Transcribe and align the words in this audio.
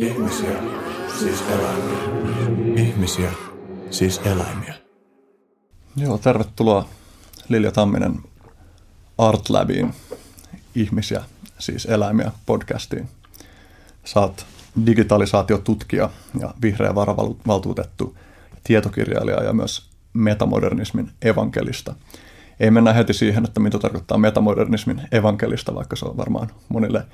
Ihmisiä, 0.00 0.62
siis 1.18 1.44
eläimiä. 1.50 1.98
Ihmisiä, 2.76 3.30
siis 3.90 4.20
eläimiä. 4.24 4.74
Joo, 5.96 6.18
tervetuloa 6.18 6.88
Lilja 7.48 7.72
Tamminen 7.72 8.18
Art 9.18 9.48
Labiin 9.48 9.94
Ihmisiä, 10.74 11.22
siis 11.58 11.86
eläimiä 11.86 12.32
podcastiin. 12.46 13.08
Saat 14.04 14.46
digitalisaatiotutkija 14.86 16.10
ja 16.40 16.54
vihreä 16.62 16.94
varavaltuutettu, 16.94 18.16
tietokirjailija 18.64 19.42
ja 19.42 19.52
myös 19.52 19.90
metamodernismin 20.12 21.10
evankelista. 21.22 21.94
Ei 22.60 22.70
mennä 22.70 22.92
heti 22.92 23.14
siihen, 23.14 23.44
että 23.44 23.60
mitä 23.60 23.78
tarkoittaa 23.78 24.18
metamodernismin 24.18 25.02
evankelista, 25.12 25.74
vaikka 25.74 25.96
se 25.96 26.04
on 26.04 26.16
varmaan 26.16 26.50
monille 26.68 27.06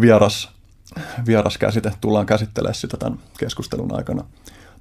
vieras 0.00 0.57
vieras 1.26 1.58
käsite. 1.58 1.92
Tullaan 2.00 2.26
käsittelemään 2.26 2.74
sitä 2.74 2.96
tämän 2.96 3.18
keskustelun 3.38 3.96
aikana 3.96 4.24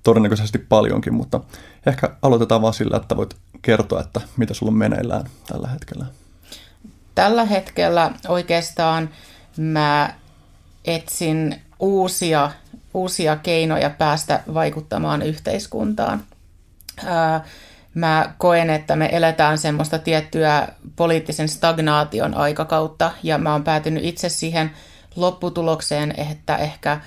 todennäköisesti 0.04 0.58
paljonkin, 0.58 1.14
mutta 1.14 1.40
ehkä 1.86 2.10
aloitetaan 2.22 2.62
vaan 2.62 2.74
sillä, 2.74 2.98
että 2.98 3.18
voit 3.18 3.36
kertoa, 3.62 4.02
että 4.02 4.22
mitä 4.38 4.54
sulla 4.54 4.70
on 4.70 4.78
meneillään 4.78 5.30
tällä 5.48 5.68
hetkellä. 5.68 6.06
Tällä 7.16 7.46
hetkellä 7.46 8.12
oikeastaan 8.28 9.10
mä 9.58 10.14
etsin 10.86 11.62
uusia, 11.80 12.52
uusia 12.94 13.36
keinoja 13.36 13.90
päästä 13.90 14.44
vaikuttamaan 14.54 15.22
yhteiskuntaan. 15.22 16.24
Mä 17.94 18.34
koen, 18.38 18.70
että 18.70 18.96
me 18.96 19.10
eletään 19.12 19.58
semmoista 19.58 20.00
tiettyä 20.00 20.68
poliittisen 20.96 21.50
stagnaation 21.50 22.34
aikakautta 22.34 23.12
ja 23.24 23.38
mä 23.38 23.52
oon 23.52 23.64
päätynyt 23.64 24.06
itse 24.06 24.30
siihen 24.30 24.72
lopputulokseen, 25.18 26.14
että 26.18 26.58
ehkä 26.58 27.00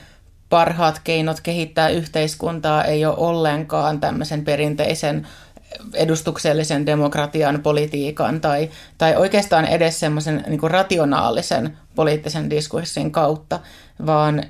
parhaat 0.48 1.00
keinot 1.04 1.40
kehittää 1.40 1.88
yhteiskuntaa 1.88 2.84
ei 2.84 3.04
ole 3.04 3.14
ollenkaan 3.16 4.00
tämmöisen 4.00 4.44
perinteisen 4.44 5.26
edustuksellisen 5.94 6.86
demokratian, 6.86 7.62
politiikan 7.62 8.40
tai, 8.40 8.70
tai 8.98 9.16
oikeastaan 9.16 9.64
edes 9.64 10.00
semmoisen 10.00 10.44
niin 10.46 10.70
rationaalisen 10.70 11.78
poliittisen 11.94 12.50
diskurssin 12.50 13.12
kautta, 13.12 13.60
vaan 14.06 14.44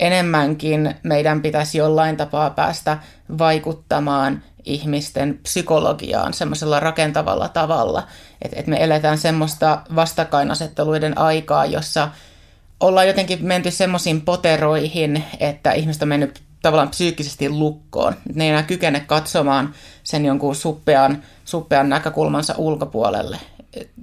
enemmänkin 0.00 0.94
meidän 1.02 1.42
pitäisi 1.42 1.78
jollain 1.78 2.16
tapaa 2.16 2.50
päästä 2.50 2.98
vaikuttamaan 3.38 4.42
ihmisten 4.64 5.38
psykologiaan 5.42 6.34
semmoisella 6.34 6.80
rakentavalla 6.80 7.48
tavalla. 7.48 8.06
Että 8.42 8.60
et 8.60 8.66
me 8.66 8.84
eletään 8.84 9.18
semmoista 9.18 9.82
vastakkainasetteluiden 9.94 11.18
aikaa, 11.18 11.66
jossa 11.66 12.08
ollaan 12.80 13.06
jotenkin 13.06 13.46
menty 13.46 13.70
semmoisiin 13.70 14.20
poteroihin, 14.20 15.24
että 15.40 15.72
ihmiset 15.72 16.02
on 16.02 16.08
mennyt 16.08 16.42
tavallaan 16.62 16.88
psyykkisesti 16.88 17.48
lukkoon. 17.50 18.14
Ne 18.34 18.44
ei 18.44 18.50
enää 18.50 18.62
kykene 18.62 19.00
katsomaan 19.00 19.74
sen 20.02 20.24
jonkun 20.24 20.56
suppean, 20.56 21.22
suppean 21.44 21.88
näkökulmansa 21.88 22.54
ulkopuolelle. 22.58 23.38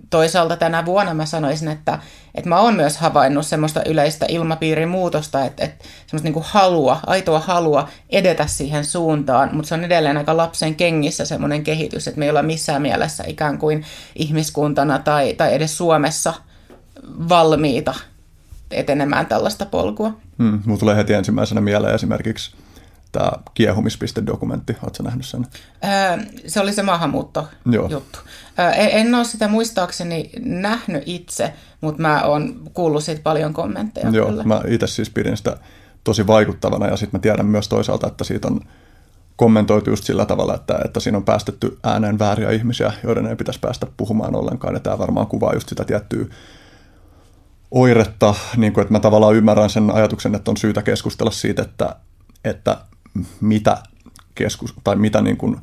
Toisaalta 0.10 0.58
tänä 0.58 0.86
vuonna 0.86 1.14
mä 1.14 1.26
sanoisin, 1.26 1.68
että, 1.68 2.00
että 2.36 2.50
mä 2.50 2.60
oon 2.60 2.76
myös 2.76 2.98
havainnut 2.98 3.48
semmoista 3.48 3.82
yleistä 3.86 4.26
ilmapiirin 4.30 4.90
muutosta, 4.90 5.46
että, 5.46 5.64
että 5.64 5.86
semmoista 6.08 6.30
niin 6.30 6.46
halua, 6.48 7.00
aitoa 7.08 7.40
halua 7.40 7.90
edetä 8.10 8.48
siihen 8.48 8.86
suuntaan, 8.86 9.50
mutta 9.56 9.70
se 9.70 9.76
on 9.76 9.84
edelleen 9.84 10.18
aika 10.18 10.38
lapsen 10.38 10.76
kengissä 10.76 11.26
semmoinen 11.26 11.64
kehitys, 11.64 12.08
että 12.08 12.20
me 12.20 12.26
ei 12.26 12.30
olla 12.30 12.44
missään 12.44 12.82
mielessä 12.82 13.24
ikään 13.28 13.58
kuin 13.58 13.86
ihmiskuntana 14.16 15.00
tai, 15.00 15.34
tai 15.34 15.54
edes 15.54 15.78
Suomessa 15.78 16.34
valmiita 17.30 17.94
etenemään 18.74 19.26
tällaista 19.26 19.66
polkua. 19.66 20.18
Hmm, 20.40 20.62
mulla 20.66 20.80
tulee 20.80 20.96
heti 20.96 21.14
ensimmäisenä 21.14 21.62
mieleen 21.62 21.96
esimerkiksi 21.96 22.56
tämä 23.12 23.32
kiehumispiste-dokumentti. 23.54 24.76
Oletko 24.84 25.04
nähnyt 25.04 25.26
sen? 25.26 25.48
Öö, 25.84 26.26
se 26.48 26.60
oli 26.60 26.74
se 26.74 26.84
maahanmuuttojuttu. 26.84 28.20
Öö, 28.60 28.70
en, 28.70 28.90
en 28.92 29.16
ole 29.16 29.24
sitä 29.24 29.48
muistaakseni 29.48 30.30
nähnyt 30.40 31.04
itse, 31.06 31.54
mutta 31.82 32.02
mä 32.02 32.24
oon 32.24 32.62
kuullut 32.74 33.04
siitä 33.04 33.22
paljon 33.24 33.54
kommentteja. 33.54 34.10
Joo, 34.10 34.30
kyllä. 34.30 34.44
mä 34.44 34.62
itse 34.68 34.88
siis 34.88 35.10
pidin 35.10 35.38
sitä 35.38 35.58
tosi 36.04 36.28
vaikuttavana 36.28 36.88
ja 36.88 36.98
sitten 36.98 37.20
mä 37.20 37.22
tiedän 37.22 37.46
myös 37.46 37.68
toisaalta, 37.68 38.08
että 38.08 38.24
siitä 38.24 38.48
on 38.48 38.62
kommentoitu 39.36 39.90
just 39.90 40.04
sillä 40.04 40.26
tavalla, 40.26 40.56
että, 40.56 40.80
että 40.86 41.00
siinä 41.00 41.18
on 41.18 41.26
päästetty 41.26 41.78
ääneen 41.84 42.20
vääriä 42.20 42.52
ihmisiä, 42.52 42.94
joiden 43.04 43.26
ei 43.26 43.36
pitäisi 43.36 43.60
päästä 43.60 43.88
puhumaan 43.98 44.36
ollenkaan. 44.36 44.74
Ja 44.74 44.80
tämä 44.80 44.98
varmaan 44.98 45.28
kuvaa 45.28 45.54
just 45.54 45.70
sitä 45.70 45.84
tiettyä 45.84 46.26
oiretta, 47.74 48.36
niin 48.58 48.74
kuin, 48.74 48.82
että 48.82 48.92
mä 48.92 49.00
tavallaan 49.00 49.36
ymmärrän 49.36 49.70
sen 49.70 49.92
ajatuksen, 49.92 50.36
että 50.36 50.52
on 50.52 50.58
syytä 50.58 50.82
keskustella 50.82 51.32
siitä, 51.32 51.62
että, 51.62 51.96
että 52.44 52.78
mitä, 53.42 53.78
keskus, 54.36 54.74
tai 54.84 54.96
mitä 54.96 55.22
niin 55.22 55.38
kuin 55.38 55.58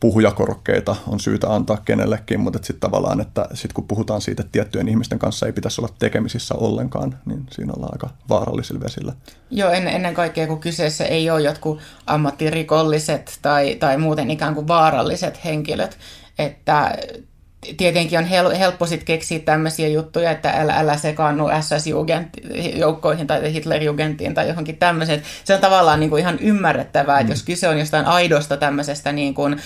puhujakorokkeita 0.00 0.96
on 1.06 1.20
syytä 1.20 1.54
antaa 1.54 1.76
kenellekin, 1.76 2.40
mutta 2.40 2.58
sitten 2.58 2.80
tavallaan, 2.80 3.20
että 3.20 3.48
sit 3.54 3.72
kun 3.72 3.88
puhutaan 3.88 4.20
siitä, 4.20 4.42
että 4.42 4.52
tiettyjen 4.52 4.88
ihmisten 4.88 5.18
kanssa 5.18 5.46
ei 5.46 5.52
pitäisi 5.52 5.80
olla 5.80 5.94
tekemisissä 5.98 6.54
ollenkaan, 6.54 7.18
niin 7.26 7.46
siinä 7.50 7.72
ollaan 7.76 7.94
aika 7.94 8.10
vaarallisilla 8.28 8.80
vesillä. 8.80 9.12
Joo, 9.50 9.70
en, 9.70 9.88
ennen 9.88 10.14
kaikkea 10.14 10.46
kun 10.46 10.60
kyseessä 10.60 11.04
ei 11.04 11.30
ole 11.30 11.40
jotkut 11.40 11.80
ammattirikolliset 12.06 13.38
tai, 13.42 13.74
tai 13.74 13.98
muuten 13.98 14.30
ikään 14.30 14.54
kuin 14.54 14.68
vaaralliset 14.68 15.44
henkilöt, 15.44 15.98
että 16.38 16.98
tietenkin 17.76 18.18
on 18.18 18.24
hel- 18.24 18.58
helppo 18.58 18.86
sitten 18.86 19.06
keksiä 19.06 19.38
tämmöisiä 19.38 19.88
juttuja, 19.88 20.30
että 20.30 20.50
älä, 20.50 20.74
älä 20.76 20.96
sekaannu 20.96 21.44
SS-joukkoihin 21.60 23.26
tai 23.26 23.52
Hitler-jugentiin 23.52 24.34
tai 24.34 24.48
johonkin 24.48 24.76
tämmöiseen. 24.76 25.22
Se 25.44 25.54
on 25.54 25.60
tavallaan 25.60 26.00
niin 26.00 26.10
kuin 26.10 26.20
ihan 26.20 26.38
ymmärrettävää, 26.38 27.16
mm. 27.16 27.20
että 27.20 27.32
jos 27.32 27.42
kyse 27.42 27.68
on 27.68 27.78
jostain 27.78 28.06
aidosta 28.06 28.56
tämmöisestä 28.56 29.12
niin 29.12 29.34
kuin 29.34 29.56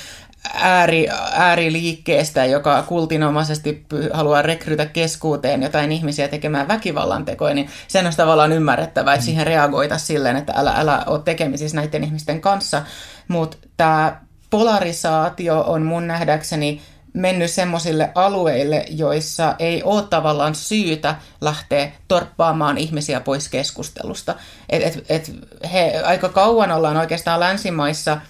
ääri, 0.54 1.08
ääriliikkeestä, 1.32 2.44
joka 2.44 2.82
kultinomaisesti 2.82 3.86
haluaa 4.12 4.42
rekrytä 4.42 4.86
keskuuteen 4.86 5.62
jotain 5.62 5.92
ihmisiä 5.92 6.28
tekemään 6.28 6.68
väkivallan 6.68 7.24
tekoja, 7.24 7.54
niin 7.54 7.70
sen 7.88 8.06
on 8.06 8.12
tavallaan 8.16 8.52
ymmärrettävää, 8.52 9.14
että 9.14 9.22
mm. 9.22 9.26
siihen 9.26 9.46
reagoita 9.46 9.98
silleen, 9.98 10.36
että 10.36 10.52
älä, 10.56 10.72
älä 10.76 11.04
ole 11.06 11.20
tekemisissä 11.24 11.76
näiden 11.76 12.04
ihmisten 12.04 12.40
kanssa. 12.40 12.82
Mutta 13.28 13.56
tämä 13.76 14.20
polarisaatio 14.50 15.60
on 15.60 15.82
mun 15.82 16.06
nähdäkseni 16.06 16.80
mennyt 17.18 17.50
semmoisille 17.50 18.10
alueille, 18.14 18.84
joissa 18.88 19.54
ei 19.58 19.82
ole 19.82 20.02
tavallaan 20.02 20.54
syytä 20.54 21.16
lähteä 21.40 21.92
torppaamaan 22.08 22.78
ihmisiä 22.78 23.20
pois 23.20 23.48
keskustelusta. 23.48 24.34
Et, 24.68 24.82
et, 24.82 25.04
et 25.08 25.32
he, 25.72 26.02
aika 26.04 26.28
kauan 26.28 26.72
ollaan 26.72 26.96
oikeastaan 26.96 27.40
länsimaissa, 27.40 28.20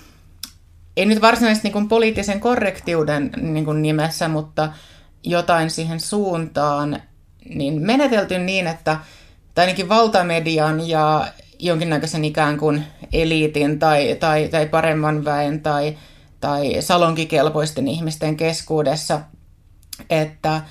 ei 0.96 1.06
nyt 1.06 1.20
varsinaisesti 1.20 1.68
niin 1.68 1.88
poliittisen 1.88 2.40
korrektiuden 2.40 3.30
niin 3.36 3.82
nimessä, 3.82 4.28
mutta 4.28 4.72
jotain 5.24 5.70
siihen 5.70 6.00
suuntaan, 6.00 7.02
niin 7.54 7.82
menetelty 7.82 8.38
niin, 8.38 8.66
että 8.66 8.96
tai 9.54 9.62
ainakin 9.64 9.88
valtamedian 9.88 10.88
ja 10.88 11.26
jonkinnäköisen 11.58 12.24
ikään 12.24 12.58
kuin 12.58 12.84
eliitin 13.12 13.78
tai, 13.78 14.16
tai, 14.20 14.48
tai 14.48 14.66
paremman 14.66 15.24
väen 15.24 15.60
tai 15.60 15.98
tai 16.40 16.76
salonkikelpoisten 16.80 17.88
ihmisten 17.88 18.36
keskuudessa, 18.36 19.20
että 20.10 20.62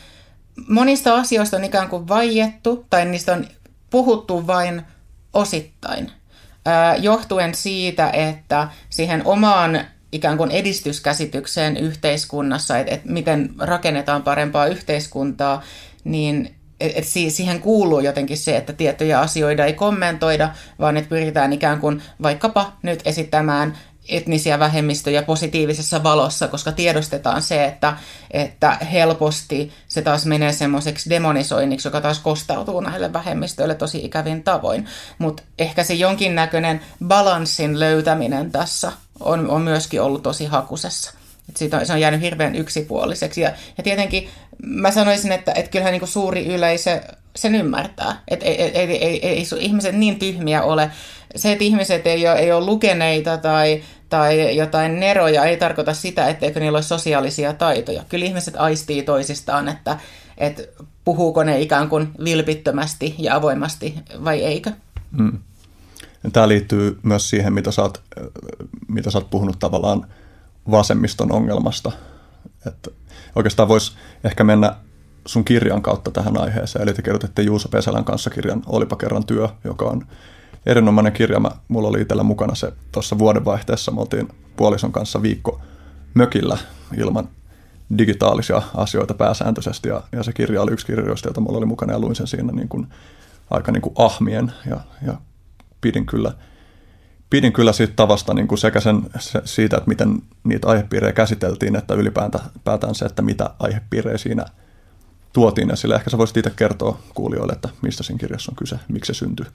monista 0.67 1.15
asioista 1.15 1.57
on 1.57 1.63
ikään 1.63 1.89
kuin 1.89 2.07
vaiettu 2.07 2.85
tai 2.89 3.05
niistä 3.05 3.33
on 3.33 3.47
puhuttu 3.89 4.47
vain 4.47 4.81
osittain, 5.33 6.11
johtuen 6.99 7.55
siitä, 7.55 8.09
että 8.09 8.67
siihen 8.89 9.21
omaan 9.25 9.85
ikään 10.11 10.37
kuin 10.37 10.51
edistyskäsitykseen 10.51 11.77
yhteiskunnassa, 11.77 12.77
että, 12.77 12.93
että 12.93 13.09
miten 13.09 13.49
rakennetaan 13.59 14.23
parempaa 14.23 14.65
yhteiskuntaa, 14.67 15.63
niin 16.03 16.55
et 16.79 17.05
siihen 17.29 17.61
kuuluu 17.61 17.99
jotenkin 17.99 18.37
se, 18.37 18.57
että 18.57 18.73
tiettyjä 18.73 19.19
asioita 19.19 19.65
ei 19.65 19.73
kommentoida, 19.73 20.49
vaan 20.79 20.97
että 20.97 21.09
pyritään 21.09 21.53
ikään 21.53 21.79
kuin 21.79 22.01
vaikkapa 22.21 22.73
nyt 22.83 22.99
esittämään 23.05 23.77
etnisiä 24.09 24.59
vähemmistöjä 24.59 25.21
positiivisessa 25.21 26.03
valossa, 26.03 26.47
koska 26.47 26.71
tiedostetaan 26.71 27.41
se, 27.41 27.65
että, 27.65 27.97
että 28.31 28.77
helposti 28.91 29.71
se 29.87 30.01
taas 30.01 30.25
menee 30.25 30.53
semmoiseksi 30.53 31.09
demonisoinniksi, 31.09 31.87
joka 31.87 32.01
taas 32.01 32.19
kostautuu 32.19 32.81
näille 32.81 33.13
vähemmistöille 33.13 33.75
tosi 33.75 34.05
ikävin 34.05 34.43
tavoin. 34.43 34.87
Mutta 35.17 35.43
ehkä 35.59 35.83
se 35.83 35.93
jonkinnäköinen 35.93 36.81
balanssin 37.07 37.79
löytäminen 37.79 38.51
tässä 38.51 38.91
on, 39.19 39.49
on 39.49 39.61
myöskin 39.61 40.01
ollut 40.01 40.23
tosi 40.23 40.45
hakusessa. 40.45 41.13
Et 41.49 41.57
siitä 41.57 41.77
on, 41.77 41.85
se 41.85 41.93
on 41.93 41.99
jäänyt 41.99 42.21
hirveän 42.21 42.55
yksipuoliseksi. 42.55 43.41
Ja, 43.41 43.51
ja 43.77 43.83
tietenkin 43.83 44.29
mä 44.63 44.91
sanoisin, 44.91 45.31
että, 45.31 45.51
että 45.55 45.71
kyllähän 45.71 45.93
niin 45.93 46.07
suuri 46.07 46.45
yleisö 46.45 47.01
sen 47.35 47.55
ymmärtää. 47.55 48.21
Että 48.27 48.45
ei, 48.45 48.61
ei, 48.61 48.77
ei, 48.77 49.05
ei, 49.05 49.27
ei 49.27 49.45
ihmiset 49.59 49.95
niin 49.95 50.19
tyhmiä 50.19 50.63
ole. 50.63 50.91
Se, 51.35 51.51
että 51.51 51.63
ihmiset 51.63 52.07
ei 52.07 52.27
ole, 52.27 52.39
ei 52.39 52.51
ole 52.51 52.65
lukeneita 52.65 53.37
tai, 53.37 53.83
tai 54.09 54.57
jotain 54.57 54.99
neroja, 54.99 55.45
ei 55.45 55.57
tarkoita 55.57 55.93
sitä, 55.93 56.27
etteikö 56.27 56.59
niillä 56.59 56.75
ole 56.75 56.83
sosiaalisia 56.83 57.53
taitoja. 57.53 58.03
Kyllä 58.09 58.25
ihmiset 58.25 58.53
aistii 58.57 59.03
toisistaan, 59.03 59.67
että, 59.67 59.99
että 60.37 60.63
puhuuko 61.05 61.43
ne 61.43 61.61
ikään 61.61 61.89
kuin 61.89 62.11
vilpittömästi 62.23 63.15
ja 63.17 63.35
avoimasti 63.35 63.95
vai 64.23 64.43
eikö. 64.43 64.71
Mm. 65.11 65.39
Tämä 66.33 66.47
liittyy 66.47 66.99
myös 67.03 67.29
siihen, 67.29 67.53
mitä 67.53 67.71
sä 67.71 67.81
oot, 67.81 68.01
mitä 68.87 69.11
sä 69.11 69.17
oot 69.17 69.29
puhunut 69.29 69.59
tavallaan 69.59 70.07
vasemmiston 70.71 71.31
ongelmasta. 71.31 71.91
Että 72.67 72.91
oikeastaan 73.35 73.69
voisi 73.69 73.91
ehkä 74.23 74.43
mennä 74.43 74.75
sun 75.25 75.45
kirjan 75.45 75.81
kautta 75.81 76.11
tähän 76.11 76.41
aiheeseen. 76.41 76.83
Eli 76.83 76.93
te 76.93 77.01
kirjoititte 77.01 77.41
Juuso 77.41 77.69
Pesälän 77.69 78.05
kanssa 78.05 78.29
kirjan 78.29 78.63
Olipa 78.65 78.95
kerran 78.95 79.25
työ, 79.25 79.49
joka 79.63 79.85
on 79.85 80.07
erinomainen 80.67 81.13
kirja. 81.13 81.39
Mä, 81.39 81.51
mulla 81.67 81.87
oli 81.87 82.01
itsellä 82.01 82.23
mukana 82.23 82.55
se 82.55 82.73
tuossa 82.91 83.17
vuodenvaihteessa. 83.17 83.91
Me 83.91 84.01
oltiin 84.01 84.27
puolison 84.55 84.91
kanssa 84.91 85.21
viikko 85.21 85.61
mökillä 86.13 86.57
ilman 86.97 87.29
digitaalisia 87.97 88.61
asioita 88.75 89.13
pääsääntöisesti. 89.13 89.89
Ja, 89.89 90.03
ja 90.11 90.23
se 90.23 90.33
kirja 90.33 90.61
oli 90.61 90.71
yksi 90.71 90.85
kirjoista, 90.85 91.29
jota 91.29 91.41
mulla 91.41 91.57
oli 91.57 91.65
mukana 91.65 91.93
ja 91.93 91.99
luin 91.99 92.15
sen 92.15 92.27
siinä 92.27 92.51
niin 92.51 92.69
kuin, 92.69 92.87
aika 93.49 93.71
niin 93.71 93.81
kuin 93.81 93.93
ahmien 93.97 94.51
ja, 94.69 94.79
ja 95.05 95.13
pidin 95.81 96.05
kyllä, 96.05 96.33
pidin 97.29 97.53
kyllä 97.53 97.73
siitä 97.73 97.93
tavasta 97.95 98.33
niin 98.33 98.47
kuin 98.47 98.59
sekä 98.59 98.79
sen, 98.79 99.01
se, 99.19 99.41
siitä, 99.45 99.77
että 99.77 99.89
miten 99.89 100.21
niitä 100.43 100.67
aihepiirejä 100.67 101.13
käsiteltiin, 101.13 101.75
että 101.75 101.93
ylipäätään 101.93 102.95
se, 102.95 103.05
että 103.05 103.21
mitä 103.21 103.49
aihepiirejä 103.59 104.17
siinä 104.17 104.45
tuotiin 105.33 105.71
esille. 105.71 105.95
Ehkä 105.95 106.09
sä 106.09 106.17
voisit 106.17 106.37
itse 106.37 106.49
kertoa 106.55 106.99
kuulijoille, 107.13 107.53
että 107.53 107.69
mistä 107.81 108.03
siinä 108.03 108.19
kirjassa 108.19 108.51
on 108.51 108.55
kyse, 108.55 108.79
miksi 108.87 109.13
se 109.13 109.17
syntyi. 109.17 109.45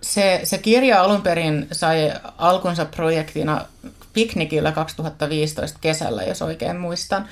Se, 0.00 0.40
se 0.44 0.58
kirja 0.58 1.02
alun 1.02 1.22
perin 1.22 1.68
sai 1.72 2.12
alkunsa 2.38 2.84
projektina 2.84 3.64
piknikillä 4.12 4.72
2015 4.72 5.78
kesällä, 5.80 6.22
jos 6.22 6.42
oikein 6.42 6.76
muistan, 6.76 7.28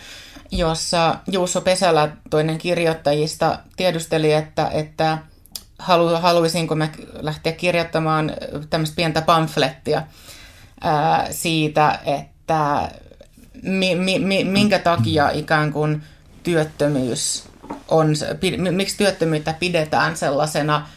jossa 0.50 1.16
Juuso 1.32 1.60
Pesälä, 1.60 2.08
toinen 2.30 2.58
kirjoittajista, 2.58 3.58
tiedusteli, 3.76 4.32
että, 4.32 4.68
että 4.68 5.18
halu, 5.78 6.08
haluaisinko 6.08 6.74
mä 6.74 6.88
lähteä 7.20 7.52
kirjoittamaan 7.52 8.32
tämmöistä 8.70 8.96
pientä 8.96 9.22
pamflettia 9.22 10.02
ää, 10.80 11.26
siitä, 11.30 11.98
että 12.04 12.90
mi, 13.62 13.94
mi, 13.94 14.18
mi, 14.18 14.44
minkä 14.44 14.78
takia 14.78 15.30
ikään 15.30 15.72
kuin 15.72 16.02
työttömyys 16.42 17.44
on, 17.88 18.14
miksi 18.70 18.96
työttömyyttä 18.96 19.54
pidetään 19.60 20.16
sellaisena 20.16 20.88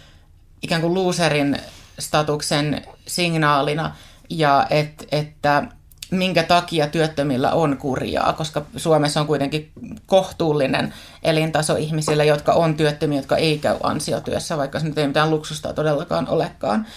ikään 0.61 0.81
kuin 0.81 0.93
loserin 0.93 1.57
statuksen 1.99 2.85
signaalina 3.07 3.95
ja 4.29 4.67
et, 4.69 5.07
että 5.11 5.63
minkä 6.11 6.43
takia 6.43 6.87
työttömillä 6.87 7.51
on 7.51 7.77
kurjaa, 7.77 8.33
koska 8.33 8.65
Suomessa 8.77 9.21
on 9.21 9.27
kuitenkin 9.27 9.71
kohtuullinen 10.05 10.93
elintaso 11.23 11.75
ihmisille, 11.75 12.25
jotka 12.25 12.53
on 12.53 12.75
työttömiä, 12.75 13.19
jotka 13.19 13.37
ei 13.37 13.57
käy 13.57 13.77
ansiotyössä, 13.83 14.57
vaikka 14.57 14.79
se 14.79 14.85
nyt 14.85 14.97
ei 14.97 15.07
mitään 15.07 15.29
luksusta 15.29 15.73
todellakaan 15.73 16.27
olekaan. 16.27 16.87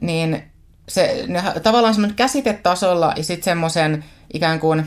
Niin 0.00 0.42
se, 0.88 1.24
ne, 1.28 1.42
tavallaan 1.62 1.94
semmoinen 1.94 2.16
käsitetasolla 2.16 3.12
ja 3.16 3.24
sitten 3.24 3.44
semmoisen 3.44 4.04
ikään 4.32 4.60
kuin 4.60 4.86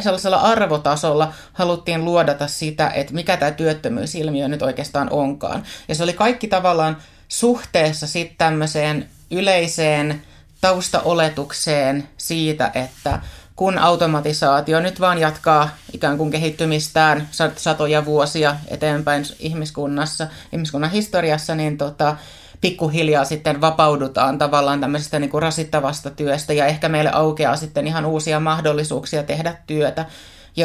sellaisella 0.00 0.36
arvotasolla 0.36 1.32
haluttiin 1.52 2.04
luodata 2.04 2.46
sitä, 2.46 2.88
että 2.90 3.14
mikä 3.14 3.36
tämä 3.36 3.50
työttömyysilmiö 3.50 4.48
nyt 4.48 4.62
oikeastaan 4.62 5.08
onkaan. 5.10 5.62
Ja 5.88 5.94
se 5.94 6.02
oli 6.02 6.12
kaikki 6.12 6.48
tavallaan 6.48 6.96
suhteessa 7.28 8.06
sitten 8.06 8.36
tämmöiseen 8.38 9.08
yleiseen 9.30 10.22
taustaoletukseen 10.60 12.08
siitä, 12.16 12.70
että 12.74 13.20
kun 13.56 13.78
automatisaatio 13.78 14.80
nyt 14.80 15.00
vaan 15.00 15.18
jatkaa 15.18 15.68
ikään 15.92 16.18
kuin 16.18 16.30
kehittymistään 16.30 17.28
satoja 17.56 18.04
vuosia 18.04 18.56
eteenpäin 18.68 19.24
ihmiskunnassa, 19.38 20.26
ihmiskunnan 20.52 20.90
historiassa, 20.90 21.54
niin 21.54 21.78
tota, 21.78 22.16
pikkuhiljaa 22.60 23.24
sitten 23.24 23.60
vapaudutaan 23.60 24.38
tavallaan 24.38 24.80
tämmöisestä 24.80 25.18
niin 25.18 25.30
kuin 25.30 25.42
rasittavasta 25.42 26.10
työstä 26.10 26.52
ja 26.52 26.66
ehkä 26.66 26.88
meille 26.88 27.10
aukeaa 27.12 27.56
sitten 27.56 27.86
ihan 27.86 28.06
uusia 28.06 28.40
mahdollisuuksia 28.40 29.22
tehdä 29.22 29.54
työtä. 29.66 30.06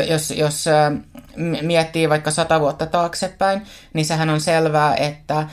Jos, 0.09 0.31
jos 0.31 0.65
miettii 1.61 2.09
vaikka 2.09 2.31
sata 2.31 2.59
vuotta 2.59 2.85
taaksepäin, 2.85 3.61
niin 3.93 4.05
sehän 4.05 4.29
on 4.29 4.41
selvää, 4.41 4.95
että 4.95 5.47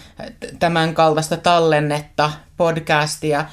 tämän 0.58 0.94
kaltaista 0.94 1.36
tallennetta, 1.36 2.32
podcastia, 2.56 3.44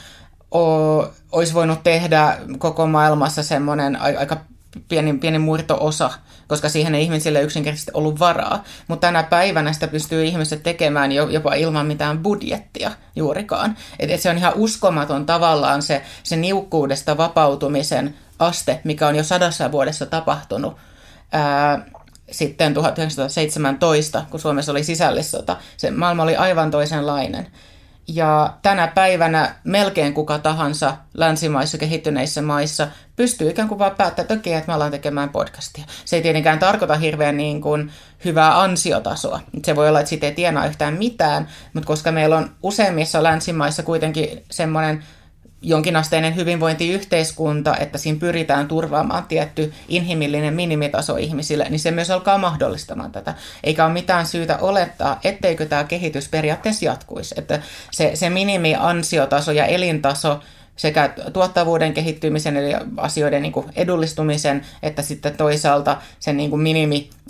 olisi 1.32 1.54
voinut 1.54 1.84
tehdä 1.84 2.38
koko 2.58 2.88
maailmassa 2.88 3.44
semmoinen 3.44 3.96
aika 4.02 4.38
pieni, 4.90 5.14
pieni 5.14 5.40
murto-osa, 5.40 6.12
koska 6.48 6.70
siihen 6.70 6.96
ei 6.96 7.04
ihmisille 7.04 7.42
yksinkertaisesti 7.42 7.92
ollut 7.94 8.20
varaa. 8.20 8.64
Mutta 8.88 9.08
tänä 9.08 9.24
päivänä 9.24 9.74
sitä 9.74 9.88
pystyy 9.88 10.26
ihmiset 10.26 10.64
tekemään 10.64 11.12
jo, 11.12 11.30
jopa 11.30 11.54
ilman 11.54 11.86
mitään 11.86 12.20
budjettia 12.20 12.92
juurikaan. 13.16 13.78
Et, 14.00 14.12
et 14.12 14.22
se 14.22 14.30
on 14.30 14.38
ihan 14.38 14.54
uskomaton 14.56 15.26
tavallaan 15.26 15.82
se, 15.82 16.02
se 16.24 16.36
niukkuudesta 16.36 17.18
vapautumisen 17.18 18.16
aste, 18.40 18.82
mikä 18.84 19.08
on 19.08 19.16
jo 19.16 19.24
sadassa 19.24 19.72
vuodessa 19.72 20.06
tapahtunut. 20.06 20.78
Ää, 21.32 21.86
sitten 22.32 22.74
1917, 22.74 24.26
kun 24.32 24.40
Suomessa 24.40 24.72
oli 24.72 24.84
sisällissota. 24.84 25.58
Se 25.78 25.92
maailma 25.92 26.24
oli 26.24 26.36
aivan 26.36 26.72
toisenlainen. 26.72 27.48
Ja 28.07 28.54
tänä 28.62 28.88
päivänä 28.88 29.56
melkein 29.63 30.13
kuka 30.13 30.40
tahansa 30.40 30.98
länsimaissa, 31.13 31.78
kehittyneissä 31.78 32.42
maissa 32.42 32.88
pystyy 33.16 33.50
ikään 33.50 33.68
kuin 33.68 33.80
vaan 33.80 33.96
päättämään, 33.96 34.24
että 34.24 34.34
okei, 34.34 34.54
että 34.54 34.68
me 34.68 34.74
ollaan 34.74 34.92
tekemään 34.92 35.30
podcastia. 35.30 35.86
Se 36.06 36.16
ei 36.16 36.22
tietenkään 36.22 36.60
tarkoita 36.60 36.96
hirveän 36.96 37.38
niin 37.38 37.62
kuin 37.62 37.92
hyvää 38.25 38.62
ansiotasoa. 38.62 39.40
Se 39.63 39.75
voi 39.75 39.90
olla, 39.90 40.00
että 40.00 40.10
siitä 40.10 40.28
ei 40.28 40.34
tienaa 40.34 40.66
yhtään 40.66 40.94
mitään, 40.94 41.48
mutta 41.74 41.88
koska 41.88 42.12
meillä 42.12 42.38
on 42.38 42.52
useimmissa 42.63 43.24
länsimaissa 43.24 43.84
kuitenkin 43.84 44.46
semmoinen 44.51 45.04
jonkinasteinen 45.62 46.36
hyvinvointiyhteiskunta, 46.36 47.78
että 47.78 47.98
siinä 47.98 48.19
pyritään 48.19 48.68
turvaamaan 48.68 49.24
tietty 49.24 49.74
inhimillinen 49.88 50.54
minimitaso 50.54 51.18
ihmisille, 51.18 51.68
niin 51.69 51.80
se 51.80 51.92
myös 51.92 52.12
alkaa 52.12 52.38
mahdollistamaan 52.38 53.12
tätä. 53.12 53.34
Eikä 53.63 53.86
ole 53.86 53.94
mitään 53.94 54.28
syytä 54.28 54.57
olettaa, 54.57 55.19
etteikö 55.24 55.66
tämä 55.66 55.84
kehitys 55.84 56.30
periaatteessa 56.30 56.86
jatkuisi. 56.86 57.36
Että 57.38 57.62
se, 57.92 58.12
se 58.13 58.30
minimiansiotaso 58.30 59.52
ja 59.52 59.66
elintaso 59.66 60.40
sekä 60.75 61.13
tuottavuuden 61.34 61.94
kehittymisen 61.94 62.58
eli 62.58 62.74
asioiden 62.98 63.42
niin 63.42 63.51
kuin 63.51 63.66
edullistumisen, 63.75 64.62
että 64.84 65.01
sitten 65.01 65.38
toisaalta 65.38 65.98
sen 66.19 66.38
niin 66.38 66.50
kuin 66.50 66.62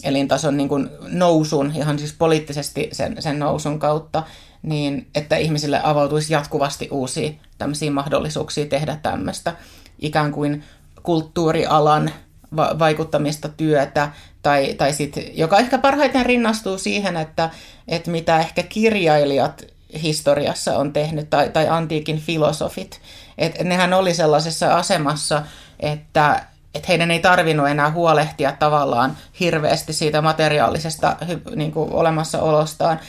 minimielintason 0.04 0.58
niin 0.58 0.70
kuin 0.70 0.90
nousun, 1.08 1.72
ihan 1.76 2.00
siis 2.00 2.14
poliittisesti 2.14 2.90
sen, 2.92 3.16
sen 3.20 3.40
nousun 3.40 3.80
kautta, 3.80 4.24
niin 4.62 5.08
että 5.16 5.38
ihmisille 5.38 5.82
avautuisi 5.84 6.34
jatkuvasti 6.34 6.88
uusia 6.92 7.32
tämmöisiä 7.58 7.92
mahdollisuuksia 7.92 8.66
tehdä 8.66 8.98
tämmöistä 9.04 9.56
ikään 10.00 10.32
kuin 10.32 10.64
kulttuurialan 11.04 12.12
va- 12.56 12.76
vaikuttamista 12.80 13.50
työtä, 13.50 14.12
tai, 14.42 14.74
tai 14.74 14.94
sit, 14.94 15.16
joka 15.34 15.58
ehkä 15.58 15.78
parhaiten 15.78 16.26
rinnastuu 16.26 16.78
siihen, 16.78 17.18
että, 17.18 17.50
että 17.88 18.12
mitä 18.12 18.40
ehkä 18.40 18.64
kirjailijat 18.64 19.64
historiassa 20.04 20.78
on 20.78 20.94
tehnyt, 20.94 21.30
tai, 21.30 21.50
tai 21.50 21.68
antiikin 21.68 22.20
filosofit. 22.20 23.02
Et 23.38 23.64
nehän 23.64 23.94
oli 23.94 24.14
sellaisessa 24.14 24.76
asemassa, 24.76 25.44
että, 25.80 26.46
että 26.76 26.88
heidän 26.88 27.12
ei 27.12 27.20
tarvinnut 27.20 27.68
enää 27.68 27.92
huolehtia 27.92 28.52
tavallaan 28.60 29.18
hirveästi 29.40 29.94
siitä 29.94 30.22
materiaalisesta 30.22 31.16
niin 31.56 31.72
kuin 31.72 31.92
olemassaolostaan, 31.92 33.00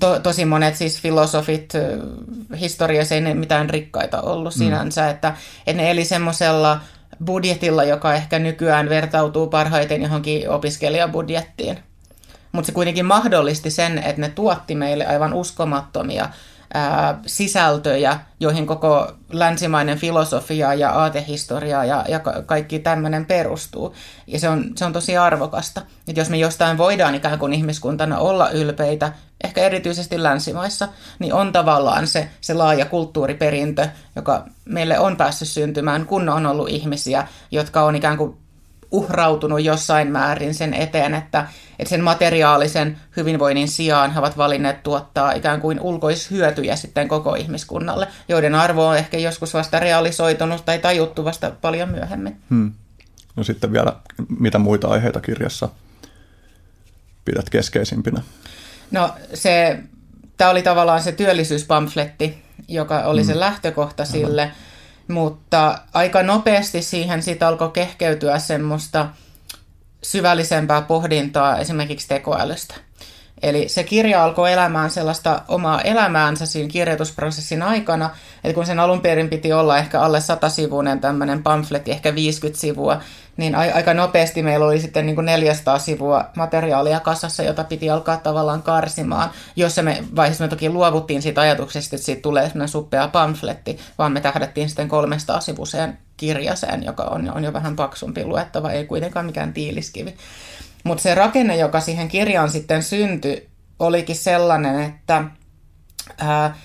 to, 0.00 0.20
tosi 0.20 0.44
monet 0.44 0.76
siis 0.76 1.00
filosofit 1.00 1.72
historiassa 2.60 3.14
ei 3.14 3.20
ne 3.20 3.34
mitään 3.34 3.70
rikkaita 3.70 4.22
ollut 4.22 4.54
mm. 4.54 4.58
sinänsä, 4.58 5.10
että, 5.10 5.34
että 5.66 5.82
ne 5.82 5.90
eli 5.90 6.04
semmoisella 6.04 6.80
budjetilla, 7.24 7.84
joka 7.84 8.14
ehkä 8.14 8.38
nykyään 8.38 8.88
vertautuu 8.88 9.46
parhaiten 9.46 10.02
johonkin 10.02 10.50
opiskelijabudjettiin. 10.50 11.78
Mutta 12.52 12.66
se 12.66 12.72
kuitenkin 12.72 13.06
mahdollisti 13.06 13.70
sen, 13.70 13.98
että 13.98 14.20
ne 14.20 14.28
tuotti 14.28 14.74
meille 14.74 15.06
aivan 15.06 15.34
uskomattomia 15.34 16.28
sisältöjä, 17.26 18.20
joihin 18.40 18.66
koko 18.66 19.12
länsimainen 19.32 19.98
filosofia 19.98 20.74
ja 20.74 20.90
aatehistoria 20.90 21.84
ja, 21.84 22.04
ja 22.08 22.20
kaikki 22.46 22.78
tämmöinen 22.78 23.26
perustuu. 23.26 23.94
Ja 24.26 24.40
se 24.40 24.48
on, 24.48 24.64
se 24.76 24.84
on 24.84 24.92
tosi 24.92 25.16
arvokasta. 25.16 25.82
Et 26.08 26.16
jos 26.16 26.30
me 26.30 26.36
jostain 26.36 26.78
voidaan 26.78 27.14
ikään 27.14 27.38
kuin 27.38 27.52
ihmiskuntana 27.52 28.18
olla 28.18 28.50
ylpeitä, 28.50 29.12
ehkä 29.44 29.60
erityisesti 29.60 30.22
länsimaissa, 30.22 30.88
niin 31.18 31.34
on 31.34 31.52
tavallaan 31.52 32.06
se, 32.06 32.28
se 32.40 32.54
laaja 32.54 32.84
kulttuuriperintö, 32.84 33.88
joka 34.16 34.44
meille 34.64 34.98
on 34.98 35.16
päässyt 35.16 35.48
syntymään, 35.48 36.06
kun 36.06 36.28
on 36.28 36.46
ollut 36.46 36.68
ihmisiä, 36.68 37.28
jotka 37.50 37.82
on 37.82 37.96
ikään 37.96 38.16
kuin 38.16 38.36
uhrautunut 38.90 39.62
jossain 39.62 40.12
määrin 40.12 40.54
sen 40.54 40.74
eteen, 40.74 41.14
että, 41.14 41.46
että 41.78 41.90
sen 41.90 42.04
materiaalisen 42.04 42.98
hyvinvoinnin 43.16 43.68
sijaan 43.68 44.12
he 44.12 44.18
ovat 44.18 44.36
valinneet 44.36 44.82
tuottaa 44.82 45.32
ikään 45.32 45.60
kuin 45.60 45.80
ulkoishyötyjä 45.80 46.76
sitten 46.76 47.08
koko 47.08 47.34
ihmiskunnalle, 47.34 48.08
joiden 48.28 48.54
arvo 48.54 48.86
on 48.86 48.96
ehkä 48.96 49.18
joskus 49.18 49.54
vasta 49.54 49.80
realisoitunut 49.80 50.64
tai 50.64 50.78
tajuttu 50.78 51.24
vasta 51.24 51.50
paljon 51.60 51.88
myöhemmin. 51.88 52.36
Hmm. 52.50 52.72
No 53.36 53.44
sitten 53.44 53.72
vielä, 53.72 53.92
mitä 54.38 54.58
muita 54.58 54.88
aiheita 54.88 55.20
kirjassa 55.20 55.68
pidät 57.24 57.50
keskeisimpinä? 57.50 58.22
No 58.90 59.14
se, 59.34 59.78
tämä 60.36 60.50
oli 60.50 60.62
tavallaan 60.62 61.02
se 61.02 61.12
työllisyyspamfletti, 61.12 62.42
joka 62.68 62.98
oli 62.98 63.24
se 63.24 63.40
lähtökohta 63.40 64.04
sille, 64.04 64.52
mutta 65.08 65.78
aika 65.94 66.22
nopeasti 66.22 66.82
siihen 66.82 67.22
sitten 67.22 67.48
alkoi 67.48 67.70
kehkeytyä 67.70 68.38
semmoista 68.38 69.08
syvällisempää 70.02 70.82
pohdintaa 70.82 71.58
esimerkiksi 71.58 72.08
tekoälystä. 72.08 72.74
Eli 73.46 73.68
se 73.68 73.84
kirja 73.84 74.24
alkoi 74.24 74.52
elämään 74.52 74.90
sellaista 74.90 75.42
omaa 75.48 75.80
elämäänsä 75.80 76.46
siinä 76.46 76.68
kirjoitusprosessin 76.68 77.62
aikana, 77.62 78.10
että 78.44 78.54
kun 78.54 78.66
sen 78.66 78.80
alun 78.80 79.00
perin 79.00 79.28
piti 79.28 79.52
olla 79.52 79.78
ehkä 79.78 80.00
alle 80.00 80.18
100-sivuinen 80.18 81.00
tämmöinen 81.00 81.42
pamfletti, 81.42 81.90
ehkä 81.90 82.14
50 82.14 82.60
sivua, 82.60 83.00
niin 83.36 83.54
aika 83.54 83.94
nopeasti 83.94 84.42
meillä 84.42 84.66
oli 84.66 84.80
sitten 84.80 85.06
niin 85.06 85.14
kuin 85.14 85.24
400 85.24 85.78
sivua 85.78 86.24
materiaalia 86.36 87.00
kasassa, 87.00 87.42
jota 87.42 87.64
piti 87.64 87.90
alkaa 87.90 88.16
tavallaan 88.16 88.62
karsimaan, 88.62 89.30
jossa 89.56 89.82
me 89.82 90.04
vaiheessa 90.16 90.44
me 90.44 90.48
toki 90.48 90.68
luovuttiin 90.70 91.22
siitä 91.22 91.40
ajatuksesta, 91.40 91.96
että 91.96 92.06
siitä 92.06 92.22
tulee 92.22 92.42
sellainen 92.42 92.68
suppea 92.68 93.08
pamfletti, 93.08 93.78
vaan 93.98 94.12
me 94.12 94.20
tähdättiin 94.20 94.68
sitten 94.68 94.88
300 94.88 95.40
sivuseen 95.40 95.98
kirjaseen, 96.16 96.82
joka 96.82 97.02
on, 97.02 97.32
on 97.34 97.44
jo 97.44 97.52
vähän 97.52 97.76
paksumpi 97.76 98.24
luettava, 98.24 98.70
ei 98.70 98.86
kuitenkaan 98.86 99.26
mikään 99.26 99.52
tiiliskivi. 99.52 100.14
Mutta 100.86 101.02
se 101.02 101.14
rakenne, 101.14 101.56
joka 101.56 101.80
siihen 101.80 102.08
kirjaan 102.08 102.50
sitten 102.50 102.82
syntyi, 102.82 103.48
olikin 103.78 104.16
sellainen, 104.16 104.80
että 104.80 105.24
ää, 106.18 106.56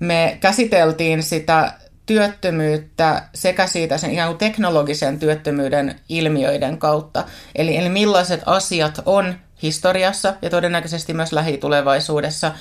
me 0.00 0.38
käsiteltiin 0.40 1.22
sitä 1.22 1.72
työttömyyttä 2.06 3.28
sekä 3.34 3.66
siitä 3.66 3.98
sen 3.98 4.10
ihan 4.10 4.38
teknologisen 4.38 5.18
työttömyyden 5.18 6.00
ilmiöiden 6.08 6.78
kautta. 6.78 7.24
Eli, 7.54 7.76
eli 7.76 7.88
millaiset 7.88 8.42
asiat 8.46 9.02
on 9.06 9.34
historiassa 9.62 10.34
ja 10.42 10.50
todennäköisesti 10.50 11.14
myös 11.14 11.32
lähitulevaisuudessa 11.32 12.52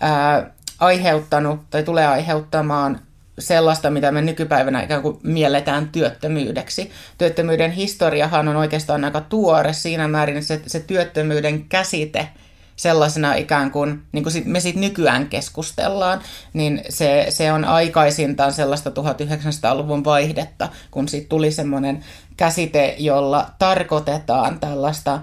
ää, 0.00 0.50
aiheuttanut 0.78 1.60
tai 1.70 1.82
tulee 1.82 2.06
aiheuttamaan 2.06 3.05
sellaista, 3.38 3.90
mitä 3.90 4.12
me 4.12 4.22
nykypäivänä 4.22 4.82
ikään 4.82 5.02
kuin 5.02 5.18
mielletään 5.22 5.88
työttömyydeksi. 5.88 6.90
Työttömyyden 7.18 7.70
historiahan 7.70 8.48
on 8.48 8.56
oikeastaan 8.56 9.04
aika 9.04 9.20
tuore 9.20 9.72
siinä 9.72 10.08
määrin, 10.08 10.36
että 10.36 10.48
se, 10.48 10.62
se 10.66 10.80
työttömyyden 10.80 11.64
käsite 11.68 12.28
sellaisena 12.76 13.34
ikään 13.34 13.70
kuin, 13.70 14.02
niin 14.12 14.22
kuin 14.24 14.42
me 14.44 14.60
siitä 14.60 14.80
nykyään 14.80 15.28
keskustellaan, 15.28 16.20
niin 16.52 16.82
se, 16.88 17.26
se 17.28 17.52
on 17.52 17.64
aikaisintaan 17.64 18.52
sellaista 18.52 18.90
1900-luvun 18.90 20.04
vaihdetta, 20.04 20.68
kun 20.90 21.08
siitä 21.08 21.28
tuli 21.28 21.50
semmoinen 21.50 22.04
käsite, 22.36 22.94
jolla 22.98 23.50
tarkoitetaan 23.58 24.60
tällaista, 24.60 25.20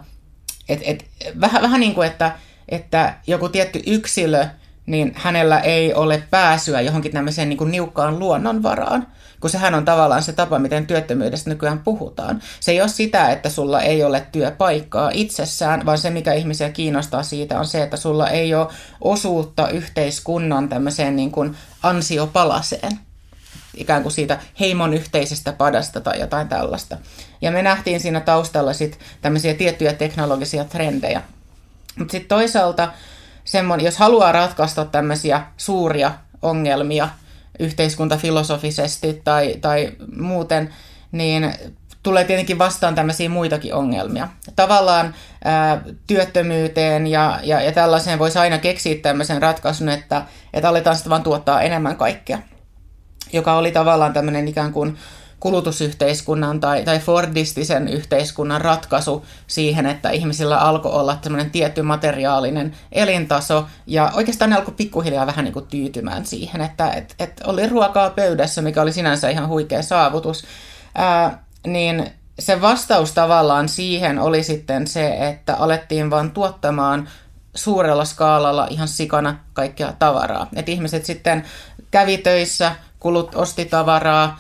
et, 0.70 0.80
et, 0.84 1.06
vähän, 1.42 1.62
vähän 1.62 1.80
niin 1.80 1.96
kuin, 1.96 2.08
että, 2.08 2.32
että 2.70 3.14
joku 3.28 3.50
tietty 3.50 3.84
yksilö– 3.86 4.48
niin 4.86 5.12
hänellä 5.16 5.60
ei 5.60 5.94
ole 5.94 6.24
pääsyä 6.30 6.82
johonkin 6.82 7.12
tämmöiseen 7.12 7.50
niin 7.50 7.58
kuin 7.58 7.72
niukkaan 7.72 8.20
luonnonvaraan, 8.20 9.08
kun 9.40 9.50
sehän 9.50 9.76
on 9.76 9.86
tavallaan 9.86 10.24
se 10.24 10.34
tapa, 10.34 10.60
miten 10.60 10.88
työttömyydestä 10.88 11.50
nykyään 11.50 11.80
puhutaan. 11.80 12.42
Se 12.60 12.72
ei 12.72 12.82
ole 12.82 12.90
sitä, 12.90 13.30
että 13.30 13.50
sulla 13.50 13.82
ei 13.82 14.04
ole 14.04 14.28
työpaikkaa 14.32 15.12
itsessään, 15.14 15.86
vaan 15.86 15.98
se, 15.98 16.10
mikä 16.10 16.34
ihmisiä 16.34 16.70
kiinnostaa 16.70 17.24
siitä, 17.24 17.60
on 17.60 17.66
se, 17.66 17.84
että 17.84 17.98
sulla 17.98 18.30
ei 18.30 18.56
ole 18.56 18.68
osuutta 19.02 19.70
yhteiskunnan 19.70 20.70
tämmöiseen 20.70 21.16
niin 21.16 21.32
kuin 21.32 21.56
ansiopalaseen 21.84 23.00
ikään 23.78 24.02
kuin 24.02 24.14
siitä 24.14 24.40
heimon 24.60 24.94
yhteisestä 24.94 25.54
padasta 25.54 26.02
tai 26.02 26.20
jotain 26.20 26.48
tällaista. 26.48 26.98
Ja 27.42 27.52
me 27.52 27.62
nähtiin 27.62 28.00
siinä 28.00 28.20
taustalla 28.20 28.74
sitten 28.74 29.00
tämmöisiä 29.22 29.54
tiettyjä 29.54 29.94
teknologisia 29.94 30.66
trendejä. 30.66 31.22
Mutta 32.00 32.12
sitten 32.12 32.38
toisaalta 32.38 32.94
semmoinen, 33.54 33.86
jos 33.86 33.98
haluaa 33.98 34.32
ratkaista 34.32 34.86
tämmöisiä 34.86 35.44
suuria 35.58 36.12
ongelmia 36.42 37.10
yhteiskuntafilosofisesti 37.60 39.22
tai, 39.24 39.56
tai 39.62 39.92
muuten, 40.16 40.74
niin 41.12 41.54
tulee 42.04 42.24
tietenkin 42.24 42.58
vastaan 42.58 42.96
tämmöisiä 42.96 43.30
muitakin 43.30 43.74
ongelmia. 43.74 44.28
Tavallaan 44.56 45.16
ää, 45.44 45.82
työttömyyteen 46.08 47.08
ja, 47.08 47.40
ja, 47.44 47.62
ja 47.62 47.72
tällaiseen 47.72 48.20
voisi 48.20 48.40
aina 48.40 48.58
keksiä 48.58 48.96
tämmöisen 49.02 49.42
ratkaisun, 49.42 49.90
että, 49.90 50.22
että 50.54 50.70
aletaan 50.70 50.96
sitten 50.96 51.10
vaan 51.10 51.24
tuottaa 51.24 51.62
enemmän 51.62 51.96
kaikkea, 51.96 52.40
joka 53.34 53.54
oli 53.54 53.72
tavallaan 53.72 54.14
tämmöinen 54.14 54.48
ikään 54.48 54.74
kuin 54.74 54.98
kulutusyhteiskunnan 55.44 56.60
tai, 56.60 56.84
tai 56.84 57.00
Fordistisen 57.00 57.88
yhteiskunnan 57.88 58.62
ratkaisu 58.62 59.26
siihen, 59.48 59.86
että 59.86 60.10
ihmisillä 60.10 60.58
alkoi 60.58 60.92
olla 60.92 61.16
tämmöinen 61.16 61.52
tietty 61.52 61.82
materiaalinen 61.82 62.76
elintaso 62.92 63.68
ja 63.88 64.12
oikeastaan 64.14 64.50
ne 64.50 64.56
alkoi 64.56 64.74
pikkuhiljaa 64.78 65.28
vähän 65.28 65.46
niin 65.46 65.54
kuin 65.54 65.68
tyytymään 65.68 66.26
siihen, 66.26 66.62
että 66.62 66.92
et, 66.92 67.16
et 67.20 67.42
oli 67.46 67.68
ruokaa 67.70 68.10
pöydässä, 68.10 68.62
mikä 68.62 68.82
oli 68.82 68.92
sinänsä 68.92 69.30
ihan 69.30 69.48
huikea 69.48 69.82
saavutus, 69.82 70.44
ää, 70.96 71.44
niin 71.68 72.12
se 72.40 72.62
vastaus 72.62 73.12
tavallaan 73.12 73.70
siihen 73.70 74.20
oli 74.20 74.44
sitten 74.44 74.88
se, 74.88 75.30
että 75.30 75.56
alettiin 75.56 76.10
vaan 76.10 76.32
tuottamaan 76.32 77.10
suurella 77.56 78.06
skaalalla 78.06 78.68
ihan 78.70 78.88
sikana 78.88 79.40
kaikkea 79.54 79.94
tavaraa. 80.00 80.48
Et 80.56 80.70
ihmiset 80.70 81.06
sitten 81.06 81.44
kävi 81.92 82.18
töissä, 82.18 82.76
kulut 83.00 83.36
osti 83.36 83.66
tavaraa, 83.66 84.40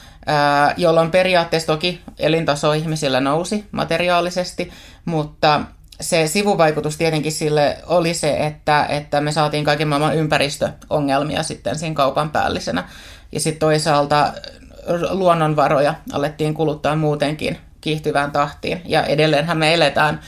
jolloin 0.77 1.11
periaatteessa 1.11 1.73
toki 1.73 2.01
elintaso 2.19 2.73
ihmisillä 2.73 3.19
nousi 3.19 3.65
materiaalisesti, 3.71 4.71
mutta 5.05 5.61
se 6.01 6.27
sivuvaikutus 6.27 6.97
tietenkin 6.97 7.31
sille 7.31 7.77
oli 7.87 8.13
se, 8.13 8.37
että, 8.37 8.85
että 8.85 9.21
me 9.21 9.31
saatiin 9.31 9.63
kaiken 9.63 9.87
maailman 9.87 10.15
ympäristöongelmia 10.15 11.43
sitten 11.43 11.79
siinä 11.79 11.95
kaupan 11.95 12.29
päällisenä. 12.29 12.83
Ja 13.31 13.39
sitten 13.39 13.59
toisaalta 13.59 14.33
luonnonvaroja 15.09 15.93
alettiin 16.11 16.53
kuluttaa 16.53 16.95
muutenkin 16.95 17.57
kiihtyvään 17.81 18.31
tahtiin. 18.31 18.81
Ja 18.85 19.03
edelleenhän 19.03 19.57
me 19.57 19.73
eletään 19.73 20.19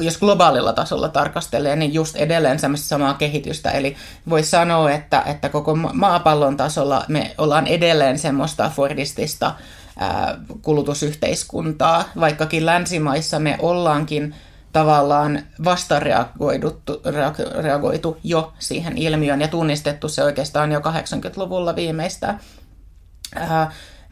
jos 0.00 0.18
globaalilla 0.18 0.72
tasolla 0.72 1.08
tarkastelee, 1.08 1.76
niin 1.76 1.94
just 1.94 2.16
edelleen 2.16 2.58
semmoista 2.58 2.88
samaa 2.88 3.14
kehitystä. 3.14 3.70
Eli 3.70 3.96
voi 4.28 4.42
sanoa, 4.42 4.90
että, 4.90 5.22
että 5.26 5.48
koko 5.48 5.74
maapallon 5.74 6.56
tasolla 6.56 7.04
me 7.08 7.34
ollaan 7.38 7.66
edelleen 7.66 8.18
semmoista 8.18 8.70
fordistista 8.76 9.54
kulutusyhteiskuntaa, 10.62 12.04
vaikkakin 12.20 12.66
länsimaissa 12.66 13.38
me 13.38 13.58
ollaankin 13.62 14.34
tavallaan 14.72 15.42
vastareagoitu 15.64 18.18
jo 18.24 18.52
siihen 18.58 18.98
ilmiöön 18.98 19.40
ja 19.40 19.48
tunnistettu 19.48 20.08
se 20.08 20.24
oikeastaan 20.24 20.72
jo 20.72 20.80
80-luvulla 20.80 21.76
viimeistään 21.76 22.40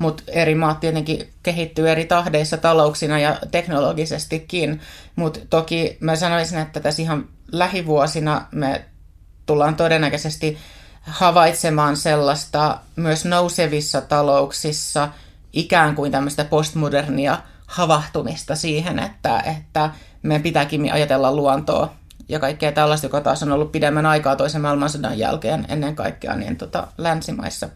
mutta 0.00 0.22
eri 0.28 0.54
maat 0.54 0.80
tietenkin 0.80 1.28
kehittyy 1.42 1.90
eri 1.90 2.04
tahdeissa 2.04 2.56
talouksina 2.56 3.18
ja 3.18 3.36
teknologisestikin, 3.50 4.80
mutta 5.16 5.40
toki 5.50 5.96
mä 6.00 6.16
sanoisin, 6.16 6.58
että 6.58 6.80
tässä 6.80 7.02
ihan 7.02 7.28
lähivuosina 7.52 8.46
me 8.52 8.84
tullaan 9.46 9.76
todennäköisesti 9.76 10.58
havaitsemaan 11.00 11.96
sellaista 11.96 12.78
myös 12.96 13.24
nousevissa 13.24 14.00
talouksissa 14.00 15.08
ikään 15.52 15.94
kuin 15.94 16.12
tämmöistä 16.12 16.44
postmodernia 16.44 17.38
havahtumista 17.66 18.56
siihen, 18.56 18.98
että, 18.98 19.40
että 19.40 19.90
meidän 20.22 20.42
pitääkin 20.42 20.92
ajatella 20.92 21.34
luontoa 21.34 21.92
ja 22.28 22.38
kaikkea 22.38 22.72
tällaista, 22.72 23.06
joka 23.06 23.20
taas 23.20 23.42
on 23.42 23.52
ollut 23.52 23.72
pidemmän 23.72 24.06
aikaa 24.06 24.36
toisen 24.36 24.60
maailmansodan 24.60 25.18
jälkeen 25.18 25.66
ennen 25.68 25.96
kaikkea 25.96 26.36
niin 26.36 26.56
tota, 26.56 26.86
länsimaissa. 26.98 27.68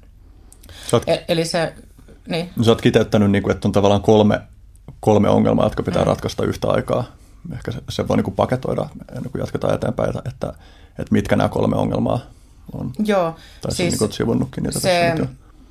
Oot... 0.93 1.03
E- 1.07 1.25
eli 1.29 1.45
se 1.45 1.75
niin. 2.29 2.51
Sä 2.63 2.71
oot 2.71 2.83
kiteyttänyt, 2.83 3.31
niin 3.31 3.43
kuin, 3.43 3.55
että 3.55 3.69
on 3.69 3.73
tavallaan 3.73 4.03
kolme, 4.03 4.41
kolme 5.01 5.29
ongelmaa, 5.29 5.67
jotka 5.67 5.83
pitää 5.83 6.03
mm. 6.03 6.07
ratkaista 6.07 6.45
yhtä 6.45 6.69
aikaa. 6.69 7.05
Ehkä 7.53 7.73
se, 7.73 7.79
se 7.89 8.09
voi 8.09 8.17
niin 8.17 8.25
kuin 8.25 8.35
paketoida 8.35 8.89
ennen 9.17 9.33
kuin 9.33 9.41
jatketaan 9.41 9.75
eteenpäin, 9.75 10.09
että, 10.09 10.23
että, 10.31 10.47
että 10.89 11.13
mitkä 11.13 11.37
nämä 11.37 11.49
kolme 11.49 11.77
ongelmaa 11.77 12.21
on. 12.73 12.93
Joo. 13.05 13.37
Tai 13.61 13.73
siis 13.73 14.01
niin 14.01 14.13
sivunnutkin 14.13 14.63
niitä 14.63 14.81
se, 14.81 15.15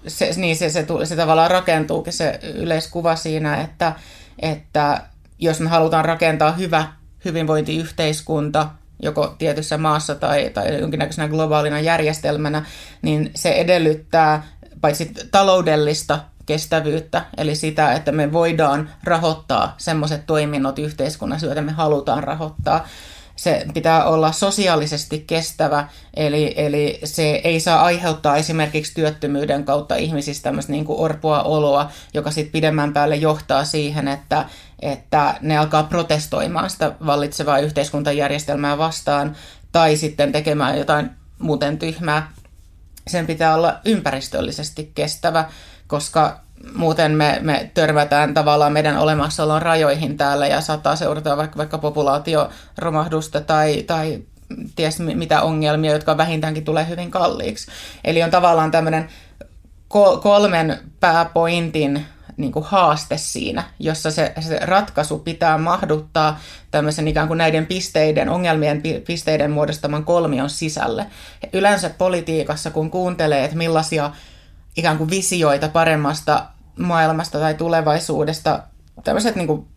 se, 0.08 0.32
niin 0.36 0.56
se, 0.56 0.70
se, 0.70 0.86
se, 1.00 1.06
se 1.06 1.16
tavallaan 1.16 1.52
rakentuukin 1.52 2.14
se 2.14 2.40
yleiskuva 2.56 3.16
siinä, 3.16 3.62
että, 3.62 3.94
että 4.40 5.02
jos 5.40 5.60
me 5.60 5.70
halutaan 5.70 6.06
rakentaa 6.06 6.52
hyvä 6.52 6.88
hyvinvointiyhteiskunta, 7.26 8.70
joko 9.02 9.36
tietyssä 9.38 9.78
maassa 9.78 10.16
tai, 10.16 10.50
tai 10.54 10.80
jonkinnäköisenä 10.80 11.28
globaalina 11.28 11.80
järjestelmänä, 11.80 12.66
niin 13.02 13.32
se 13.36 13.52
edellyttää 13.52 14.44
paitsi 14.82 15.12
taloudellista 15.32 16.20
kestävyyttä, 16.46 17.26
eli 17.38 17.56
sitä, 17.56 17.94
että 17.94 18.12
me 18.12 18.34
voidaan 18.34 18.90
rahoittaa 19.04 19.76
semmoiset 19.78 20.26
toiminnot 20.26 20.80
yhteiskunnassa, 20.80 21.46
joita 21.48 21.62
me 21.62 21.72
halutaan 21.72 22.24
rahoittaa. 22.24 22.88
Se 23.36 23.66
pitää 23.74 24.06
olla 24.06 24.32
sosiaalisesti 24.32 25.24
kestävä, 25.28 25.88
eli, 26.14 26.54
eli 26.56 27.00
se 27.04 27.42
ei 27.44 27.60
saa 27.60 27.82
aiheuttaa 27.82 28.38
esimerkiksi 28.38 28.94
työttömyyden 28.94 29.64
kautta 29.66 29.96
ihmisistä 29.96 30.44
tämmöistä 30.44 30.72
niin 30.72 30.86
kuin 30.86 31.00
orpoa 31.00 31.44
oloa, 31.44 31.92
joka 32.14 32.32
sitten 32.32 32.52
pidemmän 32.52 32.94
päälle 32.94 33.16
johtaa 33.16 33.64
siihen, 33.64 34.08
että, 34.08 34.46
että 34.82 35.36
ne 35.42 35.58
alkaa 35.58 35.84
protestoimaan 35.84 36.70
sitä 36.70 36.92
vallitsevaa 37.06 37.60
yhteiskuntajärjestelmää 37.60 38.78
vastaan 38.78 39.36
tai 39.72 39.98
sitten 39.98 40.32
tekemään 40.32 40.78
jotain 40.78 41.10
muuten 41.40 41.80
tyhmää 41.80 42.32
sen 43.08 43.28
pitää 43.28 43.56
olla 43.56 43.80
ympäristöllisesti 43.86 44.92
kestävä, 44.96 45.50
koska 45.88 46.40
muuten 46.76 47.12
me, 47.12 47.40
me 47.42 47.72
törmätään 47.74 48.34
tavallaan 48.34 48.74
meidän 48.74 48.98
olemassaolon 48.98 49.62
rajoihin 49.62 50.18
täällä 50.18 50.48
ja 50.48 50.62
saattaa 50.62 50.96
seurata 50.96 51.38
vaikka, 51.38 51.58
vaikka 51.58 51.78
populaatioromahdusta 51.78 53.42
tai, 53.42 53.84
tai 53.84 54.22
ties 54.76 55.00
mitä 55.00 55.42
ongelmia, 55.42 55.92
jotka 55.92 56.18
vähintäänkin 56.18 56.66
tulee 56.66 56.88
hyvin 56.90 57.12
kalliiksi. 57.12 57.72
Eli 58.04 58.24
on 58.24 58.32
tavallaan 58.32 58.72
tämmöinen 58.72 59.10
kolmen 60.22 60.80
pääpointin 61.00 62.06
niin 62.38 62.52
kuin 62.52 62.66
haaste 62.66 63.18
siinä, 63.18 63.64
jossa 63.80 64.12
se, 64.12 64.34
se 64.40 64.60
ratkaisu 64.62 65.20
pitää 65.20 65.58
mahduttaa 65.58 66.40
tämmöisen 66.72 67.08
ikään 67.08 67.28
kuin 67.28 67.38
näiden 67.38 67.66
pisteiden, 67.66 68.30
ongelmien 68.30 68.82
pisteiden 69.08 69.52
muodostaman 69.52 70.04
kolmion 70.04 70.50
sisälle. 70.50 71.06
Yleensä 71.54 71.90
politiikassa, 71.90 72.72
kun 72.72 72.92
kuuntelee, 72.92 73.44
että 73.44 73.58
millaisia 73.58 74.12
ikään 74.78 74.98
kuin 74.98 75.10
visioita 75.10 75.70
paremmasta 75.70 76.46
maailmasta 76.80 77.40
tai 77.40 77.54
tulevaisuudesta 77.54 78.64
tämmöiset 79.04 79.36
niin 79.36 79.48
kuin 79.48 79.68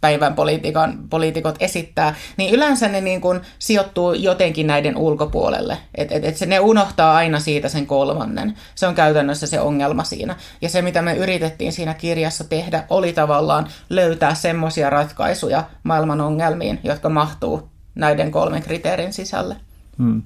päivän 0.00 0.34
politiikan, 0.34 0.98
poliitikot 1.10 1.56
esittää, 1.60 2.14
niin 2.36 2.54
yleensä 2.54 2.88
ne 2.88 3.00
niin 3.00 3.20
kuin 3.20 3.40
sijoittuu 3.58 4.12
jotenkin 4.12 4.66
näiden 4.66 4.96
ulkopuolelle. 4.96 5.78
Et, 5.94 6.12
et, 6.12 6.24
et 6.24 6.36
se, 6.36 6.46
ne 6.46 6.60
unohtaa 6.60 7.16
aina 7.16 7.40
siitä 7.40 7.68
sen 7.68 7.86
kolmannen. 7.86 8.54
Se 8.74 8.86
on 8.86 8.94
käytännössä 8.94 9.46
se 9.46 9.60
ongelma 9.60 10.04
siinä. 10.04 10.36
Ja 10.62 10.68
se, 10.68 10.82
mitä 10.82 11.02
me 11.02 11.14
yritettiin 11.14 11.72
siinä 11.72 11.94
kirjassa 11.94 12.44
tehdä, 12.44 12.84
oli 12.90 13.12
tavallaan 13.12 13.68
löytää 13.90 14.34
semmoisia 14.34 14.90
ratkaisuja 14.90 15.64
maailman 15.82 16.20
ongelmiin, 16.20 16.80
jotka 16.82 17.08
mahtuu 17.08 17.68
näiden 17.94 18.30
kolmen 18.30 18.62
kriteerin 18.62 19.12
sisälle. 19.12 19.56
Hmm. 19.98 20.22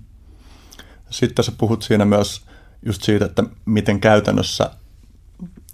Sitten 1.11 1.45
sä 1.45 1.53
puhut 1.59 1.83
siinä 1.83 2.05
myös 2.05 2.43
just 2.83 3.03
siitä, 3.03 3.25
että 3.25 3.43
miten 3.65 4.01
käytännössä 4.01 4.71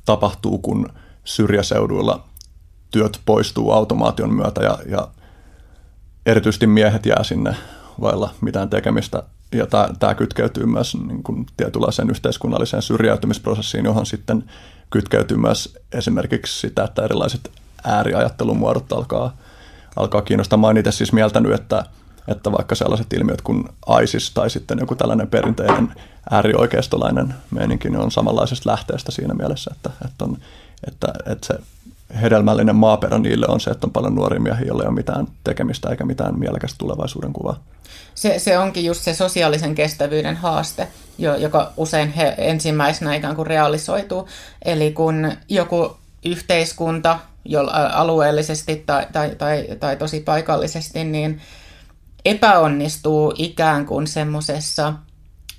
tapahtuu, 0.05 0.59
kun 0.59 0.89
syrjäseuduilla 1.25 2.25
työt 2.91 3.21
poistuu 3.25 3.73
automaation 3.73 4.35
myötä 4.35 4.65
ja, 4.65 4.79
ja 4.89 5.09
erityisesti 6.27 6.67
miehet 6.67 7.07
jää 7.07 7.23
sinne 7.23 7.57
vailla 8.01 8.35
mitään 8.41 8.71
tekemistä. 8.71 9.23
Ja 9.53 9.67
tämä, 9.99 10.15
kytkeytyy 10.15 10.67
myös 10.67 10.97
niin 11.07 11.23
kuin 11.23 11.47
tietynlaiseen 11.57 12.11
yhteiskunnalliseen 12.11 12.83
syrjäytymisprosessiin, 12.83 13.85
johon 13.85 14.07
sitten 14.07 14.45
kytkeytyy 14.91 15.37
myös 15.37 15.79
esimerkiksi 15.93 16.61
sitä, 16.61 16.85
että 16.85 17.05
erilaiset 17.05 17.51
ääriajattelun 17.85 18.57
muodot 18.57 18.93
alkaa, 18.93 19.37
alkaa 19.97 20.23
kiinnostaa. 20.23 20.59
Mä 20.59 20.67
itse 20.79 20.93
siis 20.93 21.13
mieltänyt, 21.13 21.53
että, 21.53 21.85
että 22.29 22.53
vaikka 22.53 22.75
sellaiset 22.75 23.13
ilmiöt 23.13 23.43
kuin 23.43 23.65
ISIS 24.03 24.31
tai 24.31 24.51
sitten 24.51 24.79
joku 24.79 24.95
tällainen 24.95 25.29
perinteinen 25.29 25.95
äärioikeistolainen 26.31 27.35
meininki 27.51 27.91
niin 27.91 28.01
on 28.01 28.11
samanlaisesta 28.11 28.71
lähteestä 28.71 29.13
siinä 29.13 29.35
mielessä, 29.35 29.71
että, 29.75 29.91
että, 30.05 30.25
on, 30.25 30.39
että, 30.89 31.13
että 31.27 31.47
se 31.47 31.55
hedelmällinen 32.23 32.77
maaperä 32.77 33.19
niille 33.19 33.47
on 33.49 33.61
se, 33.61 33.71
että 33.71 33.87
on 33.87 33.91
paljon 33.91 34.15
nuoria 34.15 34.41
miehiä, 34.41 34.67
joilla 34.67 34.83
ei 34.83 34.89
ole 34.89 34.95
mitään 34.95 35.27
tekemistä 35.45 35.91
eikä 35.91 36.05
mitään 36.05 36.39
mielekästä 36.39 36.79
tulevaisuuden 36.79 37.33
kuvaa. 37.33 37.63
Se, 38.15 38.39
se 38.39 38.59
onkin 38.59 38.85
just 38.85 39.03
se 39.03 39.15
sosiaalisen 39.15 39.75
kestävyyden 39.75 40.37
haaste, 40.37 40.89
joka 41.19 41.73
usein 41.77 42.13
he 42.13 42.35
ensimmäisenä 42.39 43.15
ikään 43.15 43.37
kuin 43.37 43.47
realisoituu. 43.47 44.29
Eli 44.65 44.93
kun 44.93 45.33
joku 45.49 45.97
yhteiskunta 46.25 47.19
jo 47.45 47.61
alueellisesti 47.93 48.83
tai, 48.87 49.07
tai, 49.13 49.35
tai, 49.39 49.67
tai 49.81 49.97
tosi 49.97 50.21
paikallisesti, 50.21 51.05
niin 51.05 51.41
epäonnistuu 52.29 53.35
ikään 53.37 53.87
kuin 53.87 54.07
semmoisessa 54.07 54.95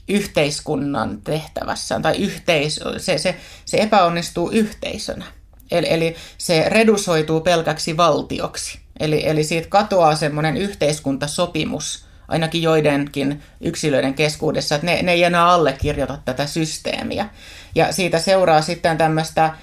yhteiskunnan 0.07 1.21
tehtävässä, 1.21 1.99
tai 1.99 2.17
yhteis, 2.17 2.79
se, 2.97 3.17
se, 3.17 3.35
se 3.65 3.77
epäonnistuu 3.77 4.49
yhteisönä. 4.49 5.25
Eli, 5.71 5.87
eli 5.89 6.15
se 6.37 6.69
redusoituu 6.69 7.41
pelkäksi 7.41 7.97
valtioksi. 7.97 8.79
Eli, 8.99 9.27
eli 9.27 9.43
siitä 9.43 9.67
katoaa 9.69 10.15
semmoinen 10.15 10.57
yhteiskuntasopimus, 10.57 12.05
ainakin 12.27 12.61
joidenkin 12.61 13.43
yksilöiden 13.61 14.13
keskuudessa, 14.13 14.75
että 14.75 14.85
ne, 14.85 15.01
ne 15.01 15.11
ei 15.11 15.23
enää 15.23 15.47
allekirjoita 15.47 16.17
tätä 16.25 16.45
systeemiä. 16.45 17.29
Ja 17.75 17.93
siitä 17.93 18.19
seuraa 18.19 18.61
sitten 18.61 18.97
tämmöistä 18.97 19.53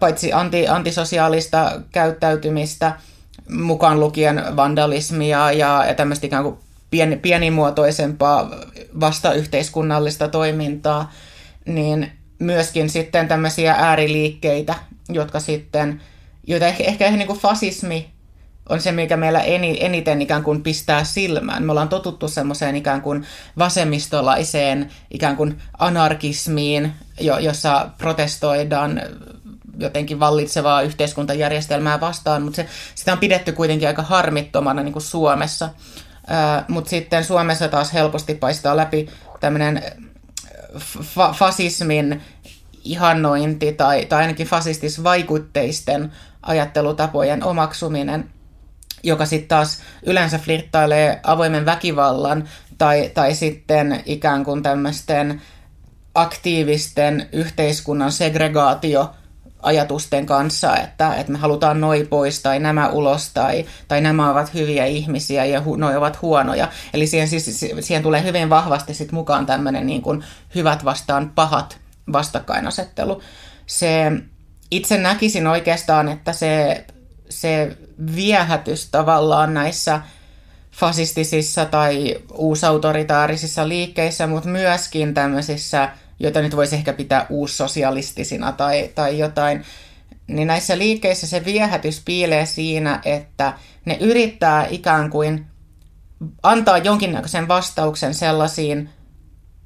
paitsi 0.00 0.32
anti, 0.32 0.68
antisosiaalista 0.68 1.80
käyttäytymistä, 1.92 2.92
mukaan 3.52 4.00
lukien 4.00 4.42
vandalismia 4.56 5.52
ja, 5.52 5.84
ja 5.88 5.94
tämmöistä 5.94 6.26
ikään 6.26 6.44
kuin 6.44 6.58
pieni, 6.90 7.16
pienimuotoisempaa 7.16 8.50
vastayhteiskunnallista 9.00 10.28
toimintaa, 10.28 11.12
niin 11.66 12.12
myöskin 12.38 12.90
sitten 12.90 13.28
tämmöisiä 13.28 13.74
ääriliikkeitä, 13.78 14.74
jotka 15.08 15.40
sitten, 15.40 16.00
joita 16.46 16.66
ehkä, 16.66 16.84
ehkä 16.84 17.10
niin 17.10 17.26
kuin 17.26 17.38
fasismi 17.38 18.10
on 18.68 18.80
se, 18.80 18.92
mikä 18.92 19.16
meillä 19.16 19.40
eniten 19.80 20.22
ikään 20.22 20.42
kuin 20.42 20.62
pistää 20.62 21.04
silmään. 21.04 21.62
Me 21.62 21.72
ollaan 21.72 21.88
totuttu 21.88 22.28
semmoiseen 22.28 22.76
ikään 22.76 23.02
kuin 23.02 23.26
vasemmistolaiseen 23.58 24.90
ikään 25.10 25.36
kuin 25.36 25.58
anarkismiin, 25.78 26.92
jo, 27.20 27.38
jossa 27.38 27.90
protestoidaan 27.98 29.02
jotenkin 29.80 30.20
vallitsevaa 30.20 30.82
yhteiskuntajärjestelmää 30.82 32.00
vastaan, 32.00 32.42
mutta 32.42 32.56
se, 32.56 32.66
sitä 32.94 33.12
on 33.12 33.18
pidetty 33.18 33.52
kuitenkin 33.52 33.88
aika 33.88 34.02
harmittomana 34.02 34.82
niin 34.82 34.92
kuin 34.92 35.02
Suomessa. 35.02 35.70
Mutta 36.68 36.90
sitten 36.90 37.24
Suomessa 37.24 37.68
taas 37.68 37.92
helposti 37.92 38.34
paistaa 38.34 38.76
läpi 38.76 39.08
tämmöinen 39.40 39.82
fa- 40.76 41.34
fasismin 41.34 42.22
ihannointi 42.84 43.72
tai, 43.72 44.04
tai 44.04 44.20
ainakin 44.20 44.46
fasistisvaikutteisten 44.46 46.12
ajattelutapojen 46.42 47.44
omaksuminen, 47.44 48.30
joka 49.02 49.26
sitten 49.26 49.48
taas 49.48 49.82
yleensä 50.02 50.38
flirttailee 50.38 51.20
avoimen 51.22 51.66
väkivallan 51.66 52.48
tai, 52.78 53.10
tai 53.14 53.34
sitten 53.34 54.02
ikään 54.06 54.44
kuin 54.44 54.62
tämmöisten 54.62 55.42
aktiivisten 56.14 57.28
yhteiskunnan 57.32 58.12
segregaatio 58.12 59.10
ajatusten 59.62 60.26
kanssa, 60.26 60.76
että, 60.76 61.14
että 61.14 61.32
me 61.32 61.38
halutaan 61.38 61.80
noi 61.80 62.06
pois 62.10 62.42
tai 62.42 62.58
nämä 62.58 62.88
ulos 62.88 63.30
tai, 63.34 63.66
tai 63.88 64.00
nämä 64.00 64.30
ovat 64.30 64.54
hyviä 64.54 64.84
ihmisiä 64.84 65.44
ja 65.44 65.62
hu, 65.62 65.76
noi 65.76 65.96
ovat 65.96 66.22
huonoja. 66.22 66.68
Eli 66.94 67.06
siihen, 67.06 67.28
siis, 67.28 67.60
siihen 67.80 68.02
tulee 68.02 68.22
hyvin 68.22 68.50
vahvasti 68.50 68.94
sit 68.94 69.12
mukaan 69.12 69.46
tämmöinen 69.46 69.86
niin 69.86 70.02
kuin 70.02 70.24
hyvät 70.54 70.84
vastaan 70.84 71.32
pahat 71.34 71.78
vastakkainasettelu. 72.12 73.22
Se, 73.66 74.12
itse 74.70 74.98
näkisin 74.98 75.46
oikeastaan, 75.46 76.08
että 76.08 76.32
se, 76.32 76.84
se 77.28 77.76
viehätys 78.16 78.88
tavallaan 78.90 79.54
näissä 79.54 80.00
fasistisissa 80.72 81.64
tai 81.64 82.16
uusautoritaarisissa 82.32 83.68
liikkeissä, 83.68 84.26
mutta 84.26 84.48
myöskin 84.48 85.14
tämmöisissä, 85.14 85.88
joita 86.20 86.40
nyt 86.40 86.56
voisi 86.56 86.76
ehkä 86.76 86.92
pitää 86.92 87.26
uussosialistisina 87.28 88.52
tai, 88.52 88.90
tai 88.94 89.18
jotain, 89.18 89.64
niin 90.26 90.48
näissä 90.48 90.78
liikkeissä 90.78 91.26
se 91.26 91.44
viehätys 91.44 92.02
piilee 92.04 92.46
siinä, 92.46 93.00
että 93.04 93.52
ne 93.84 93.96
yrittää 94.00 94.66
ikään 94.70 95.10
kuin 95.10 95.46
antaa 96.42 96.78
jonkinnäköisen 96.78 97.48
vastauksen 97.48 98.14
sellaisiin 98.14 98.88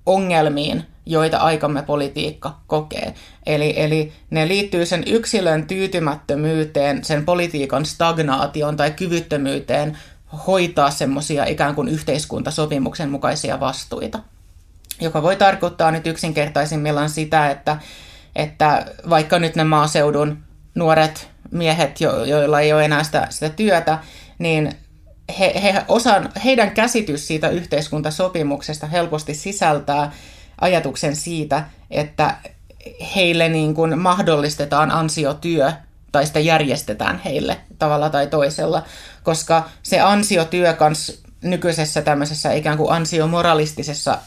ongelmiin, 0.07 0.85
joita 1.07 1.39
aikamme 1.39 1.83
politiikka 1.83 2.59
kokee. 2.67 3.15
Eli, 3.47 3.75
eli 3.77 4.13
ne 4.31 4.49
liittyy 4.49 4.87
sen 4.87 5.03
yksilön 5.07 5.67
tyytymättömyyteen, 5.67 7.05
sen 7.05 7.25
politiikan 7.25 7.87
stagnaation 7.87 8.77
tai 8.77 8.91
kyvyttömyyteen 8.91 9.99
hoitaa 10.47 10.91
semmoisia 10.91 11.45
ikään 11.45 11.75
kuin 11.75 11.89
yhteiskuntasopimuksen 11.89 13.11
mukaisia 13.11 13.61
vastuita. 13.61 14.19
Joka 15.01 15.23
voi 15.23 15.37
tarkoittaa 15.37 15.91
nyt 15.91 16.07
yksinkertaisimmillaan 16.07 17.11
sitä, 17.11 17.51
että, 17.51 17.77
että 18.37 18.87
vaikka 19.11 19.39
nyt 19.39 19.57
ne 19.57 19.65
maaseudun 19.65 20.39
nuoret 20.75 21.29
miehet, 21.51 22.01
jo, 22.01 22.25
joilla 22.25 22.61
ei 22.61 22.73
ole 22.73 22.85
enää 22.85 23.05
sitä, 23.05 23.27
sitä 23.31 23.49
työtä, 23.49 23.99
niin 24.39 24.73
he, 25.39 25.53
he 25.63 25.85
osan, 25.89 26.33
heidän 26.45 26.71
käsitys 26.71 27.27
siitä 27.27 27.49
yhteiskuntasopimuksesta 27.49 28.87
helposti 28.87 29.35
sisältää 29.35 30.13
ajatuksen 30.61 31.17
siitä, 31.17 31.65
että 31.91 32.37
heille 33.17 33.49
niin 33.49 33.75
kuin 33.75 33.99
mahdollistetaan 33.99 34.91
ansiotyö 34.91 35.73
tai 36.13 36.27
sitä 36.27 36.41
järjestetään 36.41 37.21
heille 37.25 37.57
tavalla 37.79 38.11
tai 38.11 38.27
toisella, 38.27 38.83
koska 39.23 39.69
se 39.83 40.01
ansiotyö 40.01 40.73
kans 40.73 41.23
nykyisessä 41.43 42.03
tämmöisessä 42.03 42.53
ikään 42.53 42.77
kuin 42.77 42.93
ansiomoralistisessa 42.93 44.19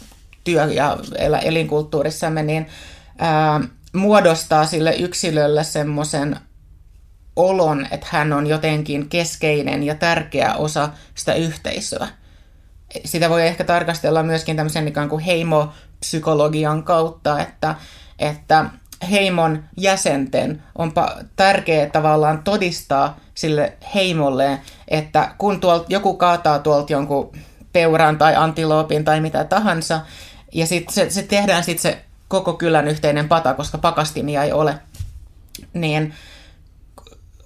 työ- 0.47 0.73
ja 0.73 0.97
elinkulttuurissamme, 1.43 2.43
niin 2.43 2.67
ää, 3.17 3.62
muodostaa 3.93 4.65
sille 4.65 4.95
yksilölle 4.95 5.63
semmoisen 5.63 6.39
olon, 7.36 7.88
että 7.91 8.07
hän 8.10 8.33
on 8.33 8.47
jotenkin 8.47 9.10
keskeinen 9.10 9.83
ja 9.83 9.95
tärkeä 9.95 10.55
osa 10.55 10.89
sitä 11.15 11.33
yhteisöä. 11.33 12.07
Sitä 13.05 13.29
voi 13.29 13.47
ehkä 13.47 13.63
tarkastella 13.63 14.23
myöskin 14.23 14.55
tämmöisen 14.55 14.88
ikään 14.88 15.10
kuin 15.10 15.23
heimo 15.23 15.73
psykologian 15.99 16.83
kautta, 16.83 17.39
että, 17.39 17.75
että 18.19 18.65
heimon 19.12 19.63
jäsenten 19.77 20.63
on 20.75 20.93
tärkeää 21.36 21.89
tavallaan 21.89 22.43
todistaa 22.43 23.17
sille 23.33 23.77
heimolle, 23.95 24.60
että 24.88 25.31
kun 25.38 25.60
tuolta 25.60 25.86
joku 25.89 26.13
kaataa 26.13 26.60
tuolta 26.60 26.93
jonkun 26.93 27.31
peuran 27.73 28.17
tai 28.17 28.36
antiloopin 28.36 29.05
tai 29.05 29.21
mitä 29.21 29.43
tahansa, 29.43 30.01
ja 30.57 30.65
sitten 30.65 30.93
se, 30.93 31.09
se 31.09 31.23
tehdään 31.23 31.63
sitten 31.63 31.81
se 31.81 32.01
koko 32.27 32.53
kylän 32.53 32.87
yhteinen 32.87 33.27
pata, 33.27 33.53
koska 33.53 33.77
pakastimia 33.77 34.43
ei 34.43 34.51
ole, 34.51 34.79
niin 35.73 36.13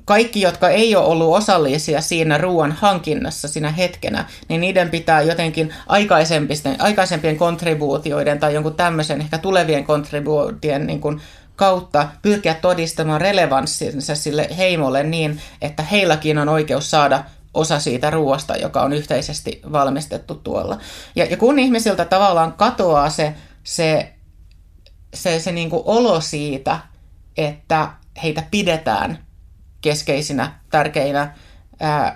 kaikki, 0.06 0.42
jotka 0.42 0.70
ei 0.70 0.96
ole 0.96 1.06
ollut 1.06 1.36
osallisia 1.36 2.02
siinä 2.02 2.38
ruoan 2.38 2.72
hankinnassa 2.72 3.48
siinä 3.48 3.72
hetkenä, 3.72 4.26
niin 4.50 4.62
niiden 4.62 4.90
pitää 4.90 5.22
jotenkin 5.22 5.74
aikaisempien, 5.88 6.76
aikaisempien 6.80 7.38
kontribuutioiden 7.38 8.40
tai 8.40 8.54
jonkun 8.54 8.76
tämmöisen 8.76 9.22
ehkä 9.22 9.38
tulevien 9.38 9.84
kontribuutien 9.84 10.88
niin 10.88 11.02
kuin 11.02 11.22
kautta 11.56 12.08
pyrkiä 12.22 12.54
todistamaan 12.54 13.22
relevanssinsa 13.22 14.16
sille 14.16 14.50
heimolle 14.58 15.04
niin, 15.04 15.42
että 15.62 15.84
heilläkin 15.84 16.38
on 16.38 16.50
oikeus 16.50 16.92
saada 16.92 17.24
osa 17.54 17.80
siitä 17.80 18.10
ruoasta, 18.10 18.56
joka 18.56 18.82
on 18.82 18.94
yhteisesti 18.94 19.62
valmistettu 19.72 20.36
tuolla. 20.36 20.78
Ja, 21.16 21.26
ja 21.26 21.38
kun 21.38 21.60
ihmisiltä 21.60 22.06
tavallaan 22.06 22.54
katoaa 22.54 23.10
se, 23.10 23.36
se, 23.64 24.14
se, 25.14 25.40
se 25.40 25.52
niin 25.52 25.70
kuin 25.70 25.84
olo 25.86 26.22
siitä, 26.22 26.80
että 27.38 27.90
heitä 28.24 28.44
pidetään 28.52 29.26
keskeisinä, 29.82 30.60
tärkeinä 30.70 31.36
ää, 31.80 32.16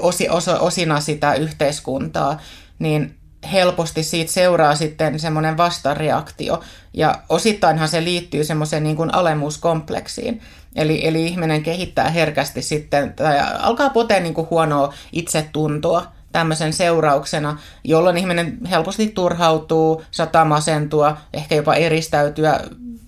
osi, 0.00 0.28
osa, 0.28 0.58
osina 0.58 1.00
sitä 1.00 1.34
yhteiskuntaa, 1.34 2.40
niin 2.78 3.17
helposti 3.52 4.02
siitä 4.02 4.32
seuraa 4.32 4.74
sitten 4.74 5.18
semmoinen 5.20 5.56
vastareaktio. 5.56 6.60
Ja 6.94 7.14
osittainhan 7.28 7.88
se 7.88 8.04
liittyy 8.04 8.44
semmoiseen 8.44 8.84
niin 8.84 8.96
kuin 8.96 9.14
alemuuskompleksiin. 9.14 10.40
Eli, 10.76 11.06
eli 11.06 11.26
ihminen 11.26 11.62
kehittää 11.62 12.10
herkästi 12.10 12.62
sitten, 12.62 13.12
tai 13.12 13.38
alkaa 13.58 13.90
potea 13.90 14.20
niin 14.20 14.34
kuin 14.34 14.50
huonoa 14.50 14.94
itsetuntoa 15.12 16.12
tämmöisen 16.32 16.72
seurauksena, 16.72 17.58
jolloin 17.84 18.18
ihminen 18.18 18.58
helposti 18.70 19.08
turhautuu, 19.08 20.02
saattaa 20.10 20.44
masentua, 20.44 21.16
ehkä 21.32 21.54
jopa 21.54 21.74
eristäytyä 21.74 22.60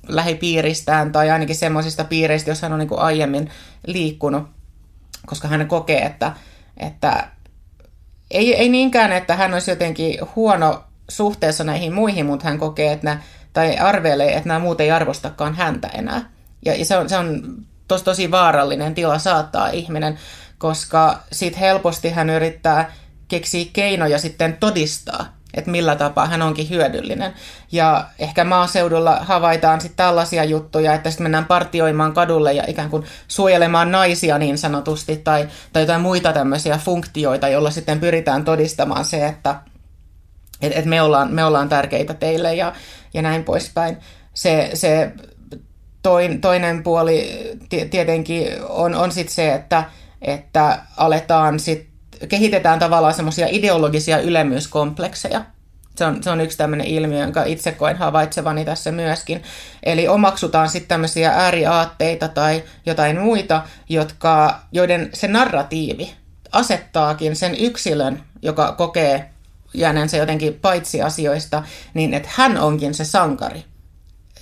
lähipiiristään 0.09 1.13
tai 1.13 1.31
ainakin 1.31 1.57
semmoisista 1.57 2.05
piireistä, 2.05 2.51
jos 2.51 2.63
hän 2.63 2.73
on 2.73 2.79
niin 2.79 2.89
kuin 2.89 3.01
aiemmin 3.01 3.51
liikkunut, 3.87 4.43
koska 5.27 5.49
hän 5.49 5.69
kokee, 5.69 6.01
että, 6.01 6.33
että 6.77 7.29
ei, 8.31 8.55
ei 8.55 8.69
niinkään, 8.69 9.13
että 9.13 9.37
hän 9.37 9.55
olisi 9.55 9.71
jotenkin 9.71 10.19
huono 10.37 10.85
suhteessa 11.09 11.65
näihin 11.65 11.93
muihin, 11.93 12.27
mutta 12.27 12.49
hän 12.49 12.59
kokee, 12.59 12.93
että 12.93 13.05
nämä, 13.05 13.21
tai 13.53 13.79
arvelee, 13.79 14.37
että 14.37 14.49
nämä 14.49 14.61
muut 14.61 14.81
ei 14.81 14.91
arvostakaan 14.91 15.55
häntä 15.55 15.89
enää. 15.89 16.31
Ja, 16.65 16.75
ja 16.75 16.85
se 16.85 16.97
on, 16.97 17.09
se 17.09 17.17
on 17.17 17.43
tos, 17.89 18.03
tosi 18.03 18.31
vaarallinen 18.31 18.95
tila 18.95 19.19
saattaa 19.19 19.71
ihminen, 19.71 20.19
koska 20.59 21.23
sitten 21.33 21.61
helposti 21.61 22.11
hän 22.11 22.31
yrittää 22.31 22.93
keksiä 23.29 23.65
keinoja 23.73 24.19
sitten 24.19 24.57
todistaa, 24.57 25.40
että 25.55 25.71
millä 25.71 25.97
tapaa 25.97 26.27
hän 26.27 26.43
onkin 26.43 26.71
hyödyllinen. 26.71 27.35
Ja 27.73 28.05
ehkä 28.19 28.45
maaseudulla 28.45 29.17
havaitaan 29.21 29.81
sitten 29.81 29.97
tällaisia 29.97 30.45
juttuja, 30.45 30.95
että 30.95 31.11
sitten 31.11 31.25
mennään 31.25 31.45
partioimaan 31.45 32.13
kadulle 32.13 32.53
ja 32.53 32.65
ikään 32.69 32.91
kuin 32.91 33.05
suojelemaan 33.29 33.93
naisia 33.93 34.39
niin 34.39 34.59
sanotusti 34.59 35.17
tai, 35.17 35.49
tai 35.73 35.83
jotain 35.83 36.01
muita 36.01 36.33
tämmöisiä 36.33 36.79
funktioita, 36.79 37.49
joilla 37.49 37.71
sitten 37.71 38.01
pyritään 38.01 38.45
todistamaan 38.45 39.05
se, 39.05 39.27
että 39.27 39.57
et, 40.63 40.73
et 40.77 40.85
me, 40.85 41.03
ollaan, 41.03 41.33
me 41.33 41.45
ollaan 41.45 41.69
tärkeitä 41.69 42.15
teille 42.15 42.55
ja, 42.55 42.73
ja 43.15 43.23
näin 43.23 43.45
poispäin. 43.45 43.97
Se, 44.35 44.71
se 44.75 45.13
toin, 46.03 46.41
toinen 46.41 46.83
puoli 46.83 47.51
tietenkin 47.91 48.47
on, 48.69 48.95
on 48.95 49.13
sitten 49.13 49.35
se, 49.35 49.53
että, 49.55 49.85
että 50.23 50.79
aletaan 50.97 51.61
sitten 51.61 51.90
kehitetään 52.29 52.79
tavallaan 52.79 53.15
semmoisia 53.15 53.47
ideologisia 53.51 54.19
ylemmyyskomplekseja. 54.21 55.45
Se 55.97 56.05
on, 56.05 56.23
se 56.23 56.31
on 56.31 56.41
yksi 56.41 56.59
tämmöinen 56.59 56.87
ilmiö, 56.87 57.21
jonka 57.21 57.45
itse 57.45 57.73
koen 57.73 57.97
havaitsevani 57.97 58.65
tässä 58.65 58.93
myöskin. 58.93 59.43
Eli 59.83 60.09
omaksutaan 60.09 60.69
sitten 60.69 60.89
tämmöisiä 60.89 61.31
ääriaatteita 61.31 62.29
tai 62.29 62.63
jotain 62.87 63.21
muita, 63.21 63.63
jotka, 63.89 64.61
joiden 64.73 65.11
se 65.15 65.29
narratiivi 65.29 66.15
asettaakin 66.53 67.37
sen 67.37 67.55
yksilön, 67.55 68.23
joka 68.43 68.73
kokee 68.73 69.31
jääneensä 69.75 70.17
jotenkin 70.17 70.55
paitsi 70.55 71.03
asioista, 71.03 71.63
niin 71.95 72.15
että 72.15 72.29
hän 72.33 72.59
onkin 72.59 72.95
se 72.95 73.05
sankari. 73.05 73.65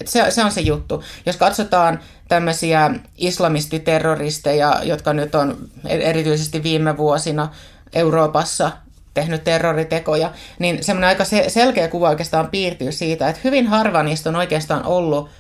Et 0.01 0.09
se, 0.09 0.31
se 0.31 0.45
on 0.45 0.53
se 0.53 0.61
juttu. 0.61 1.05
Jos 1.27 1.37
katsotaan 1.37 2.01
tämmöisiä 2.29 2.91
islamistiterroristeja, 3.17 4.81
jotka 4.83 5.13
nyt 5.13 5.35
on 5.35 5.57
erityisesti 5.85 6.63
viime 6.63 6.97
vuosina 6.97 7.49
Euroopassa 7.93 8.73
tehnyt 9.15 9.45
terroritekoja, 9.45 10.33
niin 10.59 10.85
semmoinen 10.85 11.09
aika 11.09 11.25
selkeä 11.49 11.89
kuva 11.89 12.09
oikeastaan 12.09 12.49
piirtyy 12.49 12.93
siitä, 12.93 13.29
että 13.29 13.41
hyvin 13.45 13.67
harva 13.67 14.03
niistä 14.03 14.29
on 14.29 14.37
oikeastaan 14.37 14.85
ollut 14.85 15.31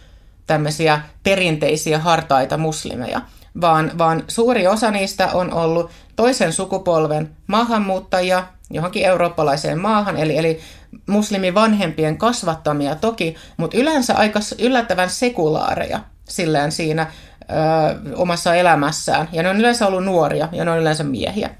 tämmöisiä 0.46 1.00
perinteisiä 1.22 1.98
hartaita 1.98 2.58
muslimeja, 2.58 3.20
vaan, 3.60 3.90
vaan 3.98 4.24
suuri 4.28 4.66
osa 4.66 4.90
niistä 4.90 5.28
on 5.32 5.52
ollut 5.52 5.90
toisen 6.16 6.52
sukupolven 6.52 7.30
maahanmuuttajia 7.46 8.46
johonkin 8.70 9.04
eurooppalaiseen 9.04 9.78
maahan, 9.78 10.16
eli, 10.16 10.38
eli 10.38 10.60
muslimin 11.06 11.54
vanhempien 11.54 12.18
kasvattamia 12.18 12.94
toki, 12.94 13.36
mutta 13.56 13.76
yleensä 13.76 14.14
aika 14.14 14.40
yllättävän 14.58 15.10
sekulaareja 15.10 16.00
silleen 16.28 16.72
siinä 16.72 17.06
ö, 17.42 18.14
omassa 18.14 18.54
elämässään. 18.54 19.28
Ja 19.32 19.42
ne 19.42 19.48
on 19.48 19.56
yleensä 19.56 19.86
ollut 19.86 20.04
nuoria 20.04 20.48
ja 20.52 20.64
ne 20.64 20.70
on 20.70 20.78
yleensä 20.78 21.04
miehiä. 21.04 21.50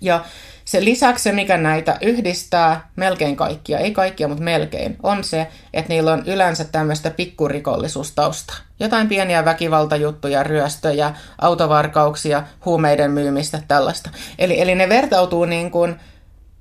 Ja 0.00 0.24
se 0.68 0.84
lisäksi 0.84 1.22
se, 1.22 1.32
mikä 1.32 1.56
näitä 1.56 1.98
yhdistää, 2.00 2.90
melkein 2.96 3.36
kaikkia, 3.36 3.78
ei 3.78 3.92
kaikkia, 3.92 4.28
mutta 4.28 4.44
melkein, 4.44 4.96
on 5.02 5.24
se, 5.24 5.46
että 5.74 5.88
niillä 5.88 6.12
on 6.12 6.22
yleensä 6.26 6.64
tämmöistä 6.64 7.10
pikkurikollisuustausta. 7.10 8.54
Jotain 8.80 9.08
pieniä 9.08 9.44
väkivaltajuttuja, 9.44 10.42
ryöstöjä, 10.42 11.14
autovarkauksia, 11.38 12.42
huumeiden 12.64 13.10
myymistä, 13.10 13.62
tällaista. 13.68 14.10
Eli, 14.38 14.60
eli 14.60 14.74
ne 14.74 14.88
vertautuu 14.88 15.44
niin 15.44 15.70
kuin, 15.70 15.96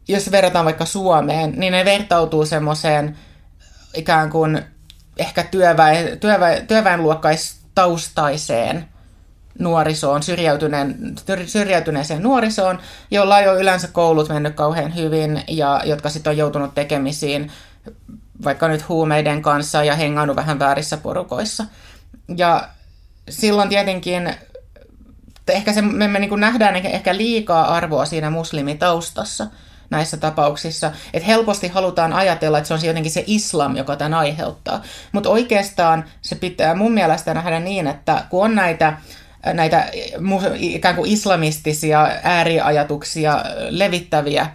jos 0.08 0.32
verrataan 0.32 0.66
vaikka 0.66 0.86
Suomeen, 0.86 1.54
niin 1.58 1.72
ne 1.72 1.86
vertautuu 1.86 2.46
semmoiseen 2.46 3.18
ikään 3.94 4.30
kuin 4.30 4.64
ehkä 5.18 5.44
työväen, 5.44 6.20
työväen, 6.20 6.68
työväenluokkaistaustaiseen 6.68 8.86
nuorisoon, 9.60 10.24
syrjäytyneen, 10.24 11.16
syrjäytyneeseen 11.46 12.24
nuorisoon, 12.24 12.80
jolla 13.12 13.40
ei 13.40 13.48
ole 13.48 13.60
yleensä 13.60 13.88
koulut 13.88 14.30
mennyt 14.30 14.56
kauhean 14.56 14.96
hyvin 14.96 15.44
ja 15.48 15.82
jotka 15.86 16.10
sitten 16.10 16.32
on 16.32 16.38
joutunut 16.38 16.76
tekemisiin 16.76 17.52
vaikka 18.44 18.68
nyt 18.68 18.90
huumeiden 18.90 19.42
kanssa 19.42 19.84
ja 19.84 19.96
hengannut 19.96 20.36
vähän 20.36 20.60
väärissä 20.60 20.98
porukoissa. 20.98 21.66
Ja 22.38 22.70
silloin 23.30 23.70
tietenkin 23.70 24.36
ehkä 25.48 25.74
se, 25.74 25.82
me, 25.82 26.08
me 26.08 26.20
niin 26.20 26.40
nähdään 26.40 26.76
ehkä 26.76 27.18
liikaa 27.18 27.76
arvoa 27.76 28.06
siinä 28.06 28.30
muslimitaustassa 28.30 29.48
näissä 29.90 30.18
tapauksissa. 30.18 30.92
Että 31.14 31.28
helposti 31.28 31.68
halutaan 31.68 32.14
ajatella, 32.14 32.58
että 32.58 32.68
se 32.68 32.74
on 32.74 32.80
jotenkin 32.84 33.12
se 33.12 33.24
islam, 33.28 33.76
joka 33.76 33.96
tämän 33.96 34.14
aiheuttaa. 34.14 34.84
Mutta 35.12 35.30
oikeastaan 35.30 36.06
se 36.22 36.36
pitää 36.36 36.76
mun 36.76 36.92
mielestä 36.92 37.34
nähdä 37.34 37.60
niin, 37.60 37.88
että 37.88 38.24
kun 38.30 38.46
on 38.46 38.56
näitä 38.56 38.98
näitä 39.54 39.90
ikään 40.56 40.96
kuin 40.96 41.12
islamistisia 41.12 42.12
ääriajatuksia 42.24 43.44
levittäviä 43.70 44.48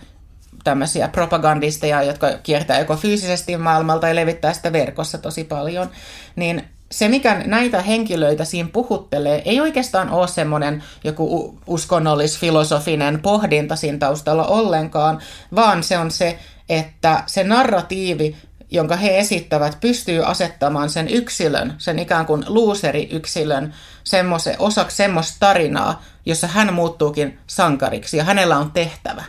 tämmöisiä 0.64 1.08
propagandisteja, 1.08 2.02
jotka 2.02 2.30
kiertää 2.42 2.78
joko 2.78 2.96
fyysisesti 2.96 3.56
maailmalta 3.56 4.08
ja 4.08 4.14
levittää 4.14 4.52
sitä 4.52 4.72
verkossa 4.72 5.18
tosi 5.18 5.44
paljon, 5.44 5.90
niin 6.36 6.64
se, 6.92 7.08
mikä 7.08 7.42
näitä 7.46 7.82
henkilöitä 7.82 8.44
siinä 8.44 8.68
puhuttelee, 8.72 9.42
ei 9.44 9.60
oikeastaan 9.60 10.10
ole 10.10 10.28
semmoinen 10.28 10.82
joku 11.04 11.58
uskonnollis-filosofinen 11.66 13.20
pohdinta 13.22 13.76
siinä 13.76 13.98
taustalla 13.98 14.46
ollenkaan, 14.46 15.18
vaan 15.54 15.82
se 15.82 15.98
on 15.98 16.10
se, 16.10 16.38
että 16.68 17.22
se 17.26 17.44
narratiivi 17.44 18.36
jonka 18.72 18.96
he 18.96 19.18
esittävät, 19.18 19.78
pystyy 19.80 20.24
asettamaan 20.24 20.90
sen 20.90 21.08
yksilön, 21.08 21.74
sen 21.78 21.98
ikään 21.98 22.26
kuin 22.26 22.44
luuseri-yksilön, 22.48 23.74
semmoisen, 24.04 24.56
osaksi 24.58 24.96
semmoista 24.96 25.36
tarinaa, 25.40 26.02
jossa 26.26 26.46
hän 26.46 26.74
muuttuukin 26.74 27.38
sankariksi 27.46 28.16
ja 28.16 28.24
hänellä 28.24 28.58
on 28.58 28.70
tehtävä. 28.70 29.24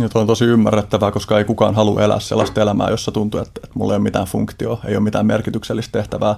Ja 0.00 0.08
tuo 0.08 0.20
on 0.20 0.26
tosi 0.26 0.44
ymmärrettävää, 0.44 1.10
koska 1.10 1.38
ei 1.38 1.44
kukaan 1.44 1.74
halua 1.74 2.02
elää 2.02 2.20
sellaista 2.20 2.62
elämää, 2.62 2.90
jossa 2.90 3.12
tuntuu, 3.12 3.40
että, 3.40 3.60
että 3.64 3.74
mulla 3.74 3.92
ei 3.92 3.96
ole 3.96 4.02
mitään 4.02 4.26
funktio, 4.26 4.80
ei 4.84 4.96
ole 4.96 5.04
mitään 5.04 5.26
merkityksellistä 5.26 5.98
tehtävää, 5.98 6.34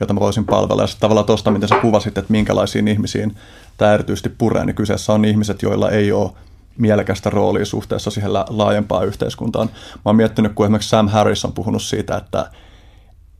jota 0.00 0.14
mä 0.14 0.20
voisin 0.20 0.44
palvella. 0.44 0.82
Ja 0.82 0.88
tavallaan 1.00 1.26
tuosta, 1.26 1.50
miten 1.50 1.68
sä 1.68 1.80
kuvasit, 1.80 2.18
että 2.18 2.32
minkälaisiin 2.32 2.88
ihmisiin 2.88 3.36
tämä 3.76 3.94
erityisesti 3.94 4.28
puree, 4.28 4.64
niin 4.64 4.76
kyseessä 4.76 5.12
on 5.12 5.24
ihmiset, 5.24 5.62
joilla 5.62 5.90
ei 5.90 6.12
ole 6.12 6.30
mielekästä 6.78 7.30
roolia 7.30 7.64
suhteessa 7.64 8.10
siihen 8.10 8.32
laajempaan 8.32 9.06
yhteiskuntaan. 9.06 9.68
Mä 9.94 10.00
oon 10.04 10.16
miettinyt, 10.16 10.52
kun 10.52 10.66
esimerkiksi 10.66 10.88
Sam 10.88 11.08
Harris 11.08 11.44
on 11.44 11.52
puhunut 11.52 11.82
siitä, 11.82 12.16
että, 12.16 12.50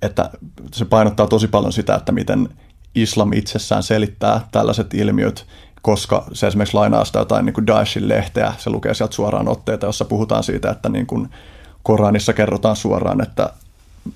että 0.02 0.30
se 0.72 0.84
painottaa 0.84 1.26
tosi 1.26 1.48
paljon 1.48 1.72
sitä, 1.72 1.94
että 1.94 2.12
miten 2.12 2.48
islam 2.94 3.32
itsessään 3.32 3.82
selittää 3.82 4.48
tällaiset 4.52 4.94
ilmiöt, 4.94 5.46
koska 5.84 6.24
se 6.32 6.46
esimerkiksi 6.46 6.74
lainaa 6.74 7.04
sitä 7.04 7.18
jotain 7.18 7.46
niin 7.46 7.54
kuin 7.54 7.66
Daeshin 7.66 8.08
lehteä, 8.08 8.52
se 8.58 8.70
lukee 8.70 8.94
sieltä 8.94 9.14
suoraan 9.14 9.48
otteita, 9.48 9.86
jossa 9.86 10.04
puhutaan 10.04 10.42
siitä, 10.42 10.70
että 10.70 10.88
niin 10.88 11.06
kuin 11.06 11.28
Koranissa 11.82 12.32
kerrotaan 12.32 12.76
suoraan, 12.76 13.22
että, 13.22 13.50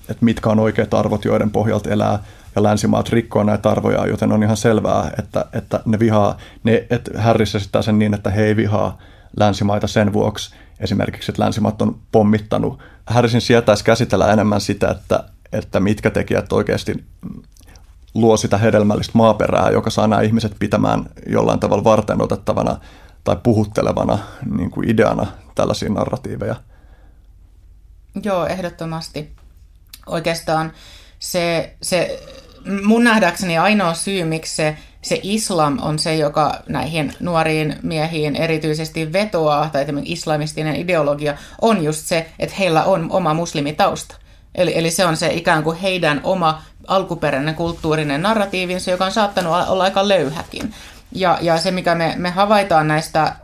että 0.00 0.24
mitkä 0.24 0.50
on 0.50 0.58
oikeat 0.58 0.94
arvot, 0.94 1.24
joiden 1.24 1.50
pohjalta 1.50 1.90
elää, 1.90 2.22
ja 2.56 2.62
länsimaat 2.62 3.08
rikkoo 3.08 3.42
näitä 3.42 3.70
arvoja, 3.70 4.06
joten 4.06 4.32
on 4.32 4.42
ihan 4.42 4.56
selvää, 4.56 5.10
että, 5.18 5.44
että 5.52 5.80
ne 5.86 5.98
vihaa, 5.98 6.36
ne, 6.64 6.86
että 6.90 7.22
Harris 7.22 7.54
esittää 7.54 7.82
sen 7.82 7.98
niin, 7.98 8.14
että 8.14 8.30
he 8.30 8.44
ei 8.44 8.56
vihaa 8.56 8.98
länsimaita 9.36 9.86
sen 9.86 10.12
vuoksi, 10.12 10.54
esimerkiksi, 10.80 11.32
että 11.32 11.42
länsimaat 11.42 11.82
on 11.82 11.98
pommittanut. 12.12 12.78
Harrisin 13.06 13.40
sietäisi 13.40 13.84
käsitellä 13.84 14.32
enemmän 14.32 14.60
sitä, 14.60 14.90
että, 14.90 15.24
että 15.52 15.80
mitkä 15.80 16.10
tekijät 16.10 16.52
oikeasti 16.52 17.04
luo 18.14 18.36
sitä 18.36 18.58
hedelmällistä 18.58 19.12
maaperää, 19.14 19.70
joka 19.70 19.90
saa 19.90 20.06
nämä 20.06 20.22
ihmiset 20.22 20.52
pitämään 20.58 21.04
jollain 21.26 21.60
tavalla 21.60 21.84
varten 21.84 22.22
otettavana 22.22 22.76
tai 23.24 23.36
puhuttelevana 23.42 24.18
niin 24.56 24.70
kuin 24.70 24.90
ideana 24.90 25.26
tällaisia 25.54 25.88
narratiiveja. 25.88 26.56
Joo, 28.22 28.46
ehdottomasti. 28.46 29.32
Oikeastaan 30.06 30.72
se, 31.18 31.74
se 31.82 32.22
mun 32.84 33.04
nähdäkseni 33.04 33.58
ainoa 33.58 33.94
syy, 33.94 34.24
miksi 34.24 34.56
se, 34.56 34.76
se 35.02 35.20
islam 35.22 35.78
on 35.82 35.98
se, 35.98 36.16
joka 36.16 36.62
näihin 36.68 37.12
nuoriin 37.20 37.76
miehiin 37.82 38.36
erityisesti 38.36 39.12
vetoaa, 39.12 39.70
tai 39.72 39.86
islamistinen 40.04 40.76
ideologia, 40.76 41.36
on 41.60 41.84
just 41.84 42.06
se, 42.06 42.26
että 42.38 42.56
heillä 42.58 42.84
on 42.84 43.06
oma 43.10 43.34
muslimitausta. 43.34 44.16
Eli, 44.54 44.78
eli 44.78 44.90
se 44.90 45.06
on 45.06 45.16
se 45.16 45.32
ikään 45.32 45.62
kuin 45.62 45.78
heidän 45.78 46.20
oma 46.24 46.62
alkuperäinen 46.88 47.54
kulttuurinen 47.54 48.22
narratiivinsa, 48.22 48.90
joka 48.90 49.04
on 49.04 49.12
saattanut 49.12 49.52
olla 49.68 49.84
aika 49.84 50.08
löyhäkin. 50.08 50.74
Ja, 51.12 51.38
ja 51.40 51.58
se, 51.58 51.70
mikä 51.70 51.94
me, 51.94 52.14
me 52.16 52.30
havaitaan 52.30 52.88
näistä 52.88 53.36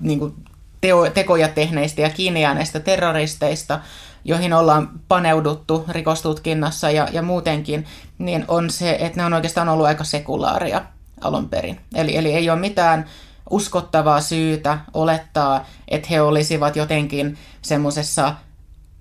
niin 0.00 0.18
kuin 0.18 0.34
teo, 0.80 1.10
tekoja 1.10 1.48
tehneistä 1.48 2.00
ja 2.00 2.10
kiinni 2.10 2.42
jääneistä 2.42 2.80
terroristeista, 2.80 3.80
joihin 4.24 4.52
ollaan 4.52 4.90
paneuduttu 5.08 5.84
rikostutkinnassa 5.88 6.90
ja, 6.90 7.08
ja 7.12 7.22
muutenkin, 7.22 7.86
niin 8.18 8.44
on 8.48 8.70
se, 8.70 8.96
että 9.00 9.20
ne 9.20 9.24
on 9.24 9.34
oikeastaan 9.34 9.68
ollut 9.68 9.86
aika 9.86 10.04
sekulaaria 10.04 10.84
alun 11.20 11.48
perin. 11.48 11.80
Eli, 11.94 12.16
eli 12.16 12.32
ei 12.32 12.50
ole 12.50 12.58
mitään 12.58 13.06
uskottavaa 13.50 14.20
syytä 14.20 14.78
olettaa, 14.94 15.66
että 15.88 16.08
he 16.10 16.20
olisivat 16.20 16.76
jotenkin 16.76 17.38
semmoisessa 17.62 18.34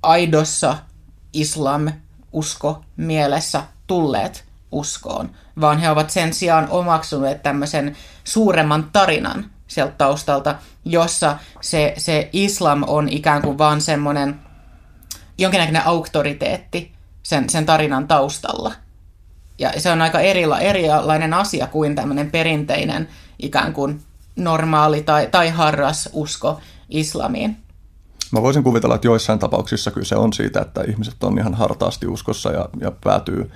aidossa 0.03 0.77
islam-usko 2.35 2.83
mielessä 2.97 3.63
tulleet 3.87 4.43
uskoon, 4.71 5.29
vaan 5.61 5.79
he 5.79 5.89
ovat 5.89 6.09
sen 6.09 6.33
sijaan 6.33 6.67
omaksuneet 6.69 7.43
tämmöisen 7.43 7.95
suuremman 8.23 8.89
tarinan 8.93 9.45
sieltä 9.67 9.93
taustalta, 9.97 10.55
jossa 10.85 11.37
se, 11.61 11.93
se 11.97 12.29
islam 12.33 12.83
on 12.87 13.09
ikään 13.09 13.41
kuin 13.41 13.57
vaan 13.57 13.81
semmoinen 13.81 14.39
jonkinnäköinen 15.37 15.87
auktoriteetti 15.87 16.91
sen, 17.23 17.49
sen 17.49 17.65
tarinan 17.65 18.07
taustalla. 18.07 18.73
Ja 19.59 19.71
se 19.77 19.91
on 19.91 20.01
aika 20.01 20.19
erila, 20.19 20.59
erilainen 20.59 21.33
asia 21.33 21.67
kuin 21.67 21.95
tämmöinen 21.95 22.31
perinteinen 22.31 23.07
ikään 23.39 23.73
kuin 23.73 24.01
normaali 24.35 25.01
tai, 25.01 25.27
tai 25.31 25.49
harras 25.49 26.09
usko 26.13 26.59
islamiin. 26.89 27.64
Mä 28.35 28.41
voisin 28.41 28.63
kuvitella, 28.63 28.95
että 28.95 29.07
joissain 29.07 29.39
tapauksissa 29.39 29.91
kyse 29.91 30.15
on 30.15 30.33
siitä, 30.33 30.61
että 30.61 30.81
ihmiset 30.81 31.23
on 31.23 31.39
ihan 31.39 31.53
hartaasti 31.53 32.07
uskossa 32.07 32.51
ja, 32.51 32.69
ja 32.81 32.91
päätyy, 33.03 33.51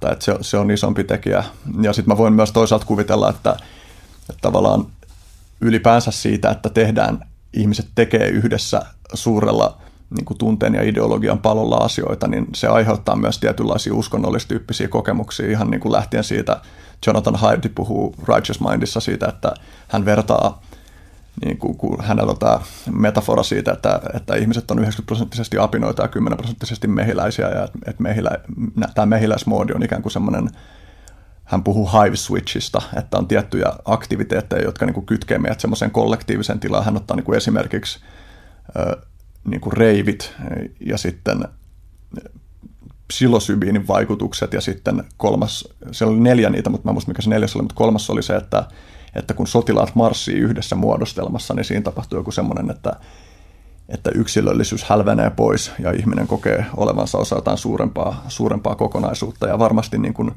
tai 0.00 0.12
että 0.12 0.24
se, 0.24 0.36
se 0.40 0.56
on 0.56 0.70
isompi 0.70 1.04
tekijä. 1.04 1.44
Ja 1.82 1.92
sitten 1.92 2.14
mä 2.14 2.18
voin 2.18 2.32
myös 2.32 2.52
toisaalta 2.52 2.86
kuvitella, 2.86 3.30
että, 3.30 3.50
että 4.30 4.40
tavallaan 4.42 4.86
ylipäänsä 5.60 6.10
siitä, 6.10 6.50
että 6.50 6.68
tehdään, 6.68 7.24
ihmiset 7.52 7.86
tekee 7.94 8.28
yhdessä 8.28 8.82
suurella 9.14 9.78
niin 10.16 10.24
kuin 10.24 10.38
tunteen 10.38 10.74
ja 10.74 10.82
ideologian 10.82 11.38
palolla 11.38 11.76
asioita, 11.76 12.28
niin 12.28 12.46
se 12.54 12.66
aiheuttaa 12.66 13.16
myös 13.16 13.38
tietynlaisia 13.38 13.94
uskonnollistyyppisiä 13.94 14.88
kokemuksia 14.88 15.50
ihan 15.50 15.70
niin 15.70 15.80
kuin 15.80 15.92
lähtien 15.92 16.24
siitä, 16.24 16.60
Jonathan 17.06 17.36
Haidt 17.36 17.74
puhuu 17.74 18.14
Righteous 18.28 18.60
Mindissa 18.60 19.00
siitä, 19.00 19.26
että 19.26 19.54
hän 19.88 20.04
vertaa 20.04 20.62
niin 21.44 21.58
kuin, 21.58 21.76
kun 21.76 22.04
hänellä 22.04 22.30
on 22.30 22.38
tämä 22.38 22.60
metafora 22.92 23.42
siitä, 23.42 23.72
että, 23.72 24.00
että 24.14 24.34
ihmiset 24.34 24.70
on 24.70 24.78
90 24.78 25.06
prosenttisesti 25.06 25.58
apinoita 25.58 26.02
ja 26.02 26.08
10 26.08 26.36
prosenttisesti 26.36 26.88
mehiläisiä, 26.88 27.48
ja 27.48 27.64
että 27.86 28.02
mehilä, 28.02 28.30
tämä 28.94 29.06
mehiläismoodi 29.06 29.72
on 29.72 29.82
ikään 29.82 30.02
kuin 30.02 30.12
semmoinen, 30.12 30.50
hän 31.44 31.64
puhuu 31.64 31.90
hive 31.92 32.16
switchista, 32.16 32.82
että 32.96 33.18
on 33.18 33.28
tiettyjä 33.28 33.72
aktiviteetteja, 33.84 34.64
jotka 34.64 34.86
niin 34.86 34.94
kuin 34.94 35.06
kytkee 35.06 35.38
meidät 35.38 35.60
semmoiseen 35.60 35.90
kollektiiviseen 35.90 36.60
tilaan. 36.60 36.84
Hän 36.84 36.96
ottaa 36.96 37.16
niin 37.16 37.24
kuin 37.24 37.36
esimerkiksi 37.36 38.00
niin 39.44 39.60
kuin 39.60 39.72
reivit 39.72 40.34
ja 40.80 40.98
sitten 40.98 41.44
psilosybiinin 43.08 43.88
vaikutukset 43.88 44.52
ja 44.52 44.60
sitten 44.60 45.04
kolmas, 45.16 45.68
siellä 45.92 46.12
oli 46.12 46.20
neljä 46.20 46.50
niitä, 46.50 46.70
mutta 46.70 46.88
mä 46.88 46.92
muistan 46.92 47.10
mikä 47.10 47.22
se 47.22 47.30
neljäs 47.30 47.56
oli, 47.56 47.62
mutta 47.62 47.74
kolmas 47.74 48.10
oli 48.10 48.22
se, 48.22 48.36
että, 48.36 48.68
että 49.14 49.34
kun 49.34 49.46
sotilaat 49.46 49.94
marssii 49.94 50.38
yhdessä 50.38 50.76
muodostelmassa, 50.76 51.54
niin 51.54 51.64
siinä 51.64 51.82
tapahtuu 51.82 52.18
joku 52.18 52.30
semmoinen, 52.30 52.70
että, 52.70 52.92
että 53.88 54.10
yksilöllisyys 54.14 54.84
hälvenee 54.84 55.30
pois 55.30 55.72
ja 55.78 55.92
ihminen 55.92 56.26
kokee 56.26 56.66
olevansa 56.76 57.18
osa 57.18 57.36
jotain 57.36 57.58
suurempaa, 57.58 58.24
suurempaa 58.28 58.74
kokonaisuutta 58.74 59.46
ja 59.48 59.58
varmasti 59.58 59.98
niin 59.98 60.14
kuin, 60.14 60.30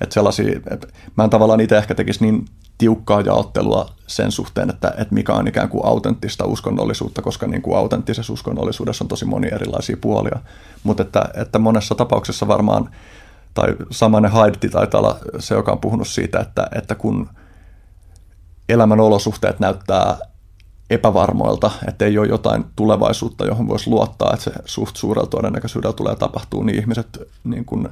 että 0.00 0.14
sellaisia, 0.14 0.60
että 0.70 0.86
mä 1.16 1.24
en 1.24 1.30
tavallaan 1.30 1.60
itse 1.60 1.78
ehkä 1.78 1.94
tekisi 1.94 2.24
niin 2.24 2.44
tiukkaa 2.78 3.20
jaottelua 3.20 3.88
sen 4.06 4.32
suhteen, 4.32 4.70
että, 4.70 4.88
että 4.88 5.14
mikä 5.14 5.32
on 5.32 5.48
ikään 5.48 5.68
kuin 5.68 5.86
autenttista 5.86 6.44
uskonnollisuutta, 6.44 7.22
koska 7.22 7.46
niin 7.46 7.62
kuin 7.62 7.78
autenttisessa 7.78 8.32
uskonnollisuudessa 8.32 9.04
on 9.04 9.08
tosi 9.08 9.24
monia 9.24 9.54
erilaisia 9.54 9.96
puolia. 10.00 10.38
Mutta 10.82 11.02
että, 11.02 11.24
että 11.34 11.58
monessa 11.58 11.94
tapauksessa 11.94 12.48
varmaan, 12.48 12.90
tai 13.54 13.76
samainen 13.90 14.30
Haidti 14.30 14.68
taitaa 14.68 15.00
olla 15.00 15.18
se, 15.38 15.54
joka 15.54 15.72
on 15.72 15.78
puhunut 15.78 16.08
siitä, 16.08 16.40
että, 16.40 16.66
että 16.74 16.94
kun 16.94 17.28
elämän 18.72 19.00
olosuhteet 19.00 19.60
näyttää 19.60 20.16
epävarmoilta, 20.90 21.70
että 21.88 22.04
ei 22.04 22.18
ole 22.18 22.26
jotain 22.26 22.64
tulevaisuutta, 22.76 23.46
johon 23.46 23.68
voisi 23.68 23.90
luottaa, 23.90 24.32
että 24.32 24.44
se 24.44 24.52
suht 24.64 24.96
suurella 24.96 25.28
todennäköisyydellä 25.28 25.92
tulee 25.92 26.16
tapahtuu, 26.16 26.62
niin 26.62 26.78
ihmiset, 26.78 27.18
niin 27.44 27.64
kuin, 27.64 27.88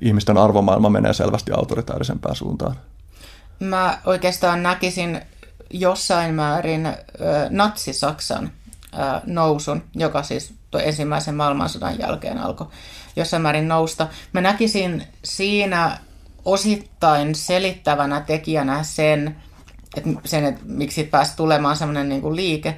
ihmisten 0.00 0.38
arvomaailma 0.38 0.90
menee 0.90 1.12
selvästi 1.12 1.52
autoritaarisempään 1.52 2.36
suuntaan. 2.36 2.76
Mä 3.60 3.98
oikeastaan 4.06 4.62
näkisin 4.62 5.20
jossain 5.70 6.34
määrin 6.34 6.86
ö, 6.86 6.94
natsi-Saksan 7.50 8.50
ö, 8.94 8.96
nousun, 9.26 9.82
joka 9.94 10.22
siis 10.22 10.54
ensimmäisen 10.82 11.34
maailmansodan 11.34 11.98
jälkeen 11.98 12.38
alkoi 12.38 12.66
jossain 13.16 13.42
määrin 13.42 13.68
nousta. 13.68 14.08
Mä 14.32 14.40
näkisin 14.40 15.06
siinä 15.24 15.98
osittain 16.44 17.34
selittävänä 17.34 18.20
tekijänä 18.20 18.82
sen, 18.82 19.36
että, 19.96 20.10
sen, 20.24 20.44
että 20.44 20.60
miksi 20.64 21.04
pääsi 21.04 21.36
tulemaan 21.36 21.76
semmoinen 21.76 22.08
niin 22.08 22.22
kuin 22.22 22.36
liike, 22.36 22.76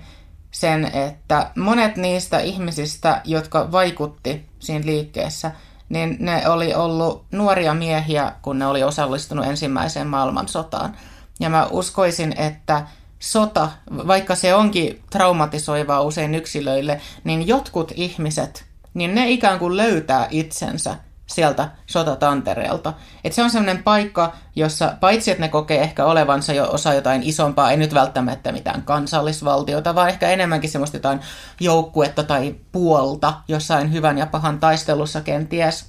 sen, 0.50 0.84
että 0.84 1.50
monet 1.56 1.96
niistä 1.96 2.38
ihmisistä, 2.38 3.20
jotka 3.24 3.72
vaikutti 3.72 4.46
siinä 4.58 4.86
liikkeessä– 4.86 5.50
niin 5.92 6.16
ne 6.20 6.48
oli 6.48 6.74
ollut 6.74 7.24
nuoria 7.32 7.74
miehiä, 7.74 8.32
kun 8.42 8.58
ne 8.58 8.66
oli 8.66 8.82
osallistunut 8.82 9.46
ensimmäiseen 9.46 10.06
maailmansotaan. 10.06 10.96
Ja 11.40 11.50
mä 11.50 11.66
uskoisin, 11.70 12.34
että 12.36 12.86
sota, 13.18 13.68
vaikka 14.06 14.34
se 14.34 14.54
onkin 14.54 15.02
traumatisoivaa 15.10 16.00
usein 16.00 16.34
yksilöille, 16.34 17.00
niin 17.24 17.48
jotkut 17.48 17.92
ihmiset, 17.94 18.64
niin 18.94 19.14
ne 19.14 19.30
ikään 19.30 19.58
kuin 19.58 19.76
löytää 19.76 20.26
itsensä 20.30 20.96
sieltä 21.34 21.68
sotatantereelta. 21.86 22.92
Et 23.24 23.32
se 23.32 23.42
on 23.42 23.50
sellainen 23.50 23.82
paikka, 23.82 24.32
jossa 24.56 24.94
paitsi 25.00 25.30
että 25.30 25.40
ne 25.40 25.48
kokee 25.48 25.82
ehkä 25.82 26.04
olevansa 26.04 26.52
jo 26.52 26.70
osa 26.70 26.94
jotain 26.94 27.22
isompaa, 27.22 27.70
ei 27.70 27.76
nyt 27.76 27.94
välttämättä 27.94 28.52
mitään 28.52 28.82
kansallisvaltiota, 28.82 29.94
vaan 29.94 30.08
ehkä 30.08 30.28
enemmänkin 30.28 30.70
semmoista 30.70 30.96
jotain 30.96 31.20
joukkuetta 31.60 32.22
tai 32.22 32.54
puolta 32.72 33.34
jossain 33.48 33.92
hyvän 33.92 34.18
ja 34.18 34.26
pahan 34.26 34.58
taistelussa 34.58 35.20
kenties, 35.20 35.86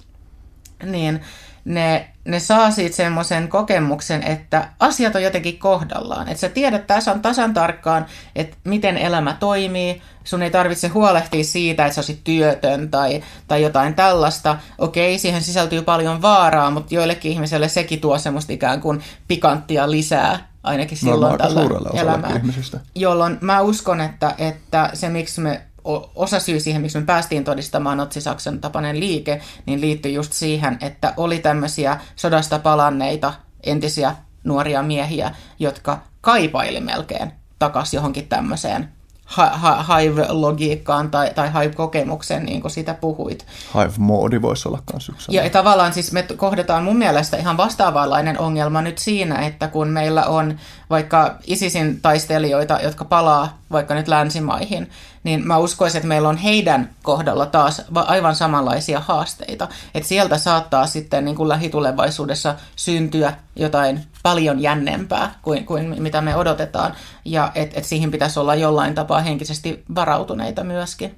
niin 0.84 1.22
ne, 1.66 2.10
ne 2.26 2.40
saa 2.40 2.72
siitä 2.72 2.96
semmoisen 2.96 3.48
kokemuksen, 3.48 4.24
että 4.24 4.70
asiat 4.80 5.16
on 5.16 5.24
jotenkin 5.24 5.60
kohdallaan. 5.60 6.28
Että 6.28 6.42
sä 6.42 6.50
tiedät 6.50 6.88
tasan, 6.88 7.22
tasan 7.22 7.54
tarkkaan, 7.54 8.06
että 8.36 8.58
miten 8.64 8.98
elämä 8.98 9.38
toimii. 9.40 10.02
Sun 10.24 10.42
ei 10.42 10.52
tarvitse 10.52 10.88
huolehtia 10.88 11.44
siitä, 11.44 11.86
että 11.86 11.96
sä 11.96 12.00
olisit 12.00 12.24
työtön 12.24 12.92
tai, 12.92 13.24
tai 13.48 13.62
jotain 13.62 13.94
tällaista. 13.94 14.58
Okei, 14.78 15.20
siihen 15.20 15.42
sisältyy 15.42 15.82
paljon 15.82 16.22
vaaraa, 16.22 16.72
mutta 16.72 16.96
joillekin 16.96 17.32
ihmiselle 17.32 17.68
sekin 17.68 18.02
tuo 18.02 18.18
semmoista 18.18 18.54
ikään 18.54 18.82
kuin 18.82 19.02
pikanttia 19.28 19.92
lisää 19.92 20.48
ainakin 20.64 20.98
silloin 20.98 21.32
aika 21.32 21.48
tällä 21.48 22.36
ihmisistä. 22.36 22.80
Jolloin 22.96 23.38
mä 23.42 23.62
uskon, 23.62 24.02
että, 24.02 24.36
että 24.38 24.90
se 24.94 25.10
miksi 25.10 25.42
me 25.42 25.62
osa 26.16 26.40
syy 26.40 26.60
siihen, 26.60 26.82
miksi 26.82 27.00
me 27.00 27.06
päästiin 27.06 27.44
todistamaan 27.44 28.00
Otsi-Saksan 28.00 28.60
tapainen 28.60 29.00
liike, 29.00 29.42
niin 29.66 29.82
liittyy 29.82 30.12
just 30.12 30.34
siihen, 30.34 30.78
että 30.82 31.14
oli 31.18 31.40
tämmöisiä 31.40 32.00
sodasta 32.16 32.60
palanneita 32.60 33.34
entisiä 33.64 34.16
nuoria 34.44 34.84
miehiä, 34.84 35.36
jotka 35.60 36.00
kaipaili 36.22 36.80
melkein 36.80 37.32
takaisin 37.60 37.98
johonkin 37.98 38.28
tämmöiseen 38.28 38.90
hive-logiikkaan 39.88 41.12
tai, 41.12 41.32
tai 41.36 41.48
hive-kokemukseen, 41.54 42.46
niin 42.46 42.62
kuin 42.62 42.72
sitä 42.72 42.94
puhuit. 42.94 43.46
Hive-moodi 43.74 44.42
voisi 44.42 44.68
olla 44.68 44.82
myös 44.92 45.10
yksi. 45.10 45.36
Ja 45.36 45.50
tavallaan 45.50 45.94
siis 45.94 46.12
me 46.12 46.26
kohdataan 46.36 46.84
mun 46.84 46.98
mielestä 46.98 47.38
ihan 47.38 47.58
vastaavanlainen 47.58 48.40
ongelma 48.40 48.82
nyt 48.82 48.98
siinä, 48.98 49.46
että 49.46 49.68
kun 49.68 49.88
meillä 49.88 50.26
on 50.26 50.60
vaikka 50.90 51.36
ISISin 51.48 52.02
taistelijoita, 52.02 52.80
jotka 52.84 53.06
palaa 53.06 53.58
vaikka 53.72 53.96
nyt 53.96 54.08
länsimaihin, 54.08 54.90
niin 55.24 55.48
mä 55.48 55.58
uskoisin, 55.58 55.98
että 55.98 56.08
meillä 56.08 56.30
on 56.30 56.38
heidän 56.38 56.90
kohdalla 57.04 57.46
taas 57.46 57.82
aivan 57.96 58.36
samanlaisia 58.36 59.00
haasteita. 59.00 59.68
Että 59.96 60.10
sieltä 60.10 60.38
saattaa 60.38 60.88
sitten 60.88 61.26
niin 61.26 61.36
kuin 61.36 61.50
lähitulevaisuudessa 61.50 62.56
syntyä 62.76 63.34
jotain 63.56 64.02
paljon 64.24 64.60
jännempää 64.60 65.40
kuin, 65.42 65.66
kuin 65.66 66.02
mitä 66.02 66.22
me 66.22 66.36
odotetaan. 66.36 66.94
Ja 67.26 67.52
että 67.56 67.80
et 67.80 67.86
siihen 67.86 68.12
pitäisi 68.12 68.40
olla 68.40 68.56
jollain 68.56 68.96
tapaa 68.96 69.22
henkisesti 69.22 69.84
varautuneita 69.96 70.64
myöskin. 70.64 71.16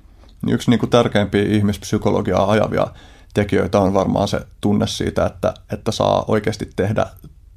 Yksi 0.48 0.70
niin 0.70 0.80
kuin 0.80 0.90
tärkeimpiä 0.90 1.44
ihmispsykologiaa 1.44 2.52
ajavia 2.52 2.88
tekijöitä 3.34 3.80
on 3.80 3.94
varmaan 3.94 4.28
se 4.28 4.40
tunne 4.62 4.88
siitä, 4.88 5.26
että, 5.26 5.54
että 5.72 5.92
saa 5.92 6.26
oikeasti 6.28 6.70
tehdä 6.76 7.06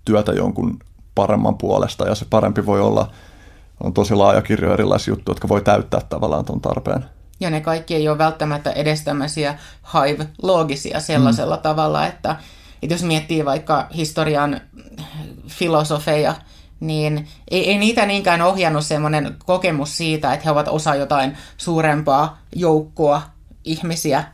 työtä 0.04 0.32
jonkun 0.32 0.78
paremman 1.14 1.58
puolesta 1.58 2.08
ja 2.08 2.14
se 2.14 2.26
parempi 2.30 2.66
voi 2.66 2.80
olla, 2.80 3.10
on 3.80 3.94
tosi 3.94 4.14
laaja 4.14 4.42
kirjo 4.42 4.72
erilaisia 4.72 5.12
juttuja, 5.12 5.30
jotka 5.30 5.48
voi 5.48 5.60
täyttää 5.60 6.00
tavallaan 6.08 6.44
tuon 6.44 6.60
tarpeen. 6.60 7.04
Ja 7.40 7.50
ne 7.50 7.60
kaikki 7.60 7.94
ei 7.94 8.08
ole 8.08 8.18
välttämättä 8.18 8.70
edes 8.70 9.02
tämmöisiä 9.02 9.58
hive-loogisia 9.94 11.00
sellaisella 11.00 11.56
mm. 11.56 11.62
tavalla, 11.62 12.06
että, 12.06 12.36
että 12.82 12.94
jos 12.94 13.02
miettii 13.02 13.44
vaikka 13.44 13.86
historian 13.94 14.60
filosofeja, 15.46 16.34
niin 16.80 17.28
ei, 17.50 17.70
ei 17.70 17.78
niitä 17.78 18.06
niinkään 18.06 18.42
ohjannut 18.42 18.84
semmoinen 18.84 19.36
kokemus 19.46 19.96
siitä, 19.96 20.32
että 20.32 20.44
he 20.44 20.50
ovat 20.50 20.68
osa 20.68 20.94
jotain 20.94 21.36
suurempaa 21.56 22.38
joukkoa 22.56 23.22
ihmisiä 23.64 24.24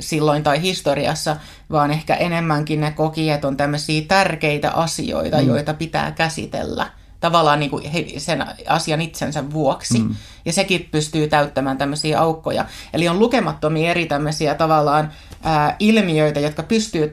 silloin 0.00 0.42
tai 0.42 0.62
historiassa, 0.62 1.36
vaan 1.70 1.90
ehkä 1.90 2.14
enemmänkin 2.14 2.80
ne 2.80 2.90
koki, 2.90 3.30
että 3.30 3.48
on 3.48 3.56
tämmöisiä 3.56 4.02
tärkeitä 4.08 4.70
asioita, 4.70 5.36
mm. 5.36 5.46
joita 5.46 5.74
pitää 5.74 6.12
käsitellä 6.12 6.86
tavallaan 7.20 7.60
niin 7.60 7.70
kuin 7.70 7.84
sen 8.18 8.46
asian 8.68 9.00
itsensä 9.00 9.50
vuoksi. 9.50 9.98
Mm. 9.98 10.14
Ja 10.44 10.52
sekin 10.52 10.88
pystyy 10.90 11.28
täyttämään 11.28 11.78
tämmöisiä 11.78 12.20
aukkoja. 12.20 12.64
Eli 12.92 13.08
on 13.08 13.18
lukemattomia 13.18 13.90
eri 13.90 14.06
tämmöisiä 14.06 14.54
tavallaan 14.54 15.12
ää, 15.42 15.76
ilmiöitä, 15.78 16.40
jotka 16.40 16.62
pystyy 16.62 17.10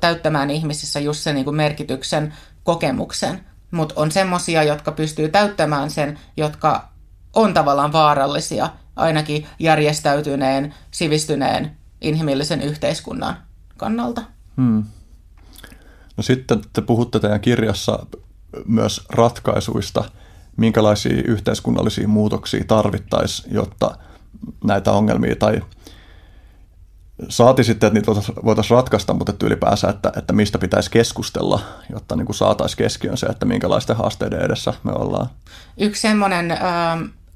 täyttämään 0.00 0.50
ihmisissä 0.50 1.00
just 1.00 1.20
sen 1.20 1.34
niin 1.34 1.44
kuin 1.44 1.56
merkityksen 1.56 2.34
kokemuksen. 2.64 3.40
Mutta 3.70 3.94
on 3.96 4.10
semmoisia, 4.10 4.62
jotka 4.62 4.92
pystyy 4.92 5.28
täyttämään 5.28 5.90
sen, 5.90 6.18
jotka 6.36 6.88
on 7.32 7.54
tavallaan 7.54 7.92
vaarallisia, 7.92 8.68
ainakin 8.96 9.46
järjestäytyneen, 9.58 10.74
sivistyneen, 10.90 11.76
inhimillisen 12.00 12.62
yhteiskunnan 12.62 13.36
kannalta. 13.76 14.22
Hmm. 14.56 14.84
No 16.16 16.22
sitten 16.22 16.62
te 16.72 16.80
puhutte 16.80 17.20
teidän 17.20 17.40
kirjassa 17.40 18.06
myös 18.66 19.06
ratkaisuista, 19.10 20.04
minkälaisia 20.56 21.22
yhteiskunnallisia 21.26 22.08
muutoksia 22.08 22.64
tarvittaisiin, 22.64 23.54
jotta 23.54 23.98
näitä 24.64 24.92
ongelmia 24.92 25.36
tai 25.36 25.62
saati 27.28 27.64
sitten, 27.64 27.86
että 27.86 28.12
niitä 28.12 28.32
voitaisiin 28.44 28.76
ratkaista, 28.76 29.14
mutta 29.14 29.32
että 29.32 29.46
ylipäänsä, 29.46 29.88
että, 29.88 30.12
että 30.16 30.32
mistä 30.32 30.58
pitäisi 30.58 30.90
keskustella, 30.90 31.60
jotta 31.92 32.16
niin 32.16 32.26
kuin 32.26 32.36
saataisiin 32.36 32.78
keskiön 32.78 33.16
se, 33.16 33.26
että 33.26 33.46
minkälaisten 33.46 33.96
haasteiden 33.96 34.40
edessä 34.40 34.74
me 34.84 34.92
ollaan. 34.92 35.26
Yksi 35.76 36.02
semmoinen 36.02 36.58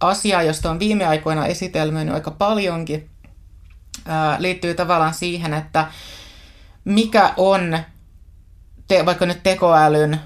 asia, 0.00 0.42
josta 0.42 0.70
on 0.70 0.78
viime 0.78 1.06
aikoina 1.06 1.46
esitelmöinyt 1.46 2.14
aika 2.14 2.30
paljonkin, 2.30 3.10
liittyy 4.38 4.74
tavallaan 4.74 5.14
siihen, 5.14 5.54
että 5.54 5.86
mikä 6.84 7.34
on 7.36 7.78
te, 8.88 9.06
vaikka 9.06 9.26
nyt 9.26 9.42
tekoälyn 9.42 10.20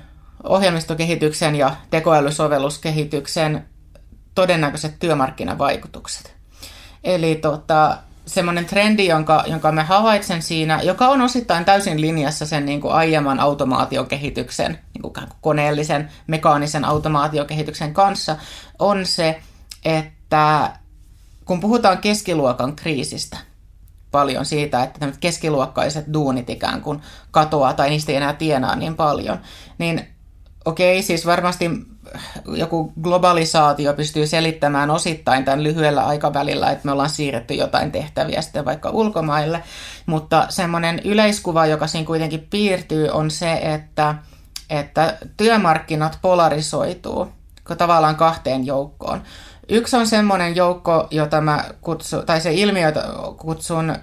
ohjelmistokehityksen 0.44 1.54
ja 1.54 1.76
tekoälysovelluskehityksen 1.90 3.66
todennäköiset 4.34 4.98
työmarkkinavaikutukset. 4.98 6.34
Eli 7.04 7.34
tota, 7.34 7.98
semmoinen 8.26 8.64
trendi, 8.64 9.06
jonka, 9.06 9.44
jonka 9.46 9.72
mä 9.72 9.84
havaitsen 9.84 10.42
siinä, 10.42 10.80
joka 10.82 11.08
on 11.08 11.20
osittain 11.20 11.64
täysin 11.64 12.00
linjassa 12.00 12.46
sen 12.46 12.66
niin 12.66 12.80
kuin 12.80 12.94
aiemman 12.94 13.40
automaatiokehityksen, 13.40 14.78
niin 14.94 15.02
kuin 15.02 15.12
koneellisen, 15.40 16.10
mekaanisen 16.26 16.84
automaatiokehityksen 16.84 17.94
kanssa, 17.94 18.36
on 18.78 19.06
se, 19.06 19.40
että 19.84 20.72
kun 21.44 21.60
puhutaan 21.60 21.98
keskiluokan 21.98 22.76
kriisistä, 22.76 23.36
paljon 24.10 24.44
siitä, 24.44 24.82
että 24.82 25.12
keskiluokkaiset 25.20 26.12
duunit 26.12 26.50
ikään 26.50 26.80
kuin 26.80 27.02
katoaa 27.30 27.74
tai 27.74 27.90
niistä 27.90 28.12
ei 28.12 28.16
enää 28.16 28.32
tienaa 28.32 28.76
niin 28.76 28.96
paljon, 28.96 29.38
niin 29.78 30.11
okei, 30.64 31.02
siis 31.02 31.26
varmasti 31.26 31.70
joku 32.46 32.92
globalisaatio 33.02 33.94
pystyy 33.94 34.26
selittämään 34.26 34.90
osittain 34.90 35.44
tämän 35.44 35.62
lyhyellä 35.62 36.06
aikavälillä, 36.06 36.70
että 36.70 36.84
me 36.84 36.92
ollaan 36.92 37.10
siirretty 37.10 37.54
jotain 37.54 37.92
tehtäviä 37.92 38.42
sitten 38.42 38.64
vaikka 38.64 38.90
ulkomaille, 38.90 39.62
mutta 40.06 40.46
semmoinen 40.48 41.00
yleiskuva, 41.04 41.66
joka 41.66 41.86
siinä 41.86 42.06
kuitenkin 42.06 42.46
piirtyy, 42.50 43.08
on 43.08 43.30
se, 43.30 43.52
että, 43.52 44.14
että 44.70 45.18
työmarkkinat 45.36 46.18
polarisoituu 46.22 47.28
tavallaan 47.78 48.16
kahteen 48.16 48.66
joukkoon. 48.66 49.22
Yksi 49.68 49.96
on 49.96 50.06
semmoinen 50.06 50.56
joukko, 50.56 51.08
jota 51.10 51.40
mä 51.40 51.64
kutsun, 51.80 52.26
tai 52.26 52.40
se 52.40 52.52
ilmiö, 52.52 52.92
kutsun 53.36 53.96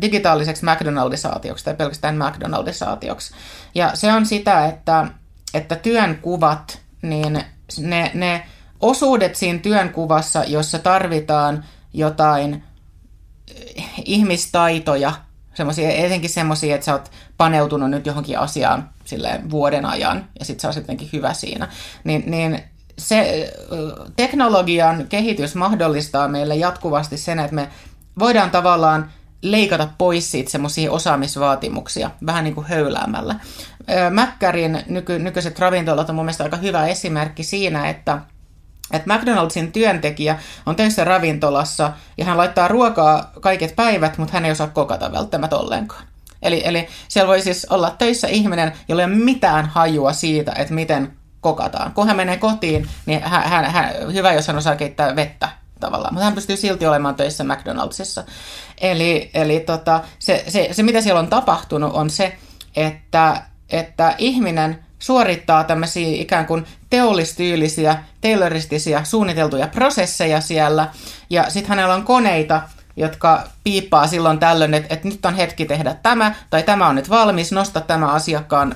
digitaaliseksi 0.00 0.64
McDonaldisaatioksi 0.64 1.64
tai 1.64 1.74
pelkästään 1.74 2.18
McDonaldisaatioksi. 2.18 3.34
Ja 3.74 3.90
se 3.94 4.12
on 4.12 4.26
sitä, 4.26 4.66
että 4.66 5.06
että 5.54 5.76
työnkuvat, 5.76 6.80
niin 7.02 7.44
ne, 7.78 8.10
ne 8.14 8.46
osuudet 8.80 9.36
siinä 9.36 9.58
työnkuvassa, 9.58 10.44
jossa 10.44 10.78
tarvitaan 10.78 11.64
jotain 11.92 12.64
ihmistaitoja, 14.04 15.12
semmosia, 15.54 15.90
etenkin 15.90 16.30
semmoisia, 16.30 16.74
että 16.74 16.84
sä 16.84 16.92
oot 16.92 17.10
paneutunut 17.36 17.90
nyt 17.90 18.06
johonkin 18.06 18.38
asiaan 18.38 18.90
silleen 19.04 19.50
vuoden 19.50 19.86
ajan 19.86 20.28
ja 20.38 20.44
sit 20.44 20.60
sä 20.60 20.68
oot 20.68 20.76
jotenkin 20.76 21.10
hyvä 21.12 21.34
siinä, 21.34 21.68
niin, 22.04 22.22
niin 22.26 22.62
se 22.98 23.52
teknologian 24.16 25.06
kehitys 25.08 25.54
mahdollistaa 25.54 26.28
meille 26.28 26.56
jatkuvasti 26.56 27.16
sen, 27.16 27.38
että 27.38 27.54
me 27.54 27.68
voidaan 28.18 28.50
tavallaan 28.50 29.10
leikata 29.42 29.88
pois 29.98 30.30
siitä 30.30 30.50
semmoisia 30.50 30.92
osaamisvaatimuksia 30.92 32.10
vähän 32.26 32.44
niin 32.44 32.54
kuin 32.54 32.66
höyläämällä. 32.66 33.40
Mäkkärin 34.10 34.82
nyky, 34.88 35.18
nykyiset 35.18 35.58
ravintolat 35.58 36.08
on 36.08 36.14
mun 36.14 36.24
mielestä 36.24 36.44
aika 36.44 36.56
hyvä 36.56 36.86
esimerkki 36.86 37.42
siinä, 37.42 37.88
että 37.88 38.18
että 38.92 39.14
McDonaldsin 39.14 39.72
työntekijä 39.72 40.38
on 40.66 40.76
töissä 40.76 41.04
ravintolassa 41.04 41.92
ja 42.18 42.24
hän 42.24 42.36
laittaa 42.36 42.68
ruokaa 42.68 43.32
kaiket 43.40 43.76
päivät, 43.76 44.18
mutta 44.18 44.32
hän 44.32 44.44
ei 44.44 44.50
osaa 44.50 44.66
kokata 44.66 45.12
välttämättä 45.12 45.56
ollenkaan. 45.56 46.02
Eli, 46.42 46.62
eli 46.64 46.88
siellä 47.08 47.28
voi 47.28 47.40
siis 47.40 47.66
olla 47.70 47.90
töissä 47.90 48.28
ihminen, 48.28 48.72
jolla 48.88 49.02
ei 49.02 49.06
ole 49.06 49.16
mitään 49.16 49.66
hajua 49.66 50.12
siitä, 50.12 50.52
että 50.56 50.74
miten 50.74 51.12
kokataan. 51.40 51.92
Kun 51.92 52.06
hän 52.06 52.16
menee 52.16 52.36
kotiin, 52.36 52.88
niin 53.06 53.22
hän, 53.22 53.42
hän, 53.42 53.64
hän, 53.64 53.94
hyvä, 54.12 54.32
jos 54.32 54.48
hän 54.48 54.56
osaa 54.56 54.76
keittää 54.76 55.16
vettä 55.16 55.48
tavallaan, 55.80 56.14
mutta 56.14 56.24
hän 56.24 56.34
pystyy 56.34 56.56
silti 56.56 56.86
olemaan 56.86 57.14
töissä 57.14 57.44
McDonaldsissa. 57.44 58.24
Eli, 58.80 59.30
eli 59.34 59.60
tota, 59.60 60.00
se, 60.18 60.44
se, 60.48 60.68
se, 60.72 60.82
mitä 60.82 61.00
siellä 61.00 61.20
on 61.20 61.28
tapahtunut, 61.28 61.92
on 61.92 62.10
se, 62.10 62.38
että, 62.76 63.42
että 63.70 64.14
ihminen 64.18 64.84
suorittaa 64.98 65.64
tämmöisiä 65.64 66.08
ikään 66.08 66.46
kuin 66.46 66.66
teollistyylisiä, 66.90 68.02
tayloristisia 68.20 69.04
suunniteltuja 69.04 69.68
prosesseja 69.68 70.40
siellä, 70.40 70.88
ja 71.30 71.50
sitten 71.50 71.68
hänellä 71.68 71.94
on 71.94 72.04
koneita, 72.04 72.62
jotka 72.96 73.42
piippaa 73.64 74.06
silloin 74.06 74.38
tällöin, 74.38 74.74
että, 74.74 74.94
että 74.94 75.08
nyt 75.08 75.26
on 75.26 75.34
hetki 75.34 75.66
tehdä 75.66 75.94
tämä, 76.02 76.34
tai 76.50 76.62
tämä 76.62 76.88
on 76.88 76.94
nyt 76.94 77.10
valmis, 77.10 77.52
nosta 77.52 77.80
tämä 77.80 78.06
asiakkaan, 78.06 78.74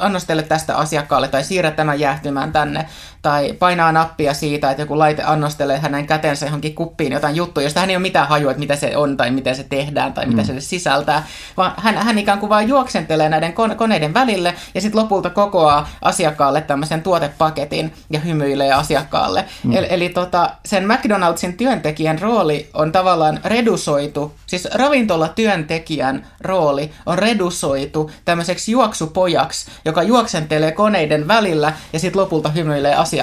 annostele 0.00 0.42
tästä 0.42 0.76
asiakkaalle, 0.76 1.28
tai 1.28 1.44
siirrä 1.44 1.70
tämä 1.70 1.94
jäähtymään 1.94 2.52
tänne, 2.52 2.86
tai 3.26 3.52
painaa 3.52 3.92
nappia 3.92 4.34
siitä, 4.34 4.70
että 4.70 4.82
joku 4.82 4.98
laite 4.98 5.22
annostelee 5.22 5.78
hänen 5.78 6.06
kätensä 6.06 6.46
johonkin 6.46 6.74
kuppiin 6.74 7.12
jotain 7.12 7.36
juttuja, 7.36 7.66
josta 7.66 7.80
hän 7.80 7.90
ei 7.90 7.96
ole 7.96 8.02
mitään 8.02 8.28
hajua, 8.28 8.50
että 8.50 8.58
mitä 8.60 8.76
se 8.76 8.96
on, 8.96 9.16
tai 9.16 9.30
miten 9.30 9.56
se 9.56 9.64
tehdään, 9.64 10.12
tai 10.12 10.26
mitä 10.26 10.42
mm. 10.42 10.46
se 10.46 10.60
sisältää, 10.60 11.26
vaan 11.56 11.72
hän, 11.76 11.94
hän 11.94 12.18
ikään 12.18 12.38
kuin 12.38 12.50
vain 12.50 12.68
juoksentelee 12.68 13.28
näiden 13.28 13.52
koneiden 13.76 14.14
välille, 14.14 14.54
ja 14.74 14.80
sitten 14.80 15.00
lopulta 15.00 15.30
kokoaa 15.30 15.88
asiakkaalle 16.02 16.60
tämmöisen 16.60 17.02
tuotepaketin, 17.02 17.92
ja 18.10 18.20
hymyilee 18.20 18.72
asiakkaalle. 18.72 19.44
Mm. 19.64 19.72
Eli, 19.72 19.86
eli 19.90 20.08
tota, 20.08 20.50
sen 20.64 20.86
McDonaldsin 20.86 21.56
työntekijän 21.56 22.18
rooli 22.18 22.70
on 22.74 22.92
tavallaan 22.92 23.40
redusoitu, 23.44 24.34
siis 24.46 24.68
ravintolatyöntekijän 24.74 26.26
rooli 26.40 26.90
on 27.06 27.18
redusoitu 27.18 28.10
tämmöiseksi 28.24 28.72
juoksupojaksi, 28.72 29.70
joka 29.84 30.02
juoksentelee 30.02 30.72
koneiden 30.72 31.28
välillä 31.28 31.72
ja 31.92 31.98
sitten 31.98 32.22
lopulta 32.22 32.48
hymyilee 32.48 32.94
asiakkaalle, 32.94 33.15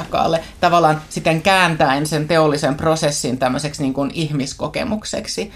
tavallaan 0.60 1.02
sitten 1.10 1.42
kääntäen 1.42 2.08
sen 2.08 2.28
teollisen 2.28 2.76
prosessin 2.76 3.38
tämmöiseksi 3.38 3.84
niin 3.84 3.94
kuin 3.94 4.12
ihmiskokemukseksi. 4.14 5.52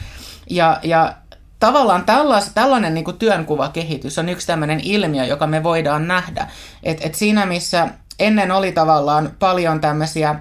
Ja, 0.49 0.79
ja 0.83 1.15
tavallaan 1.59 2.05
tällais, 2.05 2.51
tällainen 2.53 2.93
niin 2.93 3.05
kuin 3.05 3.17
työnkuvakehitys 3.17 4.17
on 4.17 4.29
yksi 4.29 4.47
tämmöinen 4.47 4.79
ilmiö, 4.79 5.25
joka 5.25 5.47
me 5.47 5.63
voidaan 5.63 6.07
nähdä. 6.07 6.47
Et, 6.83 6.97
et 7.01 7.15
siinä 7.15 7.45
missä 7.45 7.88
ennen 8.19 8.51
oli 8.51 8.71
tavallaan 8.71 9.31
paljon 9.39 9.81
tämmöisiä 9.81 10.39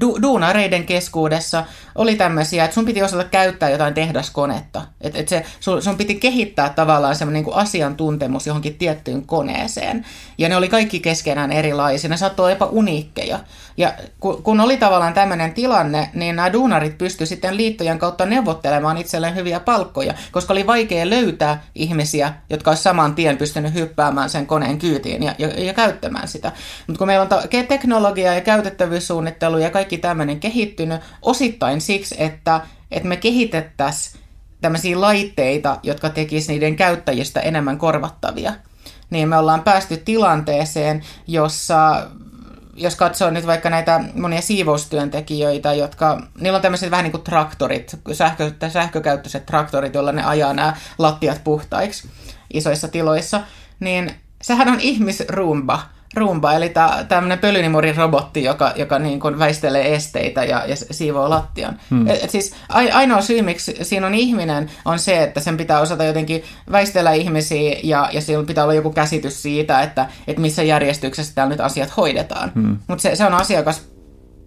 du- 0.00 0.22
duunareiden 0.22 0.84
keskuudessa 0.84 1.64
oli 1.94 2.16
tämmöisiä, 2.16 2.64
että 2.64 2.74
sun 2.74 2.84
piti 2.84 3.02
osata 3.02 3.24
käyttää 3.24 3.70
jotain 3.70 3.94
tehdaskonetta. 3.94 4.82
Että 5.00 5.18
et 5.18 5.28
se, 5.28 5.44
sun, 5.60 5.82
sun 5.82 5.96
piti 5.96 6.14
kehittää 6.14 6.68
tavallaan 6.68 7.16
semmoinen 7.16 7.44
niin 7.44 7.54
asiantuntemus 7.54 8.46
johonkin 8.46 8.74
tiettyyn 8.74 9.26
koneeseen. 9.26 10.06
Ja 10.38 10.48
ne 10.48 10.56
oli 10.56 10.68
kaikki 10.68 11.00
keskenään 11.00 11.52
erilaisia, 11.52 12.10
ne 12.10 12.16
saattoi 12.16 12.50
jopa 12.52 12.66
uniikkeja. 12.66 13.38
Ja 13.76 13.92
kun, 14.20 14.42
kun 14.42 14.60
oli 14.60 14.76
tavallaan 14.76 15.14
tämmöinen 15.14 15.54
tilanne, 15.54 16.10
niin 16.14 16.36
nämä 16.36 16.52
duunarit 16.52 16.98
pystyivät 16.98 17.28
sitten 17.28 17.56
liittojen 17.56 17.98
kautta 17.98 18.26
neuvottelemaan 18.26 18.98
itselleen 18.98 19.34
hyviä 19.34 19.60
palkkoja, 19.60 20.14
koska 20.32 20.52
oli 20.52 20.66
vaikea 20.66 21.10
löytää 21.10 21.62
ihmisiä, 21.74 22.32
jotka 22.50 22.70
olisi 22.70 22.82
saman 22.82 23.14
tien 23.14 23.36
pystynyt 23.36 23.74
hyppäämään 23.74 24.30
sen 24.30 24.46
koneen 24.46 24.78
kyytiin 24.78 25.22
ja, 25.22 25.34
ja, 25.38 25.48
ja 25.48 25.74
käyttämään 25.74 26.28
sitä. 26.28 26.52
Mutta 26.86 26.98
kun 26.98 27.06
meillä 27.06 27.22
on 27.22 27.28
ta- 27.28 27.42
teknologia 27.68 28.34
ja 28.34 28.40
käytettävyyssuunnittelu 28.40 29.58
ja 29.58 29.70
kaikki 29.70 29.83
tämmöinen 30.00 30.40
kehittynyt 30.40 31.00
osittain 31.22 31.80
siksi, 31.80 32.14
että, 32.18 32.60
että 32.90 33.08
me 33.08 33.16
kehitettäisiin 33.16 34.24
tämmöisiä 34.60 35.00
laitteita, 35.00 35.78
jotka 35.82 36.10
tekisivät 36.10 36.54
niiden 36.54 36.76
käyttäjistä 36.76 37.40
enemmän 37.40 37.78
korvattavia, 37.78 38.52
niin 39.10 39.28
me 39.28 39.36
ollaan 39.36 39.62
päästy 39.62 39.96
tilanteeseen, 39.96 41.02
jossa 41.26 42.06
jos 42.76 42.96
katsoo 42.96 43.30
nyt 43.30 43.46
vaikka 43.46 43.70
näitä 43.70 44.00
monia 44.14 44.40
siivoustyöntekijöitä, 44.40 45.72
jotka, 45.72 46.22
niillä 46.40 46.56
on 46.56 46.62
tämmöiset 46.62 46.90
vähän 46.90 47.02
niin 47.02 47.12
kuin 47.12 47.22
traktorit, 47.22 47.98
sähkö, 48.12 48.52
sähkökäyttöiset 48.68 49.46
traktorit, 49.46 49.94
joilla 49.94 50.12
ne 50.12 50.24
ajaa 50.24 50.52
nämä 50.54 50.76
lattiat 50.98 51.44
puhtaiksi 51.44 52.08
isoissa 52.52 52.88
tiloissa, 52.88 53.40
niin 53.80 54.14
sehän 54.42 54.68
on 54.68 54.80
ihmisrumba, 54.80 55.82
rumba, 56.16 56.52
eli 56.52 56.72
tämmöinen 57.08 57.38
pölynimurin 57.38 57.96
robotti, 57.96 58.44
joka, 58.44 58.72
joka 58.76 58.98
niin 58.98 59.20
kuin 59.20 59.38
väistelee 59.38 59.94
esteitä 59.94 60.44
ja, 60.44 60.66
ja 60.66 60.76
siivoo 60.76 61.30
lattian. 61.30 61.80
Hmm. 61.90 62.08
Et, 62.08 62.24
et 62.24 62.30
siis 62.30 62.54
ainoa 62.68 63.20
syy, 63.20 63.42
miksi 63.42 63.76
siinä 63.82 64.06
on 64.06 64.14
ihminen, 64.14 64.70
on 64.84 64.98
se, 64.98 65.22
että 65.22 65.40
sen 65.40 65.56
pitää 65.56 65.80
osata 65.80 66.04
jotenkin 66.04 66.44
väistellä 66.72 67.12
ihmisiä 67.12 67.76
ja, 67.82 68.08
ja 68.12 68.20
sillä 68.20 68.44
pitää 68.44 68.64
olla 68.64 68.74
joku 68.74 68.92
käsitys 68.92 69.42
siitä, 69.42 69.82
että, 69.82 70.08
että 70.26 70.42
missä 70.42 70.62
järjestyksessä 70.62 71.34
täällä 71.34 71.50
nyt 71.50 71.60
asiat 71.60 71.96
hoidetaan. 71.96 72.52
Hmm. 72.54 72.78
Mutta 72.86 73.02
se, 73.02 73.16
se 73.16 73.24
on 73.24 73.34
asiakas 73.34 73.82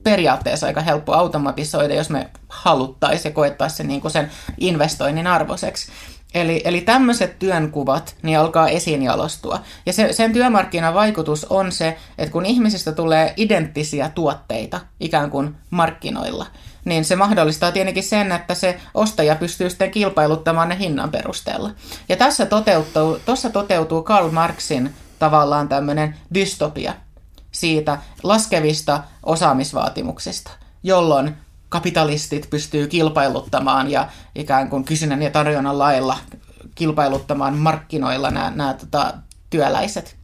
periaatteessa 0.03 0.67
aika 0.67 0.81
helppo 0.81 1.13
automatisoida, 1.13 1.93
jos 1.93 2.09
me 2.09 2.29
haluttaisiin 2.49 3.29
ja 3.29 3.33
koettaisiin 3.33 3.77
sen, 3.77 3.87
niin 3.87 4.01
kuin 4.01 4.11
sen 4.11 4.31
investoinnin 4.57 5.27
arvoiseksi. 5.27 5.91
Eli, 6.41 6.61
eli 6.65 6.81
tämmöiset 6.81 7.39
työnkuvat 7.39 8.15
niin 8.23 8.39
alkaa 8.39 8.69
esiin 8.69 9.03
jalostua. 9.03 9.59
Ja 9.85 9.93
se, 9.93 10.13
sen 10.13 10.33
työmarkkinavaikutus 10.33 11.45
on 11.45 11.71
se, 11.71 11.97
että 12.17 12.31
kun 12.31 12.45
ihmisistä 12.45 12.91
tulee 12.91 13.33
identtisiä 13.37 14.09
tuotteita 14.15 14.79
ikään 14.99 15.31
kuin 15.31 15.55
markkinoilla, 15.69 16.45
niin 16.85 17.05
se 17.05 17.15
mahdollistaa 17.15 17.71
tietenkin 17.71 18.03
sen, 18.03 18.31
että 18.31 18.53
se 18.53 18.79
ostaja 18.93 19.35
pystyy 19.35 19.69
sitten 19.69 19.91
kilpailuttamaan 19.91 20.69
ne 20.69 20.77
hinnan 20.79 21.11
perusteella. 21.11 21.71
Ja 22.09 22.15
tässä 22.17 22.45
toteutuu, 22.45 23.19
tuossa 23.25 23.49
toteutuu 23.49 24.03
Karl 24.03 24.31
Marxin 24.31 24.93
tavallaan 25.19 25.69
tämmöinen 25.69 26.15
dystopia 26.33 26.93
siitä 27.51 27.97
laskevista 28.23 29.03
osaamisvaatimuksista, 29.23 30.51
jolloin 30.83 31.35
kapitalistit 31.69 32.49
pystyy 32.49 32.87
kilpailuttamaan 32.87 33.91
ja 33.91 34.07
ikään 34.35 34.69
kuin 34.69 34.83
kysynnän 34.83 35.21
ja 35.21 35.31
tarjonnan 35.31 35.79
lailla 35.79 36.17
kilpailuttamaan 36.75 37.57
markkinoilla 37.57 38.31
nämä, 38.31 38.51
nämä 38.55 38.73
tota, 38.73 39.13
työläiset. 39.49 40.15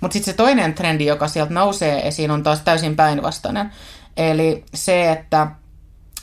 Mutta 0.00 0.12
sitten 0.12 0.32
se 0.32 0.36
toinen 0.36 0.74
trendi, 0.74 1.06
joka 1.06 1.28
sieltä 1.28 1.54
nousee 1.54 2.08
esiin, 2.08 2.30
on 2.30 2.42
taas 2.42 2.60
täysin 2.60 2.96
päinvastainen. 2.96 3.72
Eli 4.16 4.64
se, 4.74 5.12
että 5.12 5.46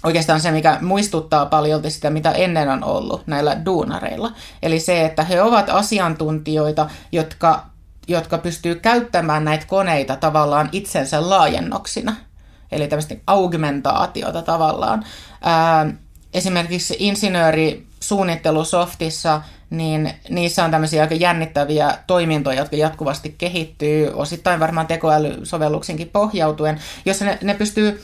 oikeastaan 0.03 0.41
se, 0.41 0.51
mikä 0.51 0.77
muistuttaa 0.81 1.45
paljon 1.45 1.91
sitä, 1.91 2.09
mitä 2.09 2.31
ennen 2.31 2.69
on 2.69 2.83
ollut 2.83 3.27
näillä 3.27 3.65
duunareilla. 3.65 4.31
Eli 4.63 4.79
se, 4.79 5.05
että 5.05 5.23
he 5.23 5.41
ovat 5.41 5.69
asiantuntijoita, 5.69 6.89
jotka, 7.11 7.65
jotka 8.07 8.37
pystyy 8.37 8.75
käyttämään 8.75 9.45
näitä 9.45 9.65
koneita 9.65 10.15
tavallaan 10.15 10.69
itsensä 10.71 11.29
laajennoksina– 11.29 12.15
eli 12.71 12.87
tämmöistä 12.87 13.15
augmentaatiota 13.27 14.41
tavallaan. 14.41 15.05
Ää, 15.41 15.93
esimerkiksi 16.33 16.95
insinöörisuunnittelusoftissa, 16.99 19.41
niin 19.69 20.13
niissä 20.29 20.65
on 20.65 20.71
tämmöisiä 20.71 21.01
aika 21.01 21.15
jännittäviä 21.15 21.97
toimintoja, 22.07 22.59
jotka 22.59 22.75
jatkuvasti 22.75 23.35
kehittyy, 23.37 24.11
osittain 24.13 24.59
varmaan 24.59 24.87
tekoälysovelluksinkin 24.87 26.09
pohjautuen, 26.09 26.79
jossa 27.05 27.25
ne, 27.25 27.37
ne 27.43 27.53
pystyy, 27.53 28.03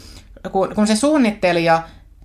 kun, 0.51 0.75
kun 0.75 0.87
se 0.87 0.95
suunnittelija 0.95 1.83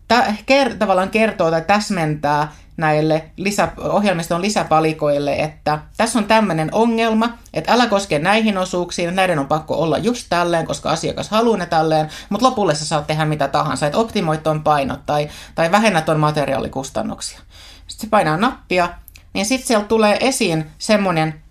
tä, 0.09 0.35
ker, 0.47 0.75
tavallaan 0.75 1.11
kertoo 1.11 1.51
tai 1.51 1.63
täsmentää 1.63 2.53
näille 2.81 3.31
lisä, 3.37 3.69
ohjelmiston 3.79 4.43
lisäpalikoille, 4.43 5.35
että 5.35 5.79
tässä 5.97 6.19
on 6.19 6.25
tämmöinen 6.25 6.69
ongelma, 6.73 7.39
että 7.55 7.73
älä 7.73 7.87
koske 7.87 8.19
näihin 8.19 8.59
osuuksiin, 8.59 9.17
näiden 9.17 9.39
on 9.39 9.47
pakko 9.47 9.75
olla 9.75 9.99
just 9.99 10.27
tälleen, 10.31 10.67
koska 10.67 10.91
asiakas 10.91 11.29
haluaa 11.29 11.59
ne 11.59 11.67
tälleen, 11.67 12.09
mutta 12.29 12.47
lopulle 12.47 12.75
sä 12.75 12.85
saat 12.85 13.07
tehdä 13.07 13.25
mitä 13.25 13.49
tahansa, 13.49 13.87
että 13.87 13.99
optimoit 13.99 14.43
ton 14.43 14.63
painot 14.63 15.07
tai, 15.07 15.29
tai 15.55 15.71
vähennät 15.71 16.05
ton 16.05 16.21
materiaalikustannuksia. 16.21 17.41
Sitten 17.87 18.07
se 18.07 18.11
painaa 18.11 18.37
nappia, 18.37 18.89
niin 19.33 19.47
sitten 19.47 19.67
sieltä 19.69 19.87
tulee 19.87 20.17
esiin 20.21 20.71
semmoinen 20.79 21.43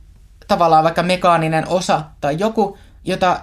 tavallaan 0.48 0.84
vaikka 0.84 1.04
mekaaninen 1.04 1.68
osa 1.68 2.02
tai 2.22 2.36
joku, 2.40 2.78
jota 3.04 3.40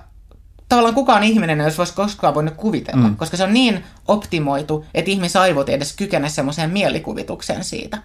tavallaan 0.69 0.95
kukaan 0.95 1.23
ihminen 1.23 1.61
ei 1.61 1.67
olisi 1.67 1.95
koskaan 1.95 2.35
voinut 2.35 2.55
kuvitella, 2.55 3.09
mm. 3.09 3.17
koska 3.17 3.37
se 3.37 3.45
on 3.45 3.55
niin 3.55 3.85
optimoitu, 4.09 4.87
että 4.95 5.11
ihmisaivot 5.11 5.69
ei 5.69 5.75
edes 5.75 5.97
kykene 5.97 6.29
semmoiseen 6.29 6.71
mielikuvitukseen 6.71 7.65
siitä. 7.65 7.99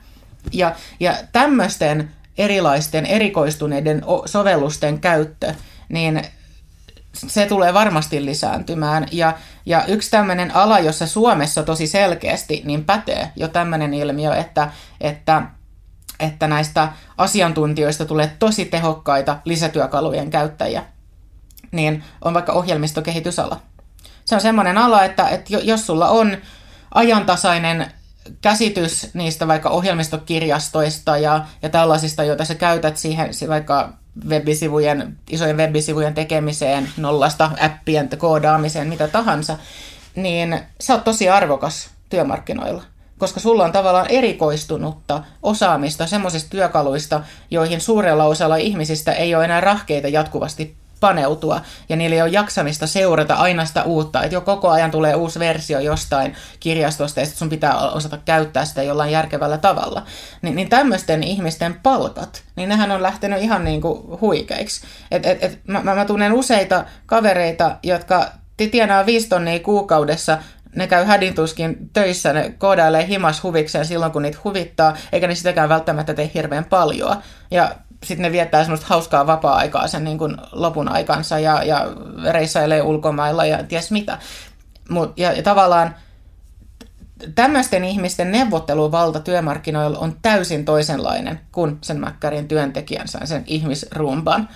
Ja, 0.52 0.76
ja 1.00 1.16
tämmöisten 1.32 2.12
erilaisten 2.38 3.06
erikoistuneiden 3.06 4.02
sovellusten 4.26 5.00
käyttö, 5.00 5.54
niin 5.90 6.22
se 7.14 7.46
tulee 7.46 7.74
varmasti 7.74 8.26
lisääntymään. 8.26 9.08
Ja, 9.12 9.38
ja 9.66 9.86
yksi 9.86 10.12
tämmöinen 10.12 10.56
ala, 10.56 10.80
jossa 10.80 11.08
Suomessa 11.08 11.64
tosi 11.64 11.88
selkeästi 11.88 12.62
niin 12.66 12.86
pätee 12.86 13.32
jo 13.36 13.48
tämmöinen 13.48 13.94
ilmiö, 13.94 14.36
että, 14.36 14.72
että, 15.02 15.42
että 16.20 16.48
näistä 16.48 16.90
asiantuntijoista 17.18 18.06
tulee 18.06 18.36
tosi 18.40 18.66
tehokkaita 18.66 19.38
lisätyökalujen 19.46 20.30
käyttäjiä 20.30 20.84
niin 21.72 22.04
on 22.22 22.34
vaikka 22.34 22.54
ohjelmistokehitysala. 22.54 23.62
Se 24.26 24.36
on 24.36 24.42
semmoinen 24.42 24.78
ala, 24.78 25.04
että, 25.04 25.30
että 25.30 25.58
jos 25.58 25.86
sulla 25.86 26.10
on 26.10 26.38
ajantasainen 26.94 27.92
käsitys 28.42 29.10
niistä 29.14 29.48
vaikka 29.48 29.70
ohjelmistokirjastoista 29.70 31.18
ja, 31.18 31.46
ja 31.62 31.70
tällaisista, 31.70 32.24
joita 32.24 32.46
sä 32.46 32.56
käytät 32.56 32.98
siihen 32.98 33.30
vaikka 33.48 33.94
webisivujen, 34.28 35.18
isojen 35.30 35.58
webisivujen 35.58 36.14
tekemiseen, 36.14 36.90
nollasta 36.98 37.52
appien 37.62 38.10
koodaamiseen, 38.18 38.88
mitä 38.88 39.08
tahansa, 39.08 39.58
niin 40.16 40.60
sä 40.82 40.94
oot 40.94 41.04
tosi 41.04 41.30
arvokas 41.30 41.90
työmarkkinoilla 42.10 42.84
koska 43.22 43.40
sulla 43.40 43.66
on 43.66 43.72
tavallaan 43.72 44.08
erikoistunutta 44.10 45.24
osaamista 45.44 46.08
semmoisista 46.08 46.50
työkaluista, 46.50 47.22
joihin 47.52 47.82
suurella 47.82 48.26
osalla 48.26 48.56
ihmisistä 48.56 49.14
ei 49.14 49.36
ole 49.36 49.46
enää 49.46 49.62
rahkeita 49.62 50.08
jatkuvasti 50.08 50.76
paneutua 51.02 51.62
ja 51.90 51.96
niillä 51.96 52.16
ei 52.16 52.22
ole 52.22 52.30
jaksamista 52.30 52.88
seurata 52.88 53.34
aina 53.34 53.66
sitä 53.66 53.84
uutta, 53.84 54.24
että 54.24 54.36
jo 54.36 54.42
koko 54.42 54.70
ajan 54.70 54.92
tulee 54.92 55.16
uusi 55.16 55.40
versio 55.40 55.80
jostain 55.80 56.36
kirjastosta 56.60 57.20
ja 57.20 57.26
sun 57.26 57.50
pitää 57.50 57.80
osata 57.80 58.18
käyttää 58.26 58.66
sitä 58.66 58.84
jollain 58.84 59.12
järkevällä 59.12 59.58
tavalla. 59.58 60.06
Ni, 60.42 60.52
niin 60.52 60.70
tämmöisten 60.70 61.24
ihmisten 61.24 61.80
palkat, 61.84 62.44
niin 62.56 62.70
nehän 62.70 62.92
on 62.92 63.04
lähtenyt 63.04 63.42
ihan 63.42 63.64
niin 63.64 63.82
kuin 63.82 64.22
huikeiksi. 64.22 64.82
Et, 65.12 65.26
et, 65.26 65.44
et, 65.44 65.60
mä, 65.68 65.82
mä 65.84 66.06
tunnen 66.06 66.34
useita 66.34 66.86
kavereita, 67.06 67.76
jotka 67.84 68.32
tienaa 68.72 69.06
viisi 69.06 69.30
tonnia 69.30 69.60
kuukaudessa, 69.60 70.38
ne 70.76 70.88
käy 70.88 71.06
hädintuskin 71.06 71.90
töissä, 71.94 72.34
ne 72.34 72.54
koodailee 72.58 73.08
himas 73.08 73.44
huvikseen 73.44 73.86
silloin, 73.86 74.12
kun 74.12 74.22
niitä 74.22 74.38
huvittaa, 74.44 74.98
eikä 75.12 75.28
ne 75.28 75.36
sitäkään 75.36 75.70
välttämättä 75.70 76.14
tee 76.14 76.32
hirveän 76.34 76.66
paljon. 76.66 77.16
Ja 77.52 77.72
sitten 78.04 78.22
ne 78.22 78.32
viettää 78.32 78.64
semmoista 78.64 78.86
hauskaa 78.90 79.28
vapaa-aikaa 79.28 79.88
sen 79.88 80.04
niin 80.04 80.18
kuin 80.18 80.38
lopun 80.52 80.90
aikansa 80.90 81.40
ja, 81.40 81.64
ja 81.64 81.88
reissailee 82.32 82.82
ulkomailla 82.82 83.46
ja 83.46 83.64
ties 83.64 83.92
mitä. 83.92 84.18
Mut, 84.90 85.14
ja, 85.18 85.32
ja 85.32 85.44
tavallaan 85.44 85.96
tämmöisten 87.36 87.84
ihmisten 87.84 88.32
neuvotteluvalta 88.32 89.20
työmarkkinoilla 89.20 90.00
on 90.00 90.16
täysin 90.22 90.66
toisenlainen 90.66 91.40
kuin 91.52 91.78
sen 91.82 92.00
mäkkärin 92.00 92.48
työntekijänsä, 92.48 93.20
sen 93.24 93.44
ihmisrumban. 93.48 94.50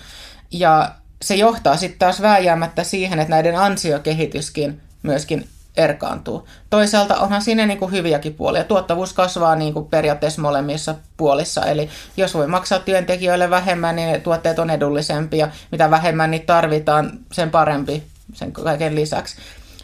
Ja 0.50 0.94
se 1.22 1.34
johtaa 1.34 1.76
sitten 1.76 1.98
taas 1.98 2.22
vääjäämättä 2.22 2.84
siihen, 2.84 3.18
että 3.18 3.30
näiden 3.30 3.58
ansiokehityskin 3.58 4.80
myöskin 5.02 5.48
erkaantuu. 5.76 6.48
Toisaalta 6.70 7.16
onhan 7.16 7.42
siinä 7.42 7.66
niin 7.66 7.78
kuin 7.78 7.92
hyviäkin 7.92 8.34
puolia. 8.34 8.64
Tuottavuus 8.64 9.12
kasvaa 9.12 9.56
niin 9.56 9.74
kuin 9.74 9.86
periaatteessa 9.86 10.42
molemmissa 10.42 10.94
puolissa. 11.16 11.64
Eli 11.66 11.88
jos 12.16 12.34
voi 12.34 12.46
maksaa 12.46 12.78
työntekijöille 12.78 13.50
vähemmän, 13.50 13.96
niin 13.96 14.22
tuotteet 14.22 14.58
on 14.58 14.70
edullisempia. 14.70 15.48
Mitä 15.70 15.90
vähemmän 15.90 16.30
niitä 16.30 16.46
tarvitaan, 16.46 17.12
sen 17.32 17.50
parempi 17.50 18.02
sen 18.32 18.52
kaiken 18.52 18.94
lisäksi. 18.94 19.36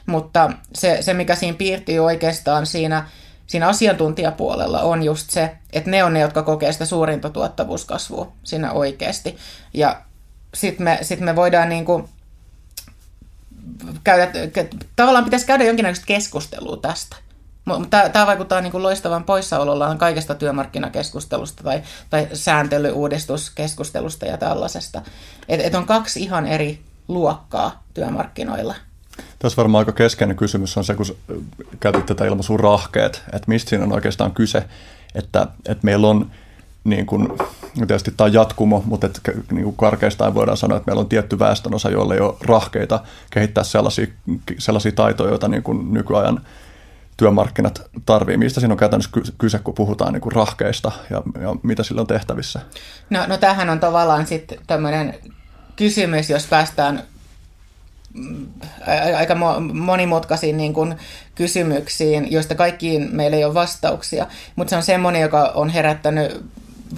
Mutta 0.07 0.51
se, 0.75 0.99
se 1.01 1.15
mikä 1.15 1.35
siinä 1.35 1.57
piirtyy 1.57 1.99
oikeastaan 1.99 2.67
siinä, 2.67 3.07
siinä 3.47 3.69
asiantuntijapuolella 3.69 4.81
on 4.81 5.03
just 5.03 5.31
se, 5.31 5.57
että 5.73 5.91
ne 5.91 6.05
on 6.05 6.13
ne, 6.13 6.21
jotka 6.21 6.43
kokee 6.43 6.73
sitä 6.73 6.85
suurinta 6.85 7.31
tuottavuuskasvua 7.31 8.33
siinä 8.45 8.73
oikeasti. 8.73 9.37
Ja 9.75 10.01
sitten 10.55 10.85
me, 10.85 10.99
sit 11.03 11.21
me 11.21 11.37
voidaan 11.37 11.69
niin 11.69 11.85
kuin 11.85 12.09
käydä, 14.05 14.29
tavallaan 14.97 15.25
pitäisi 15.25 15.47
käydä 15.47 15.65
jonkinlaista 15.65 16.07
keskustelua 16.07 16.77
tästä. 16.77 17.17
Tämä 18.13 18.27
vaikuttaa 18.27 18.61
niin 18.61 18.73
kuin 18.73 18.83
loistavan 18.83 19.25
poissaolollaan 19.25 19.99
kaikesta 19.99 20.35
työmarkkinakeskustelusta 20.35 21.65
tai, 21.65 21.83
tai 22.11 22.29
sääntelyuudistuskeskustelusta 22.33 24.27
ja 24.27 24.39
tällaisesta. 24.39 25.03
Et, 25.49 25.61
et 25.61 25.75
on 25.75 25.87
kaksi 25.87 26.23
ihan 26.23 26.47
eri 26.47 26.81
luokkaa 27.09 27.83
työmarkkinoilla. 27.95 28.75
Tässä 29.39 29.57
varmaan 29.57 29.83
aika 29.83 29.93
keskeinen 29.93 30.37
kysymys 30.37 30.79
on 30.79 30.85
se, 30.85 30.95
kun 30.95 31.07
käytit 31.81 32.07
tätä 32.07 32.25
ilmaisua 32.25 32.57
rahkeet, 32.57 33.23
että 33.33 33.49
mistä 33.49 33.71
siinä 33.71 33.85
on 33.85 33.93
oikeastaan 33.93 34.33
kyse, 34.33 34.65
että, 35.15 35.47
että 35.69 35.85
meillä 35.85 36.09
on 36.09 36.31
niin 36.85 37.07
kuin, 37.07 37.29
tietysti 37.75 38.11
tämä 38.17 38.27
on 38.27 38.33
jatkumo, 38.33 38.83
mutta 38.87 39.07
et, 39.07 39.21
niin 39.53 39.65
kuin 39.65 39.77
karkeistaan 39.77 40.35
voidaan 40.35 40.57
sanoa, 40.57 40.77
että 40.77 40.91
meillä 40.91 41.01
on 41.01 41.09
tietty 41.09 41.39
väestönosa, 41.39 41.91
joille 41.91 42.15
ei 42.15 42.21
ole 42.21 42.35
rahkeita 42.41 43.01
kehittää 43.31 43.65
sellaisia, 43.65 44.07
sellaisia 44.59 44.93
taitoja, 44.93 45.31
joita 45.31 45.49
niin 45.49 45.63
kuin 45.63 45.95
nykyajan 45.95 46.41
työmarkkinat 47.17 47.83
tarvii. 48.07 48.37
Mistä 48.37 48.61
siinä 48.61 48.75
on 48.75 48.79
käytännössä 48.79 49.11
kyse, 49.39 49.59
kun 49.59 49.75
puhutaan 49.75 50.13
niin 50.13 50.21
kuin 50.21 50.33
rahkeista 50.33 50.93
ja, 51.11 51.23
ja 51.41 51.57
mitä 51.63 51.83
sillä 51.83 52.01
on 52.01 52.07
tehtävissä? 52.07 52.61
No, 53.11 53.27
no 53.27 53.37
tämähän 53.37 53.71
on 53.71 53.81
tavallaan 53.81 54.27
sitten 54.27 54.59
tämmöinen 54.67 55.15
kysymys, 55.77 56.31
jos 56.31 56.47
päästään 56.47 57.03
mm, 58.15 58.47
aika 59.17 59.35
monimutkaisiin 59.73 60.57
niin 60.57 60.75
kuin 60.75 60.95
kysymyksiin, 61.35 62.33
joista 62.33 62.55
kaikkiin 62.55 63.09
meillä 63.13 63.37
ei 63.37 63.45
ole 63.45 63.55
vastauksia, 63.55 64.27
mutta 64.57 64.71
se 64.71 64.77
on 64.77 64.83
semmoinen, 64.83 65.23
joka 65.23 65.53
on 65.55 65.69
herättänyt 65.69 66.45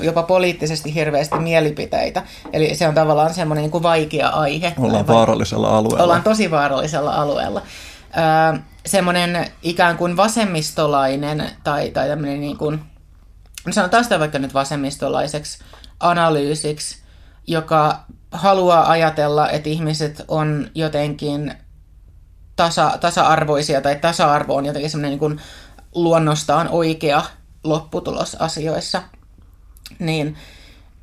jopa 0.00 0.22
poliittisesti 0.22 0.94
hirveästi 0.94 1.38
mielipiteitä. 1.38 2.22
Eli 2.52 2.74
se 2.74 2.88
on 2.88 2.94
tavallaan 2.94 3.34
semmoinen 3.34 3.62
niin 3.62 3.70
kuin 3.70 3.82
vaikea 3.82 4.28
aihe. 4.28 4.74
Ollaan 4.78 5.06
vaarallisella 5.06 5.78
alueella. 5.78 6.02
Ollaan 6.02 6.22
tosi 6.22 6.50
vaarallisella 6.50 7.14
alueella. 7.14 7.62
Öö, 8.16 8.60
semmoinen 8.86 9.46
ikään 9.62 9.96
kuin 9.96 10.16
vasemmistolainen 10.16 11.50
tai, 11.64 11.90
tai 11.90 12.08
tämmöinen 12.08 12.40
niin 12.40 12.56
kuin, 12.56 12.80
no 13.66 13.72
sanotaan 13.72 14.04
sitä 14.04 14.18
vaikka 14.18 14.38
nyt 14.38 14.54
vasemmistolaiseksi 14.54 15.58
analyysiksi, 16.00 16.98
joka 17.46 18.00
haluaa 18.32 18.90
ajatella, 18.90 19.50
että 19.50 19.68
ihmiset 19.68 20.24
on 20.28 20.70
jotenkin 20.74 21.54
tasa, 22.56 22.98
tasa-arvoisia 23.00 23.80
tai 23.80 23.96
tasa-arvo 23.96 24.56
on 24.56 24.66
jotenkin 24.66 24.90
semmoinen 24.90 25.10
niin 25.10 25.18
kuin 25.18 25.40
luonnostaan 25.94 26.68
oikea 26.68 27.22
lopputulos 27.64 28.34
asioissa– 28.34 29.02
niin 29.98 30.36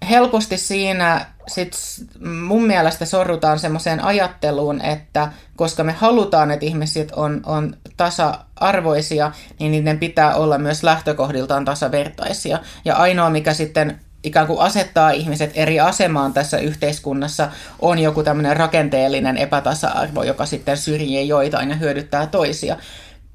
helposti 0.09 0.57
siinä 0.57 1.25
sit 1.47 1.77
mun 2.25 2.63
mielestä 2.63 3.05
sorrutaan 3.05 3.59
semmoiseen 3.59 4.03
ajatteluun, 4.03 4.81
että 4.81 5.31
koska 5.55 5.83
me 5.83 5.91
halutaan, 5.91 6.51
että 6.51 6.65
ihmiset 6.65 7.11
on, 7.11 7.41
on 7.45 7.77
tasa-arvoisia, 7.97 9.31
niin 9.59 9.71
niiden 9.71 9.99
pitää 9.99 10.35
olla 10.35 10.57
myös 10.57 10.83
lähtökohdiltaan 10.83 11.65
tasavertaisia. 11.65 12.59
Ja 12.85 12.95
ainoa, 12.95 13.29
mikä 13.29 13.53
sitten 13.53 13.99
ikään 14.23 14.47
kuin 14.47 14.59
asettaa 14.59 15.11
ihmiset 15.11 15.51
eri 15.53 15.79
asemaan 15.79 16.33
tässä 16.33 16.57
yhteiskunnassa, 16.57 17.51
on 17.79 17.99
joku 17.99 18.23
tämmöinen 18.23 18.57
rakenteellinen 18.57 19.37
epätasa-arvo, 19.37 20.23
joka 20.23 20.45
sitten 20.45 20.77
syrjii 20.77 21.27
joitain 21.27 21.69
ja 21.69 21.75
hyödyttää 21.75 22.27
toisia. 22.27 22.77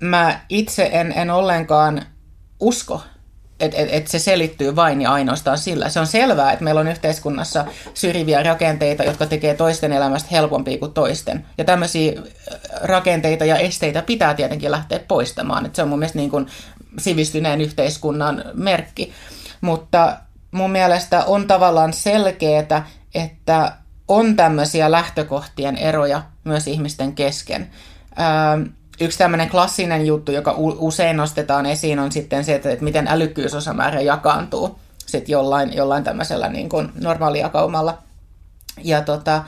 Mä 0.00 0.40
itse 0.48 0.90
en, 0.92 1.12
en 1.12 1.30
ollenkaan 1.30 2.02
usko 2.60 3.02
että 3.60 3.76
et, 3.76 3.88
et 3.92 4.06
se 4.06 4.18
selittyy 4.18 4.76
vain 4.76 5.02
ja 5.02 5.12
ainoastaan 5.12 5.58
sillä. 5.58 5.88
Se 5.88 6.00
on 6.00 6.06
selvää, 6.06 6.52
että 6.52 6.64
meillä 6.64 6.80
on 6.80 6.88
yhteiskunnassa 6.88 7.64
syrjiviä 7.94 8.42
rakenteita, 8.42 9.04
jotka 9.04 9.26
tekee 9.26 9.54
toisten 9.54 9.92
elämästä 9.92 10.28
helpompia 10.32 10.78
kuin 10.78 10.92
toisten. 10.92 11.46
Ja 11.58 11.64
tämmöisiä 11.64 12.22
rakenteita 12.82 13.44
ja 13.44 13.56
esteitä 13.56 14.02
pitää 14.02 14.34
tietenkin 14.34 14.70
lähteä 14.70 15.00
poistamaan. 15.08 15.66
Et 15.66 15.74
se 15.74 15.82
on 15.82 15.88
mun 15.88 15.98
mielestä 15.98 16.18
niin 16.18 16.30
kuin 16.30 16.46
sivistyneen 16.98 17.60
yhteiskunnan 17.60 18.44
merkki. 18.54 19.12
Mutta 19.60 20.16
mun 20.50 20.70
mielestä 20.70 21.24
on 21.24 21.46
tavallaan 21.46 21.92
selkeää, 21.92 22.86
että 23.14 23.72
on 24.08 24.36
tämmöisiä 24.36 24.90
lähtökohtien 24.90 25.76
eroja 25.76 26.22
myös 26.44 26.66
ihmisten 26.66 27.12
kesken. 27.12 27.70
Ähm, 28.20 28.62
yksi 29.00 29.18
tämmöinen 29.18 29.48
klassinen 29.48 30.06
juttu, 30.06 30.32
joka 30.32 30.54
usein 30.58 31.16
nostetaan 31.16 31.66
esiin, 31.66 31.98
on 31.98 32.12
sitten 32.12 32.44
se, 32.44 32.54
että, 32.54 32.70
että 32.70 32.84
miten 32.84 33.08
älykkyysosamäärä 33.08 34.00
jakaantuu 34.00 34.78
sitten 35.06 35.32
jollain, 35.32 35.76
jollain 35.76 36.04
tämmöisellä 36.04 36.48
niin 36.48 36.68
kuin 36.68 36.92
normaalijakaumalla. 37.00 37.98
Ja 38.84 39.00
tota, 39.02 39.44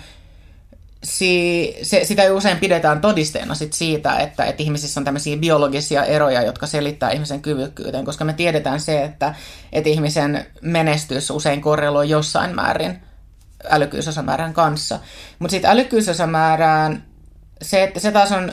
si, 1.04 1.76
se, 1.82 2.04
sitä 2.04 2.22
ei 2.22 2.30
usein 2.30 2.58
pidetään 2.58 3.00
todisteena 3.00 3.54
sit 3.54 3.72
siitä, 3.72 4.16
että, 4.18 4.44
että 4.44 4.62
ihmisissä 4.62 5.00
on 5.00 5.04
tämmöisiä 5.04 5.36
biologisia 5.36 6.04
eroja, 6.04 6.42
jotka 6.42 6.66
selittää 6.66 7.10
ihmisen 7.10 7.42
kyvykkyyteen, 7.42 8.04
koska 8.04 8.24
me 8.24 8.32
tiedetään 8.32 8.80
se, 8.80 9.04
että, 9.04 9.34
että 9.72 9.90
ihmisen 9.90 10.46
menestys 10.60 11.30
usein 11.30 11.60
korreloi 11.60 12.08
jossain 12.08 12.54
määrin 12.54 13.02
älykkyysosamäärän 13.70 14.54
kanssa. 14.54 14.98
Mutta 15.38 15.50
sitten 15.50 15.70
älykkyysosamäärään 15.70 17.04
se, 17.62 17.82
että 17.82 18.00
se 18.00 18.12
taas 18.12 18.32
on 18.32 18.52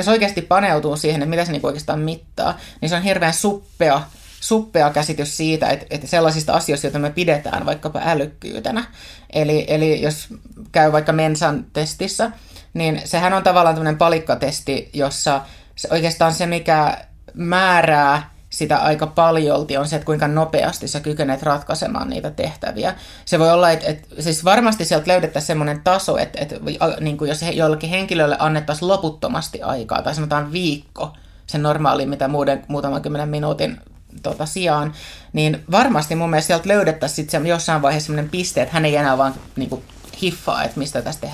jos 0.00 0.08
oikeasti 0.08 0.42
paneutuu 0.42 0.96
siihen, 0.96 1.22
että 1.22 1.30
mitä 1.30 1.44
se 1.44 1.52
niinku 1.52 1.66
oikeastaan 1.66 2.00
mittaa, 2.00 2.58
niin 2.80 2.88
se 2.88 2.96
on 2.96 3.02
hirveän 3.02 3.32
suppea, 3.34 4.02
suppea 4.40 4.90
käsitys 4.90 5.36
siitä, 5.36 5.68
että, 5.68 5.86
että 5.90 6.06
sellaisista 6.06 6.52
asioista, 6.52 6.86
joita 6.86 6.98
me 6.98 7.10
pidetään 7.10 7.66
vaikkapa 7.66 8.00
älykkyytenä. 8.04 8.84
Eli, 9.32 9.64
eli 9.68 10.02
jos 10.02 10.28
käy 10.72 10.92
vaikka 10.92 11.12
Mensan 11.12 11.66
testissä, 11.72 12.30
niin 12.74 13.02
sehän 13.04 13.32
on 13.32 13.42
tavallaan 13.42 13.74
tämmöinen 13.74 13.98
palikkatesti, 13.98 14.90
jossa 14.92 15.40
se 15.76 15.88
oikeastaan 15.90 16.34
se, 16.34 16.46
mikä 16.46 16.98
määrää 17.34 18.30
sitä 18.58 18.78
aika 18.78 19.06
paljolti 19.06 19.76
on 19.76 19.88
se, 19.88 19.96
että 19.96 20.06
kuinka 20.06 20.28
nopeasti 20.28 20.88
sä 20.88 21.00
kykenet 21.00 21.42
ratkaisemaan 21.42 22.10
niitä 22.10 22.30
tehtäviä. 22.30 22.94
Se 23.24 23.38
voi 23.38 23.50
olla, 23.50 23.70
että, 23.70 23.86
että 23.86 24.22
siis 24.22 24.44
varmasti 24.44 24.84
sieltä 24.84 25.08
löydettäisiin 25.08 25.46
semmoinen 25.46 25.80
taso, 25.84 26.18
että, 26.18 26.38
että 26.40 26.56
niin 27.00 27.18
kuin 27.18 27.28
jos 27.28 27.42
jollekin 27.52 27.90
henkilölle 27.90 28.36
annettaisiin 28.38 28.88
loputtomasti 28.88 29.62
aikaa, 29.62 30.02
tai 30.02 30.14
sanotaan 30.14 30.52
viikko, 30.52 31.12
sen 31.46 31.62
normaali, 31.62 32.06
mitä 32.06 32.28
muuden, 32.28 32.64
muutaman 32.68 33.02
kymmenen 33.02 33.28
minuutin 33.28 33.80
tota, 34.22 34.46
sijaan, 34.46 34.92
niin 35.32 35.64
varmasti 35.70 36.14
mun 36.14 36.30
mielestä 36.30 36.46
sieltä 36.46 36.68
löydettäisiin 36.68 37.30
sit 37.30 37.46
jossain 37.46 37.82
vaiheessa 37.82 38.06
semmoinen 38.06 38.30
piste, 38.30 38.62
että 38.62 38.74
hän 38.74 38.84
ei 38.84 38.96
enää 38.96 39.18
vaan 39.18 39.34
niin 39.56 39.70
kuin, 39.70 39.82
hiffaa, 40.22 40.64
että 40.64 40.78
mistä 40.78 41.02
tästä 41.02 41.28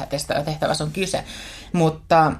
tehtävässä 0.44 0.84
on 0.84 0.90
kyse. 0.90 1.24
Mutta 1.72 2.32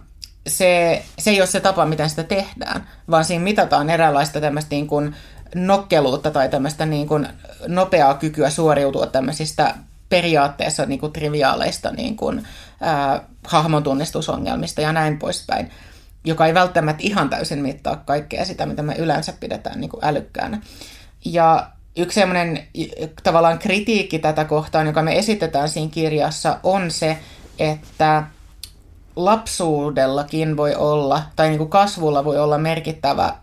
se, 0.47 1.03
se 1.19 1.31
ei 1.31 1.41
ole 1.41 1.47
se 1.47 1.61
tapa, 1.61 1.87
miten 1.87 2.11
sitä 2.11 2.23
tehdään, 2.23 2.89
vaan 3.11 3.25
siinä 3.25 3.45
mitataan 3.45 3.91
eräänlaista 3.91 4.41
tämmöistä 4.41 4.71
niin 4.71 4.87
kuin 4.87 5.15
nokkeluutta 5.55 6.31
tai 6.31 6.49
tämmöistä 6.49 6.87
niin 6.87 7.09
kuin 7.09 7.29
nopeaa 7.67 8.15
kykyä 8.15 8.51
suoriutua 8.51 9.07
tämmöisistä 9.07 9.75
periaatteessa 10.09 10.87
niin 10.87 11.01
kuin 11.01 11.13
triviaaleista 11.13 11.91
niin 11.91 12.17
kuin, 12.17 12.47
ää, 12.81 13.21
hahmotunnistusongelmista 13.45 14.81
ja 14.81 14.93
näin 14.93 15.19
poispäin, 15.19 15.71
joka 16.25 16.47
ei 16.47 16.55
välttämättä 16.55 17.03
ihan 17.03 17.31
täysin 17.31 17.59
mittaa 17.59 17.97
kaikkea 17.97 18.45
sitä, 18.45 18.67
mitä 18.67 18.83
me 18.83 18.95
yleensä 18.95 19.33
pidetään 19.41 19.81
niin 19.81 19.91
kuin 19.91 20.05
älykkäänä. 20.05 20.61
Ja 21.25 21.71
yksi 21.97 22.21
sellainen 22.21 22.69
tavallaan 23.23 23.59
kritiikki 23.59 24.19
tätä 24.19 24.45
kohtaan, 24.45 24.87
joka 24.87 25.03
me 25.03 25.19
esitetään 25.19 25.69
siinä 25.69 25.91
kirjassa, 25.91 26.59
on 26.63 26.91
se, 26.91 27.19
että 27.59 28.25
lapsuudellakin 29.17 30.57
voi 30.57 30.75
olla, 30.75 31.23
tai 31.37 31.49
niin 31.49 31.59
kuin 31.59 31.71
kasvulla 31.71 32.25
voi 32.25 32.39
olla 32.39 32.59
merkittävä 32.59 33.35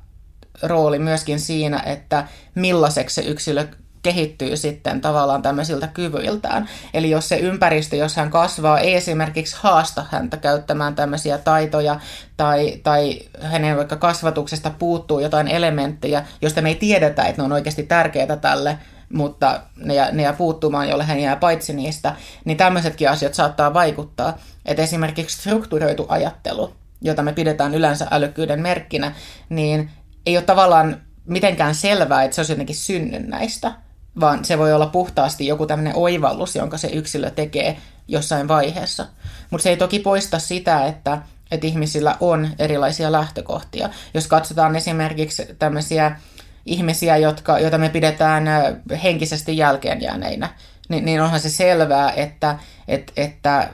rooli 0.63 0.99
myöskin 0.99 1.39
siinä, 1.39 1.79
että 1.85 2.27
millaiseksi 2.55 3.21
se 3.21 3.21
yksilö 3.21 3.67
kehittyy 4.03 4.57
sitten 4.57 5.01
tavallaan 5.01 5.41
tämmöisiltä 5.41 5.87
kyvyiltään. 5.87 6.69
Eli 6.93 7.09
jos 7.09 7.29
se 7.29 7.37
ympäristö, 7.37 7.95
jos 7.95 8.15
hän 8.15 8.29
kasvaa, 8.29 8.79
ei 8.79 8.95
esimerkiksi 8.95 9.55
haasta 9.59 10.05
häntä 10.11 10.37
käyttämään 10.37 10.95
tämmöisiä 10.95 11.37
taitoja, 11.37 11.99
tai, 12.37 12.79
tai 12.83 13.19
hänen 13.41 13.77
vaikka 13.77 13.95
kasvatuksesta 13.95 14.71
puuttuu 14.79 15.19
jotain 15.19 15.47
elementtejä, 15.47 16.25
joista 16.41 16.61
me 16.61 16.69
ei 16.69 16.75
tiedetä, 16.75 17.23
että 17.23 17.41
ne 17.41 17.45
on 17.45 17.51
oikeasti 17.51 17.83
tärkeitä 17.83 18.35
tälle, 18.35 18.77
mutta 19.13 19.61
ne 19.75 19.93
jää, 19.93 20.11
ne 20.11 20.23
jää 20.23 20.33
puuttumaan, 20.33 20.89
jolle 20.89 21.03
hän 21.03 21.19
jää 21.19 21.35
paitsi 21.35 21.73
niistä, 21.73 22.15
niin 22.45 22.57
tämmöisetkin 22.57 23.09
asiat 23.09 23.33
saattaa 23.33 23.73
vaikuttaa. 23.73 24.37
Että 24.65 24.83
esimerkiksi 24.83 25.37
strukturoitu 25.37 26.05
ajattelu, 26.09 26.73
jota 27.01 27.23
me 27.23 27.33
pidetään 27.33 27.75
yleensä 27.75 28.07
älykkyyden 28.11 28.61
merkkinä, 28.61 29.11
niin 29.49 29.89
ei 30.25 30.37
ole 30.37 30.45
tavallaan 30.45 31.01
mitenkään 31.25 31.75
selvää, 31.75 32.23
että 32.23 32.35
se 32.35 32.41
olisi 32.41 32.53
jotenkin 32.53 32.75
synnynnäistä, 32.75 33.71
vaan 34.19 34.45
se 34.45 34.57
voi 34.57 34.73
olla 34.73 34.85
puhtaasti 34.85 35.47
joku 35.47 35.65
tämmöinen 35.65 35.95
oivallus, 35.95 36.55
jonka 36.55 36.77
se 36.77 36.87
yksilö 36.87 37.29
tekee 37.29 37.77
jossain 38.07 38.47
vaiheessa. 38.47 39.05
Mutta 39.49 39.63
se 39.63 39.69
ei 39.69 39.77
toki 39.77 39.99
poista 39.99 40.39
sitä, 40.39 40.85
että, 40.85 41.21
että 41.51 41.67
ihmisillä 41.67 42.15
on 42.19 42.49
erilaisia 42.59 43.11
lähtökohtia. 43.11 43.89
Jos 44.13 44.27
katsotaan 44.27 44.75
esimerkiksi 44.75 45.47
tämmöisiä 45.59 46.15
ihmisiä, 46.65 47.17
jotka, 47.17 47.59
joita 47.59 47.77
me 47.77 47.89
pidetään 47.89 48.43
henkisesti 49.03 49.57
jälkeenjääneinä, 49.57 50.49
niin, 50.89 51.05
niin 51.05 51.21
onhan 51.21 51.39
se 51.39 51.49
selvää, 51.49 52.11
että, 52.11 52.59
että, 52.87 53.13
että 53.17 53.69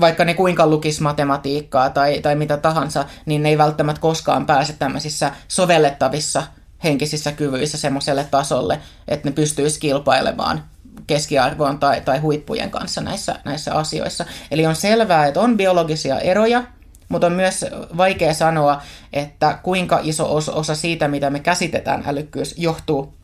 vaikka 0.00 0.24
ne 0.24 0.34
kuinka 0.34 0.66
lukis 0.66 1.00
matematiikkaa 1.00 1.90
tai, 1.90 2.20
tai 2.20 2.34
mitä 2.34 2.56
tahansa, 2.56 3.04
niin 3.26 3.42
ne 3.42 3.48
ei 3.48 3.58
välttämättä 3.58 4.00
koskaan 4.00 4.46
pääse 4.46 4.72
tämmöisissä 4.72 5.32
sovellettavissa 5.48 6.42
henkisissä 6.84 7.32
kyvyissä 7.32 7.78
semmoiselle 7.78 8.24
tasolle, 8.30 8.80
että 9.08 9.28
ne 9.28 9.32
pystyisi 9.32 9.80
kilpailemaan 9.80 10.64
keskiarvoon 11.06 11.78
tai, 11.78 12.00
tai 12.00 12.18
huippujen 12.18 12.70
kanssa 12.70 13.00
näissä, 13.00 13.40
näissä 13.44 13.74
asioissa. 13.74 14.24
Eli 14.50 14.66
on 14.66 14.76
selvää, 14.76 15.26
että 15.26 15.40
on 15.40 15.56
biologisia 15.56 16.18
eroja, 16.18 16.62
mutta 17.08 17.26
on 17.26 17.32
myös 17.32 17.64
vaikea 17.96 18.34
sanoa, 18.34 18.82
että 19.12 19.58
kuinka 19.62 20.00
iso 20.02 20.36
osa 20.36 20.74
siitä, 20.74 21.08
mitä 21.08 21.30
me 21.30 21.40
käsitetään 21.40 22.02
älykkyys, 22.06 22.54
johtuu 22.58 23.14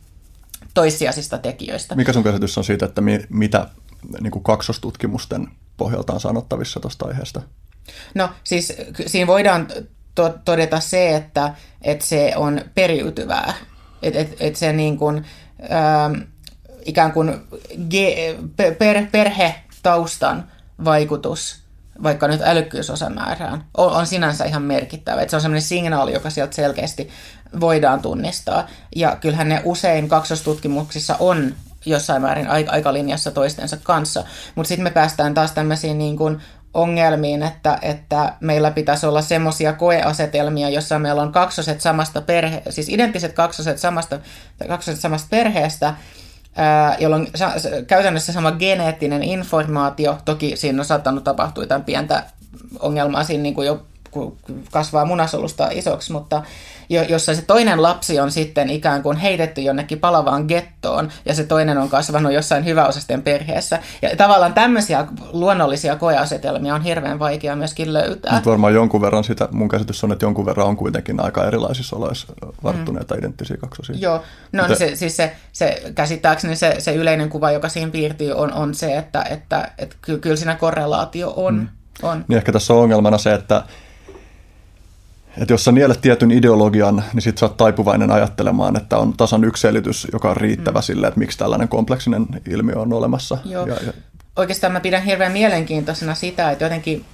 toissijaisista 0.75 1.39
tekijöistä. 1.39 1.95
Mikä 1.95 2.13
sun 2.13 2.25
käsitys 2.25 2.59
on 2.59 2.65
siitä, 2.65 2.87
että 2.87 3.01
mi, 3.01 3.21
mitä 3.29 3.67
niin 4.21 4.31
kuin 4.31 4.43
kaksostutkimusten 4.43 5.49
pohjalta 5.77 6.13
on 6.13 6.21
sanottavissa 6.21 6.81
tuosta 6.81 7.07
aiheesta? 7.07 7.43
No 8.15 8.29
siis 8.45 8.73
siinä 9.07 9.27
voidaan 9.27 9.69
to- 10.15 10.39
todeta 10.45 10.81
se, 10.81 11.17
että, 11.17 11.55
että 11.83 12.07
se 12.07 12.33
on 12.37 12.61
periytyvää. 12.75 13.55
Että 14.03 14.21
et, 14.21 14.37
et 14.41 14.57
se 14.57 14.73
niin 14.73 14.99
kuin, 14.99 15.25
ähm, 15.63 16.23
ikään 16.85 17.13
kuin 17.13 17.41
ge- 17.75 18.49
per, 18.79 19.07
perhetaustan 19.13 20.51
vaikutus 20.85 21.60
vaikka 22.03 22.29
nyt 22.29 22.41
älykkyysosamäärään, 22.45 23.65
on, 23.77 23.93
on 23.93 24.07
sinänsä 24.07 24.45
ihan 24.45 24.63
merkittävä. 24.63 25.21
Että 25.21 25.31
se 25.31 25.37
on 25.37 25.43
sellainen 25.43 25.63
signaali, 25.63 26.13
joka 26.13 26.31
sieltä 26.31 26.57
selkeästi 26.57 27.09
voidaan 27.61 28.03
tunnistaa. 28.03 28.67
Ja 28.97 29.17
kyllähän 29.21 29.49
ne 29.49 29.63
usein 29.65 30.09
kaksostutkimuksissa 30.09 31.17
on 31.19 31.55
jossain 31.87 32.23
määrin 32.23 32.49
aikalinjassa 32.49 33.31
toistensa 33.31 33.77
kanssa. 33.83 34.25
Mutta 34.55 34.69
sitten 34.69 34.85
me 34.85 34.91
päästään 34.91 35.35
taas 35.35 35.53
tämmöisiin 35.53 35.99
niin 35.99 36.17
kuin 36.17 36.41
ongelmiin, 36.75 37.43
että, 37.43 37.79
että 37.83 38.35
meillä 38.41 38.71
pitäisi 38.71 39.07
olla 39.07 39.23
semmoisia 39.23 39.73
koeasetelmia, 39.73 40.69
jossa 40.69 40.99
meillä 40.99 41.23
on 41.23 41.33
kaksoset 41.33 41.81
samasta 41.81 42.21
perhe, 42.21 42.63
siis 42.71 42.89
identtiset 42.89 43.33
kaksoset 43.33 43.79
samasta, 43.79 44.19
kaksoset 44.69 45.01
samasta 45.01 45.29
perheestä, 45.31 45.95
jolloin 46.99 47.29
käytännössä 47.87 48.33
sama 48.33 48.53
geneettinen 48.53 49.23
informaatio, 49.23 50.19
toki 50.25 50.57
siinä 50.57 50.81
on 50.81 50.85
saattanut 50.85 51.25
tapahtua 51.25 51.63
jotain 51.65 51.85
pientä 51.85 52.23
ongelmaa 52.81 53.25
siinä 53.25 53.43
niin 53.43 53.55
kuin 53.55 53.67
jo 53.67 53.87
kasvaa 54.71 55.05
munasolusta 55.05 55.69
isoksi, 55.73 56.13
mutta 56.13 56.43
jossa 57.09 57.35
se 57.35 57.43
toinen 57.43 57.83
lapsi 57.83 58.21
on 58.21 58.31
sitten 58.31 58.71
ikään 58.71 59.03
kuin 59.03 59.17
heitetty 59.17 59.61
jonnekin 59.61 59.99
palavaan 59.99 60.45
gettoon 60.49 61.09
ja 61.25 61.35
se 61.35 61.45
toinen 61.45 61.79
on 61.79 61.89
kasvanut 61.89 62.33
jossain 62.33 62.65
hyväosasten 62.65 63.23
perheessä. 63.23 63.79
Ja 64.03 64.17
tavallaan 64.17 64.55
tämmöisiä 64.55 65.07
luonnollisia 65.33 65.97
koeasetelmia 65.97 66.75
on 66.75 66.83
hirveän 66.83 67.19
vaikea 67.19 67.57
myöskin 67.57 67.93
löytää. 67.93 68.35
Mutta 68.35 68.51
varmaan 68.51 68.75
jonkun 68.75 69.01
verran 69.01 69.25
sitä, 69.25 69.49
mun 69.51 69.69
käsitys 69.69 70.05
on, 70.05 70.13
että 70.13 70.25
jonkun 70.25 70.47
verran 70.47 70.67
on 70.67 70.77
kuitenkin 70.77 71.21
aika 71.21 71.47
erilaisissa 71.47 71.97
oloissa 71.97 72.27
varttuneita 72.63 73.15
mm. 73.15 73.19
identtisiä 73.19 73.57
kaksosia. 73.57 73.97
Joo, 73.99 74.23
no 74.53 74.63
Mutta... 74.63 74.79
se, 74.79 74.97
siis 74.97 75.17
se, 75.17 75.37
se 75.53 75.83
käsittääkseni 75.95 76.57
se, 76.57 76.75
se 76.79 76.95
yleinen 76.95 77.29
kuva, 77.29 77.51
joka 77.51 77.69
siinä 77.69 77.91
piirtyy, 77.91 78.33
on, 78.33 78.53
on 78.53 78.75
se, 78.75 78.97
että, 78.97 79.23
että, 79.23 79.71
että 79.79 79.97
kyllä 80.21 80.37
siinä 80.37 80.55
korrelaatio 80.55 81.33
on. 81.37 81.55
Mm. 81.55 81.69
on. 82.03 82.25
Niin 82.29 82.37
ehkä 82.37 82.53
tässä 82.53 82.75
on 82.75 82.81
ongelmana 82.81 83.19
se, 83.19 83.35
että 83.35 83.63
että 85.39 85.53
jos 85.53 85.65
sä 85.65 85.73
nielet 85.73 86.01
tietyn 86.01 86.31
ideologian, 86.31 87.05
niin 87.13 87.23
sit 87.23 87.39
sä 87.39 87.47
oot 87.47 87.57
taipuvainen 87.57 88.11
ajattelemaan, 88.11 88.77
että 88.77 88.99
on 88.99 89.17
tasan 89.17 89.45
yksi 89.45 89.61
selitys, 89.61 90.07
joka 90.13 90.31
on 90.31 90.37
riittävä 90.37 90.79
mm. 90.79 90.83
sille, 90.83 91.07
että 91.07 91.21
miksi 91.21 91.39
tällainen 91.39 91.69
kompleksinen 91.69 92.27
ilmiö 92.49 92.79
on 92.79 92.93
olemassa. 92.93 93.39
Joo. 93.45 93.67
Ja, 93.67 93.75
ja... 93.75 93.93
Oikeastaan 94.37 94.73
mä 94.73 94.81
pidän 94.81 95.03
hirveän 95.03 95.33
mielenkiintoisena 95.33 96.15
sitä, 96.15 96.51
että 96.51 96.65
jotenkin 96.65 97.05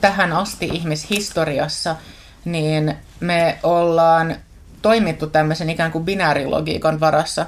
tähän 0.00 0.32
asti 0.32 0.70
ihmishistoriassa, 0.72 1.96
niin 2.44 2.94
me 3.20 3.58
ollaan 3.62 4.36
toimittu 4.82 5.26
tämmöisen 5.26 5.70
ikään 5.70 5.92
kuin 5.92 6.04
binäärilogiikan 6.04 7.00
varassa 7.00 7.46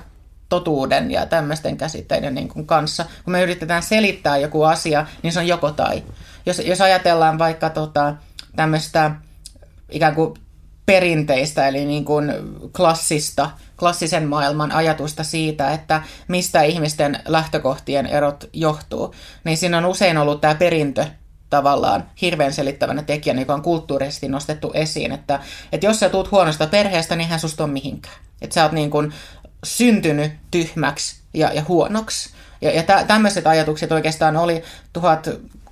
totuuden 0.49 1.11
ja 1.11 1.27
tämmöisten 1.27 1.77
käsitteiden 1.77 2.35
niin 2.35 2.49
kuin 2.49 2.67
kanssa. 2.67 3.05
Kun 3.25 3.33
me 3.33 3.43
yritetään 3.43 3.83
selittää 3.83 4.37
joku 4.37 4.63
asia, 4.63 5.07
niin 5.23 5.33
se 5.33 5.39
on 5.39 5.47
joko 5.47 5.71
tai. 5.71 6.03
Jos, 6.47 6.59
jos 6.59 6.81
ajatellaan 6.81 7.39
vaikka 7.39 7.71
tota, 7.71 8.15
tämmöistä 8.57 9.11
ikään 9.91 10.15
kuin 10.15 10.35
perinteistä, 10.87 11.69
eli 11.69 11.85
niin 11.85 12.05
kuin 12.05 12.33
klassista, 12.77 13.51
klassisen 13.79 14.29
maailman 14.29 14.73
ajatusta 14.73 15.25
siitä, 15.25 15.71
että 15.73 16.03
mistä 16.29 16.63
ihmisten 16.63 17.19
lähtökohtien 17.29 18.07
erot 18.07 18.49
johtuu, 18.53 19.15
niin 19.45 19.57
siinä 19.57 19.79
on 19.79 19.87
usein 19.87 20.19
ollut 20.19 20.41
tämä 20.41 20.55
perintö 20.55 21.07
tavallaan 21.51 22.11
hirveän 22.23 22.53
selittävänä 22.53 23.03
tekijänä, 23.03 23.41
joka 23.41 23.55
on 23.55 23.63
kulttuurisesti 23.63 24.29
nostettu 24.29 24.71
esiin, 24.75 25.13
että, 25.13 25.41
että 25.73 25.87
jos 25.87 26.01
sä 26.01 26.09
tuut 26.09 26.31
huonosta 26.31 26.67
perheestä, 26.67 27.17
niin 27.17 27.29
hän 27.29 27.41
susta 27.41 27.65
on 27.65 27.71
mihinkään. 27.71 28.17
Että 28.43 28.55
sä 28.55 28.63
oot 28.63 28.73
niin 28.73 28.91
kuin 28.91 29.13
syntynyt 29.65 30.33
tyhmäksi 30.51 31.17
ja, 31.35 31.53
ja 31.53 31.65
huonoksi. 31.69 32.31
Ja, 32.61 32.71
ja 32.71 32.83
tä, 32.83 33.05
tämmöiset 33.05 33.47
ajatukset 33.47 33.93
oikeastaan 33.93 34.37
oli 34.37 34.63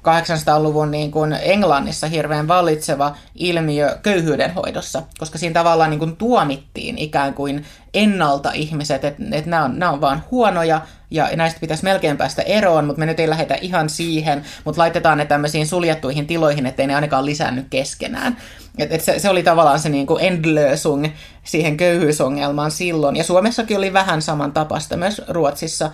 800-luvun 0.03 0.91
niin 0.91 1.11
kuin 1.11 1.33
Englannissa 1.33 2.07
hirveän 2.07 2.49
vallitseva 2.49 3.15
ilmiö 3.35 3.99
köyhyyden 4.03 4.55
hoidossa, 4.55 5.03
koska 5.19 5.39
siinä 5.39 5.55
tavallaan 5.55 5.91
niin 5.91 5.99
kuin 5.99 6.17
tuomittiin 6.17 6.99
ikään 6.99 7.35
kuin 7.35 7.65
ennalta 7.95 8.53
ihmiset, 8.53 9.05
että, 9.05 9.23
että 9.33 9.51
nämä, 9.51 9.65
on, 9.65 9.79
nämä 9.79 9.93
on 9.93 10.01
vaan 10.01 10.23
huonoja 10.31 10.81
ja 11.11 11.29
näistä 11.37 11.61
pitäisi 11.61 11.85
melkein 11.85 12.17
päästä 12.17 12.43
eroon, 12.43 12.85
mutta 12.85 12.99
me 12.99 13.07
nyt 13.07 13.21
ei 13.21 13.29
lähdetä 13.29 13.55
ihan 13.61 13.89
siihen, 13.89 14.45
mutta 14.65 14.81
laitetaan 14.81 15.19
ne 15.19 15.25
tämmöisiin 15.25 15.67
suljettuihin 15.67 16.27
tiloihin, 16.27 16.67
ettei 16.67 16.87
ne 16.87 16.95
ainakaan 16.95 17.27
lisännyt 17.27 17.67
keskenään. 17.71 18.37
Et, 18.79 18.93
et 18.93 19.01
se, 19.01 19.19
se 19.19 19.31
oli 19.31 19.43
tavallaan 19.43 19.81
se 19.81 19.89
niin 19.89 20.07
kuin 20.07 20.25
endlösung 20.25 21.07
siihen 21.45 21.77
köyhyysongelmaan 21.77 22.71
silloin. 22.71 23.17
Ja 23.17 23.25
Suomessakin 23.25 23.77
oli 23.77 23.93
vähän 23.93 24.21
tapasta, 24.55 24.97
myös 24.97 25.23
Ruotsissa 25.29 25.91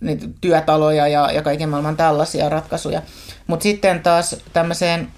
niitä 0.00 0.26
työtaloja 0.40 1.08
ja, 1.08 1.30
ja 1.32 1.42
kaiken 1.42 1.68
maailman 1.68 1.96
tällaisia 1.96 2.48
ratkaisuja. 2.48 3.02
Mutta 3.46 3.62
sitten 3.62 4.00
taas 4.00 4.36
tämmöiseen, 4.52 5.08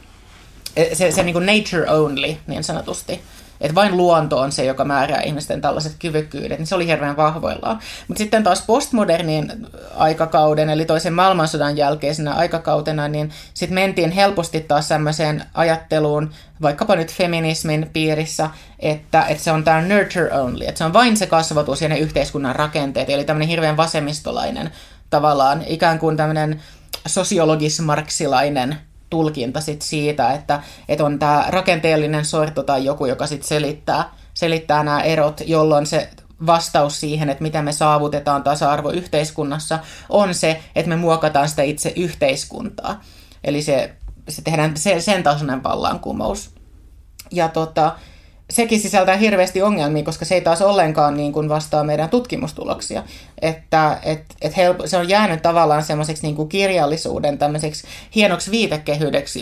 e, 0.76 0.94
se, 0.94 1.10
se 1.10 1.22
niin 1.22 1.32
kuin 1.32 1.46
nature 1.46 1.90
only 1.90 2.36
niin 2.46 2.64
sanotusti, 2.64 3.20
että 3.60 3.74
vain 3.74 3.96
luonto 3.96 4.38
on 4.38 4.52
se, 4.52 4.64
joka 4.64 4.84
määrää 4.84 5.20
ihmisten 5.20 5.60
tällaiset 5.60 5.96
kyvykkyydet, 5.98 6.58
niin 6.58 6.66
se 6.66 6.74
oli 6.74 6.86
hirveän 6.86 7.16
vahvoillaan. 7.16 7.78
Mutta 8.08 8.18
sitten 8.18 8.42
taas 8.42 8.64
postmodernin 8.66 9.66
aikakauden, 9.96 10.70
eli 10.70 10.84
toisen 10.84 11.12
maailmansodan 11.12 11.76
jälkeisenä 11.76 12.34
aikakautena, 12.34 13.08
niin 13.08 13.32
sitten 13.54 13.74
mentiin 13.74 14.10
helposti 14.10 14.60
taas 14.60 14.88
sellaiseen 14.88 15.44
ajatteluun, 15.54 16.30
vaikkapa 16.62 16.96
nyt 16.96 17.12
feminismin 17.12 17.90
piirissä, 17.92 18.50
että, 18.78 19.22
että 19.22 19.44
se 19.44 19.52
on 19.52 19.64
tämä 19.64 19.82
nurture 19.82 20.32
only, 20.32 20.64
että 20.64 20.78
se 20.78 20.84
on 20.84 20.92
vain 20.92 21.16
se 21.16 21.26
kasvatus 21.26 21.82
ja 21.82 21.88
ne 21.88 21.98
yhteiskunnan 21.98 22.56
rakenteet, 22.56 23.10
eli 23.10 23.24
tämmöinen 23.24 23.48
hirveän 23.48 23.76
vasemmistolainen 23.76 24.70
tavallaan 25.10 25.64
ikään 25.66 25.98
kuin 25.98 26.16
tämmöinen 26.16 26.62
sosiologis-marksilainen 27.06 28.76
tulkinta 29.10 29.60
sit 29.60 29.82
siitä, 29.82 30.32
että, 30.32 30.62
että 30.88 31.04
on 31.04 31.18
tämä 31.18 31.44
rakenteellinen 31.48 32.24
sorto 32.24 32.62
tai 32.62 32.84
joku, 32.84 33.06
joka 33.06 33.26
sitten 33.26 33.48
selittää, 33.48 34.10
selittää 34.34 34.84
nämä 34.84 35.00
erot, 35.00 35.40
jolloin 35.46 35.86
se 35.86 36.08
vastaus 36.46 37.00
siihen, 37.00 37.30
että 37.30 37.42
miten 37.42 37.64
me 37.64 37.72
saavutetaan 37.72 38.42
tasa-arvo 38.42 38.90
yhteiskunnassa, 38.90 39.78
on 40.08 40.34
se, 40.34 40.60
että 40.74 40.88
me 40.88 40.96
muokataan 40.96 41.48
sitä 41.48 41.62
itse 41.62 41.92
yhteiskuntaa. 41.96 43.00
Eli 43.44 43.62
se, 43.62 43.96
se 44.28 44.42
tehdään 44.42 44.76
se, 44.76 45.00
sen 45.00 45.22
tasoinen 45.22 45.62
vallankumous. 45.62 46.50
Ja 47.32 47.48
tota, 47.48 47.96
sekin 48.50 48.80
sisältää 48.80 49.16
hirveästi 49.16 49.62
ongelmia, 49.62 50.02
koska 50.02 50.24
se 50.24 50.34
ei 50.34 50.40
taas 50.40 50.62
ollenkaan 50.62 51.16
niin 51.16 51.32
kuin 51.32 51.48
vastaa 51.48 51.84
meidän 51.84 52.08
tutkimustuloksia. 52.08 53.02
Että 53.42 53.98
et, 54.02 54.22
et 54.40 54.56
help, 54.56 54.80
se 54.84 54.96
on 54.96 55.08
jäänyt 55.08 55.42
tavallaan 55.42 55.82
semmoiseksi 55.82 56.22
niin 56.22 56.36
kuin 56.36 56.48
kirjallisuuden 56.48 57.38
tämmöiseksi 57.38 57.86
hienoksi 58.14 58.50
viitekehykseksi, 58.50 59.40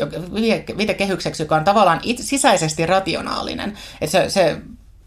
viitekehykseksi, 0.77 1.43
joka 1.43 1.57
on 1.57 1.65
tavallaan 1.65 2.01
it, 2.03 2.19
sisäisesti 2.19 2.87
rationaalinen. 2.87 3.79
Että 4.01 4.13
se, 4.13 4.31
se 4.31 4.57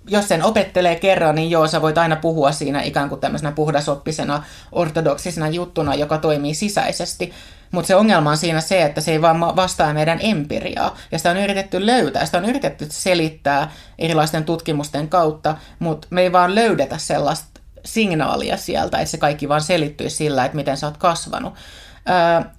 jos 0.10 0.28
sen 0.28 0.43
opettelee 0.43 0.95
kerran, 0.95 1.36
niin 1.36 1.50
joo, 1.50 1.68
sä 1.68 1.82
voit 1.82 1.98
aina 1.98 2.16
puhua 2.16 2.52
siinä 2.52 2.82
ikään 2.82 3.10
kuin 3.10 3.22
tämmöisenä 3.22 3.52
puhdasoppisena, 3.52 4.43
ortodoksisena 4.72 5.50
juttuna, 5.50 5.95
joka 5.95 6.18
toimii 6.18 6.54
sisäisesti. 6.54 7.34
Mutta 7.72 7.88
se 7.88 7.95
ongelma 7.95 8.30
on 8.30 8.38
siinä 8.38 8.61
se, 8.61 8.84
että 8.84 9.01
se 9.01 9.11
ei 9.11 9.22
vaan 9.22 9.39
vastaa 9.39 9.93
meidän 9.93 10.20
empiriaa. 10.22 10.97
Ja 11.11 11.18
sitä 11.18 11.32
on 11.32 11.38
yritetty 11.38 11.86
löytää, 11.86 12.26
sitä 12.26 12.38
on 12.38 12.45
yritetty 12.45 12.88
selittää 12.89 13.72
erilaisten 13.99 14.43
tutkimusten 14.43 15.09
kautta, 15.09 15.57
mutta 15.80 16.07
me 16.11 16.22
ei 16.22 16.32
vaan 16.32 16.55
löydetä 16.55 16.97
sellaista 16.97 17.61
signaalia 17.86 18.57
sieltä, 18.57 18.97
että 18.97 19.11
se 19.11 19.18
kaikki 19.18 19.49
vaan 19.49 19.61
selittyy 19.61 20.09
sillä, 20.09 20.45
että 20.45 20.55
miten 20.55 20.78
sä 20.78 20.88
oot 20.88 20.97
kasvanut. 20.97 21.53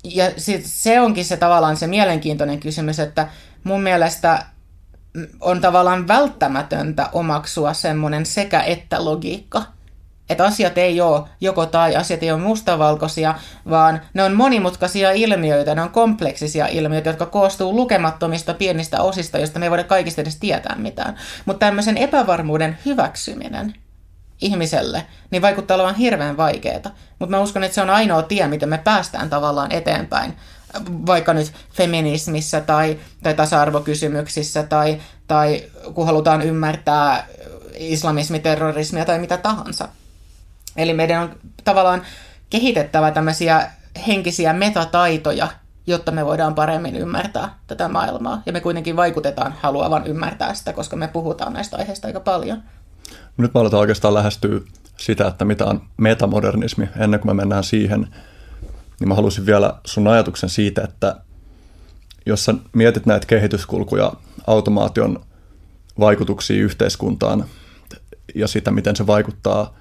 ja 0.05 0.31
sit 0.37 0.63
se 0.65 1.01
onkin 1.01 1.25
se 1.25 1.37
tavallaan 1.37 1.77
se 1.77 1.87
mielenkiintoinen 1.87 2.61
kysymys, 2.61 3.01
että 3.01 3.29
mun 3.65 3.83
mielestä 3.83 4.45
on 5.41 5.61
tavallaan 5.61 6.09
välttämätöntä 6.09 7.09
omaksua 7.13 7.73
semmoinen 7.75 8.27
sekä-että 8.27 9.05
logiikka. 9.05 9.63
Että 10.29 10.45
asiat 10.45 10.79
ei 10.79 11.01
ole 11.01 11.29
joko 11.41 11.67
tai, 11.67 11.97
asiat 11.97 12.23
ei 12.23 12.31
ole 12.31 12.41
mustavalkoisia, 12.41 13.35
vaan 13.71 14.01
ne 14.15 14.25
on 14.25 14.35
monimutkaisia 14.35 15.13
ilmiöitä, 15.13 15.75
ne 15.75 15.83
on 15.83 15.91
kompleksisia 15.91 16.67
ilmiöitä, 16.67 17.11
jotka 17.11 17.27
koostuu 17.27 17.77
lukemattomista 17.77 18.55
pienistä 18.55 19.03
osista, 19.03 19.39
joista 19.39 19.59
me 19.59 19.67
ei 19.67 19.71
voida 19.71 19.85
kaikista 19.85 20.21
edes 20.21 20.37
tietää 20.37 20.77
mitään. 20.79 21.17
Mutta 21.45 21.67
tämmöisen 21.67 21.97
epävarmuuden 21.97 22.79
hyväksyminen 22.85 23.75
ihmiselle, 24.41 25.07
niin 25.31 25.43
vaikuttaa 25.43 25.75
olevan 25.75 25.95
hirveän 25.95 26.37
vaikeaa. 26.37 26.91
Mutta 27.19 27.37
mä 27.37 27.41
uskon, 27.41 27.65
että 27.65 27.75
se 27.75 27.83
on 27.83 27.91
ainoa 27.91 28.23
tie, 28.23 28.49
miten 28.49 28.69
me 28.69 28.79
päästään 28.79 29.31
tavallaan 29.31 29.73
eteenpäin 29.73 30.35
vaikka 31.07 31.35
nyt 31.35 31.53
feminismissä 31.73 32.61
tai, 32.61 32.99
tai 33.23 33.35
tasa-arvokysymyksissä 33.35 34.63
tai, 34.63 35.01
tai 35.27 35.63
kun 35.95 36.07
halutaan 36.07 36.43
ymmärtää 36.43 37.27
islamismiterrorismia 37.75 39.05
tai 39.05 39.19
mitä 39.19 39.37
tahansa. 39.37 39.89
Eli 40.79 40.95
meidän 40.95 41.23
on 41.23 41.37
tavallaan 41.65 42.03
kehitettävä 42.51 43.11
tämmöisiä 43.11 43.71
henkisiä 44.07 44.53
metataitoja, 44.53 45.49
jotta 45.87 46.13
me 46.13 46.27
voidaan 46.27 46.55
paremmin 46.55 46.97
ymmärtää 46.97 47.59
tätä 47.67 47.89
maailmaa. 47.89 48.43
Ja 48.47 48.53
me 48.53 48.61
kuitenkin 48.61 48.97
vaikutetaan 48.97 49.55
haluavan 49.61 50.07
ymmärtää 50.07 50.55
sitä, 50.55 50.73
koska 50.73 50.97
me 50.97 51.09
puhutaan 51.09 51.53
näistä 51.53 51.77
aiheista 51.77 52.07
aika 52.07 52.21
paljon. 52.21 52.63
Nyt 53.37 53.55
me 53.55 53.61
aletaan 53.61 53.81
oikeastaan 53.81 54.15
lähestyä 54.15 54.61
sitä, 54.97 55.27
että 55.27 55.45
mitä 55.45 55.65
on 55.65 55.83
metamodernismi, 55.97 56.89
ennen 56.97 57.21
kuin 57.21 57.37
me 57.37 57.43
mennään 57.43 57.65
siihen– 57.65 58.07
niin 59.01 59.09
mä 59.09 59.15
halusin 59.15 59.47
vielä 59.47 59.75
sun 59.85 60.09
ajatuksen 60.09 60.49
siitä, 60.49 60.83
että 60.83 61.17
jos 62.27 62.45
sä 62.45 62.55
mietit 62.73 63.07
näitä 63.07 63.27
kehityskulkuja, 63.27 64.13
automaation 64.47 65.21
vaikutuksia 66.01 66.63
yhteiskuntaan 66.63 67.45
ja 68.35 68.49
sitä, 68.49 68.71
miten 68.71 68.97
se 68.97 69.07
vaikuttaa 69.07 69.79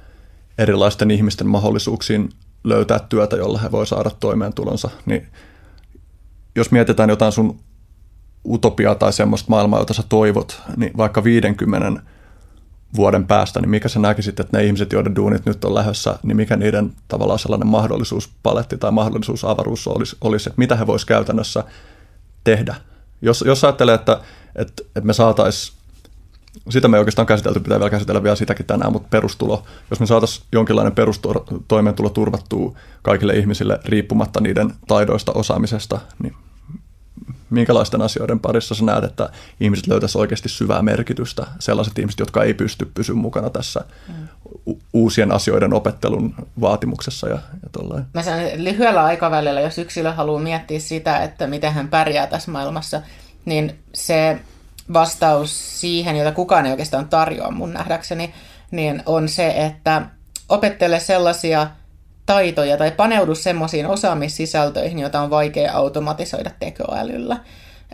erilaisten 0.57 1.11
ihmisten 1.11 1.47
mahdollisuuksiin 1.47 2.29
löytää 2.63 2.99
työtä, 2.99 3.35
jolla 3.35 3.59
he 3.59 3.71
voi 3.71 3.87
saada 3.87 4.09
toimeentulonsa, 4.09 4.89
niin 5.05 5.27
jos 6.55 6.71
mietitään 6.71 7.09
jotain 7.09 7.31
sun 7.31 7.59
utopiaa 8.47 8.95
tai 8.95 9.13
semmoista 9.13 9.49
maailmaa, 9.49 9.79
jota 9.79 9.93
sä 9.93 10.03
toivot, 10.09 10.61
niin 10.77 10.97
vaikka 10.97 11.23
50 11.23 12.01
vuoden 12.95 13.27
päästä, 13.27 13.61
niin 13.61 13.69
mikä 13.69 13.89
sä 13.89 13.99
näkisit, 13.99 14.39
että 14.39 14.57
ne 14.57 14.63
ihmiset, 14.63 14.91
joiden 14.91 15.15
duunit 15.15 15.45
nyt 15.45 15.65
on 15.65 15.75
lähdössä, 15.75 16.19
niin 16.23 16.37
mikä 16.37 16.55
niiden 16.55 16.91
tavallaan 17.07 17.39
sellainen 17.39 17.67
mahdollisuuspaletti 17.67 18.77
tai 18.77 18.91
mahdollisuusavaruus 18.91 19.87
olisi, 19.87 20.17
olisi 20.21 20.49
että 20.49 20.59
mitä 20.59 20.75
he 20.75 20.87
vois 20.87 21.05
käytännössä 21.05 21.63
tehdä. 22.43 22.75
Jos, 23.21 23.43
jos 23.47 23.63
ajattelee, 23.63 23.95
että, 23.95 24.19
että, 24.55 24.83
että 24.95 25.07
me 25.07 25.13
saataisiin, 25.13 25.76
sitä 26.69 26.87
me 26.87 26.97
ei 26.97 26.99
oikeastaan 26.99 27.25
käsitelty, 27.25 27.59
pitää 27.59 27.79
vielä 27.79 27.89
käsitellä 27.89 28.23
vielä 28.23 28.35
sitäkin 28.35 28.65
tänään, 28.65 28.91
mutta 28.91 29.07
perustulo, 29.11 29.63
jos 29.89 29.99
me 29.99 30.05
saataisiin 30.05 30.45
jonkinlainen 30.51 30.95
perustoimeentulo 30.95 32.09
turvattua 32.09 32.77
kaikille 33.01 33.33
ihmisille 33.33 33.79
riippumatta 33.85 34.41
niiden 34.41 34.73
taidoista, 34.87 35.31
osaamisesta, 35.31 35.99
niin 36.23 36.33
minkälaisten 37.49 38.01
asioiden 38.01 38.39
parissa 38.39 38.75
sä 38.75 38.85
näet, 38.85 39.03
että 39.03 39.29
ihmiset 39.59 39.87
löytäisivät 39.87 40.21
oikeasti 40.21 40.49
syvää 40.49 40.81
merkitystä, 40.81 41.47
sellaiset 41.59 41.99
ihmiset, 41.99 42.19
jotka 42.19 42.43
ei 42.43 42.53
pysty 42.53 42.91
pysymään 42.93 43.21
mukana 43.21 43.49
tässä 43.49 43.81
mm. 44.07 44.27
uusien 44.93 45.31
asioiden 45.31 45.73
opettelun 45.73 46.35
vaatimuksessa 46.61 47.29
ja, 47.29 47.39
ja 47.63 47.69
tollain. 47.71 48.05
Mä 48.13 48.23
sanon, 48.23 48.45
lyhyellä 48.55 49.03
aikavälillä, 49.03 49.61
jos 49.61 49.77
yksilö 49.77 50.11
haluaa 50.11 50.41
miettiä 50.41 50.79
sitä, 50.79 51.23
että 51.23 51.47
miten 51.47 51.73
hän 51.73 51.87
pärjää 51.87 52.27
tässä 52.27 52.51
maailmassa, 52.51 53.01
niin 53.45 53.79
se 53.93 54.39
vastaus 54.93 55.81
siihen, 55.81 56.15
jota 56.15 56.31
kukaan 56.31 56.65
ei 56.65 56.71
oikeastaan 56.71 57.09
tarjoa 57.09 57.51
mun 57.51 57.73
nähdäkseni, 57.73 58.33
niin 58.71 59.03
on 59.05 59.29
se, 59.29 59.47
että 59.47 60.01
opettele 60.49 60.99
sellaisia 60.99 61.67
taitoja 62.25 62.77
tai 62.77 62.91
paneudu 62.91 63.35
semmoisiin 63.35 63.87
osaamissisältöihin, 63.87 64.99
joita 64.99 65.21
on 65.21 65.29
vaikea 65.29 65.73
automatisoida 65.73 66.51
tekoälyllä. 66.59 67.37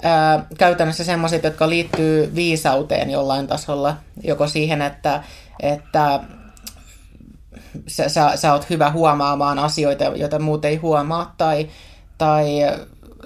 Ää, 0.03 0.45
käytännössä 0.57 1.03
semmoiset, 1.03 1.43
jotka 1.43 1.69
liittyy 1.69 2.35
viisauteen 2.35 3.09
jollain 3.09 3.47
tasolla, 3.47 3.97
joko 4.23 4.47
siihen, 4.47 4.81
että, 4.81 5.23
että 5.59 6.19
sä, 7.87 8.09
sä, 8.09 8.31
sä 8.35 8.53
oot 8.53 8.69
hyvä 8.69 8.91
huomaamaan 8.91 9.59
asioita, 9.59 10.03
joita 10.03 10.39
muut 10.39 10.65
ei 10.65 10.75
huomaa, 10.75 11.33
tai, 11.37 11.69
tai 12.17 12.45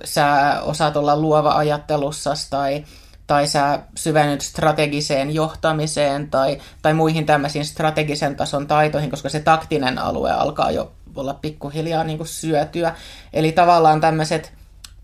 sä 0.04 0.58
osaat 0.62 0.98
olla 0.98 1.20
luova 1.20 1.52
ajattelussa, 1.52 2.34
tai, 2.50 2.84
tai 3.28 3.48
sä 3.48 3.80
syvennyt 3.96 4.42
strategiseen 4.42 5.34
johtamiseen 5.34 6.30
tai, 6.30 6.62
tai 6.82 6.94
muihin 6.94 7.26
tämmöisiin 7.26 7.66
strategisen 7.66 8.36
tason 8.36 8.68
taitoihin, 8.68 9.10
koska 9.10 9.30
se 9.30 9.40
taktinen 9.40 9.98
alue 9.98 10.32
alkaa 10.32 10.72
jo 10.72 10.92
olla 11.16 11.34
pikkuhiljaa 11.34 12.04
niin 12.04 12.18
kuin 12.18 12.28
syötyä. 12.28 12.96
Eli 13.34 13.52
tavallaan 13.52 14.02
tämmöiset 14.02 14.54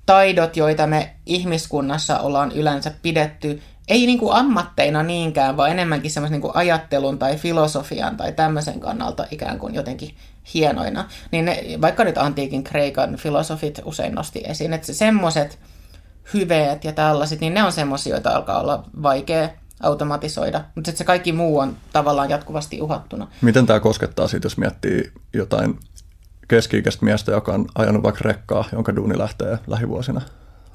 taidot, 0.05 0.57
joita 0.57 0.87
me 0.87 1.15
ihmiskunnassa 1.25 2.19
ollaan 2.19 2.51
yleensä 2.51 2.91
pidetty, 3.01 3.61
ei 3.87 4.05
niin 4.05 4.19
kuin 4.19 4.33
ammatteina 4.33 5.03
niinkään, 5.03 5.57
vaan 5.57 5.71
enemmänkin 5.71 6.11
semmoisen 6.11 6.41
niin 6.41 6.51
ajattelun 6.55 7.19
tai 7.19 7.37
filosofian 7.37 8.17
tai 8.17 8.33
tämmöisen 8.33 8.79
kannalta 8.79 9.25
ikään 9.31 9.59
kuin 9.59 9.75
jotenkin 9.75 10.15
hienoina. 10.53 11.09
Niin 11.31 11.45
ne, 11.45 11.63
vaikka 11.81 12.03
nyt 12.03 12.17
antiikin 12.17 12.63
Kreikan 12.63 13.15
filosofit 13.15 13.81
usein 13.85 14.15
nosti 14.15 14.43
esiin, 14.45 14.73
että 14.73 14.93
semmoiset 14.93 15.59
hyveet 16.33 16.83
ja 16.83 16.91
tällaiset, 16.91 17.39
niin 17.39 17.53
ne 17.53 17.63
on 17.63 17.71
semmoisia, 17.71 18.15
joita 18.15 18.29
alkaa 18.29 18.59
olla 18.59 18.83
vaikea 19.01 19.49
automatisoida, 19.83 20.63
mutta 20.75 20.91
se 20.91 21.03
kaikki 21.03 21.31
muu 21.31 21.59
on 21.59 21.77
tavallaan 21.93 22.29
jatkuvasti 22.29 22.81
uhattuna. 22.81 23.27
Miten 23.41 23.65
tämä 23.65 23.79
koskettaa 23.79 24.27
siitä, 24.27 24.45
jos 24.45 24.57
miettii 24.57 25.11
jotain 25.33 25.79
keski-ikäistä 26.47 27.05
miestä, 27.05 27.31
joka 27.31 27.53
on 27.53 27.65
ajanut 27.75 28.03
vaikka 28.03 28.21
rekkaa, 28.23 28.65
jonka 28.71 28.95
duuni 28.95 29.17
lähtee 29.17 29.57
lähivuosina 29.67 30.21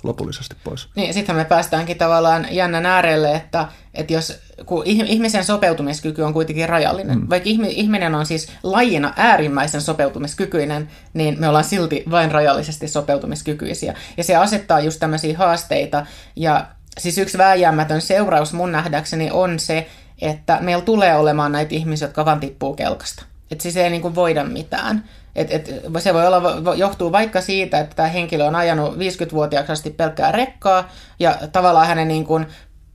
lopullisesti 0.03 0.57
pois. 0.65 0.89
Niin, 0.95 1.15
sitten 1.15 1.37
me 1.37 1.45
päästäänkin 1.45 1.99
tavallaan 1.99 2.47
jännän 2.51 2.87
äärelle, 2.87 3.35
että, 3.35 3.69
että 3.95 4.13
jos 4.13 4.41
kun 4.67 4.83
ihmisen 4.87 5.45
sopeutumiskyky 5.45 6.23
on 6.23 6.33
kuitenkin 6.33 6.69
rajallinen, 6.69 7.19
mm. 7.19 7.27
vaikka 7.31 7.51
ihminen 7.69 8.15
on 8.15 8.27
siis 8.27 8.53
lajina 8.63 9.13
äärimmäisen 9.17 9.81
sopeutumiskykyinen, 9.81 10.91
niin 11.15 11.37
me 11.41 11.49
ollaan 11.49 11.65
silti 11.65 12.05
vain 12.11 12.31
rajallisesti 12.31 12.89
sopeutumiskykyisiä. 12.89 13.95
Ja 14.17 14.25
se 14.25 14.37
asettaa 14.37 14.81
just 14.81 15.01
tämmöisiä 15.01 15.39
haasteita, 15.39 16.07
ja 16.37 16.67
siis 16.99 17.19
yksi 17.19 17.39
vääjäämätön 17.39 18.01
seuraus 18.01 18.53
mun 18.53 18.73
nähdäkseni 18.73 19.31
on 19.31 19.59
se, 19.59 19.87
että 20.23 20.59
meillä 20.61 20.85
tulee 20.85 21.17
olemaan 21.17 21.53
näitä 21.53 21.75
ihmisiä, 21.75 22.09
jotka 22.09 22.25
vaan 22.25 22.41
tippuu 22.41 22.75
kelkasta. 22.75 23.25
Että 23.51 23.63
siis 23.63 23.77
ei 23.77 23.91
niin 23.91 24.03
kuin 24.03 24.15
voida 24.15 24.45
mitään. 24.45 25.05
Et, 25.37 25.51
et, 25.51 25.71
se 25.99 26.15
voi 26.15 26.27
olla, 26.27 26.75
johtuu 26.77 27.13
vaikka 27.13 27.41
siitä, 27.41 27.81
että 27.81 27.97
tämä 27.97 28.09
henkilö 28.09 28.45
on 28.45 28.55
ajanut 28.55 28.95
50-vuotiaaksi 28.95 29.73
asti 29.73 29.91
pelkkää 29.91 30.33
rekkaa 30.33 30.89
ja 31.19 31.39
tavallaan 31.53 31.87
hänen 31.87 32.09
niin 32.09 32.25
kuin 32.25 32.47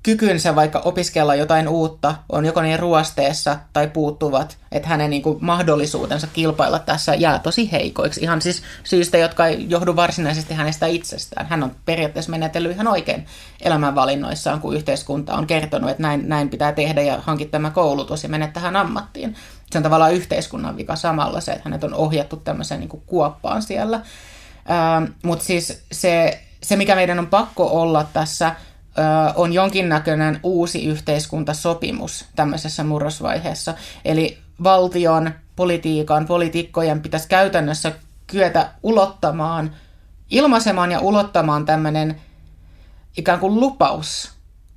kykynsä 0.03 0.55
vaikka 0.55 0.79
opiskella 0.79 1.35
jotain 1.35 1.67
uutta 1.67 2.15
on 2.29 2.45
joko 2.45 2.61
niin 2.61 2.79
ruosteessa 2.79 3.59
tai 3.73 3.87
puuttuvat, 3.87 4.57
että 4.71 4.89
hänen 4.89 5.09
niin 5.09 5.21
kuin 5.21 5.37
mahdollisuutensa 5.41 6.27
kilpailla 6.33 6.79
tässä 6.79 7.15
jää 7.15 7.39
tosi 7.39 7.71
heikoiksi. 7.71 8.21
Ihan 8.21 8.41
siis 8.41 8.63
syystä, 8.83 9.17
jotka 9.17 9.47
ei 9.47 9.65
johdu 9.69 9.95
varsinaisesti 9.95 10.53
hänestä 10.53 10.85
itsestään. 10.85 11.47
Hän 11.47 11.63
on 11.63 11.75
periaatteessa 11.85 12.31
menetellyt 12.31 12.71
ihan 12.71 12.87
oikein 12.87 13.25
elämänvalinnoissaan, 13.61 14.61
kun 14.61 14.75
yhteiskunta 14.75 15.35
on 15.35 15.47
kertonut, 15.47 15.89
että 15.89 16.03
näin, 16.03 16.29
näin 16.29 16.49
pitää 16.49 16.71
tehdä 16.71 17.01
ja 17.01 17.21
hankit 17.21 17.51
tämä 17.51 17.69
koulutus 17.69 18.23
ja 18.23 18.29
menet 18.29 18.53
tähän 18.53 18.75
ammattiin. 18.75 19.35
Se 19.73 19.77
on 19.77 19.83
tavallaan 19.83 20.13
yhteiskunnan 20.13 20.77
vika 20.77 20.95
samalla 20.95 21.41
se, 21.41 21.51
että 21.51 21.61
hänet 21.63 21.83
on 21.83 21.93
ohjattu 21.93 22.35
tämmöiseen 22.35 22.79
niin 22.79 22.89
kuin 22.89 23.03
kuoppaan 23.05 23.61
siellä. 23.61 23.95
Ähm, 24.71 25.03
Mutta 25.23 25.45
siis 25.45 25.83
se, 25.91 26.41
se, 26.63 26.75
mikä 26.75 26.95
meidän 26.95 27.19
on 27.19 27.27
pakko 27.27 27.81
olla 27.81 28.07
tässä, 28.13 28.55
on 29.35 29.53
jonkinnäköinen 29.53 30.39
uusi 30.43 30.85
yhteiskuntasopimus 30.85 32.25
tämmöisessä 32.35 32.83
murrosvaiheessa. 32.83 33.73
Eli 34.05 34.37
valtion, 34.63 35.31
politiikan, 35.55 36.25
poliitikkojen 36.25 37.01
pitäisi 37.01 37.27
käytännössä 37.27 37.91
kyetä 38.27 38.69
ulottamaan, 38.83 39.75
ilmaisemaan 40.29 40.91
ja 40.91 40.99
ulottamaan 40.99 41.65
tämmöinen 41.65 42.21
ikään 43.17 43.39
kuin 43.39 43.59
lupaus 43.59 44.31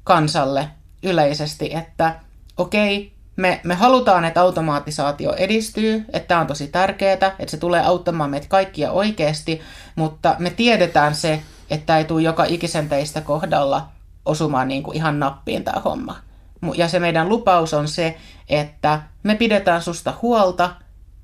kansalle 0.04 0.68
yleisesti, 1.02 1.74
että 1.74 2.14
okei, 2.56 3.12
me, 3.36 3.60
me 3.64 3.74
halutaan, 3.74 4.24
että 4.24 4.40
automaatisaatio 4.40 5.32
edistyy, 5.32 6.04
että 6.12 6.28
tämä 6.28 6.40
on 6.40 6.46
tosi 6.46 6.68
tärkeää, 6.68 7.12
että 7.12 7.50
se 7.50 7.56
tulee 7.56 7.80
auttamaan 7.80 8.30
meitä 8.30 8.46
kaikkia 8.48 8.90
oikeasti, 8.90 9.60
mutta 9.96 10.36
me 10.38 10.50
tiedetään 10.50 11.14
se, 11.14 11.42
että 11.70 11.98
ei 11.98 12.04
tule 12.04 12.22
joka 12.22 12.44
ikisen 12.44 12.88
teistä 12.88 13.20
kohdalla 13.20 13.88
osumaan 14.24 14.68
niin 14.68 14.82
kuin 14.82 14.96
ihan 14.96 15.20
nappiin 15.20 15.64
tämä 15.64 15.80
homma. 15.80 16.16
Ja 16.74 16.88
se 16.88 16.98
meidän 16.98 17.28
lupaus 17.28 17.74
on 17.74 17.88
se, 17.88 18.16
että 18.48 19.02
me 19.22 19.34
pidetään 19.34 19.82
susta 19.82 20.14
huolta, 20.22 20.70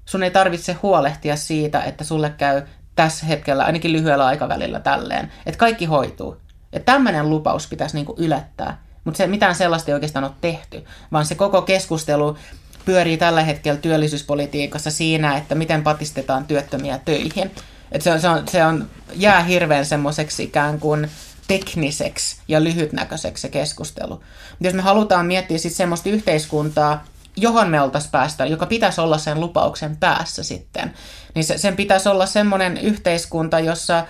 sun 0.05 0.23
ei 0.23 0.31
tarvitse 0.31 0.73
huolehtia 0.73 1.37
siitä, 1.37 1.83
että 1.83 2.05
sulle 2.05 2.31
käy 2.31 2.63
tässä 2.95 3.27
hetkellä, 3.27 3.65
ainakin 3.65 3.93
lyhyellä 3.93 4.27
aikavälillä 4.27 4.81
tälleen, 4.81 5.33
että 5.47 5.59
kaikki 5.59 5.85
hoituu. 5.85 6.37
Että 6.73 6.93
tämmöinen 6.93 7.31
lupaus 7.31 7.69
pitäisi 7.69 7.97
niin 7.97 8.07
kuin 8.07 8.19
ylettää, 8.19 8.83
mutta 9.05 9.19
se, 9.19 9.27
mitään 9.27 9.55
sellaista 9.55 9.91
ei 9.91 9.95
oikeastaan 9.95 10.25
ole 10.25 10.33
tehty, 10.41 10.85
vaan 11.13 11.25
se 11.25 11.35
koko 11.35 11.63
keskustelu 11.63 12.37
pyörii 12.85 13.17
tällä 13.17 13.43
hetkellä 13.43 13.81
työllisyyspolitiikassa 13.81 14.91
siinä, 14.91 15.37
että 15.37 15.55
miten 15.55 15.83
patistetaan 15.83 16.45
työttömiä 16.45 16.99
töihin. 17.05 17.51
Et 17.93 18.03
se, 18.03 18.13
on, 18.13 18.21
se, 18.21 18.29
on, 18.29 18.49
se 18.49 18.65
on, 18.65 18.91
jää 19.15 19.43
hirveän 19.43 19.87
semmoiseksi 19.87 20.43
ikään 20.43 20.81
kuin 20.81 21.11
tekniseksi 21.49 22.37
ja 22.49 22.65
lyhytnäköiseksi 22.65 23.43
se 23.43 23.49
keskustelu. 23.49 24.15
Mutta 24.15 24.65
jos 24.65 24.75
me 24.75 24.83
halutaan 24.83 25.27
miettiä 25.27 25.59
sitten 25.59 25.77
semmoista 25.77 26.09
yhteiskuntaa, 26.09 27.05
johon 27.37 27.69
me 27.69 27.81
oltaisiin 27.81 28.11
päästä, 28.11 28.47
joka 28.47 28.67
pitäisi 28.67 29.01
olla 29.01 29.19
sen 29.19 29.41
lupauksen 29.41 29.97
päässä 29.97 30.43
sitten, 30.43 30.95
niin 31.35 31.45
se, 31.45 31.59
sen 31.59 31.77
pitäisi 31.77 32.09
olla 32.09 32.27
semmoinen 32.27 32.79
yhteiskunta, 32.79 33.61
jossa 33.61 34.07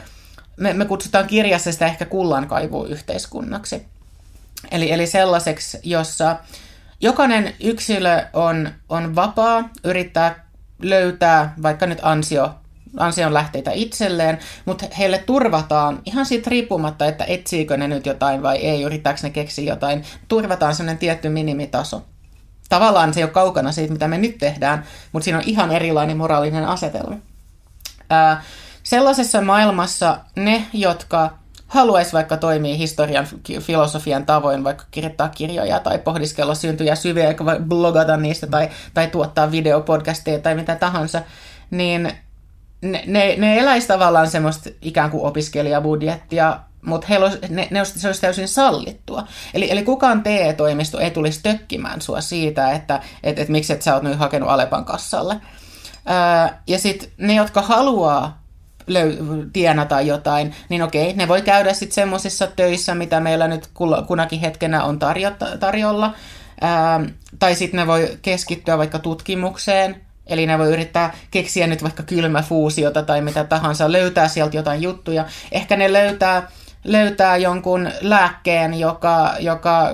me, 0.56 0.72
me 0.72 0.84
kutsutaan 0.84 1.26
kirjassa 1.26 1.72
sitä 1.72 1.86
ehkä 1.86 2.04
kullankaivu-yhteiskunnaksi. 2.04 3.86
Eli, 4.70 4.92
eli 4.92 5.06
sellaiseksi, 5.06 5.78
jossa 5.82 6.36
jokainen 7.00 7.54
yksilö 7.60 8.26
on, 8.32 8.70
on 8.88 9.14
vapaa 9.14 9.68
yrittää 9.84 10.46
löytää 10.82 11.54
vaikka 11.62 11.86
nyt 11.86 11.98
ansio 12.02 12.54
ansion 12.96 13.34
lähteitä 13.34 13.70
itselleen, 13.74 14.38
mutta 14.64 14.86
heille 14.98 15.18
turvataan 15.18 16.02
ihan 16.04 16.26
siitä 16.26 16.50
riippumatta, 16.50 17.06
että 17.06 17.24
etsiikö 17.24 17.76
ne 17.76 17.88
nyt 17.88 18.06
jotain 18.06 18.42
vai 18.42 18.56
ei, 18.56 18.82
yrittääkö 18.82 19.20
ne 19.22 19.30
keksiä 19.30 19.72
jotain, 19.72 20.04
turvataan 20.28 20.74
sellainen 20.74 20.98
tietty 20.98 21.28
minimitaso. 21.28 22.02
Tavallaan 22.68 23.14
se 23.14 23.20
ei 23.20 23.24
ole 23.24 23.30
kaukana 23.30 23.72
siitä, 23.72 23.92
mitä 23.92 24.08
me 24.08 24.18
nyt 24.18 24.38
tehdään, 24.38 24.84
mutta 25.12 25.24
siinä 25.24 25.38
on 25.38 25.44
ihan 25.46 25.70
erilainen 25.70 26.16
moraalinen 26.16 26.64
asetelma. 26.64 27.16
Ää, 28.10 28.42
sellaisessa 28.82 29.40
maailmassa 29.40 30.18
ne, 30.36 30.66
jotka 30.72 31.38
haluaisi 31.72 32.12
vaikka 32.12 32.36
toimia 32.36 32.76
historian 32.76 33.26
filosofian 33.60 34.26
tavoin, 34.26 34.64
vaikka 34.64 34.84
kirjoittaa 34.90 35.28
kirjoja 35.28 35.80
tai 35.80 35.98
pohdiskella 35.98 36.54
syntyjä 36.54 36.94
syviä, 36.94 37.34
blogata 37.68 38.16
niistä 38.16 38.46
tai, 38.46 38.68
tai 38.94 39.08
tuottaa 39.08 39.50
videopodcasteja 39.50 40.38
tai 40.38 40.54
mitä 40.54 40.76
tahansa, 40.76 41.22
niin 41.70 42.12
ne, 42.82 43.02
ne, 43.06 43.36
ne 43.36 43.58
eläisi 43.58 43.88
tavallaan 43.88 44.30
semmoista 44.30 44.70
ikään 44.82 45.10
kuin 45.10 45.24
opiskelijabudjettia, 45.24 46.60
mutta 46.82 47.06
heillä 47.06 47.26
olisi, 47.26 47.38
ne, 47.48 47.68
ne 47.70 47.80
olisi, 47.80 48.00
se 48.00 48.06
olisi 48.06 48.20
täysin 48.20 48.48
sallittua. 48.48 49.26
Eli, 49.54 49.70
eli 49.70 49.82
kukaan 49.82 50.22
TE-toimisto 50.22 50.98
ei 50.98 51.10
tulisi 51.10 51.40
tökkimään 51.42 52.00
sua 52.02 52.20
siitä, 52.20 52.72
että 52.72 53.00
et, 53.22 53.38
et 53.38 53.48
miksi 53.48 53.72
et 53.72 53.82
sä 53.82 53.94
oot 53.94 54.02
nyt 54.02 54.18
hakenut 54.18 54.48
Alepan 54.48 54.84
kassalle. 54.84 55.40
Ää, 56.06 56.62
ja 56.66 56.78
sitten 56.78 57.08
ne, 57.18 57.34
jotka 57.34 57.62
haluaa 57.62 58.41
löy- 58.90 59.50
tienata 59.52 60.00
jotain, 60.00 60.54
niin 60.68 60.82
okei, 60.82 61.12
ne 61.12 61.28
voi 61.28 61.42
käydä 61.42 61.72
sitten 61.72 61.94
semmoisissa 61.94 62.46
töissä, 62.46 62.94
mitä 62.94 63.20
meillä 63.20 63.48
nyt 63.48 63.68
kunakin 64.06 64.40
hetkenä 64.40 64.84
on 64.84 64.98
tarjo- 64.98 65.58
tarjolla. 65.60 66.14
Ää, 66.60 67.00
tai 67.38 67.54
sitten 67.54 67.80
ne 67.80 67.86
voi 67.86 68.18
keskittyä 68.22 68.78
vaikka 68.78 68.98
tutkimukseen, 68.98 70.00
Eli 70.26 70.46
ne 70.46 70.58
voi 70.58 70.72
yrittää 70.72 71.14
keksiä 71.30 71.66
nyt 71.66 71.82
vaikka 71.82 72.02
kylmäfuusiota 72.02 73.02
tai 73.02 73.20
mitä 73.20 73.44
tahansa, 73.44 73.92
löytää 73.92 74.28
sieltä 74.28 74.56
jotain 74.56 74.82
juttuja. 74.82 75.24
Ehkä 75.52 75.76
ne 75.76 75.92
löytää, 75.92 76.50
löytää 76.84 77.36
jonkun 77.36 77.90
lääkkeen, 78.00 78.74
joka, 78.80 79.34
joka 79.40 79.88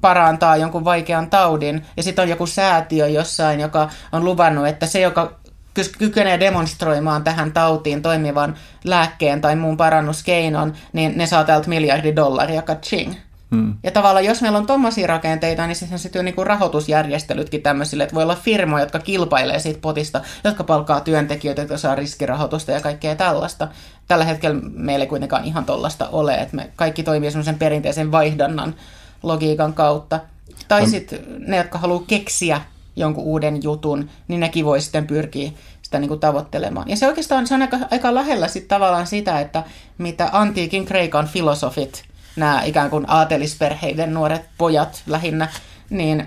parantaa 0.00 0.56
jonkun 0.56 0.84
vaikean 0.84 1.30
taudin. 1.30 1.86
Ja 1.96 2.02
sitten 2.02 2.22
on 2.22 2.28
joku 2.28 2.46
säätiö 2.46 3.08
jossain, 3.08 3.60
joka 3.60 3.88
on 4.12 4.24
luvannut, 4.24 4.66
että 4.66 4.86
se, 4.86 5.00
joka 5.00 5.32
kykenee 5.98 6.40
demonstroimaan 6.40 7.24
tähän 7.24 7.52
tautiin 7.52 8.02
toimivan 8.02 8.56
lääkkeen 8.84 9.40
tai 9.40 9.56
muun 9.56 9.76
parannuskeinon, 9.76 10.72
niin 10.92 11.12
ne 11.18 11.26
saa 11.26 11.44
täältä 11.44 11.68
miljardi 11.68 12.16
dollaria, 12.16 12.62
kaching. 12.62 13.14
Hmm. 13.54 13.74
Ja 13.82 13.90
tavallaan 13.90 14.24
jos 14.24 14.42
meillä 14.42 14.58
on 14.58 14.66
tuommoisia 14.66 15.06
rakenteita, 15.06 15.66
niin 15.66 15.76
sitten 15.76 15.98
sitten 15.98 16.24
niin 16.24 16.46
rahoitusjärjestelytkin 16.46 17.62
tämmöisille, 17.62 18.02
että 18.02 18.14
voi 18.14 18.22
olla 18.22 18.34
firmoja, 18.34 18.82
jotka 18.84 18.98
kilpailee 18.98 19.58
siitä 19.58 19.80
potista, 19.80 20.20
jotka 20.44 20.64
palkkaa 20.64 21.00
työntekijöitä, 21.00 21.62
jotka 21.62 21.76
saa 21.76 21.94
riskirahoitusta 21.94 22.72
ja 22.72 22.80
kaikkea 22.80 23.16
tällaista. 23.16 23.68
Tällä 24.08 24.24
hetkellä 24.24 24.60
meillä 24.74 25.02
ei 25.02 25.08
kuitenkaan 25.08 25.44
ihan 25.44 25.64
tollasta 25.64 26.08
ole, 26.08 26.34
että 26.34 26.56
me 26.56 26.70
kaikki 26.76 27.02
toimii 27.02 27.30
semmoisen 27.30 27.58
perinteisen 27.58 28.12
vaihdannan 28.12 28.74
logiikan 29.22 29.72
kautta. 29.72 30.20
Tai 30.68 30.86
sitten 30.86 31.20
ne, 31.38 31.56
jotka 31.56 31.78
haluaa 31.78 32.04
keksiä 32.06 32.60
jonkun 32.96 33.24
uuden 33.24 33.62
jutun, 33.62 34.10
niin 34.28 34.40
nekin 34.40 34.64
voi 34.64 34.80
sitten 34.80 35.06
pyrkiä 35.06 35.50
sitä 35.82 35.98
niin 35.98 36.08
kuin 36.08 36.20
tavoittelemaan. 36.20 36.88
Ja 36.88 36.96
se 36.96 37.06
oikeastaan 37.06 37.46
se 37.46 37.54
on 37.54 37.62
aika, 37.62 37.78
aika 37.90 38.14
lähellä 38.14 38.48
sit 38.48 38.68
tavallaan 38.68 39.06
sitä, 39.06 39.40
että 39.40 39.64
mitä 39.98 40.28
antiikin 40.32 40.84
Kreikan 40.84 41.28
filosofit– 41.28 42.02
nämä 42.36 42.62
ikään 42.62 42.90
kuin 42.90 43.04
aatelisperheiden 43.08 44.14
nuoret 44.14 44.42
pojat 44.58 45.02
lähinnä, 45.06 45.48
niin 45.90 46.26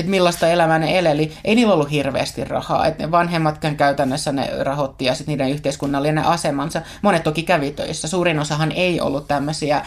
että 0.00 0.10
millaista 0.10 0.48
elämää 0.48 0.78
ne 0.78 0.98
eleli. 0.98 1.32
Ei 1.44 1.54
niillä 1.54 1.74
ollut 1.74 1.90
hirveästi 1.90 2.44
rahaa, 2.44 2.86
että 2.86 3.02
ne 3.02 3.10
vanhemmatkin 3.10 3.76
käytännössä 3.76 4.32
ne 4.32 4.50
rahoitti 4.60 5.04
ja 5.04 5.14
sitten 5.14 5.32
niiden 5.32 5.50
yhteiskunnallinen 5.50 6.24
asemansa. 6.24 6.82
Monet 7.02 7.22
toki 7.22 7.42
kävi 7.42 7.70
töissä. 7.70 8.08
Suurin 8.08 8.38
osahan 8.38 8.72
ei 8.72 9.00
ollut 9.00 9.28
tämmöisiä 9.28 9.76
äh, 9.76 9.84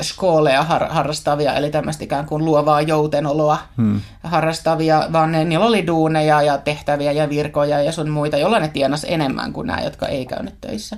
skooleja 0.00 0.62
har- 0.62 0.88
harrastavia, 0.88 1.54
eli 1.54 1.70
tämmöistä 1.70 2.04
ikään 2.04 2.26
kuin 2.26 2.44
luovaa 2.44 2.80
joutenoloa 2.80 3.58
hmm. 3.76 4.00
harrastavia, 4.22 5.08
vaan 5.12 5.32
ne, 5.32 5.44
niillä 5.44 5.66
oli 5.66 5.86
duuneja 5.86 6.42
ja 6.42 6.58
tehtäviä 6.58 7.12
ja 7.12 7.28
virkoja 7.28 7.82
ja 7.82 7.92
sun 7.92 8.10
muita, 8.10 8.36
joilla 8.36 8.58
ne 8.58 8.68
tienas 8.68 9.06
enemmän 9.08 9.52
kuin 9.52 9.66
nämä, 9.66 9.82
jotka 9.82 10.06
ei 10.06 10.26
käynyt 10.26 10.54
töissä. 10.60 10.96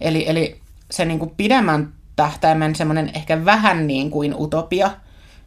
Eli, 0.00 0.24
eli 0.28 0.60
se 0.90 1.04
niin 1.04 1.18
kuin 1.18 1.32
pidemmän 1.36 1.92
tähtäimen 2.16 2.74
semmoinen 2.74 3.10
ehkä 3.14 3.44
vähän 3.44 3.86
niin 3.86 4.10
kuin 4.10 4.34
utopia, 4.38 4.90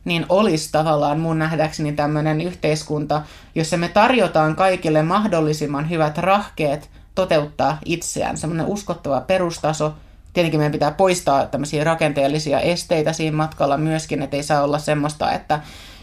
niin 0.05 0.25
olisi 0.29 0.71
tavallaan 0.71 1.19
mun 1.19 1.39
nähdäkseni 1.39 1.91
tämmöinen 1.91 2.41
yhteiskunta, 2.41 3.21
jossa 3.55 3.77
me 3.77 3.87
tarjotaan 3.87 4.55
kaikille 4.55 5.03
mahdollisimman 5.03 5.89
hyvät 5.89 6.17
rahkeet 6.17 6.89
toteuttaa 7.15 7.77
itseään, 7.85 8.37
semmoinen 8.37 8.65
uskottava 8.65 9.21
perustaso. 9.21 9.93
Tietenkin 10.33 10.59
meidän 10.59 10.71
pitää 10.71 10.91
poistaa 10.91 11.45
tämmöisiä 11.45 11.83
rakenteellisia 11.83 12.59
esteitä 12.59 13.13
siinä 13.13 13.37
matkalla 13.37 13.77
myöskin, 13.77 14.21
että 14.21 14.37
ei 14.37 14.43
saa 14.43 14.63
olla 14.63 14.79
semmoista, 14.79 15.31
että 15.31 15.59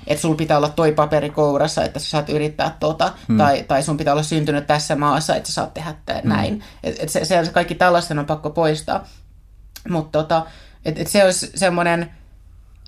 että 0.07 0.23
sulla 0.23 0.37
pitää 0.37 0.57
olla 0.57 0.69
toi 0.69 0.93
paperi 0.93 1.31
kourassa, 1.31 1.85
että 1.85 1.99
sä 1.99 2.11
saat 2.11 2.29
yrittää 2.29 2.77
tota, 2.81 3.13
hmm. 3.29 3.39
tai, 3.39 3.65
tai 3.69 3.83
sun 3.83 3.97
pitää 3.97 4.15
olla 4.15 4.23
syntynyt 4.23 4.67
tässä 4.67 4.97
maassa, 4.97 5.37
että 5.37 5.49
sä 5.49 5.55
saat 5.55 5.75
tehdä 5.75 5.95
näin. 6.25 6.53
Hmm. 6.53 6.63
Et, 6.83 6.97
et 7.03 7.09
se, 7.09 7.25
se, 7.25 7.51
kaikki 7.53 7.75
tällaisten 7.75 8.19
on 8.19 8.27
pakko 8.27 8.51
poistaa. 8.51 9.05
Mutta 9.89 10.19
tota, 10.19 10.47
et, 10.85 10.99
et 10.99 11.09
se 11.09 11.25
olisi 11.25 11.51
semmoinen, 11.55 12.11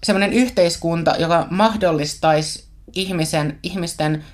semmoinen 0.03 0.33
yhteiskunta, 0.33 1.15
joka 1.19 1.47
mahdollistaisi 1.51 2.65
ihmisen, 2.93 3.59
ihmisten 3.63 4.25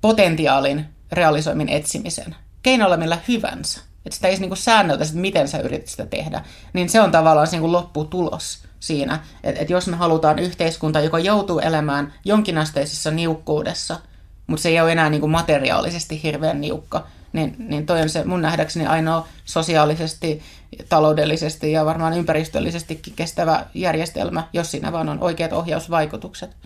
potentiaalin 0.00 0.86
realisoimin 1.12 1.68
etsimisen. 1.68 2.36
Keinolla 2.62 2.96
millä 2.96 3.18
hyvänsä. 3.28 3.80
että 4.06 4.14
sitä 4.14 4.28
ei 4.28 4.38
niin 4.38 4.56
säännöltä, 4.56 5.04
että 5.04 5.16
miten 5.16 5.48
sä 5.48 5.58
yrität 5.58 5.88
sitä 5.88 6.06
tehdä, 6.06 6.44
niin 6.72 6.88
se 6.88 7.00
on 7.00 7.12
tavallaan 7.12 7.46
se 7.46 7.58
niin 7.58 7.72
lopputulos 7.72 8.62
siinä, 8.80 9.20
että, 9.42 9.60
että 9.60 9.72
jos 9.72 9.86
me 9.86 9.96
halutaan 9.96 10.38
yhteiskunta, 10.38 11.00
joka 11.00 11.18
joutuu 11.18 11.58
elämään 11.58 12.14
jonkinasteisessa 12.24 13.10
niukkuudessa, 13.10 14.00
mutta 14.46 14.62
se 14.62 14.68
ei 14.68 14.80
ole 14.80 14.92
enää 14.92 15.10
niin 15.10 15.20
kuin 15.20 15.30
materiaalisesti 15.30 16.22
hirveän 16.22 16.60
niukka, 16.60 17.06
niin, 17.32 17.56
niin 17.58 17.86
toi 17.86 18.02
on 18.02 18.08
se 18.08 18.24
mun 18.24 18.42
nähdäkseni 18.42 18.86
ainoa 18.86 19.28
sosiaalisesti, 19.44 20.42
taloudellisesti 20.88 21.72
ja 21.72 21.84
varmaan 21.84 22.12
ympäristöllisestikin 22.12 23.12
kestävä 23.16 23.66
järjestelmä, 23.74 24.48
jos 24.52 24.70
siinä 24.70 24.92
vaan 24.92 25.08
on 25.08 25.20
oikeat 25.20 25.52
ohjausvaikutukset. 25.52 26.56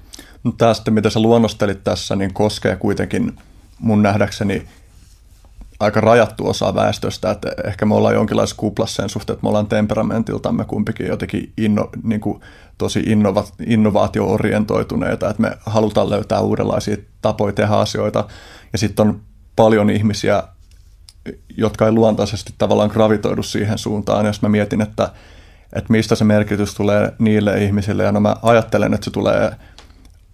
No 0.44 0.52
tämä 0.52 0.74
sitten, 0.74 0.94
mitä 0.94 1.10
sä 1.10 1.20
luonnostelit 1.20 1.84
tässä, 1.84 2.16
niin 2.16 2.34
koskee 2.34 2.76
kuitenkin 2.76 3.38
mun 3.78 4.02
nähdäkseni 4.02 4.66
aika 5.80 6.00
rajattu 6.00 6.48
osa 6.48 6.74
väestöstä, 6.74 7.30
että 7.30 7.48
ehkä 7.64 7.86
me 7.86 7.94
ollaan 7.94 8.14
jonkinlaisessa 8.14 8.56
kuplassa 8.56 8.96
sen 8.96 9.08
suhteen, 9.08 9.34
että 9.34 9.44
me 9.44 9.48
ollaan 9.48 9.66
temperamentiltamme 9.66 10.64
kumpikin 10.64 11.06
jotenkin 11.06 11.52
inno, 11.56 11.90
niin 12.02 12.20
kuin 12.20 12.40
tosi 12.78 13.00
innova, 13.00 13.44
innovaatio-orientoituneita, 13.66 15.30
että 15.30 15.42
me 15.42 15.56
halutaan 15.66 16.10
löytää 16.10 16.40
uudenlaisia 16.40 16.96
tapoja 17.22 17.52
tehdä 17.52 17.74
asioita, 17.74 18.24
ja 18.72 18.78
sitten 18.78 19.08
on 19.08 19.20
paljon 19.56 19.90
ihmisiä, 19.90 20.42
jotka 21.56 21.86
ei 21.86 21.92
luontaisesti 21.92 22.54
tavallaan 22.58 22.90
gravitoidu 22.92 23.42
siihen 23.42 23.78
suuntaan, 23.78 24.26
jos 24.26 24.42
mä 24.42 24.48
mietin, 24.48 24.80
että, 24.80 25.10
että 25.72 25.92
mistä 25.92 26.14
se 26.14 26.24
merkitys 26.24 26.74
tulee 26.74 27.12
niille 27.18 27.64
ihmisille, 27.64 28.02
ja 28.02 28.12
no 28.12 28.20
mä 28.20 28.36
ajattelen, 28.42 28.94
että 28.94 29.04
se 29.04 29.10
tulee 29.10 29.50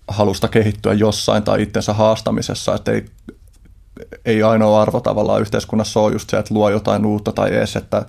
halusta 0.09 0.49
kehittyä 0.49 0.93
jossain 0.93 1.43
tai 1.43 1.63
itsensä 1.63 1.93
haastamisessa, 1.93 2.75
että 2.75 2.93
ei 2.93 3.05
ei 4.25 4.43
ainoa 4.43 4.83
arvo 4.83 5.01
tavallaan 5.01 5.41
yhteiskunnassa 5.41 6.01
ole 6.01 6.13
just 6.13 6.31
se, 6.31 6.39
että 6.39 6.55
luo 6.55 6.71
jotain 6.71 7.07
uutta 7.07 7.33
tai 7.33 7.55
edes, 7.55 7.77
että 7.77 8.07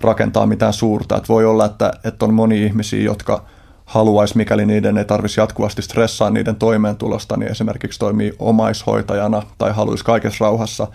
rakentaa 0.00 0.46
mitään 0.46 0.72
suurta. 0.72 1.16
Että 1.16 1.28
voi 1.28 1.44
olla, 1.46 1.64
että, 1.64 1.92
että 2.04 2.24
on 2.24 2.34
moni 2.34 2.64
ihmisiä, 2.64 3.02
jotka 3.02 3.44
haluaisi, 3.84 4.36
mikäli 4.36 4.66
niiden 4.66 4.98
ei 4.98 5.04
tarvitsisi 5.04 5.40
jatkuvasti 5.40 5.82
stressaa 5.82 6.30
niiden 6.30 6.56
toimeentulosta, 6.56 7.36
niin 7.36 7.50
esimerkiksi 7.50 7.98
toimii 7.98 8.32
omaishoitajana 8.38 9.42
tai 9.58 9.72
haluaisi 9.72 10.04
kaikessa 10.04 10.44
rauhassa 10.44 10.86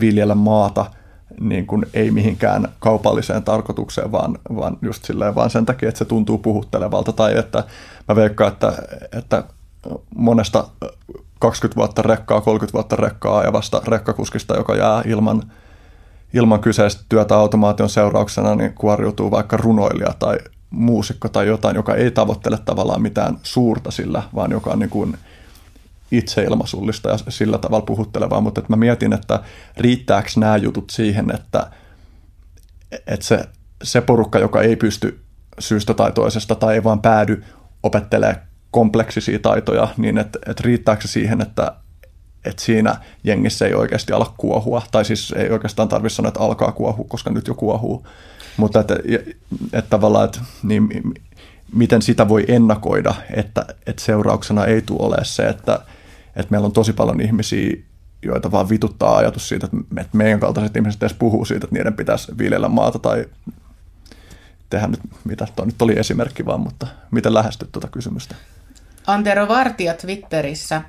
viljellä 0.00 0.34
maata 0.34 0.86
niin 1.40 1.66
kuin 1.66 1.86
ei 1.94 2.10
mihinkään 2.10 2.68
kaupalliseen 2.78 3.42
tarkoitukseen, 3.42 4.12
vaan, 4.12 4.38
vaan 4.56 4.78
just 4.82 5.04
silleen, 5.04 5.34
vaan 5.34 5.50
sen 5.50 5.66
takia, 5.66 5.88
että 5.88 5.98
se 5.98 6.04
tuntuu 6.04 6.38
puhuttelevalta. 6.38 7.12
Tai 7.12 7.38
että 7.38 7.64
mä 8.08 8.16
veikkaan, 8.16 8.52
että, 8.52 8.72
että 9.12 9.44
monesta 10.16 10.68
20 11.38 11.76
vuotta 11.76 12.02
rekkaa, 12.02 12.40
30 12.40 12.72
vuotta 12.72 12.96
rekkaa 12.96 13.44
ja 13.44 13.52
vasta 13.52 13.82
rekkakuskista, 13.88 14.56
joka 14.56 14.76
jää 14.76 15.02
ilman, 15.06 15.42
ilman 16.34 16.60
kyseistä 16.60 17.04
työtä 17.08 17.36
automaation 17.36 17.90
seurauksena, 17.90 18.54
niin 18.54 18.74
kuoriutuu 18.74 19.30
vaikka 19.30 19.56
runoilija 19.56 20.14
tai 20.18 20.38
muusikko 20.70 21.28
tai 21.28 21.46
jotain, 21.46 21.76
joka 21.76 21.94
ei 21.94 22.10
tavoittele 22.10 22.58
tavallaan 22.64 23.02
mitään 23.02 23.38
suurta 23.42 23.90
sillä, 23.90 24.22
vaan 24.34 24.50
joka 24.50 24.70
on 24.70 24.78
niin 24.78 24.90
kuin 24.90 25.18
itseilmaisullista 26.10 27.08
ja 27.08 27.18
sillä 27.28 27.58
tavalla 27.58 27.86
puhuttelevaa, 27.86 28.40
mutta 28.40 28.60
että 28.60 28.72
mä 28.72 28.76
mietin, 28.76 29.12
että 29.12 29.42
riittääkö 29.76 30.28
nämä 30.36 30.56
jutut 30.56 30.90
siihen, 30.90 31.34
että, 31.34 31.70
että 33.06 33.26
se, 33.26 33.44
se 33.82 34.00
porukka, 34.00 34.38
joka 34.38 34.62
ei 34.62 34.76
pysty 34.76 35.20
syystä 35.58 35.94
tai 35.94 36.12
toisesta 36.12 36.54
tai 36.54 36.74
ei 36.74 36.84
vaan 36.84 37.02
päädy 37.02 37.44
opettelee 37.82 38.36
kompleksisia 38.70 39.38
taitoja, 39.38 39.88
niin 39.96 40.18
että 40.18 40.38
et 40.46 40.60
riittääkö 40.60 41.02
se 41.02 41.08
siihen, 41.08 41.40
että 41.40 41.72
et 42.44 42.58
siinä 42.58 42.96
jengissä 43.24 43.66
ei 43.66 43.74
oikeasti 43.74 44.12
ala 44.12 44.34
kuohua, 44.36 44.82
tai 44.90 45.04
siis 45.04 45.32
ei 45.36 45.50
oikeastaan 45.50 45.88
tarvitse 45.88 46.16
sanoa, 46.16 46.28
että 46.28 46.40
alkaa 46.40 46.72
kuohua, 46.72 47.04
koska 47.08 47.30
nyt 47.30 47.46
jo 47.46 47.54
kuohuu, 47.54 48.06
mutta 48.56 48.80
että 48.80 48.96
et 49.72 49.90
tavallaan, 49.90 50.24
että 50.24 50.40
niin, 50.62 50.88
miten 51.74 52.02
sitä 52.02 52.28
voi 52.28 52.44
ennakoida, 52.48 53.14
että, 53.34 53.66
että 53.86 54.04
seurauksena 54.04 54.64
ei 54.64 54.82
tule 54.82 55.06
ole 55.06 55.16
se, 55.22 55.48
että, 55.48 55.80
että 56.38 56.50
meillä 56.50 56.66
on 56.66 56.72
tosi 56.72 56.92
paljon 56.92 57.20
ihmisiä, 57.20 57.76
joita 58.22 58.50
vaan 58.50 58.68
vituttaa 58.68 59.16
ajatus 59.16 59.48
siitä, 59.48 59.68
että 59.96 60.16
meidän 60.16 60.40
kaltaiset 60.40 60.76
ihmiset 60.76 61.02
edes 61.02 61.14
puhuu 61.14 61.44
siitä, 61.44 61.64
että 61.64 61.76
niiden 61.76 61.94
pitäisi 61.94 62.38
viljellä 62.38 62.68
maata 62.68 62.98
tai 62.98 63.26
tehdä 64.70 64.86
nyt, 64.86 65.00
mitä 65.24 65.46
tuo 65.56 65.64
nyt 65.64 65.82
oli 65.82 65.98
esimerkki 65.98 66.46
vaan, 66.46 66.60
mutta 66.60 66.86
miten 67.10 67.34
lähestyt 67.34 67.72
tuota 67.72 67.88
kysymystä? 67.88 68.34
Antero 69.06 69.48
Vartija 69.48 69.94
Twitterissä 69.94 70.82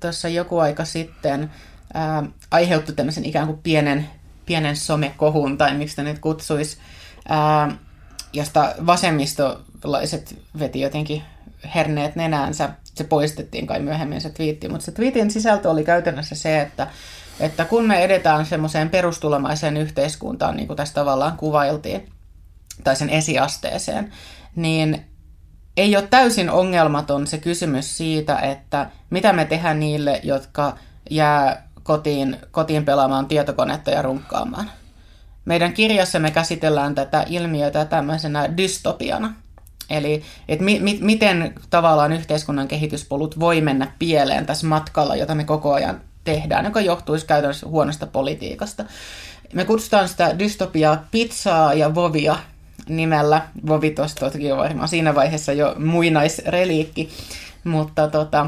tuossa 0.00 0.28
joku 0.28 0.58
aika 0.58 0.84
sitten 0.84 1.50
ää, 1.94 2.22
aiheutti 2.50 2.92
tämmöisen 2.92 3.24
ikään 3.24 3.46
kuin 3.46 3.58
pienen, 3.62 4.08
pienen 4.46 4.76
somekohun, 4.76 5.58
tai 5.58 5.74
miksi 5.74 5.92
sitä 5.92 6.02
nyt 6.02 6.18
kutsuisi, 6.18 6.76
ää, 7.28 7.76
josta 8.32 8.74
vasemmistolaiset 8.86 10.38
veti 10.58 10.80
jotenkin 10.80 11.22
herneet 11.74 12.16
nenäänsä. 12.16 12.70
Se 12.94 13.04
poistettiin 13.04 13.66
kai 13.66 13.80
myöhemmin 13.80 14.20
se 14.20 14.30
twiitti, 14.30 14.68
mutta 14.68 14.84
se 14.84 14.92
twiitin 14.92 15.30
sisältö 15.30 15.70
oli 15.70 15.84
käytännössä 15.84 16.34
se, 16.34 16.60
että, 16.60 16.86
että 17.40 17.64
kun 17.64 17.84
me 17.84 18.04
edetään 18.04 18.46
semmoiseen 18.46 18.90
perustulomaiseen 18.90 19.76
yhteiskuntaan, 19.76 20.56
niin 20.56 20.66
kuin 20.66 20.76
tässä 20.76 20.94
tavallaan 20.94 21.36
kuvailtiin, 21.36 22.08
tai 22.84 22.96
sen 22.96 23.10
esiasteeseen, 23.10 24.12
niin 24.56 25.04
ei 25.76 25.96
ole 25.96 26.06
täysin 26.10 26.50
ongelmaton 26.50 27.26
se 27.26 27.38
kysymys 27.38 27.96
siitä, 27.96 28.38
että 28.38 28.90
mitä 29.10 29.32
me 29.32 29.44
tehdään 29.44 29.80
niille, 29.80 30.20
jotka 30.22 30.78
jää 31.10 31.68
kotiin, 31.82 32.36
kotiin 32.50 32.84
pelaamaan 32.84 33.26
tietokonetta 33.26 33.90
ja 33.90 34.02
runkkaamaan. 34.02 34.70
Meidän 35.44 35.72
kirjassa 35.72 36.18
me 36.18 36.30
käsitellään 36.30 36.94
tätä 36.94 37.24
ilmiötä 37.28 37.84
tämmöisenä 37.84 38.56
dystopiana. 38.56 39.34
Eli 39.90 40.22
että 40.48 40.64
mi- 40.64 40.80
mi- 40.80 40.98
miten 41.00 41.54
tavallaan 41.70 42.12
yhteiskunnan 42.12 42.68
kehityspolut 42.68 43.40
voi 43.40 43.60
mennä 43.60 43.92
pieleen 43.98 44.46
tässä 44.46 44.66
matkalla, 44.66 45.16
jota 45.16 45.34
me 45.34 45.44
koko 45.44 45.72
ajan 45.72 46.00
tehdään, 46.24 46.64
joka 46.64 46.80
johtuisi 46.80 47.26
käytännössä 47.26 47.68
huonosta 47.68 48.06
politiikasta. 48.06 48.84
Me 49.52 49.64
kutsutaan 49.64 50.08
sitä 50.08 50.38
dystopiaa 50.38 51.04
pizzaa 51.10 51.74
ja 51.74 51.94
vovia 51.94 52.36
nimellä. 52.88 53.42
Vovi 53.66 53.90
tuosta 53.90 54.26
on 54.26 54.56
varmaan 54.56 54.88
siinä 54.88 55.14
vaiheessa 55.14 55.52
jo 55.52 55.74
muinaisreliikki, 55.78 57.10
mutta 57.64 58.08
tota, 58.08 58.46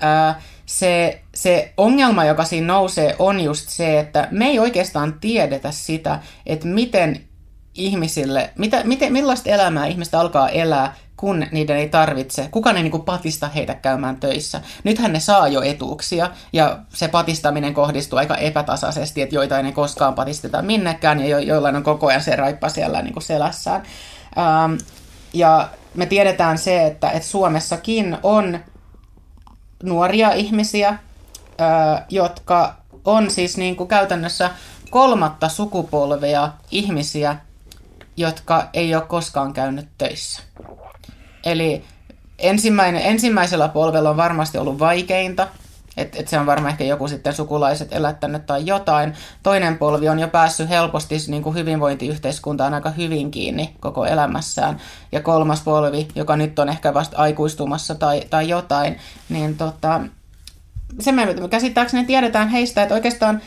ää, 0.00 0.40
se, 0.66 1.22
se 1.34 1.72
ongelma, 1.76 2.24
joka 2.24 2.44
siinä 2.44 2.66
nousee, 2.66 3.16
on 3.18 3.40
just 3.40 3.68
se, 3.68 3.98
että 3.98 4.28
me 4.30 4.46
ei 4.46 4.58
oikeastaan 4.58 5.14
tiedetä 5.20 5.70
sitä, 5.70 6.18
että 6.46 6.66
miten 6.66 7.20
ihmisille, 7.74 8.50
mitä, 8.58 8.84
miten, 8.84 9.12
millaista 9.12 9.50
elämää 9.50 9.86
ihmistä 9.86 10.20
alkaa 10.20 10.48
elää, 10.48 10.94
kun 11.16 11.46
niiden 11.52 11.76
ei 11.76 11.88
tarvitse, 11.88 12.48
kukaan 12.50 12.76
ei 12.76 12.82
niin 12.82 13.02
patista 13.02 13.48
heitä 13.48 13.74
käymään 13.74 14.16
töissä. 14.16 14.60
Nythän 14.84 15.12
ne 15.12 15.20
saa 15.20 15.48
jo 15.48 15.62
etuuksia, 15.62 16.30
ja 16.52 16.78
se 16.88 17.08
patistaminen 17.08 17.74
kohdistuu 17.74 18.18
aika 18.18 18.36
epätasaisesti, 18.36 19.22
että 19.22 19.34
joitain 19.34 19.66
ei 19.66 19.72
koskaan 19.72 20.14
patisteta 20.14 20.62
minnekään, 20.62 21.20
ja 21.20 21.28
jo, 21.28 21.38
joillain 21.38 21.76
on 21.76 21.82
koko 21.82 22.06
ajan 22.06 22.22
se 22.22 22.36
raippa 22.36 22.68
siellä 22.68 23.02
niin 23.02 23.12
kuin 23.12 23.22
selässään. 23.22 23.82
Ähm, 24.38 24.74
ja 25.32 25.68
me 25.94 26.06
tiedetään 26.06 26.58
se, 26.58 26.86
että, 26.86 27.10
että 27.10 27.28
Suomessakin 27.28 28.18
on 28.22 28.58
nuoria 29.82 30.32
ihmisiä, 30.32 30.88
äh, 30.88 30.98
jotka 32.08 32.74
on 33.04 33.30
siis 33.30 33.56
niin 33.56 33.76
kuin 33.76 33.88
käytännössä 33.88 34.50
kolmatta 34.90 35.48
sukupolvea 35.48 36.50
ihmisiä, 36.70 37.36
jotka 38.16 38.68
ei 38.74 38.94
ole 38.94 39.02
koskaan 39.02 39.52
käynyt 39.52 39.88
töissä. 39.98 40.42
Eli 41.44 41.84
ensimmäinen, 42.38 43.02
ensimmäisellä 43.02 43.68
polvella 43.68 44.10
on 44.10 44.16
varmasti 44.16 44.58
ollut 44.58 44.78
vaikeinta, 44.78 45.48
että 45.96 46.18
et 46.20 46.28
se 46.28 46.38
on 46.38 46.46
varmaan 46.46 46.70
ehkä 46.70 46.84
joku 46.84 47.08
sitten 47.08 47.34
sukulaiset 47.34 47.92
elättänyt 47.92 48.46
tai 48.46 48.66
jotain. 48.66 49.14
Toinen 49.42 49.78
polvi 49.78 50.08
on 50.08 50.18
jo 50.18 50.28
päässyt 50.28 50.68
helposti 50.68 51.16
niin 51.28 51.42
kuin 51.42 51.54
hyvinvointiyhteiskuntaan 51.54 52.74
aika 52.74 52.90
hyvin 52.90 53.30
kiinni 53.30 53.76
koko 53.80 54.04
elämässään. 54.04 54.80
Ja 55.12 55.20
kolmas 55.20 55.62
polvi, 55.62 56.08
joka 56.14 56.36
nyt 56.36 56.58
on 56.58 56.68
ehkä 56.68 56.94
vasta 56.94 57.16
aikuistumassa 57.16 57.94
tai, 57.94 58.22
tai 58.30 58.48
jotain, 58.48 58.98
niin 59.28 59.56
tota, 59.56 60.00
se 61.00 61.12
me 61.12 61.26
käsittääkseni 61.50 62.06
tiedetään 62.06 62.48
heistä, 62.48 62.82
että 62.82 62.94
oikeastaan 62.94 63.42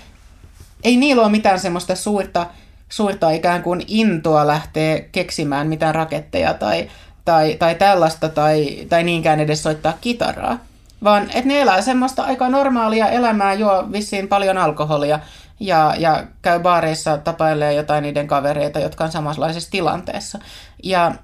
ei 0.84 0.98
niillä 0.98 1.22
ole 1.22 1.32
mitään 1.32 1.60
semmoista 1.60 1.96
suurta, 1.96 2.48
suurta 2.90 3.30
ikään 3.32 3.64
kuin 3.64 3.84
intoa 3.88 4.48
lähteä 4.48 5.00
keksimään 5.12 5.68
mitään 5.68 5.96
raketteja 5.96 6.54
tai, 6.54 6.90
tai, 7.26 7.56
tai 7.60 7.76
tällaista 7.76 8.30
tai, 8.30 8.86
tai 8.90 9.04
niinkään 9.04 9.40
edes 9.40 9.64
soittaa 9.64 9.98
kitaraa. 10.02 10.60
Vaan 11.04 11.24
että 11.24 11.48
ne 11.48 11.62
elää 11.62 11.82
semmoista 11.82 12.24
aika 12.24 12.50
normaalia 12.50 13.10
elämää, 13.10 13.54
juo 13.54 13.88
vissiin 13.92 14.28
paljon 14.28 14.58
alkoholia 14.58 15.20
ja, 15.60 15.94
ja 15.98 16.24
käy 16.42 16.60
baareissa 16.60 17.18
tapailee 17.18 17.74
jotain 17.74 18.02
niiden 18.02 18.28
kavereita, 18.28 18.80
jotka 18.80 19.04
on 19.04 19.12
samanlaisessa 19.12 19.72
tilanteessa. 19.72 20.40
Ja 20.84 21.16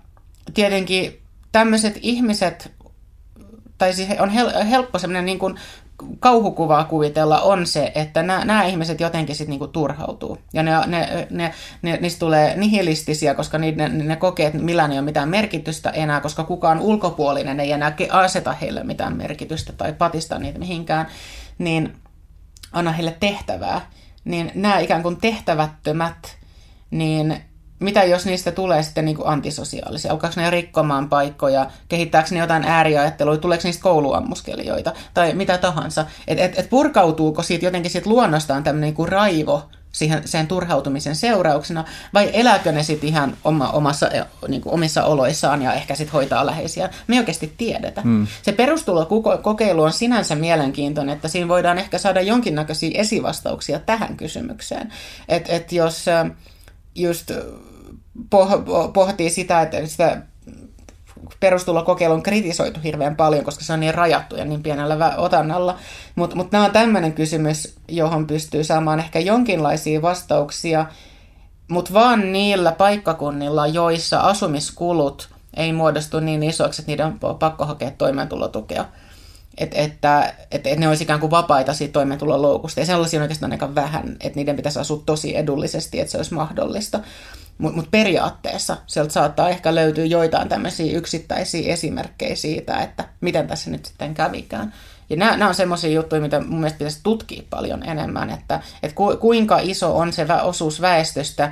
tietenkin 0.54 1.22
tämmöiset 1.52 2.00
ihmiset, 2.02 2.72
tai 3.78 3.94
siis 3.94 4.10
on 4.20 4.30
hel, 4.30 4.64
helppo 4.70 5.00
semmoinen 5.00 5.26
niin 5.26 5.40
kuin 5.40 5.60
kauhukuvaa 6.20 6.84
kuvitella 6.84 7.42
on 7.42 7.68
se, 7.68 7.92
että 7.96 8.24
nämä, 8.24 8.64
ihmiset 8.64 9.00
jotenkin 9.00 9.36
sitten 9.36 9.50
niinku 9.50 9.68
turhautuu. 9.68 10.38
Ja 10.54 10.64
ne, 10.64 10.72
ne, 10.88 11.28
ne, 11.30 11.54
ne, 11.82 11.98
niistä 12.02 12.20
tulee 12.20 12.58
nihilistisiä, 12.58 13.34
koska 13.36 13.58
ne, 13.58 13.72
ne, 13.72 13.90
ne 13.90 14.16
kokee, 14.16 14.48
että 14.48 14.60
millään 14.60 14.92
ei 14.92 14.98
ole 14.98 15.06
mitään 15.06 15.30
merkitystä 15.30 15.90
enää, 15.90 16.22
koska 16.22 16.44
kukaan 16.44 16.80
ulkopuolinen 16.80 17.60
ei 17.60 17.72
enää 17.72 17.96
aseta 18.10 18.52
heille 18.52 18.84
mitään 18.84 19.18
merkitystä 19.18 19.74
tai 19.74 19.94
patista 19.94 20.40
niitä 20.40 20.60
mihinkään, 20.60 21.08
niin 21.58 21.96
anna 22.72 22.92
heille 22.92 23.18
tehtävää. 23.20 23.82
Niin 24.26 24.52
nämä 24.56 24.80
ikään 24.80 25.04
kuin 25.04 25.18
tehtävättömät, 25.18 26.38
niin 26.92 27.38
mitä 27.84 28.04
jos 28.04 28.26
niistä 28.26 28.52
tulee 28.52 28.84
sitten 28.84 29.06
niin 29.06 29.16
kuin 29.16 29.28
antisosiaalisia? 29.28 30.12
Alkaako 30.12 30.42
ne 30.42 30.50
rikkomaan 30.50 31.10
paikkoja? 31.10 31.68
Kehittääkö 31.90 32.28
ne 32.32 32.40
jotain 32.40 32.64
ääriajattelua? 32.64 33.38
Tuleeko 33.38 33.62
niistä 33.64 33.84
kouluammuskelijoita? 33.84 34.94
Tai 35.14 35.34
mitä 35.34 35.58
tahansa? 35.58 36.06
Et, 36.28 36.40
et, 36.40 36.60
et 36.60 36.70
purkautuuko 36.70 37.44
siitä 37.44 37.66
jotenkin 37.66 37.92
siitä 37.92 38.10
luonnostaan 38.10 38.64
tämmöinen 38.64 38.88
niin 38.88 38.96
kuin 38.96 39.10
raivo 39.10 39.64
siihen, 39.92 40.28
sen 40.28 40.48
turhautumisen 40.48 41.16
seurauksena? 41.16 41.86
Vai 42.14 42.30
elääkö 42.34 42.72
ne 42.72 42.84
sitten 42.84 43.10
ihan 43.10 43.38
oma, 43.44 43.70
omassa, 43.70 44.10
niin 44.48 44.62
kuin 44.62 44.74
omissa 44.74 45.06
oloissaan 45.06 45.62
ja 45.62 45.74
ehkä 45.74 45.96
sitten 45.96 46.14
hoitaa 46.14 46.46
läheisiä? 46.46 46.90
Me 47.08 47.16
ei 47.16 47.20
oikeasti 47.20 47.54
tiedetä. 47.58 48.02
Hmm. 48.02 48.28
Se 48.42 48.52
perustulokokeilu 48.52 49.84
on 49.84 49.94
sinänsä 49.94 50.36
mielenkiintoinen, 50.36 51.16
että 51.16 51.28
siinä 51.28 51.48
voidaan 51.48 51.78
ehkä 51.78 51.98
saada 51.98 52.22
jonkinnäköisiä 52.22 52.92
esivastauksia 52.94 53.80
tähän 53.80 54.18
kysymykseen. 54.18 54.94
Että 55.30 55.54
et 55.54 55.72
jos 55.72 56.06
just 56.96 57.32
pohtii 58.94 59.30
sitä, 59.30 59.62
että 59.62 59.86
sitä 59.86 60.22
perustulokokeilun 61.40 62.18
on 62.18 62.24
kritisoitu 62.24 62.80
hirveän 62.84 63.16
paljon, 63.16 63.44
koska 63.46 63.64
se 63.64 63.74
on 63.74 63.80
niin 63.80 63.94
rajattu 63.94 64.36
ja 64.36 64.46
niin 64.46 64.64
pienellä 64.64 65.14
otannalla. 65.18 65.78
Mutta 66.16 66.36
mut 66.36 66.52
nämä 66.52 66.66
on 66.66 66.72
tämmöinen 66.72 67.14
kysymys, 67.14 67.76
johon 67.88 68.28
pystyy 68.28 68.64
saamaan 68.64 69.00
ehkä 69.00 69.20
jonkinlaisia 69.20 70.02
vastauksia, 70.02 70.86
mutta 71.68 71.94
vaan 71.94 72.32
niillä 72.32 72.72
paikkakunnilla, 72.72 73.68
joissa 73.68 74.20
asumiskulut 74.20 75.30
ei 75.58 75.74
muodostu 75.74 76.20
niin 76.20 76.44
isoiksi, 76.44 76.82
että 76.82 76.92
niiden 76.92 77.06
on 77.22 77.40
pakko 77.40 77.66
hakea 77.66 77.92
toimeentulotukea. 77.92 78.86
Et, 79.58 79.72
että, 79.74 80.34
että, 80.52 80.70
että 80.70 80.80
ne 80.80 80.88
olisi 80.88 81.04
ikään 81.04 81.20
kuin 81.20 81.32
vapaita 81.32 81.74
siitä 81.74 81.94
toimeentulon 81.94 82.42
loukusta. 82.42 82.80
Ja 82.80 82.86
sellaisia 82.86 83.20
on 83.20 83.22
oikeastaan 83.22 83.52
aika 83.52 83.76
vähän, 83.76 84.18
että 84.20 84.40
niiden 84.40 84.56
pitäisi 84.56 84.80
asua 84.80 85.04
tosi 85.06 85.38
edullisesti, 85.38 86.00
että 86.00 86.12
se 86.12 86.18
olisi 86.18 86.34
mahdollista. 86.34 87.00
Mutta 87.58 87.76
mut 87.76 87.92
periaatteessa 87.92 88.78
sieltä 88.88 89.14
saattaa 89.14 89.50
ehkä 89.50 89.76
löytyä 89.76 90.06
joitain 90.06 90.50
tämmöisiä 90.50 90.98
yksittäisiä 90.98 91.74
esimerkkejä 91.74 92.36
siitä, 92.36 92.82
että 92.82 93.06
miten 93.22 93.48
tässä 93.48 93.72
nyt 93.72 93.86
sitten 93.86 94.14
kävikään. 94.14 94.74
Ja 95.10 95.16
nämä, 95.16 95.38
nämä 95.38 95.50
on 95.50 95.56
semmoisia 95.56 95.92
juttuja, 95.92 96.22
mitä 96.22 96.40
mun 96.40 96.60
mielestä 96.60 96.78
pitäisi 96.78 97.00
tutkia 97.04 97.44
paljon 97.50 97.84
enemmän, 97.84 98.30
että, 98.30 98.62
että 98.84 98.96
ku, 98.96 99.18
kuinka 99.18 99.60
iso 99.62 99.98
on 99.98 100.14
se 100.14 100.26
osuus 100.44 100.82
väestöstä, 100.82 101.52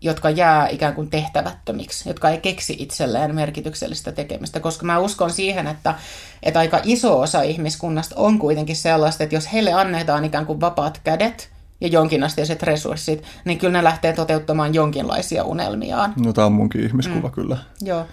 jotka 0.00 0.30
jää 0.30 0.68
ikään 0.68 0.94
kuin 0.94 1.10
tehtävättömiksi, 1.10 2.08
jotka 2.08 2.30
ei 2.30 2.38
keksi 2.38 2.76
itselleen 2.78 3.34
merkityksellistä 3.34 4.12
tekemistä, 4.12 4.60
koska 4.60 4.86
mä 4.86 4.98
uskon 4.98 5.30
siihen, 5.30 5.66
että, 5.66 5.94
että 6.42 6.58
aika 6.58 6.80
iso 6.84 7.20
osa 7.20 7.42
ihmiskunnasta 7.42 8.14
on 8.18 8.38
kuitenkin 8.38 8.76
sellaista, 8.76 9.24
että 9.24 9.36
jos 9.36 9.52
heille 9.52 9.72
annetaan 9.72 10.24
ikään 10.24 10.46
kuin 10.46 10.60
vapaat 10.60 11.00
kädet 11.04 11.50
ja 11.80 11.88
jonkinasteiset 11.88 12.62
resurssit, 12.62 13.22
niin 13.44 13.58
kyllä 13.58 13.78
ne 13.78 13.84
lähtee 13.84 14.12
toteuttamaan 14.12 14.74
jonkinlaisia 14.74 15.44
unelmiaan. 15.44 16.12
No 16.24 16.32
tämä 16.32 16.46
on 16.46 16.52
munkin 16.52 16.84
ihmiskuva 16.84 17.28
mm. 17.28 17.34
kyllä. 17.34 17.56
Joo. 17.82 18.06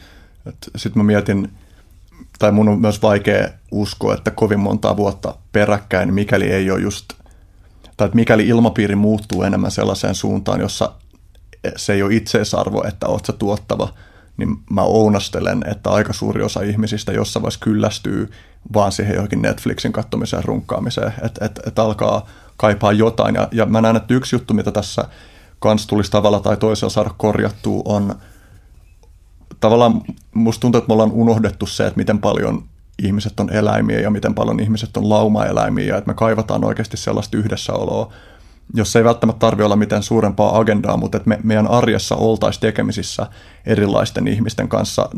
Sitten 0.76 1.04
mä 1.04 1.04
mietin, 1.04 1.52
tai 2.40 2.52
mun 2.52 2.70
on 2.70 2.82
myös 2.82 3.02
vaikea 3.02 3.50
uskoa, 3.72 4.14
että 4.14 4.32
kovin 4.32 4.60
monta 4.60 4.98
vuotta 4.98 5.36
peräkkäin, 5.52 6.14
mikäli 6.14 6.52
ei 6.52 6.72
ole 6.72 6.80
just, 6.80 7.06
tai 7.98 8.06
että 8.06 8.16
mikäli 8.16 8.48
ilmapiiri 8.48 8.96
muuttuu 8.96 9.44
enemmän 9.44 9.72
sellaiseen 9.72 10.16
suuntaan, 10.16 10.60
jossa 10.60 10.92
se 11.76 11.94
ei 11.94 12.04
ole 12.04 12.16
itseisarvo, 12.16 12.84
että 12.88 13.08
oot 13.08 13.26
sä 13.26 13.34
tuottava, 13.34 13.90
niin 14.38 14.58
mä 14.70 14.82
ounastelen, 14.82 15.64
että 15.72 15.90
aika 15.90 16.14
suuri 16.14 16.44
osa 16.44 16.62
ihmisistä 16.62 17.12
jossain 17.12 17.42
vaiheessa 17.42 17.60
kyllästyy 17.64 18.30
vaan 18.74 18.92
siihen 18.92 19.16
johonkin 19.16 19.42
Netflixin 19.42 19.92
kattomiseen 19.92 20.44
runkkaamiseen, 20.44 21.14
että 21.24 21.46
et, 21.46 21.60
et 21.68 21.80
alkaa 21.80 22.28
kaipaa 22.58 22.92
jotain. 22.92 23.36
Ja, 23.36 23.48
ja 23.52 23.66
mä 23.66 23.82
näen, 23.82 23.96
että 23.96 24.14
yksi 24.14 24.36
juttu, 24.36 24.54
mitä 24.54 24.72
tässä 24.72 25.08
kans 25.60 25.88
tulisi 25.88 26.12
tavalla 26.12 26.40
tai 26.40 26.58
toisella 26.58 26.90
saada 26.90 27.12
korjattua, 27.18 27.82
on 27.86 28.16
tavallaan 29.60 30.02
musta 30.34 30.62
tuntuu, 30.62 30.80
että 30.80 30.88
me 30.88 30.94
ollaan 30.94 31.12
unohdettu 31.12 31.66
se, 31.66 31.88
että 31.88 31.98
miten 31.98 32.20
paljon 32.20 32.64
ihmiset 33.04 33.40
on 33.40 33.54
eläimiä 33.54 34.00
ja 34.00 34.10
miten 34.10 34.36
paljon 34.36 34.60
ihmiset 34.60 34.98
on 34.98 35.10
laumaeläimiä 35.10 35.86
ja 35.86 35.98
että 35.98 36.08
me 36.08 36.14
kaivataan 36.14 36.64
oikeasti 36.64 36.98
sellaista 36.98 37.38
yhdessäoloa, 37.38 38.14
jos 38.74 38.96
ei 38.96 39.04
välttämättä 39.04 39.40
tarvitse 39.40 39.66
olla 39.66 39.76
mitään 39.76 40.04
suurempaa 40.04 40.58
agendaa, 40.58 40.98
mutta 40.98 41.18
että 41.18 41.30
me, 41.30 41.40
meidän 41.44 41.68
arjessa 41.68 42.16
oltaisiin 42.16 42.62
tekemisissä 42.62 43.28
erilaisten 43.66 44.28
ihmisten 44.28 44.70
kanssa 44.70 45.10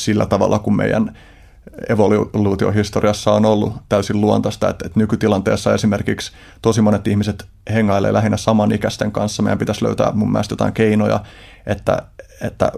sillä 0.00 0.26
tavalla, 0.26 0.58
kun 0.58 0.76
meidän 0.76 1.16
evoluutiohistoriassa 1.88 3.32
on 3.32 3.44
ollut 3.44 3.74
täysin 3.88 4.20
luontaista, 4.20 4.68
että, 4.68 4.86
että 4.86 5.00
nykytilanteessa 5.00 5.74
esimerkiksi 5.74 6.32
tosi 6.62 6.80
monet 6.82 7.06
ihmiset 7.06 7.46
hengailee 7.72 8.12
lähinnä 8.12 8.36
samanikäisten 8.36 9.12
kanssa. 9.12 9.42
Meidän 9.42 9.58
pitäisi 9.58 9.84
löytää 9.84 10.12
mun 10.12 10.32
mielestä 10.32 10.52
jotain 10.52 10.72
keinoja, 10.72 11.20
että, 11.66 12.02
että 12.42 12.72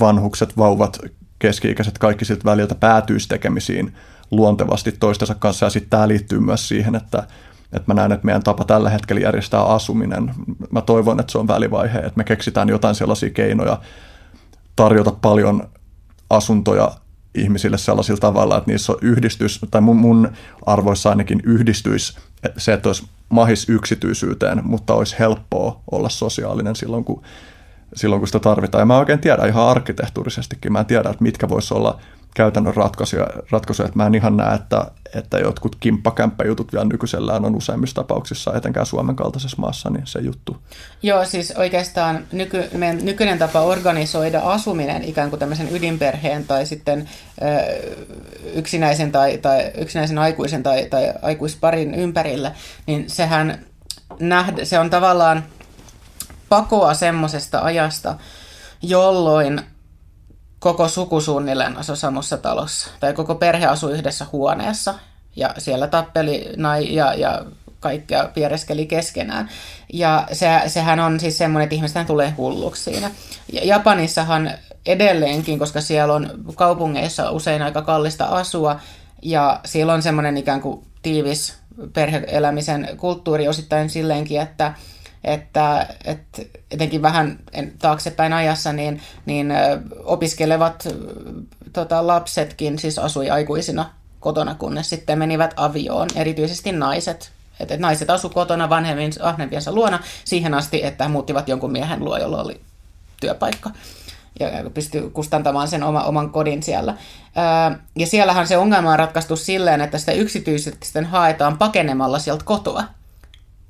vanhukset, 0.00 0.56
vauvat, 0.56 0.98
keski-ikäiset, 1.38 1.98
kaikki 1.98 2.24
siltä 2.24 2.44
väliltä 2.44 2.74
päätyisi 2.74 3.28
tekemisiin 3.28 3.94
luontevasti 4.30 4.92
toistensa 4.92 5.34
kanssa. 5.34 5.66
Ja 5.66 5.70
sitten 5.70 5.90
tämä 5.90 6.08
liittyy 6.08 6.40
myös 6.40 6.68
siihen, 6.68 6.94
että, 6.94 7.26
että 7.72 7.84
mä 7.86 7.94
näen, 7.94 8.12
että 8.12 8.24
meidän 8.24 8.42
tapa 8.42 8.64
tällä 8.64 8.90
hetkellä 8.90 9.20
järjestää 9.20 9.62
asuminen, 9.62 10.34
mä 10.70 10.80
toivon, 10.80 11.20
että 11.20 11.32
se 11.32 11.38
on 11.38 11.48
välivaihe, 11.48 11.98
että 11.98 12.12
me 12.16 12.24
keksitään 12.24 12.68
jotain 12.68 12.94
sellaisia 12.94 13.30
keinoja 13.30 13.80
tarjota 14.76 15.12
paljon 15.22 15.68
asuntoja 16.30 16.90
ihmisille 17.34 17.78
sellaisilla 17.78 18.20
tavalla, 18.20 18.58
että 18.58 18.70
niissä 18.70 18.92
on 18.92 18.98
yhdistys, 19.02 19.60
tai 19.70 19.80
mun, 19.80 19.96
mun 19.96 20.28
arvoissa 20.66 21.10
ainakin 21.10 21.40
yhdistyisi 21.44 22.18
se, 22.56 22.72
että 22.72 22.88
olisi 22.88 23.06
mahis 23.28 23.68
yksityisyyteen, 23.68 24.60
mutta 24.64 24.94
olisi 24.94 25.16
helppoa 25.18 25.80
olla 25.90 26.08
sosiaalinen 26.08 26.76
silloin, 26.76 27.04
kun, 27.04 27.22
silloin, 27.94 28.20
kun 28.20 28.28
sitä 28.28 28.38
tarvitaan. 28.38 28.82
Ja 28.82 28.86
mä 28.86 28.98
oikein 28.98 29.18
tiedän 29.18 29.48
ihan 29.48 29.68
arkkitehtuurisestikin, 29.68 30.72
mä 30.72 30.80
en 30.80 30.86
tiedä, 30.86 31.10
että 31.10 31.22
mitkä 31.22 31.48
voisi 31.48 31.74
olla 31.74 32.00
käytännön 32.36 32.74
ratkaisuja, 32.74 33.26
ratkaisuja 33.50 33.86
että 33.86 33.98
mä 33.98 34.06
en 34.06 34.14
ihan 34.14 34.36
näe, 34.36 34.54
että, 34.54 34.86
että 35.14 35.38
jotkut 35.38 35.76
kimppakämppäjutut 35.80 36.72
vielä 36.72 36.84
nykyisellään 36.84 37.44
on 37.44 37.54
useimmissa 37.54 37.94
tapauksissa, 37.94 38.54
etenkään 38.54 38.86
Suomen 38.86 39.16
kaltaisessa 39.16 39.56
maassa, 39.60 39.90
niin 39.90 40.06
se 40.06 40.18
juttu. 40.18 40.56
Joo, 41.02 41.24
siis 41.24 41.50
oikeastaan 41.56 42.24
nyky, 42.32 42.64
meidän 42.72 43.04
nykyinen 43.04 43.38
tapa 43.38 43.60
organisoida 43.60 44.40
asuminen 44.40 45.04
ikään 45.04 45.30
kuin 45.30 45.40
tämmöisen 45.40 45.76
ydinperheen 45.76 46.44
tai 46.44 46.66
sitten 46.66 47.08
ö, 47.42 47.46
yksinäisen, 48.54 49.12
tai, 49.12 49.38
tai 49.38 49.72
yksinäisen 49.78 50.18
aikuisen 50.18 50.62
tai, 50.62 50.86
tai 50.90 51.12
aikuisparin 51.22 51.94
ympärillä, 51.94 52.52
niin 52.86 53.10
sehän 53.10 53.58
nähdä, 54.20 54.64
se 54.64 54.78
on 54.78 54.90
tavallaan 54.90 55.44
pakoa 56.48 56.94
semmoisesta 56.94 57.60
ajasta, 57.60 58.14
jolloin 58.82 59.60
koko 60.58 60.88
suku 60.88 61.20
suunnilleen 61.20 61.76
asui 61.76 61.96
samassa 61.96 62.36
talossa. 62.36 62.88
Tai 63.00 63.12
koko 63.12 63.34
perhe 63.34 63.66
asui 63.66 63.92
yhdessä 63.92 64.26
huoneessa. 64.32 64.94
Ja 65.36 65.54
siellä 65.58 65.86
tappeli 65.86 66.52
nai 66.56 66.94
ja, 66.94 67.14
ja 67.14 67.44
kaikkea 67.80 68.30
piereskeli 68.34 68.86
keskenään. 68.86 69.48
Ja 69.92 70.28
se, 70.32 70.62
sehän 70.66 71.00
on 71.00 71.20
siis 71.20 71.38
semmoinen, 71.38 71.64
että 71.64 71.74
ihmisten 71.74 72.06
tulee 72.06 72.34
hulluksi 72.36 72.82
siinä. 72.82 73.10
Ja 73.52 73.64
Japanissahan 73.64 74.50
edelleenkin, 74.86 75.58
koska 75.58 75.80
siellä 75.80 76.14
on 76.14 76.30
kaupungeissa 76.54 77.30
usein 77.30 77.62
aika 77.62 77.82
kallista 77.82 78.24
asua, 78.24 78.80
ja 79.22 79.60
siellä 79.64 79.92
on 79.92 80.02
semmoinen 80.02 80.36
ikään 80.36 80.60
kuin 80.60 80.86
tiivis 81.02 81.54
perheelämisen 81.92 82.88
kulttuuri 82.96 83.48
osittain 83.48 83.90
silleenkin, 83.90 84.40
että 84.40 84.74
että, 85.24 85.94
että 86.04 86.42
etenkin 86.70 87.02
vähän 87.02 87.38
taaksepäin 87.78 88.32
ajassa, 88.32 88.72
niin, 88.72 89.02
niin 89.26 89.52
opiskelevat 90.04 90.88
tota, 91.72 92.06
lapsetkin 92.06 92.78
siis 92.78 92.98
asui 92.98 93.30
aikuisina 93.30 93.90
kotona, 94.20 94.54
kunnes 94.54 94.90
sitten 94.90 95.18
menivät 95.18 95.54
avioon, 95.56 96.08
erityisesti 96.14 96.72
naiset. 96.72 97.30
Että 97.60 97.74
et 97.74 97.80
naiset 97.80 98.10
asu 98.10 98.28
kotona 98.28 98.70
vanhempiensa 98.70 99.72
luona 99.72 99.98
siihen 100.24 100.54
asti, 100.54 100.84
että 100.84 101.08
muuttivat 101.08 101.48
jonkun 101.48 101.72
miehen 101.72 102.04
luo, 102.04 102.16
jolla 102.16 102.42
oli 102.42 102.60
työpaikka 103.20 103.70
ja 104.40 104.70
pystyy 104.74 105.10
kustantamaan 105.10 105.68
sen 105.68 105.82
oma, 105.82 106.02
oman 106.02 106.30
kodin 106.30 106.62
siellä. 106.62 106.94
ja 107.96 108.06
siellähän 108.06 108.46
se 108.46 108.56
ongelma 108.56 108.92
on 108.92 108.98
ratkaistu 108.98 109.36
silleen, 109.36 109.80
että 109.80 109.98
sitä 109.98 110.12
yksityisesti 110.12 110.86
sitten 110.86 111.04
haetaan 111.04 111.58
pakenemalla 111.58 112.18
sieltä 112.18 112.44
kotoa. 112.44 112.84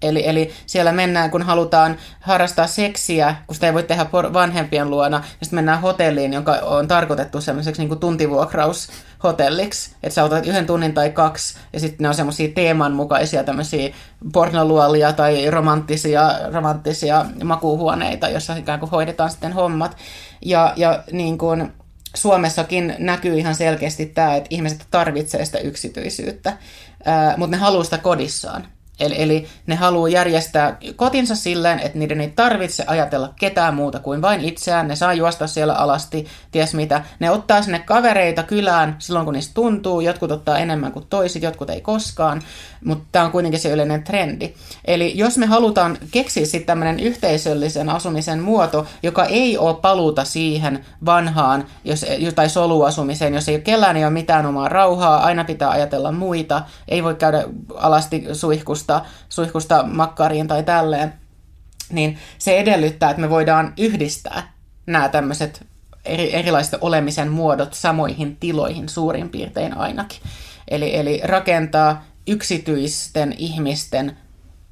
Eli, 0.02 0.28
eli 0.28 0.52
siellä 0.66 0.92
mennään, 0.92 1.30
kun 1.30 1.42
halutaan 1.42 1.96
harrastaa 2.20 2.66
seksiä, 2.66 3.36
kun 3.46 3.54
sitä 3.54 3.66
ei 3.66 3.74
voi 3.74 3.82
tehdä 3.82 4.06
vanhempien 4.12 4.90
luona, 4.90 5.16
ja 5.16 5.22
sitten 5.42 5.56
mennään 5.56 5.80
hotelliin, 5.80 6.32
joka 6.32 6.52
on 6.52 6.88
tarkoitettu 6.88 7.40
semmoiseksi 7.40 7.84
niin 7.84 7.98
tuntivuokraushotelliksi, 7.98 9.90
että 10.02 10.14
sä 10.14 10.24
otat 10.24 10.46
yhden 10.46 10.66
tunnin 10.66 10.94
tai 10.94 11.10
kaksi, 11.10 11.58
ja 11.72 11.80
sitten 11.80 12.04
ne 12.04 12.08
on 12.08 12.14
semmoisia 12.14 12.48
teemanmukaisia 12.54 13.44
tämmöisiä 13.44 13.94
pornoluolia 14.32 15.12
tai 15.12 15.50
romanttisia, 15.50 16.30
romanttisia 16.52 17.26
makuuhuoneita, 17.44 18.28
jossa 18.28 18.56
ikään 18.56 18.80
kuin 18.80 18.90
hoidetaan 18.90 19.30
sitten 19.30 19.52
hommat. 19.52 19.96
Ja, 20.44 20.72
ja 20.76 21.04
niin 21.12 21.38
kuin, 21.38 21.72
Suomessakin 22.16 22.94
näkyy 22.98 23.38
ihan 23.38 23.54
selkeästi 23.54 24.06
tämä, 24.06 24.36
että 24.36 24.48
ihmiset 24.50 24.86
tarvitsevat 24.90 25.46
sitä 25.46 25.58
yksityisyyttä, 25.58 26.56
mutta 27.36 27.56
ne 27.56 27.60
haluaa 27.60 27.84
sitä 27.84 27.98
kodissaan. 27.98 28.75
Eli, 29.00 29.22
eli 29.22 29.46
ne 29.66 29.74
haluaa 29.74 30.08
järjestää 30.08 30.78
kotinsa 30.96 31.34
silleen, 31.34 31.80
että 31.80 31.98
niiden 31.98 32.20
ei 32.20 32.32
tarvitse 32.36 32.84
ajatella 32.86 33.32
ketään 33.40 33.74
muuta 33.74 33.98
kuin 33.98 34.22
vain 34.22 34.40
itseään. 34.40 34.88
Ne 34.88 34.96
saa 34.96 35.14
juosta 35.14 35.46
siellä 35.46 35.74
alasti, 35.74 36.26
ties 36.50 36.74
mitä. 36.74 37.04
Ne 37.18 37.30
ottaa 37.30 37.62
sinne 37.62 37.78
kavereita 37.78 38.42
kylään 38.42 38.96
silloin, 38.98 39.24
kun 39.24 39.34
niistä 39.34 39.54
tuntuu. 39.54 40.00
Jotkut 40.00 40.30
ottaa 40.30 40.58
enemmän 40.58 40.92
kuin 40.92 41.06
toiset, 41.10 41.42
jotkut 41.42 41.70
ei 41.70 41.80
koskaan. 41.80 42.42
Mutta 42.84 43.04
tämä 43.12 43.24
on 43.24 43.30
kuitenkin 43.30 43.60
se 43.60 43.70
yleinen 43.70 44.02
trendi. 44.02 44.54
Eli 44.84 45.18
jos 45.18 45.38
me 45.38 45.46
halutaan 45.46 45.98
keksiä 46.10 46.46
sitten 46.46 46.66
tämmöinen 46.66 47.00
yhteisöllisen 47.00 47.88
asumisen 47.88 48.40
muoto, 48.40 48.86
joka 49.02 49.24
ei 49.24 49.58
ole 49.58 49.74
paluuta 49.74 50.24
siihen 50.24 50.84
vanhaan 51.04 51.66
jos, 51.84 52.04
tai 52.34 52.48
soluasumiseen, 52.48 53.34
jos 53.34 53.48
ei 53.48 53.60
kellään 53.60 53.96
ei 53.96 54.04
ole 54.04 54.12
mitään 54.12 54.46
omaa 54.46 54.68
rauhaa, 54.68 55.24
aina 55.24 55.44
pitää 55.44 55.70
ajatella 55.70 56.12
muita, 56.12 56.62
ei 56.88 57.04
voi 57.04 57.14
käydä 57.14 57.44
alasti 57.74 58.24
suihkusta 58.32 58.85
suihkusta, 58.86 59.04
suihkusta 59.28 59.82
makkariin 59.82 60.48
tai 60.48 60.62
tälleen, 60.62 61.14
niin 61.92 62.18
se 62.38 62.58
edellyttää, 62.58 63.10
että 63.10 63.20
me 63.20 63.30
voidaan 63.30 63.72
yhdistää 63.78 64.52
nämä 64.86 65.08
tämmöiset 65.08 65.66
eri, 66.04 66.34
erilaiset 66.34 66.78
olemisen 66.80 67.32
muodot 67.32 67.74
samoihin 67.74 68.36
tiloihin 68.36 68.88
suurin 68.88 69.28
piirtein 69.28 69.76
ainakin. 69.76 70.20
Eli, 70.68 70.96
eli 70.96 71.20
rakentaa 71.24 72.04
yksityisten 72.26 73.34
ihmisten 73.38 74.16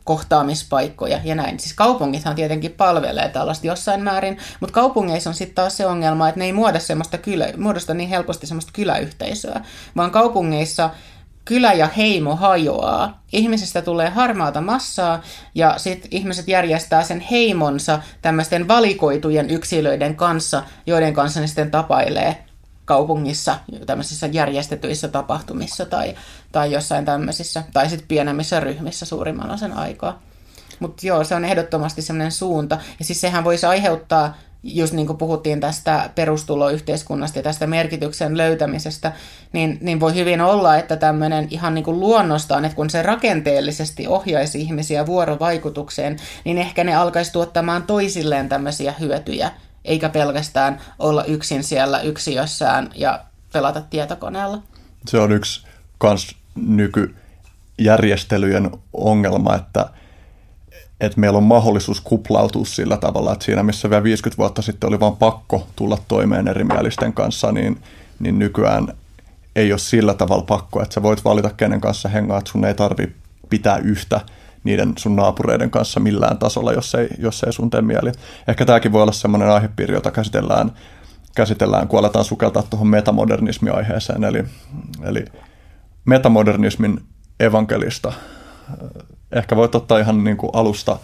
kohtaamispaikkoja 0.05 1.20
ja 1.24 1.35
näin. 1.35 1.61
Siis 1.61 1.74
kaupungithan 1.74 2.35
tietenkin 2.35 2.73
palvelee 2.73 3.28
tällaista 3.28 3.66
jossain 3.66 4.03
määrin, 4.03 4.39
mutta 4.61 4.74
kaupungeissa 4.74 5.31
on 5.31 5.35
sitten 5.35 5.55
taas 5.55 5.77
se 5.77 5.86
ongelma, 5.86 6.28
että 6.28 6.39
ne 6.39 6.45
ei 6.45 6.53
muodosta, 6.53 6.86
semmoista 6.86 7.19
kylä, 7.19 7.49
muodosta 7.57 7.95
niin 7.95 8.09
helposti 8.09 8.47
semmoista 8.47 8.73
kyläyhteisöä, 8.74 9.61
vaan 9.97 10.11
kaupungeissa 10.11 10.91
kylä 11.45 11.73
ja 11.73 11.89
heimo 11.97 12.37
hajoaa. 12.37 13.23
Ihmisistä 13.33 13.83
tulee 13.83 14.09
harmaata 14.09 14.61
massaa 14.61 15.23
ja 15.55 15.75
sitten 15.77 16.09
ihmiset 16.11 16.49
järjestää 16.49 17.03
sen 17.03 17.21
heimonsa 17.21 18.03
tämmöisten 18.23 18.69
valikoitujen 18.69 19.51
yksilöiden 19.51 20.16
kanssa, 20.16 20.62
joiden 20.87 21.15
kanssa 21.15 21.41
ne 21.41 21.47
sitten 21.47 21.71
tapailee 21.71 22.45
kaupungissa 22.85 23.59
tämmöisissä 23.87 24.27
järjestetyissä 24.27 25.09
tapahtumissa 25.09 25.87
tai, 25.87 26.15
tai 26.53 26.73
jossain 26.73 27.05
tämmöisissä, 27.05 27.62
tai 27.73 27.89
sitten 27.89 28.09
pienemmissä 28.09 28.61
ryhmissä 28.61 29.07
suurimman 29.07 29.51
osan 29.51 29.73
aikaa. 29.73 30.23
Mutta 30.81 31.07
joo, 31.07 31.25
se 31.25 31.35
on 31.35 31.45
ehdottomasti 31.45 32.03
semmoinen 32.03 32.33
suunta. 32.33 32.79
Ja 32.99 33.05
siis 33.05 33.21
sehän 33.21 33.45
voisi 33.45 33.66
aiheuttaa 33.66 34.37
just 34.65 34.93
niin 34.93 35.19
puhuttiin 35.19 35.61
tästä 35.61 36.11
perustuloyhteiskunnasta 36.15 37.39
ja 37.39 37.43
tästä 37.43 37.66
merkityksen 37.66 38.36
löytämisestä, 38.36 39.12
niin, 39.53 39.78
niin 39.81 40.01
voi 40.01 40.15
hyvin 40.15 40.41
olla, 40.41 40.77
että 40.77 40.97
tämmöinen 40.97 41.49
ihan 41.51 41.74
niin 41.74 41.85
kuin 41.85 42.01
luonnostaan, 42.01 42.65
että 42.65 42.77
kun 42.77 42.91
se 42.91 43.03
rakenteellisesti 43.03 44.07
ohjaisi 44.07 44.61
ihmisiä 44.61 45.07
vuorovaikutukseen, 45.07 46.16
niin 46.45 46.59
ehkä 46.59 46.85
ne 46.85 46.95
alkaisi 46.95 47.32
tuottamaan 47.32 47.82
toisilleen 47.82 48.49
tämmöisiä 48.49 48.95
hyötyjä, 49.01 49.51
eikä 49.85 50.09
pelkästään 50.09 50.81
olla 50.99 51.24
yksin 51.24 51.65
siellä 51.65 52.01
yksiössään 52.01 52.91
ja 52.95 53.24
pelata 53.53 53.81
tietokoneella. 53.81 54.62
Se 55.09 55.19
on 55.19 55.32
yksi 55.32 55.66
kans 55.99 56.36
nykyjärjestelyjen 56.55 58.70
ongelma, 58.93 59.55
että– 59.55 59.89
että 61.01 61.21
meillä 61.21 61.37
on 61.37 61.43
mahdollisuus 61.43 62.01
kuplautua 62.01 62.65
sillä 62.65 62.97
tavalla, 62.97 63.33
että 63.33 63.45
siinä 63.45 63.62
missä 63.62 63.91
vielä 63.91 64.03
50 64.03 64.39
vuotta 64.39 64.62
sitten 64.62 64.89
oli 64.89 65.01
vain 65.01 65.16
pakko 65.16 65.66
tulla 65.77 65.99
toimeen 66.09 66.49
erimielisten 66.49 67.12
kanssa, 67.12 67.53
niin, 67.53 67.81
niin 68.21 68.39
nykyään 68.39 68.89
ei 69.57 69.73
ole 69.73 69.79
sillä 69.79 70.15
tavalla 70.15 70.45
pakko, 70.45 70.83
että 70.83 70.95
sä 70.95 71.03
voit 71.03 71.25
valita 71.25 71.51
kenen 71.51 71.81
kanssa 71.81 72.09
hengaa, 72.09 72.39
että 72.39 72.51
sun 72.51 72.65
ei 72.65 72.75
tarvi 72.75 73.12
pitää 73.51 73.79
yhtä 73.79 74.21
niiden 74.65 74.93
sun 74.99 75.16
naapureiden 75.16 75.71
kanssa 75.71 76.01
millään 76.01 76.39
tasolla, 76.39 76.73
jos 76.73 76.95
ei, 76.95 77.09
jos 77.19 77.43
ei 77.43 77.53
sun 77.53 77.71
tee 77.71 77.83
mieli. 77.83 78.12
Ehkä 78.49 78.65
tämäkin 78.65 78.93
voi 78.93 79.03
olla 79.03 79.12
semmoinen 79.12 79.51
aihepiiri, 79.51 79.95
jota 79.95 80.11
käsitellään, 80.11 80.73
käsitellään 81.37 81.89
kun 81.89 81.99
aletaan 81.99 82.25
sukeltaa 82.25 82.62
tuohon 82.62 82.89
metamodernismi-aiheeseen, 82.89 84.25
eli, 84.25 84.45
eli 85.03 85.25
metamodernismin 86.05 87.01
evankelista 87.41 88.12
ehkä 89.35 89.56
voit 89.56 89.74
ottaa 89.74 89.98
ihan 89.98 90.24
niin 90.24 90.36
kuin 90.36 90.51
alusta 90.52 90.98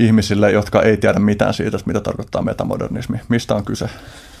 ihmisille, 0.00 0.50
jotka 0.52 0.82
ei 0.82 0.96
tiedä 0.96 1.18
mitään 1.18 1.54
siitä, 1.54 1.78
mitä 1.86 2.00
tarkoittaa 2.00 2.42
metamodernismi. 2.42 3.20
Mistä 3.28 3.54
on 3.54 3.64
kyse? 3.64 3.88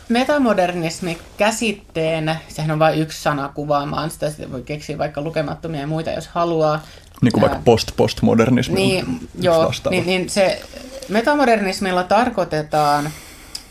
Metamodernismi 0.08 1.18
käsitteenä, 1.36 2.36
sehän 2.48 2.70
on 2.70 2.78
vain 2.78 2.98
yksi 2.98 3.22
sana 3.22 3.48
kuvaamaan 3.48 4.10
sitä, 4.10 4.30
sitä 4.30 4.52
voi 4.52 4.62
keksiä 4.62 4.98
vaikka 4.98 5.20
lukemattomia 5.20 5.80
ja 5.80 5.86
muita, 5.86 6.10
jos 6.10 6.28
haluaa. 6.28 6.82
Niin 7.22 7.32
kuin 7.32 7.40
vaikka 7.40 7.60
post-postmodernismi 7.64 8.74
niin, 8.74 9.28
joo, 9.40 9.72
niin, 9.90 10.06
niin 10.06 10.30
se 10.30 10.62
metamodernismilla 11.08 12.02
tarkoitetaan 12.04 13.10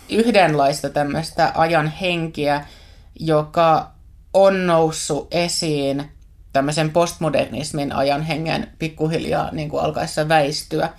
yhdenlaista 0.10 0.90
tämmöistä 0.90 1.52
ajan 1.56 1.88
henkiä, 1.88 2.66
joka 3.20 3.92
on 4.34 4.68
noussut 4.68 5.28
esiin 5.32 6.15
tämmöisen 6.56 6.92
postmodernismin 6.92 7.92
ajan 7.96 8.22
hengen 8.22 8.68
pikkuhiljaa 8.80 9.50
niin 9.52 9.70
kuin 9.70 9.84
alkaessa 9.84 10.30
väistyä. 10.30 10.90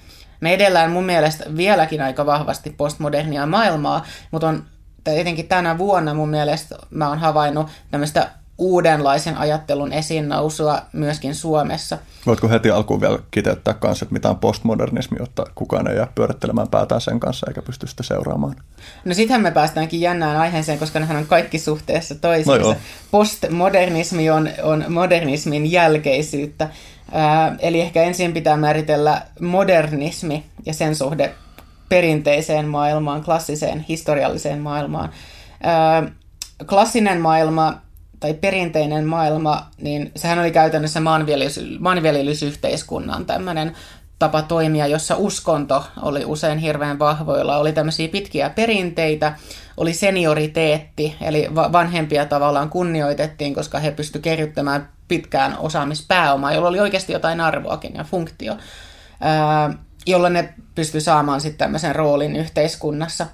Me 0.41 0.55
edellään 0.55 0.91
mun 0.91 1.05
mielestä 1.05 1.45
vieläkin 1.57 2.03
aika 2.03 2.27
vahvasti 2.27 2.71
postmodernia 2.71 3.47
maailmaa, 3.47 4.07
mutta 4.31 4.49
on 4.49 4.65
tietenkin 5.05 5.49
tänä 5.49 5.79
vuonna 5.79 6.15
mun 6.15 6.29
mielestä 6.29 6.77
mä 6.91 7.09
oon 7.09 7.19
havainnut 7.19 7.69
tämmöistä 7.91 8.31
uudenlaisen 8.59 9.37
ajattelun 9.37 9.93
esiin 9.93 10.29
nousua 10.29 10.83
myöskin 10.93 11.35
Suomessa. 11.35 11.99
Voitko 12.27 12.49
heti 12.49 12.71
alkuun 12.71 13.01
vielä 13.01 13.19
kiteyttää 13.31 13.75
kanssa, 13.75 14.05
että 14.05 14.13
mitä 14.13 14.31
on 14.31 14.39
postmodernismi, 14.39 15.17
jotta 15.21 15.47
kukaan 15.55 15.89
ei 15.89 15.97
jää 15.97 16.09
pyörittelemään 16.15 16.69
päätään 16.69 17.01
sen 17.01 17.21
kanssa 17.21 17.47
eikä 17.49 17.63
pysty 17.63 17.87
sitä 17.87 18.03
seuraamaan? 18.03 18.57
No 19.05 19.15
sittenhän 19.15 19.43
me 19.43 19.51
päästäänkin 19.51 20.01
jännään 20.01 20.37
aiheeseen, 20.37 20.79
koska 20.79 21.01
nehän 21.01 21.17
on 21.17 21.27
kaikki 21.27 21.59
suhteessa 21.59 22.15
toisiinsa. 22.15 22.69
No 22.69 22.77
Postmodernismi 23.11 24.31
on, 24.31 24.49
on 24.63 24.85
modernismin 24.89 25.73
jälkeisyyttä. 25.73 26.69
Ää, 27.13 27.57
eli 27.59 27.81
ehkä 27.81 28.03
ensin 28.03 28.33
pitää 28.33 28.57
määritellä 28.57 29.23
modernismi 29.41 30.45
ja 30.67 30.75
sen 30.75 30.97
suhde 30.97 31.35
perinteiseen 31.89 32.69
maailmaan, 32.69 33.25
klassiseen, 33.25 33.85
historialliseen 33.89 34.59
maailmaan. 34.59 35.11
Ää, 35.63 36.11
klassinen 36.69 37.21
maailma 37.21 37.86
tai 38.21 38.35
perinteinen 38.35 39.07
maailma, 39.07 39.67
niin 39.79 40.13
sehän 40.17 40.39
oli 40.39 40.51
käytännössä 40.51 41.01
maanviljelys, 41.01 41.61
maanviljelysyhteiskunnan 41.79 43.27
tämmöinen 43.27 43.77
tapa 44.19 44.43
toimia, 44.43 44.87
jossa 44.87 45.17
uskonto 45.17 45.85
oli 46.03 46.25
usein 46.25 46.59
hirveän 46.59 46.99
vahvoilla. 46.99 47.57
Oli 47.57 47.73
tämmöisiä 47.73 48.09
pitkiä 48.09 48.51
perinteitä, 48.51 49.37
oli 49.77 49.93
senioriteetti, 49.93 51.17
eli 51.21 51.49
vanhempia 51.55 52.27
tavallaan 52.27 52.71
kunnioitettiin, 52.71 53.55
koska 53.55 53.79
he 53.79 53.91
pystyivät 53.91 54.25
kerryttämään 54.25 54.89
pitkään 55.09 55.59
osaamispääomaa, 55.59 56.53
jolla 56.53 56.69
oli 56.69 56.81
oikeasti 56.81 57.13
jotain 57.13 57.41
arvoakin 57.41 57.95
ja 57.95 58.05
funktio, 58.05 58.57
jolla 60.07 60.29
ne 60.29 60.55
pystyi 60.75 61.01
saamaan 61.01 61.41
sitten 61.41 61.59
tämmöisen 61.59 61.97
roolin 61.97 62.37
yhteiskunnassa. 62.37 63.27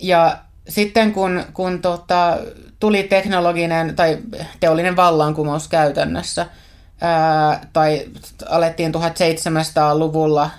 Ja 0.00 0.38
sitten 0.68 1.12
kun, 1.12 1.44
kun 1.54 1.82
tota, 1.82 2.38
tuli 2.84 3.02
teknologinen 3.02 3.96
tai 3.96 4.18
teollinen 4.60 4.96
vallankumous 4.96 5.68
käytännössä, 5.68 6.46
ää, 7.00 7.66
tai 7.72 8.08
alettiin 8.48 8.94
1700-luvulla 8.94 10.50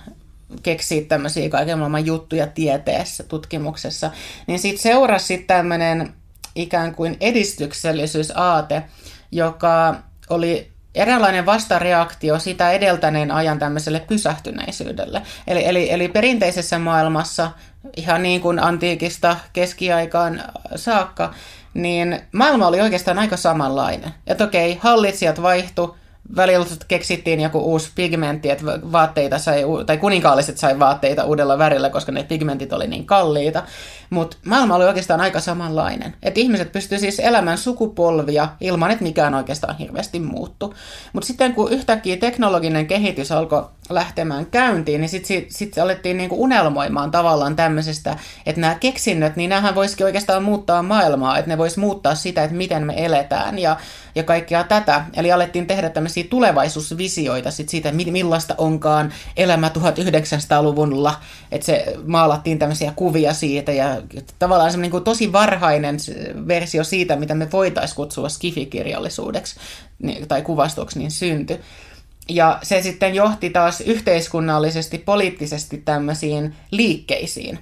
keksiä 0.64 1.02
tämmöisiä 1.08 1.50
kaiken 1.50 1.80
maailman 1.80 2.06
juttuja 2.06 2.48
tieteessä, 2.48 3.24
tutkimuksessa, 3.24 4.12
niin 4.48 4.60
sitten 4.60 4.84
seurasi 4.84 5.38
tämmöinen 5.38 6.14
ikään 6.56 6.96
kuin 6.96 7.18
edistyksellisyysaate, 7.22 8.84
joka 9.32 9.96
oli 10.30 10.72
eräänlainen 10.96 11.46
vastareaktio 11.46 12.40
sitä 12.40 12.72
edeltäneen 12.72 13.32
ajan 13.32 13.60
tämmöiselle 13.60 14.00
pysähtyneisyydelle. 14.00 15.22
Eli, 15.48 15.66
eli, 15.66 15.92
eli 15.92 16.08
perinteisessä 16.08 16.80
maailmassa, 16.80 17.52
ihan 17.98 18.24
niin 18.24 18.42
kuin 18.42 18.60
antiikista 18.60 19.38
keskiaikaan 19.54 20.44
saakka, 20.76 21.34
niin 21.76 22.22
maailma 22.32 22.68
oli 22.68 22.82
oikeastaan 22.82 23.20
aika 23.20 23.38
samanlainen. 23.38 24.14
Että 24.28 24.44
okei, 24.44 24.78
hallitsijat 24.82 25.42
vaihtu, 25.42 25.96
välillä 26.36 26.66
keksittiin 26.88 27.42
joku 27.42 27.60
uusi 27.60 27.92
pigmentti, 27.96 28.50
että 28.50 28.66
vaatteita 28.66 29.40
sai, 29.40 29.64
tai 29.86 29.98
kuninkaalliset 29.98 30.58
sai 30.58 30.80
vaatteita 30.80 31.24
uudella 31.24 31.58
värillä, 31.58 31.90
koska 31.90 32.12
ne 32.12 32.24
pigmentit 32.24 32.74
oli 32.74 32.88
niin 32.88 33.06
kalliita. 33.06 33.64
Mutta 34.10 34.38
maailma 34.46 34.76
oli 34.76 34.86
oikeastaan 34.86 35.22
aika 35.22 35.40
samanlainen. 35.40 36.14
Että 36.24 36.40
ihmiset 36.40 36.72
pystyivät 36.72 37.02
siis 37.02 37.20
elämään 37.20 37.58
sukupolvia 37.58 38.48
ilman, 38.62 38.92
että 38.92 39.04
mikään 39.04 39.34
oikeastaan 39.34 39.78
hirveästi 39.78 40.20
muuttu. 40.20 40.74
Mutta 41.14 41.28
sitten 41.28 41.54
kun 41.54 41.72
yhtäkkiä 41.72 42.18
teknologinen 42.18 42.88
kehitys 42.88 43.32
alkoi 43.32 43.66
lähtemään 43.90 44.46
käyntiin, 44.46 45.02
niin 45.02 45.10
sitten 45.10 45.28
sit, 45.28 45.52
sit 45.52 45.78
alettiin 45.78 46.18
niinku 46.18 46.44
unelmoimaan 46.44 47.12
tavallaan 47.12 47.56
tämmöisestä, 47.56 48.18
että 48.46 48.62
nämä 48.62 48.76
keksinnöt, 48.76 49.36
niin 49.36 49.50
nämähän 49.50 49.76
voisikin 49.76 50.06
oikeastaan 50.06 50.44
muuttaa 50.44 50.84
maailmaa, 50.84 51.38
että 51.38 51.52
ne 51.52 51.58
vois 51.58 51.78
muuttaa 51.78 52.16
sitä, 52.16 52.44
että 52.44 52.56
miten 52.56 52.86
me 52.86 52.94
eletään 53.06 53.60
ja, 53.60 53.78
ja 54.16 54.24
kaikkea 54.24 54.64
tätä. 54.64 55.06
Eli 55.14 55.32
alettiin 55.32 55.68
tehdä 55.68 55.90
tämmöisiä 55.90 56.24
tulevaisuusvisioita 56.30 57.52
sit 57.52 57.70
siitä, 57.70 57.92
millaista 57.92 58.56
onkaan 58.58 59.14
elämä 59.38 59.72
1900-luvulla, 59.78 61.20
että 61.52 61.66
se 61.66 61.96
maalattiin 62.06 62.60
tämmöisiä 62.60 62.94
kuvia 62.96 63.34
siitä 63.34 63.72
ja 63.72 64.02
tavallaan 64.40 64.72
semmoinen 64.72 64.92
niin 64.92 65.04
tosi 65.04 65.32
varhainen 65.32 65.98
versio 66.48 66.84
siitä, 66.84 67.16
mitä 67.16 67.36
me 67.36 67.52
voitaisiin 67.52 67.96
kutsua 67.96 68.30
skifikirjallisuudeksi 68.30 69.56
tai 70.28 70.42
kuvastoksi, 70.42 71.00
niin 71.00 71.12
syntyi. 71.12 71.60
Ja 72.30 72.60
se 72.64 72.82
sitten 72.82 73.16
johti 73.16 73.50
taas 73.50 73.82
yhteiskunnallisesti, 73.82 74.98
poliittisesti 74.98 75.82
tämmöisiin 75.86 76.56
liikkeisiin, 76.72 77.60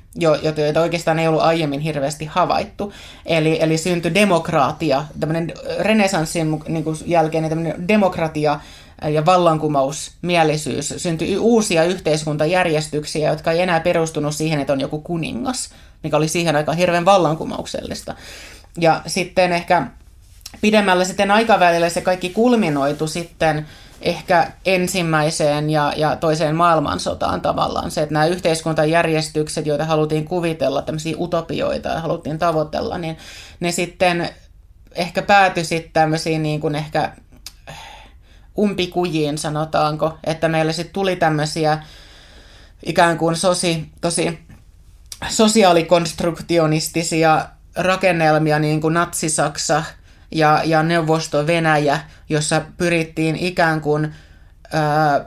joita 0.56 0.81
oikeastaan 0.81 1.19
ei 1.19 1.27
ollut 1.27 1.41
aiemmin 1.41 1.80
hirveästi 1.80 2.26
havaittu. 2.26 2.94
Eli, 3.26 3.57
eli 3.61 3.77
syntyi 3.77 4.14
demokraatia, 4.14 5.06
tämmöinen 5.19 5.53
renesanssin 5.80 6.64
niin 6.68 6.85
jälkeinen 7.06 7.49
tämmöinen 7.49 7.88
demokratia 7.88 8.60
ja 9.10 9.26
vallankumousmielisyys. 9.26 10.94
Syntyi 10.98 11.38
uusia 11.38 11.84
yhteiskuntajärjestyksiä, 11.84 13.30
jotka 13.30 13.52
ei 13.52 13.61
enää 13.61 13.80
perustunut 13.80 14.35
siihen, 14.35 14.60
että 14.60 14.73
on 14.73 14.81
joku 14.81 15.02
kuningas, 15.02 15.69
mikä 16.03 16.18
oli 16.18 16.27
siihen 16.27 16.56
aika 16.56 16.73
hirveän 16.73 17.06
vallankumouksellista. 17.06 18.15
Ja 18.80 19.02
sitten 19.07 19.52
ehkä 19.52 19.88
pidemmällä 20.61 21.06
sitten 21.06 21.31
aikavälillä 21.31 21.90
se 21.90 22.02
kaikki 22.02 22.30
kulminoitu 22.30 23.07
sitten 23.07 23.65
ehkä 24.04 24.52
ensimmäiseen 24.66 25.70
ja, 25.70 25.94
ja 25.98 26.16
toiseen 26.16 26.56
maailmansotaan 26.56 27.42
tavallaan. 27.42 27.92
Se, 27.92 28.02
että 28.02 28.14
nämä 28.14 28.26
yhteiskuntajärjestykset, 28.26 29.66
joita 29.66 29.86
haluttiin 29.86 30.26
kuvitella, 30.26 30.82
tämmöisiä 30.82 31.16
utopioita 31.20 31.90
ja 31.90 32.02
haluttiin 32.02 32.40
tavoitella, 32.40 32.98
niin 32.98 33.18
ne 33.60 33.72
sitten 33.72 34.30
ehkä 34.92 35.22
päätyi 35.22 35.66
sitten 35.66 35.94
tämmöisiin 35.94 36.44
niin 36.44 36.60
kuin 36.60 36.76
ehkä 36.76 37.12
umpikujiin, 38.58 39.38
sanotaanko, 39.38 40.18
että 40.24 40.48
meille 40.48 40.74
sitten 40.74 40.94
tuli 40.94 41.16
tämmöisiä 41.16 41.84
ikään 42.86 43.18
kuin 43.18 43.36
sosi, 43.36 43.90
tosi 44.02 44.40
sosiaalikonstruktionistisia 45.30 47.46
rakennelmia, 47.76 48.60
niin 48.60 48.82
kuin 48.82 48.94
Natsi-Saksa– 48.94 49.84
ja, 50.34 50.61
ja 50.65 50.84
Neuvosto-Venäjä, 50.84 51.99
jossa 52.30 52.61
pyrittiin 52.77 53.35
ikään 53.35 53.81
kuin 53.81 54.14
ää, 54.73 55.26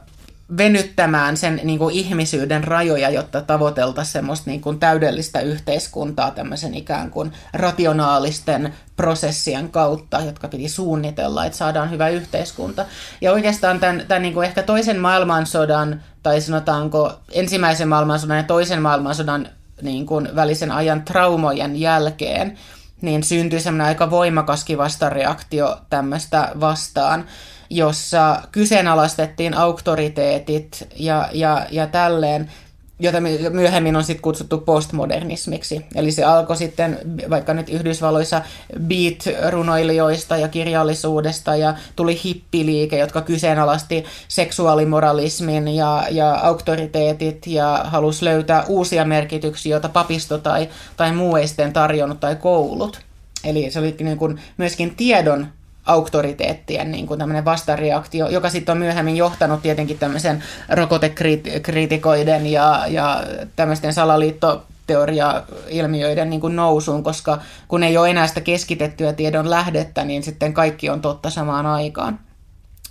venyttämään 0.56 1.36
sen 1.36 1.60
niin 1.64 1.78
kuin 1.78 1.94
ihmisyyden 1.94 2.64
rajoja, 2.64 3.10
jotta 3.10 3.40
tavoiteltaisiin 3.40 4.12
semmoista 4.12 4.50
niin 4.50 4.60
kuin 4.60 4.78
täydellistä 4.78 5.40
yhteiskuntaa 5.40 6.30
tämmöisen 6.30 6.74
ikään 6.74 7.10
kuin 7.10 7.32
rationaalisten 7.52 8.74
prosessien 8.96 9.70
kautta, 9.70 10.20
jotka 10.20 10.48
piti 10.48 10.68
suunnitella, 10.68 11.44
että 11.44 11.58
saadaan 11.58 11.90
hyvä 11.90 12.08
yhteiskunta. 12.08 12.84
Ja 13.20 13.32
oikeastaan 13.32 13.80
tämän, 13.80 14.04
tämän 14.08 14.22
niin 14.22 14.34
kuin 14.34 14.46
ehkä 14.46 14.62
toisen 14.62 15.00
maailmansodan, 15.00 16.02
tai 16.22 16.40
sanotaanko 16.40 17.12
ensimmäisen 17.32 17.88
maailmansodan 17.88 18.36
ja 18.36 18.42
toisen 18.42 18.82
maailmansodan 18.82 19.48
niin 19.82 20.06
kuin 20.06 20.28
välisen 20.34 20.72
ajan 20.72 21.02
traumojen 21.02 21.76
jälkeen, 21.80 22.58
niin 23.06 23.22
syntyi 23.22 23.60
semmoinen 23.60 23.86
aika 23.86 24.10
voimakaskin 24.10 24.78
vastareaktio 24.78 25.78
tämmöistä 25.90 26.52
vastaan, 26.60 27.24
jossa 27.70 28.42
kyseenalaistettiin 28.52 29.54
auktoriteetit 29.54 30.88
ja, 30.96 31.28
ja, 31.32 31.66
ja 31.70 31.86
tälleen 31.86 32.50
jota 32.98 33.18
myöhemmin 33.50 33.96
on 33.96 34.04
sitten 34.04 34.22
kutsuttu 34.22 34.58
postmodernismiksi. 34.58 35.86
Eli 35.94 36.12
se 36.12 36.24
alkoi 36.24 36.56
sitten 36.56 36.98
vaikka 37.30 37.54
nyt 37.54 37.68
Yhdysvalloissa 37.68 38.42
beat-runoilijoista 38.78 40.36
ja 40.36 40.48
kirjallisuudesta 40.48 41.56
ja 41.56 41.74
tuli 41.96 42.20
hippiliike, 42.24 42.98
jotka 42.98 43.22
kyseenalasti 43.22 44.04
seksuaalimoralismin 44.28 45.68
ja, 45.68 46.06
ja 46.10 46.34
auktoriteetit 46.34 47.46
ja 47.46 47.80
halusi 47.84 48.24
löytää 48.24 48.64
uusia 48.68 49.04
merkityksiä, 49.04 49.70
joita 49.70 49.88
papisto 49.88 50.38
tai, 50.38 50.68
tai 50.96 51.12
muu 51.12 51.36
ei 51.36 51.48
sitten 51.48 51.72
tarjonnut 51.72 52.20
tai 52.20 52.36
koulut. 52.36 53.00
Eli 53.44 53.70
se 53.70 53.78
oli 53.78 53.96
niin 54.00 54.18
kuin 54.18 54.40
myöskin 54.56 54.96
tiedon 54.96 55.46
auktoriteettien 55.86 56.92
niin 56.92 57.06
kuin 57.06 57.18
tämmöinen 57.18 57.44
vastareaktio, 57.44 58.28
joka 58.28 58.50
sitten 58.50 58.72
on 58.72 58.78
myöhemmin 58.78 59.16
johtanut 59.16 59.62
tietenkin 59.62 59.98
tämmöisen 59.98 60.42
rokotekriitikoiden 60.68 62.46
ja, 62.46 62.84
ja 62.88 63.22
tämmöisten 63.56 63.92
salaliittoteoria-ilmiöiden 63.92 66.30
niin 66.30 66.40
kuin 66.40 66.56
nousuun, 66.56 67.02
koska 67.02 67.38
kun 67.68 67.82
ei 67.82 67.96
ole 67.96 68.10
enää 68.10 68.26
sitä 68.26 68.40
keskitettyä 68.40 69.12
tiedon 69.12 69.50
lähdettä, 69.50 70.04
niin 70.04 70.22
sitten 70.22 70.54
kaikki 70.54 70.90
on 70.90 71.00
totta 71.00 71.30
samaan 71.30 71.66
aikaan. 71.66 72.18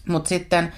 Mutta 0.08 0.30
sitten 0.30 0.74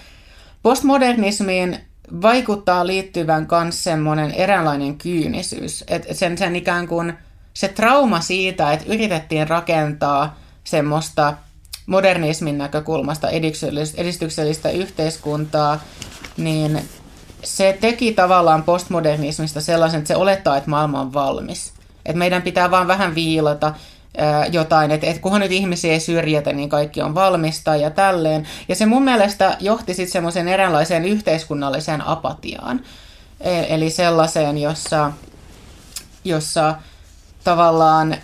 postmodernismiin 0.63 1.79
vaikuttaa 2.21 2.87
liittyvän 2.87 3.47
myös 3.63 3.83
semmoinen 3.83 4.31
eräänlainen 4.31 4.97
kyynisyys, 4.97 5.83
että 5.87 6.13
sen, 6.13 6.37
sen 6.37 6.55
ikään 6.55 6.87
kuin 6.87 7.13
se 7.53 7.67
trauma 7.67 8.19
siitä, 8.19 8.73
että 8.73 8.93
yritettiin 8.93 9.47
rakentaa 9.47 10.37
semmoista 10.63 11.33
modernismin 11.87 12.57
näkökulmasta 12.57 13.29
edistyksellistä 13.97 14.69
yhteiskuntaa, 14.69 15.79
niin 16.37 16.81
se 17.43 17.77
teki 17.81 18.13
tavallaan 18.13 18.63
postmodernismista 18.63 19.61
sellaisen, 19.61 19.97
että 19.97 20.07
se 20.07 20.15
olettaa, 20.15 20.57
että 20.57 20.69
maailma 20.69 21.01
on 21.01 21.13
valmis. 21.13 21.73
Että 22.05 22.19
meidän 22.19 22.41
pitää 22.41 22.71
vaan 22.71 22.87
vähän 22.87 23.15
viilata 23.15 23.73
jotain, 24.51 24.91
että, 24.91 25.07
että 25.07 25.21
kunhan 25.21 25.41
nyt 25.41 25.51
ihmisiä 25.51 25.93
ei 25.93 25.99
syrjätä, 25.99 26.53
niin 26.53 26.69
kaikki 26.69 27.01
on 27.01 27.15
valmista 27.15 27.75
ja 27.75 27.89
tälleen. 27.89 28.47
Ja 28.67 28.75
se 28.75 28.85
mun 28.85 29.03
mielestä 29.03 29.57
johti 29.59 29.93
sitten 29.93 30.11
semmoiseen 30.11 30.47
eräänlaiseen 30.47 31.05
yhteiskunnalliseen 31.05 32.07
apatiaan. 32.07 32.81
E, 33.41 33.75
eli 33.75 33.89
sellaiseen, 33.89 34.57
jossa, 34.57 35.11
jossa 36.23 36.75
tavallaan 37.43 38.17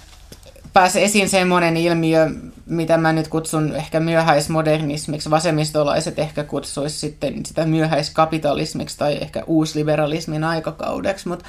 pääsi 0.74 1.04
esiin 1.04 1.30
semmoinen 1.30 1.78
ilmiö, 1.78 2.30
mitä 2.66 2.98
mä 2.98 3.14
nyt 3.14 3.28
kutsun 3.28 3.76
ehkä 3.76 4.00
myöhäismodernismiksi. 4.00 5.30
Vasemmistolaiset 5.30 6.20
ehkä 6.20 6.44
kutsuisi 6.44 7.00
sitten 7.00 7.46
sitä 7.46 7.66
myöhäiskapitalismiksi 7.66 8.98
tai 8.98 9.18
ehkä 9.22 9.44
uusliberalismin 9.48 10.44
aikakaudeksi, 10.44 11.28
mutta 11.28 11.46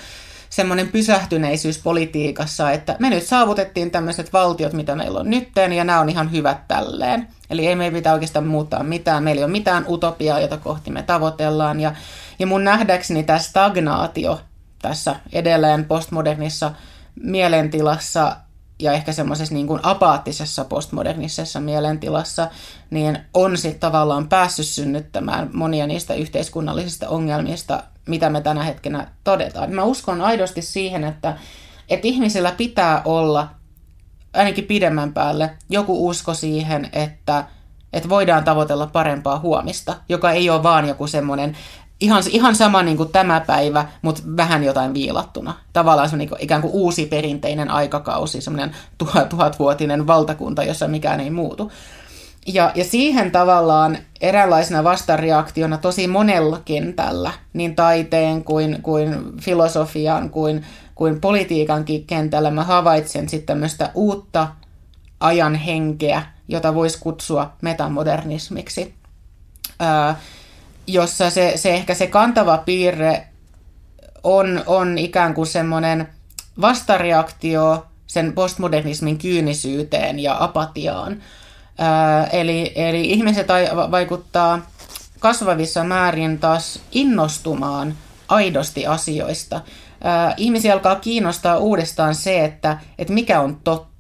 semmoinen 0.51 0.89
pysähtyneisyys 0.89 1.79
politiikassa, 1.79 2.71
että 2.71 2.97
me 2.99 3.11
nyt 3.11 3.27
saavutettiin 3.27 3.91
tämmöiset 3.91 4.33
valtiot, 4.33 4.73
mitä 4.73 4.97
meillä 4.97 5.21
on 5.21 5.31
nytten, 5.31 5.73
ja 5.73 5.85
nämä 5.85 6.01
on 6.01 6.09
ihan 6.09 6.33
hyvät 6.33 6.69
tälleen. 6.69 7.29
Eli 7.51 7.67
ei 7.67 7.77
meidän 7.77 7.95
pitää 7.95 8.13
oikeastaan 8.13 8.47
muuttaa 8.47 8.83
mitään, 8.83 9.25
meillä 9.25 9.41
ei 9.41 9.45
ole 9.45 9.53
mitään 9.53 9.85
utopiaa, 9.89 10.41
jota 10.41 10.57
kohti 10.57 10.91
me 10.91 11.03
tavoitellaan. 11.03 11.81
Ja, 11.81 11.95
ja 12.39 12.47
mun 12.47 12.65
nähdäkseni 12.65 13.23
tämä 13.23 13.39
stagnaatio 13.39 14.41
tässä 14.83 15.17
edelleen 15.33 15.85
postmodernissa 15.85 16.73
mielentilassa 17.23 18.37
ja 18.85 18.93
ehkä 18.93 19.13
semmoisessa 19.13 19.55
niin 19.55 19.67
kuin 19.67 19.81
apaattisessa 19.83 20.65
postmodernisessa 20.65 21.61
mielentilassa, 21.61 22.49
niin 22.91 23.19
on 23.35 23.59
sitten 23.59 23.81
tavallaan 23.81 24.29
päässyt 24.29 24.67
synnyttämään 24.67 25.51
monia 25.53 25.87
niistä 25.87 26.15
yhteiskunnallisista 26.15 27.09
ongelmista, 27.09 27.83
mitä 28.09 28.31
me 28.31 28.41
tänä 28.41 28.63
hetkenä 28.63 29.07
todetaan. 29.25 29.73
Mä 29.73 29.85
uskon 29.85 30.21
aidosti 30.21 30.63
siihen, 30.63 31.05
että, 31.05 31.37
että 31.89 32.09
ihmisillä 32.09 32.53
pitää 32.53 33.03
olla 33.05 33.49
ainakin 34.35 34.65
pidemmän 34.65 35.13
päälle 35.13 35.51
joku 35.69 36.09
usko 36.09 36.35
siihen, 36.35 36.89
että, 36.93 37.45
että 37.93 38.09
voidaan 38.09 38.45
tavoitella 38.45 38.87
parempaa 38.87 39.39
huomista, 39.39 39.97
joka 40.09 40.33
ei 40.33 40.51
ole 40.51 40.63
vaan 40.63 40.89
joku 40.89 41.07
semmoinen 41.07 41.57
ihan, 42.01 42.23
ihan 42.31 42.55
sama 42.55 42.83
niin 42.83 42.97
kuin 42.97 43.13
tämä 43.13 43.41
päivä, 43.41 43.87
mutta 44.03 44.23
vähän 44.37 44.65
jotain 44.65 44.95
viilattuna. 44.95 45.55
Tavallaan 45.73 46.09
se 46.09 46.17
niin 46.17 46.31
ikään 46.39 46.61
kuin 46.63 46.73
uusi 46.73 47.07
perinteinen 47.07 47.71
aikakausi, 47.71 48.41
semmoinen 48.41 48.77
tuhat, 48.99 49.29
tuhatvuotinen 49.29 50.07
valtakunta, 50.07 50.65
jossa 50.65 50.89
mikään 50.89 51.21
ei 51.21 51.31
muutu. 51.31 51.73
Ja, 52.47 52.73
ja 52.75 52.85
siihen 52.85 53.31
tavallaan 53.31 53.99
eräänlaisena 54.21 54.85
vastareaktiona 54.85 55.79
tosi 55.79 56.07
monellakin 56.07 56.95
tällä, 56.95 57.33
niin 57.53 57.75
taiteen 57.77 58.45
kuin, 58.45 58.83
kuin 58.83 59.33
filosofian 59.41 60.31
kuin, 60.31 60.65
kuin 60.95 61.21
politiikankin 61.21 62.07
kentällä 62.07 62.51
mä 62.51 62.65
havaitsen 62.65 63.29
sitten 63.29 63.47
tämmöistä 63.47 63.91
uutta 63.95 64.49
ajan 65.21 65.55
henkeä, 65.55 66.23
jota 66.49 66.75
voisi 66.75 66.99
kutsua 67.01 67.53
metamodernismiksi 67.63 68.95
ää, 69.81 70.17
jossa 70.87 71.31
se, 71.31 71.53
se 71.57 71.75
ehkä 71.75 71.95
se 71.95 72.07
kantava 72.07 72.59
piirre 72.59 73.27
on, 74.23 74.63
on 74.67 74.99
ikään 74.99 75.35
kuin 75.35 75.47
semmoinen 75.47 76.09
vastareaktio 76.61 77.87
sen 78.07 78.33
postmodernismin 78.33 79.19
kyynisyyteen 79.19 80.19
ja 80.19 80.37
apatiaan. 80.45 81.23
Ää, 81.79 82.27
eli, 82.27 82.73
eli 82.75 83.11
ihmiset 83.11 83.47
vaikuttaa 83.91 84.71
kasvavissa 85.21 85.85
määrin 85.85 86.39
taas 86.39 86.81
innostumaan 86.93 87.95
aidosti 88.29 88.87
asioista. 88.87 89.61
Ää, 90.05 90.35
ihmisiä 90.37 90.73
alkaa 90.73 90.97
kiinnostaa 90.97 91.59
uudestaan 91.59 92.15
se, 92.15 92.45
että, 92.45 92.79
että 92.99 93.13
mikä 93.13 93.41
on 93.41 93.61
totta. 93.65 93.94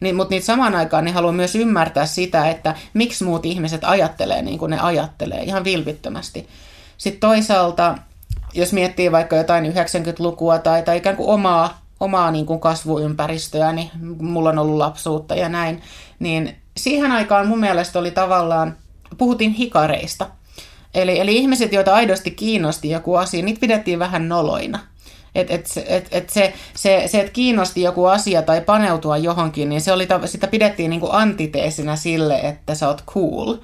Niin, 0.00 0.16
mutta 0.16 0.34
niitä 0.34 0.46
samaan 0.46 0.74
aikaan 0.74 1.04
ne 1.04 1.10
haluaa 1.10 1.32
myös 1.32 1.54
ymmärtää 1.54 2.06
sitä, 2.06 2.50
että 2.50 2.74
miksi 2.94 3.24
muut 3.24 3.46
ihmiset 3.46 3.80
ajattelee 3.84 4.42
niin 4.42 4.58
kuin 4.58 4.70
ne 4.70 4.80
ajattelee, 4.80 5.42
ihan 5.42 5.64
vilpittömästi. 5.64 6.48
Sitten 6.98 7.20
toisaalta, 7.20 7.98
jos 8.54 8.72
miettii 8.72 9.12
vaikka 9.12 9.36
jotain 9.36 9.64
90-lukua 9.64 10.58
tai, 10.58 10.82
tai 10.82 10.96
ikään 10.96 11.16
kuin 11.16 11.28
omaa, 11.28 11.80
omaa 12.00 12.30
niin 12.30 12.46
kuin 12.46 12.60
kasvuympäristöä, 12.60 13.72
niin 13.72 13.90
mulla 14.20 14.48
on 14.48 14.58
ollut 14.58 14.76
lapsuutta 14.76 15.34
ja 15.34 15.48
näin, 15.48 15.82
niin 16.18 16.56
siihen 16.76 17.12
aikaan 17.12 17.46
mun 17.46 17.60
mielestä 17.60 17.98
oli 17.98 18.10
tavallaan, 18.10 18.76
puhuttiin 19.18 19.52
hikareista. 19.52 20.26
Eli, 20.94 21.20
eli 21.20 21.36
ihmiset, 21.36 21.72
joita 21.72 21.94
aidosti 21.94 22.30
kiinnosti 22.30 22.90
joku 22.90 23.14
asia, 23.14 23.44
niitä 23.44 23.60
pidettiin 23.60 23.98
vähän 23.98 24.28
noloina. 24.28 24.78
Et, 25.36 25.50
et, 25.50 25.66
et, 25.86 26.08
et 26.10 26.30
se, 26.30 26.52
se, 26.74 27.02
se, 27.06 27.20
että 27.20 27.32
kiinnosti 27.32 27.82
joku 27.82 28.06
asia 28.06 28.42
tai 28.42 28.60
paneutua 28.60 29.16
johonkin, 29.16 29.68
niin 29.68 29.80
se 29.80 29.92
oli, 29.92 30.08
sitä 30.24 30.46
pidettiin 30.46 30.90
niin 30.90 31.00
kuin 31.00 31.12
antiteesinä 31.14 31.96
sille, 31.96 32.38
että 32.38 32.74
sä 32.74 32.88
oot 32.88 33.04
cool 33.06 33.56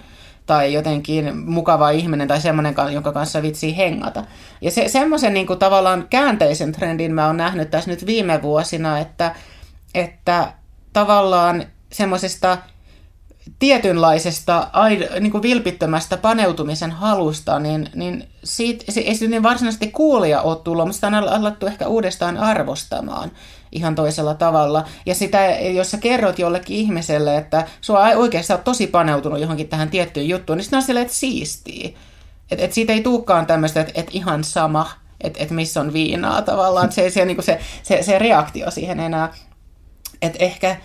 tai 0.47 0.73
jotenkin 0.73 1.37
mukava 1.37 1.91
ihminen 1.91 2.29
tai 2.29 2.41
semmoinen, 2.41 2.75
jonka 2.93 3.13
kanssa 3.13 3.43
vitsii 3.43 3.77
hengata. 3.77 4.25
Ja 4.61 4.71
se, 4.71 4.89
semmoisen 4.89 5.35
niin 5.35 5.47
kuin 5.47 5.59
tavallaan 5.59 6.07
käänteisen 6.11 6.73
trendin 6.73 7.15
mä 7.15 7.27
oon 7.27 7.37
nähnyt 7.37 7.71
tässä 7.71 7.91
nyt 7.91 8.07
viime 8.07 8.43
vuosina, 8.43 8.99
että, 8.99 9.35
että 9.95 10.53
tavallaan 10.93 11.65
semmoisesta 11.93 12.59
tietynlaisesta 13.59 14.71
niin 15.21 15.33
kuin 15.33 15.43
vilpittömästä 15.43 16.17
paneutumisen 16.17 16.91
halusta, 16.91 17.59
niin, 17.59 17.91
niin 17.95 18.29
siitä, 18.45 18.93
se 18.93 19.01
ei 19.01 19.15
niin 19.29 19.43
varsinaisesti 19.43 19.91
kuulija 19.91 20.43
ole 20.43 20.57
tullut, 20.57 20.87
mutta 20.87 20.95
sitä 20.95 21.07
on 21.07 21.15
alettu 21.15 21.67
ehkä 21.67 21.89
uudestaan 21.89 22.37
arvostamaan 22.37 23.31
ihan 23.73 23.95
toisella 23.95 24.35
tavalla. 24.35 24.85
Ja 25.07 25.15
sitä, 25.15 25.47
jos 25.51 25.91
sä 25.91 25.99
kerrot 25.99 26.39
jollekin 26.39 26.77
ihmiselle, 26.77 27.37
että 27.37 27.67
sua 27.81 28.01
oikeasti 28.01 28.53
oot 28.53 28.65
tosi 28.65 28.87
paneutunut 28.87 29.41
johonkin 29.41 29.69
tähän 29.69 29.91
tiettyyn 29.91 30.29
juttuun, 30.29 30.57
niin 30.57 30.65
sitten 30.65 30.77
on 30.77 30.83
silleen, 30.83 31.07
että 31.07 31.17
siistii. 31.17 31.97
Että 32.51 32.65
et 32.65 32.73
siitä 32.73 32.93
ei 32.93 33.03
tulekaan 33.03 33.47
tämmöistä, 33.47 33.81
että 33.81 33.93
et 33.95 34.09
ihan 34.11 34.45
sama, 34.45 34.91
että 35.21 35.43
et 35.43 35.51
missä 35.51 35.81
on 35.81 35.93
viinaa 35.93 36.43
tavallaan. 36.43 36.93
Se, 36.93 37.11
se, 37.11 37.25
niin 37.25 37.43
se, 37.43 37.61
se, 37.83 38.03
se 38.03 38.19
reaktio 38.19 38.71
siihen 38.71 39.01
enää. 39.01 39.35
Että 40.23 40.39
ehkä 40.45 40.77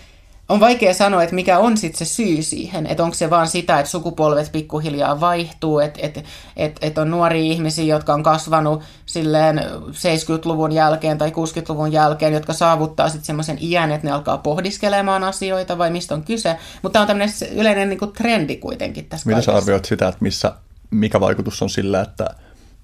on 0.48 0.60
vaikea 0.60 0.94
sanoa, 0.94 1.22
että 1.22 1.34
mikä 1.34 1.58
on 1.58 1.76
sitten 1.76 1.98
se 2.06 2.14
syy 2.14 2.42
siihen, 2.42 2.86
että 2.86 3.02
onko 3.02 3.14
se 3.14 3.30
vaan 3.30 3.48
sitä, 3.48 3.78
että 3.78 3.90
sukupolvet 3.90 4.52
pikkuhiljaa 4.52 5.20
vaihtuu, 5.20 5.78
että 5.78 6.00
et, 6.02 6.24
et, 6.56 6.78
et 6.82 6.98
on 6.98 7.10
nuoria 7.10 7.52
ihmisiä, 7.52 7.84
jotka 7.84 8.14
on 8.14 8.22
kasvanut 8.22 8.82
silleen 9.06 9.58
70-luvun 9.88 10.72
jälkeen 10.72 11.18
tai 11.18 11.30
60-luvun 11.30 11.92
jälkeen, 11.92 12.32
jotka 12.32 12.52
saavuttaa 12.52 13.08
sitten 13.08 13.26
semmoisen 13.26 13.58
iän, 13.60 13.92
että 13.92 14.06
ne 14.06 14.12
alkaa 14.12 14.38
pohdiskelemaan 14.38 15.24
asioita 15.24 15.78
vai 15.78 15.90
mistä 15.90 16.14
on 16.14 16.22
kyse, 16.22 16.56
mutta 16.82 16.92
tämä 16.92 17.00
on 17.00 17.06
tämmöinen 17.06 17.34
yleinen 17.54 17.88
niin 17.88 17.98
kuin 17.98 18.12
trendi 18.12 18.56
kuitenkin 18.56 19.04
tässä 19.04 19.28
Mitä 19.28 19.42
sä 19.42 19.56
arvioit 19.56 19.84
sitä, 19.84 20.08
että 20.08 20.18
missä, 20.20 20.52
mikä 20.90 21.20
vaikutus 21.20 21.62
on 21.62 21.70
sillä, 21.70 22.00
että 22.00 22.30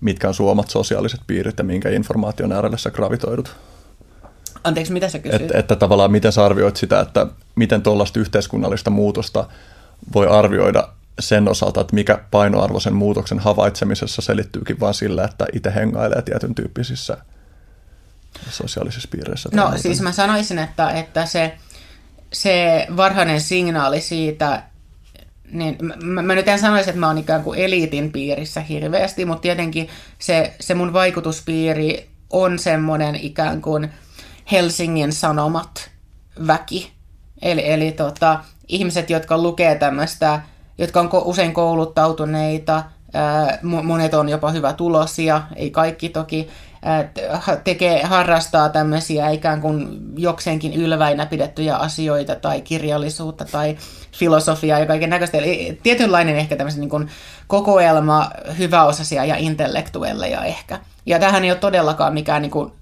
mitkä 0.00 0.28
on 0.28 0.34
suomat 0.34 0.70
sosiaaliset 0.70 1.20
piirit 1.26 1.58
ja 1.58 1.64
minkä 1.64 1.88
informaation 1.88 2.52
äärelle 2.52 2.78
sä 2.78 2.90
gravitoidut? 2.90 3.56
Anteeksi, 4.64 4.92
mitä 4.92 5.08
sä 5.08 5.18
kysyit? 5.18 5.42
Että, 5.42 5.58
että 5.58 5.76
tavallaan 5.76 6.12
miten 6.12 6.32
sä 6.32 6.44
arvioit 6.44 6.76
sitä, 6.76 7.00
että 7.00 7.26
miten 7.54 7.82
tuollaista 7.82 8.20
yhteiskunnallista 8.20 8.90
muutosta 8.90 9.48
voi 10.14 10.26
arvioida 10.26 10.88
sen 11.20 11.48
osalta, 11.48 11.80
että 11.80 11.94
mikä 11.94 12.18
painoarvo 12.30 12.80
sen 12.80 12.94
muutoksen 12.94 13.38
havaitsemisessa 13.38 14.22
selittyykin 14.22 14.80
vain 14.80 14.94
sillä, 14.94 15.24
että 15.24 15.46
itse 15.52 15.74
hengailee 15.74 16.22
tietyn 16.22 16.54
tyyppisissä 16.54 17.16
sosiaalisissa 18.50 19.08
piireissä. 19.12 19.48
No 19.52 19.62
muuten. 19.62 19.82
siis 19.82 20.00
mä 20.00 20.12
sanoisin, 20.12 20.58
että, 20.58 20.90
että 20.90 21.26
se, 21.26 21.58
se 22.32 22.86
varhainen 22.96 23.40
signaali 23.40 24.00
siitä, 24.00 24.62
niin 25.52 25.76
mä, 26.02 26.22
mä 26.22 26.34
nyt 26.34 26.48
en 26.48 26.58
sanoisi, 26.58 26.90
että 26.90 27.00
mä 27.00 27.06
oon 27.06 27.18
ikään 27.18 27.42
kuin 27.42 27.58
eliitin 27.58 28.12
piirissä 28.12 28.60
hirveästi, 28.60 29.24
mutta 29.24 29.42
tietenkin 29.42 29.88
se, 30.18 30.54
se 30.60 30.74
mun 30.74 30.92
vaikutuspiiri 30.92 32.08
on 32.30 32.58
semmoinen 32.58 33.14
ikään 33.14 33.62
kuin– 33.62 33.88
Helsingin 34.52 35.12
Sanomat 35.12 35.90
väki. 36.46 36.92
Eli, 37.42 37.72
eli 37.72 37.92
tota, 37.92 38.40
ihmiset, 38.68 39.10
jotka 39.10 39.38
lukee 39.38 39.74
tämmöistä, 39.74 40.40
jotka 40.78 41.00
on 41.00 41.10
usein 41.12 41.54
kouluttautuneita, 41.54 42.82
monet 43.62 44.14
on 44.14 44.28
jopa 44.28 44.50
hyvä 44.50 44.72
tulosia, 44.72 45.42
ei 45.56 45.70
kaikki 45.70 46.08
toki, 46.08 46.48
tekee, 47.64 48.02
harrastaa 48.02 48.68
tämmöisiä 48.68 49.30
ikään 49.30 49.60
kuin 49.60 50.00
jokseenkin 50.16 50.74
ylväinä 50.74 51.26
pidettyjä 51.26 51.76
asioita 51.76 52.34
tai 52.34 52.60
kirjallisuutta 52.60 53.44
tai 53.44 53.76
filosofiaa 54.12 54.78
ja 54.78 54.86
kaiken 54.86 55.10
näköistä. 55.10 55.38
Eli 55.38 55.80
tietynlainen 55.82 56.36
ehkä 56.36 56.56
tämmöisen 56.56 56.80
niin 56.80 56.90
kuin 56.90 57.08
kokoelma 57.46 58.30
hyväosaisia 58.58 59.24
ja 59.24 59.36
intellektuelleja 59.36 60.44
ehkä. 60.44 60.80
Ja 61.06 61.18
tähän 61.18 61.44
ei 61.44 61.50
ole 61.50 61.58
todellakaan 61.58 62.14
mikään 62.14 62.42
niin 62.42 62.50
kuin 62.50 62.72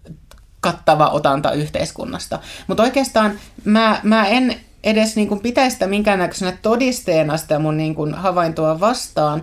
kattava 0.62 1.08
otanta 1.08 1.52
yhteiskunnasta. 1.52 2.38
Mutta 2.66 2.82
oikeastaan 2.82 3.38
mä, 3.64 4.00
mä 4.02 4.26
en 4.26 4.56
edes 4.84 5.16
niin 5.16 5.40
pitäisi 5.40 5.72
sitä 5.74 5.86
minkäännäköisenä 5.86 6.52
todisteena 6.62 7.36
sitä 7.36 7.58
mun 7.58 7.76
niin 7.76 7.94
kuin 7.94 8.14
havaintoa 8.14 8.80
vastaan, 8.80 9.42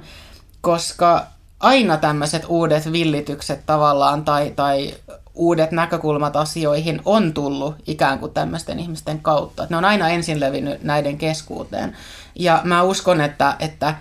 koska 0.62 1.28
aina 1.60 1.98
tämmöiset 1.98 2.46
uudet 2.48 2.92
villitykset 2.92 3.66
tavallaan 3.66 4.26
tai, 4.26 4.54
tai 4.56 4.94
uudet 5.34 5.72
näkökulmat 5.72 6.36
asioihin 6.36 7.02
on 7.06 7.34
tullut 7.34 7.76
ikään 7.88 8.20
kuin 8.20 8.34
tämmöisten 8.34 8.80
ihmisten 8.80 9.20
kautta. 9.20 9.68
Ne 9.70 9.78
on 9.78 9.86
aina 9.86 10.10
ensin 10.10 10.40
levinnyt 10.40 10.84
näiden 10.84 11.18
keskuuteen. 11.18 11.98
Ja 12.36 12.62
mä 12.64 12.84
uskon, 12.84 13.22
että, 13.22 13.56
että 13.60 13.96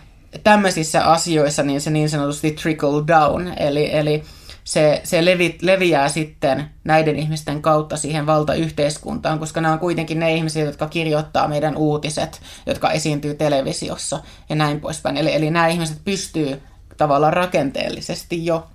tämmöisissä 0.44 1.04
asioissa 1.04 1.62
niin 1.62 1.80
se 1.80 1.90
niin 1.90 2.10
sanotusti 2.10 2.50
trickle 2.50 3.06
down, 3.06 3.52
eli, 3.56 3.96
eli 3.96 4.24
se, 4.68 5.00
se 5.04 5.24
levi, 5.24 5.58
leviää 5.62 6.08
sitten 6.08 6.70
näiden 6.84 7.16
ihmisten 7.16 7.62
kautta 7.62 7.96
siihen 7.96 8.26
valtayhteiskuntaan, 8.26 9.38
koska 9.38 9.60
nämä 9.60 9.72
on 9.72 9.78
kuitenkin 9.80 10.18
ne 10.18 10.34
ihmiset, 10.34 10.66
jotka 10.66 10.86
kirjoittaa 10.86 11.48
meidän 11.48 11.76
uutiset, 11.76 12.40
jotka 12.66 12.90
esiintyy 12.90 13.34
televisiossa 13.34 14.20
ja 14.48 14.56
näin 14.56 14.80
poispäin. 14.80 15.16
Eli, 15.16 15.34
eli 15.34 15.50
nämä 15.50 15.68
ihmiset 15.68 15.98
pystyy 16.04 16.62
tavallaan 16.96 17.32
rakenteellisesti 17.32 18.46
jo 18.46 18.66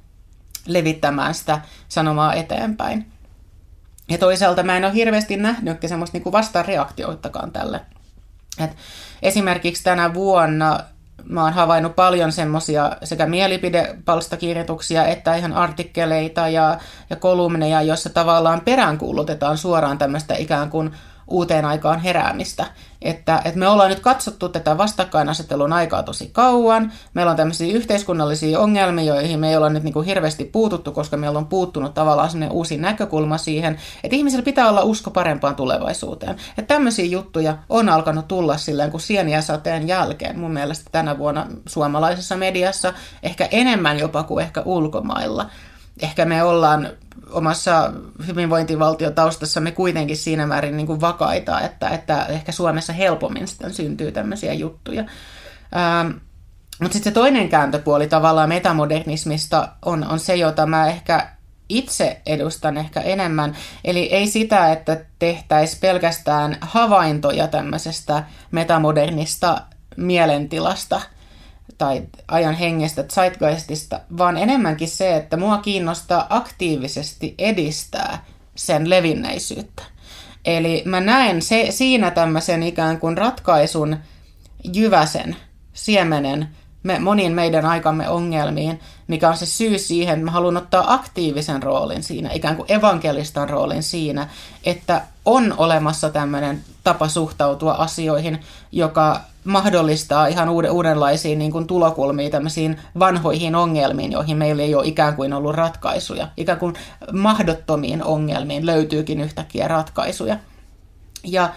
levittämään 0.65 1.34
sitä 1.34 1.61
sanomaa 1.90 2.34
eteenpäin. 2.34 3.11
Ja 4.10 4.18
toisaalta 4.18 4.64
mä 4.64 4.78
en 4.78 4.86
ole 4.86 4.94
hirveästi 4.94 5.38
nähnyt 5.38 5.78
semmoista 5.86 6.18
niin 6.18 6.32
vastareaktioitakaan 6.32 7.52
tälle. 7.52 7.82
Et 8.60 8.72
esimerkiksi 9.22 9.84
tänä 9.84 10.14
vuonna 10.14 10.80
mä 11.29 11.43
oon 11.43 11.53
havainnut 11.53 11.95
paljon 11.95 12.31
semmoisia 12.31 12.91
sekä 13.03 13.25
mielipidepalstakirjoituksia 13.25 15.05
että 15.05 15.35
ihan 15.35 15.53
artikkeleita 15.53 16.47
ja, 16.47 16.77
ja 17.09 17.15
kolumneja, 17.15 17.81
joissa 17.81 18.09
tavallaan 18.09 18.61
peräänkuulutetaan 18.61 19.57
suoraan 19.57 19.97
tämmöistä 19.97 20.35
ikään 20.35 20.69
kuin 20.69 20.91
uuteen 21.27 21.65
aikaan 21.65 21.99
heräämistä. 21.99 22.65
Että, 23.01 23.41
että 23.45 23.59
me 23.59 23.67
ollaan 23.67 23.89
nyt 23.89 23.99
katsottu 23.99 24.49
tätä 24.49 24.77
vastakkainasettelun 24.77 25.73
aikaa 25.73 26.03
tosi 26.03 26.29
kauan. 26.33 26.91
Meillä 27.13 27.29
on 27.29 27.37
tämmöisiä 27.37 27.73
yhteiskunnallisia 27.73 28.59
ongelmia, 28.59 29.15
joihin 29.15 29.39
me 29.39 29.49
ei 29.49 29.57
olla 29.57 29.69
nyt 29.69 29.83
niin 29.83 29.93
kuin 29.93 30.05
hirveästi 30.05 30.45
puututtu, 30.45 30.91
koska 30.91 31.17
meillä 31.17 31.39
on 31.39 31.45
puuttunut 31.45 31.93
tavallaan 31.93 32.29
semmoinen 32.29 32.55
uusi 32.55 32.77
näkökulma 32.77 33.37
siihen, 33.37 33.77
että 34.03 34.15
ihmisillä 34.15 34.43
pitää 34.43 34.69
olla 34.69 34.83
usko 34.83 35.11
parempaan 35.11 35.55
tulevaisuuteen. 35.55 36.35
Että 36.57 36.73
tämmöisiä 36.75 37.05
juttuja 37.05 37.57
on 37.69 37.89
alkanut 37.89 38.27
tulla 38.27 38.57
silleen 38.57 38.91
kuin 38.91 39.01
sieniä 39.01 39.41
sateen 39.41 39.87
jälkeen 39.87 40.39
mun 40.39 40.51
mielestä 40.51 40.89
tänä 40.91 41.17
vuonna 41.17 41.47
suomalaisessa 41.67 42.35
mediassa, 42.35 42.93
ehkä 43.23 43.47
enemmän 43.51 43.99
jopa 43.99 44.23
kuin 44.23 44.43
ehkä 44.43 44.61
ulkomailla 44.65 45.49
ehkä 46.01 46.25
me 46.25 46.43
ollaan 46.43 46.89
omassa 47.34 47.93
hyvinvointivaltiotaustassa 48.27 49.61
me 49.61 49.72
kuitenkin 49.72 50.18
siinä 50.18 50.47
määrin 50.47 50.77
niin 50.77 50.88
kuin 50.88 51.01
vakaita, 51.01 51.61
että, 51.61 51.89
että 51.89 52.26
ehkä 52.26 52.51
Suomessa 52.51 52.93
helpommin 52.93 53.47
sitten 53.47 53.73
syntyy 53.73 54.11
tämmöisiä 54.11 54.53
juttuja. 54.53 55.03
Ähm, 55.76 56.11
mutta 56.81 56.93
sitten 56.93 57.11
se 57.11 57.14
toinen 57.14 57.49
kääntöpuoli 57.49 58.07
tavallaan 58.07 58.49
metamodernismista 58.49 59.68
on, 59.85 60.07
on 60.10 60.19
se, 60.19 60.35
jota 60.35 60.65
mä 60.65 60.88
ehkä 60.88 61.27
itse 61.69 62.22
edustan 62.26 62.77
ehkä 62.77 63.01
enemmän. 63.01 63.57
Eli 63.84 63.99
ei 63.99 64.27
sitä, 64.27 64.72
että 64.72 65.05
tehtäisiin 65.19 65.80
pelkästään 65.81 66.57
havaintoja 66.61 67.47
tämmöisestä 67.47 68.23
metamodernista 68.51 69.61
mielentilasta, 69.97 71.01
tai 71.77 72.01
ajan 72.27 72.53
hengestä, 72.53 73.03
zeitgeistista, 73.03 73.99
vaan 74.17 74.37
enemmänkin 74.37 74.87
se, 74.87 75.15
että 75.15 75.37
mua 75.37 75.57
kiinnostaa 75.57 76.27
aktiivisesti 76.29 77.35
edistää 77.37 78.25
sen 78.55 78.89
levinneisyyttä. 78.89 79.83
Eli 80.45 80.83
mä 80.85 80.99
näen 80.99 81.41
se, 81.41 81.67
siinä 81.69 82.11
tämmöisen 82.11 82.63
ikään 82.63 82.99
kuin 82.99 83.17
ratkaisun 83.17 83.97
jyväsen, 84.73 85.35
siemenen 85.73 86.49
me, 86.83 86.99
moniin 86.99 87.33
meidän 87.33 87.65
aikamme 87.65 88.09
ongelmiin, 88.09 88.79
mikä 89.07 89.29
on 89.29 89.37
se 89.37 89.45
syy 89.45 89.79
siihen, 89.79 90.13
että 90.13 90.25
mä 90.25 90.31
haluan 90.31 90.57
ottaa 90.57 90.93
aktiivisen 90.93 91.63
roolin 91.63 92.03
siinä, 92.03 92.29
ikään 92.33 92.55
kuin 92.55 92.71
evankelistan 92.71 93.49
roolin 93.49 93.83
siinä, 93.83 94.27
että 94.63 95.01
on 95.25 95.53
olemassa 95.57 96.09
tämmöinen 96.09 96.63
tapa 96.83 97.07
suhtautua 97.07 97.73
asioihin, 97.73 98.39
joka 98.71 99.21
mahdollistaa 99.44 100.28
ihan 100.28 100.49
uuden, 100.49 100.72
uudenlaisiin 100.72 101.40
niin 101.40 101.52
kuin 101.52 101.68
tulokulmiin 101.68 102.32
tämmöisiin 102.32 102.80
vanhoihin 102.99 103.56
ongelmiin, 103.56 104.11
joihin 104.11 104.38
meillä 104.38 104.64
ei 104.64 104.76
ole 104.76 104.88
ikään 104.88 105.15
kuin 105.15 105.34
ollut 105.34 105.56
ratkaisuja. 105.56 106.28
Ikään 106.38 106.60
kuin 106.60 106.76
mahdottomiin 107.11 108.03
ongelmiin 108.03 108.65
löytyykin 108.65 109.20
yhtäkkiä 109.20 109.68
ratkaisuja. 109.68 110.38
Ja 111.24 111.49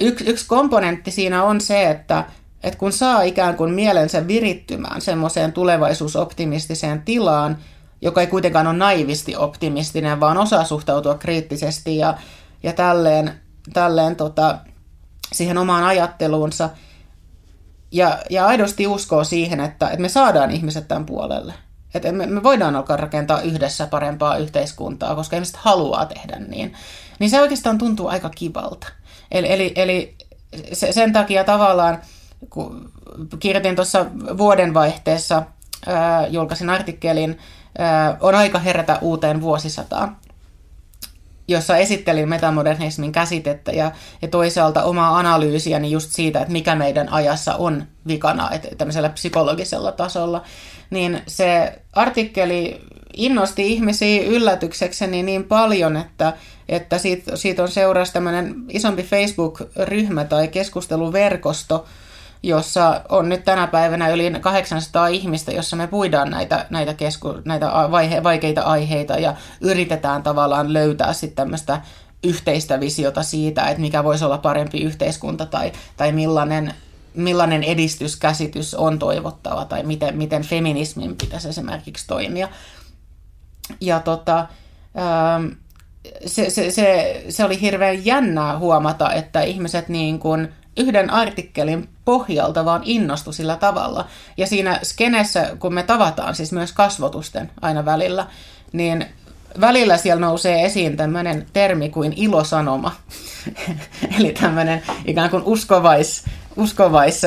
yksi, 0.00 0.24
yksi 0.24 0.46
komponentti 0.46 1.10
siinä 1.10 1.44
on 1.44 1.60
se, 1.60 1.90
että, 1.90 2.24
että 2.62 2.78
kun 2.78 2.92
saa 2.92 3.22
ikään 3.22 3.56
kuin 3.56 3.74
mielensä 3.74 4.26
virittymään 4.26 5.00
semmoiseen 5.00 5.52
tulevaisuusoptimistiseen 5.52 7.02
tilaan, 7.02 7.58
joka 8.02 8.20
ei 8.20 8.26
kuitenkaan 8.26 8.66
ole 8.66 8.76
naivisti 8.76 9.36
optimistinen, 9.36 10.20
vaan 10.20 10.38
osaa 10.38 10.64
suhtautua 10.64 11.14
kriittisesti 11.14 11.96
ja, 11.96 12.14
ja 12.62 12.72
tälleen, 12.72 13.32
tälleen 13.72 14.16
tota, 14.16 14.58
siihen 15.32 15.58
omaan 15.58 15.84
ajatteluunsa– 15.84 16.70
ja, 17.92 18.18
ja 18.30 18.46
aidosti 18.46 18.86
uskoo 18.86 19.24
siihen, 19.24 19.60
että, 19.60 19.86
että 19.86 20.00
me 20.00 20.08
saadaan 20.08 20.50
ihmiset 20.50 20.88
tämän 20.88 21.06
puolelle. 21.06 21.54
Että 21.94 22.12
me, 22.12 22.26
me 22.26 22.42
voidaan 22.42 22.76
alkaa 22.76 22.96
rakentaa 22.96 23.40
yhdessä 23.40 23.86
parempaa 23.86 24.36
yhteiskuntaa, 24.36 25.14
koska 25.14 25.36
ihmiset 25.36 25.56
haluaa 25.56 26.06
tehdä 26.06 26.36
niin. 26.38 26.74
Niin 27.18 27.30
se 27.30 27.40
oikeastaan 27.40 27.78
tuntuu 27.78 28.08
aika 28.08 28.30
kivalta. 28.30 28.86
Eli, 29.30 29.52
eli, 29.52 29.72
eli 29.76 30.16
se, 30.72 30.92
sen 30.92 31.12
takia 31.12 31.44
tavallaan, 31.44 31.98
kun 32.50 32.92
kirjoitin 33.40 33.76
tuossa 33.76 34.06
vuodenvaihteessa, 34.38 35.42
ää, 35.86 36.26
julkaisin 36.26 36.70
artikkelin, 36.70 37.38
ää, 37.78 38.16
on 38.20 38.34
aika 38.34 38.58
herätä 38.58 38.98
uuteen 39.00 39.40
vuosisataan 39.40 40.16
jossa 41.50 41.76
esittelin 41.76 42.28
metamodernismin 42.28 43.12
käsitettä 43.12 43.72
ja, 43.72 43.92
ja 44.22 44.28
toisaalta 44.28 44.82
omaa 44.82 45.18
analyysiäni 45.18 45.90
just 45.90 46.10
siitä, 46.12 46.40
että 46.40 46.52
mikä 46.52 46.74
meidän 46.74 47.08
ajassa 47.08 47.54
on 47.54 47.86
vikana 48.06 48.50
että 48.50 48.68
tämmöisellä 48.78 49.08
psykologisella 49.08 49.92
tasolla, 49.92 50.42
niin 50.90 51.22
se 51.26 51.78
artikkeli 51.92 52.80
innosti 53.16 53.72
ihmisiä 53.72 54.22
yllätyksekseni 54.22 55.22
niin 55.22 55.44
paljon, 55.44 55.96
että, 55.96 56.32
että 56.68 56.98
siitä, 56.98 57.36
siitä 57.36 57.62
on 57.62 57.68
seurasi 57.68 58.12
tämmöinen 58.12 58.54
isompi 58.68 59.02
Facebook-ryhmä 59.02 60.24
tai 60.24 60.48
keskusteluverkosto, 60.48 61.86
jossa 62.42 63.00
on 63.08 63.28
nyt 63.28 63.44
tänä 63.44 63.66
päivänä 63.66 64.08
yli 64.08 64.32
800 64.40 65.06
ihmistä, 65.06 65.52
jossa 65.52 65.76
me 65.76 65.86
puidaan 65.86 66.30
näitä, 66.30 66.66
näitä, 66.70 66.94
kesku, 66.94 67.34
näitä 67.44 67.66
vaihe, 67.90 68.22
vaikeita 68.22 68.62
aiheita 68.62 69.18
ja 69.18 69.34
yritetään 69.60 70.22
tavallaan 70.22 70.72
löytää 70.72 71.12
sitten 71.12 71.36
tämmöistä 71.36 71.80
yhteistä 72.24 72.80
visiota 72.80 73.22
siitä, 73.22 73.64
että 73.64 73.80
mikä 73.80 74.04
voisi 74.04 74.24
olla 74.24 74.38
parempi 74.38 74.80
yhteiskunta 74.80 75.46
tai, 75.46 75.72
tai 75.96 76.12
millainen, 76.12 76.74
millainen 77.14 77.62
edistyskäsitys 77.62 78.74
on 78.74 78.98
toivottava 78.98 79.64
tai 79.64 79.82
miten, 79.82 80.16
miten 80.16 80.42
feminismin 80.42 81.16
pitäisi 81.16 81.48
esimerkiksi 81.48 82.06
toimia. 82.06 82.48
Ja 83.80 84.00
tota, 84.00 84.38
ähm, 84.38 85.46
se, 86.26 86.50
se, 86.50 86.70
se, 86.70 87.24
se 87.28 87.44
oli 87.44 87.60
hirveän 87.60 88.06
jännää 88.06 88.58
huomata, 88.58 89.12
että 89.12 89.40
ihmiset 89.40 89.88
niin 89.88 90.18
kuin– 90.18 90.48
yhden 90.76 91.10
artikkelin 91.10 91.88
pohjalta 92.04 92.64
vaan 92.64 92.82
innostu 92.84 93.32
sillä 93.32 93.56
tavalla. 93.56 94.06
Ja 94.36 94.46
siinä 94.46 94.80
skenessä, 94.82 95.56
kun 95.58 95.74
me 95.74 95.82
tavataan 95.82 96.34
siis 96.34 96.52
myös 96.52 96.72
kasvotusten 96.72 97.50
aina 97.62 97.84
välillä, 97.84 98.26
niin 98.72 99.06
välillä 99.60 99.96
siellä 99.96 100.20
nousee 100.20 100.64
esiin 100.64 100.96
tämmöinen 100.96 101.46
termi 101.52 101.88
kuin 101.88 102.12
ilosanoma. 102.16 102.92
Eli 104.18 104.32
tämmöinen 104.32 104.82
ikään 105.04 105.30
kuin 105.30 105.42
uskovais, 105.42 106.24
uskovais 106.56 107.22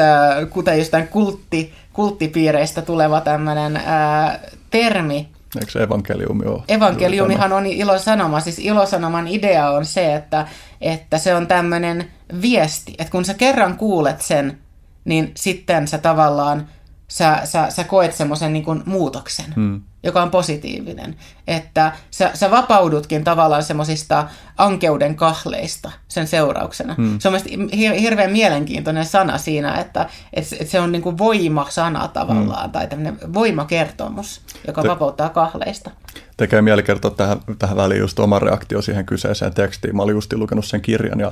kuten 0.49 0.79
jostain 0.79 1.07
kultti, 1.07 1.73
kulttipiireistä 1.93 2.81
tuleva 2.81 3.21
tämmöinen 3.21 3.77
ää, 3.77 4.39
termi, 4.69 5.29
Eikö 5.59 5.84
evankeliumi 5.84 6.45
ole? 6.45 6.63
Evankeliumihan 6.67 7.53
on 7.53 7.65
ilosanoma. 7.65 8.39
Siis 8.39 8.59
ilosanoman 8.59 9.27
idea 9.27 9.69
on 9.69 9.85
se, 9.85 10.15
että, 10.15 10.47
että 10.81 11.17
se 11.17 11.35
on 11.35 11.47
tämmöinen 11.47 12.11
viesti, 12.41 12.95
että 12.97 13.11
kun 13.11 13.25
sä 13.25 13.34
kerran 13.34 13.77
kuulet 13.77 14.21
sen, 14.21 14.57
niin 15.05 15.31
sitten 15.35 15.88
sä 15.88 15.97
tavallaan, 15.97 16.67
sä, 17.07 17.41
sä, 17.43 17.69
sä 17.69 17.84
koet 17.84 18.13
semmoisen 18.13 18.53
niin 18.53 18.65
muutoksen. 18.85 19.53
Hmm 19.55 19.81
joka 20.03 20.23
on 20.23 20.31
positiivinen. 20.31 21.15
Että 21.47 21.91
sä, 22.11 22.31
sä 22.34 22.51
vapaudutkin 22.51 23.23
tavallaan 23.23 23.63
semmoisista 23.63 24.27
ankeuden 24.57 25.15
kahleista 25.15 25.91
sen 26.07 26.27
seurauksena. 26.27 26.93
Hmm. 26.93 27.19
Se 27.19 27.27
on 27.27 27.31
mielestäni 27.31 27.65
hir- 27.65 27.99
hirveän 27.99 28.31
mielenkiintoinen 28.31 29.05
sana 29.05 29.38
siinä, 29.38 29.75
että, 29.75 30.09
että 30.34 30.65
se 30.65 30.80
on 30.80 30.91
niin 30.91 31.01
kuin 31.01 31.17
voimasana 31.17 32.07
tavallaan, 32.07 32.63
hmm. 32.63 32.71
tai 32.71 32.88
tämmöinen 32.88 33.34
voimakertomus, 33.34 34.41
joka 34.67 34.81
Te- 34.81 34.88
vapauttaa 34.88 35.30
kahleista. 35.30 35.91
Tekee 36.38 36.61
mieli 36.61 36.84
kertoa 36.84 37.11
tähän, 37.11 37.38
tähän 37.59 37.77
väliin 37.77 37.99
just 37.99 38.19
oma 38.19 38.39
reaktio 38.39 38.81
siihen 38.81 39.05
kyseiseen 39.05 39.53
tekstiin. 39.53 39.95
Mä 39.95 40.03
olin 40.03 40.15
just 40.15 40.34
lukenut 40.34 40.65
sen 40.65 40.81
kirjan 40.81 41.19
ja, 41.19 41.31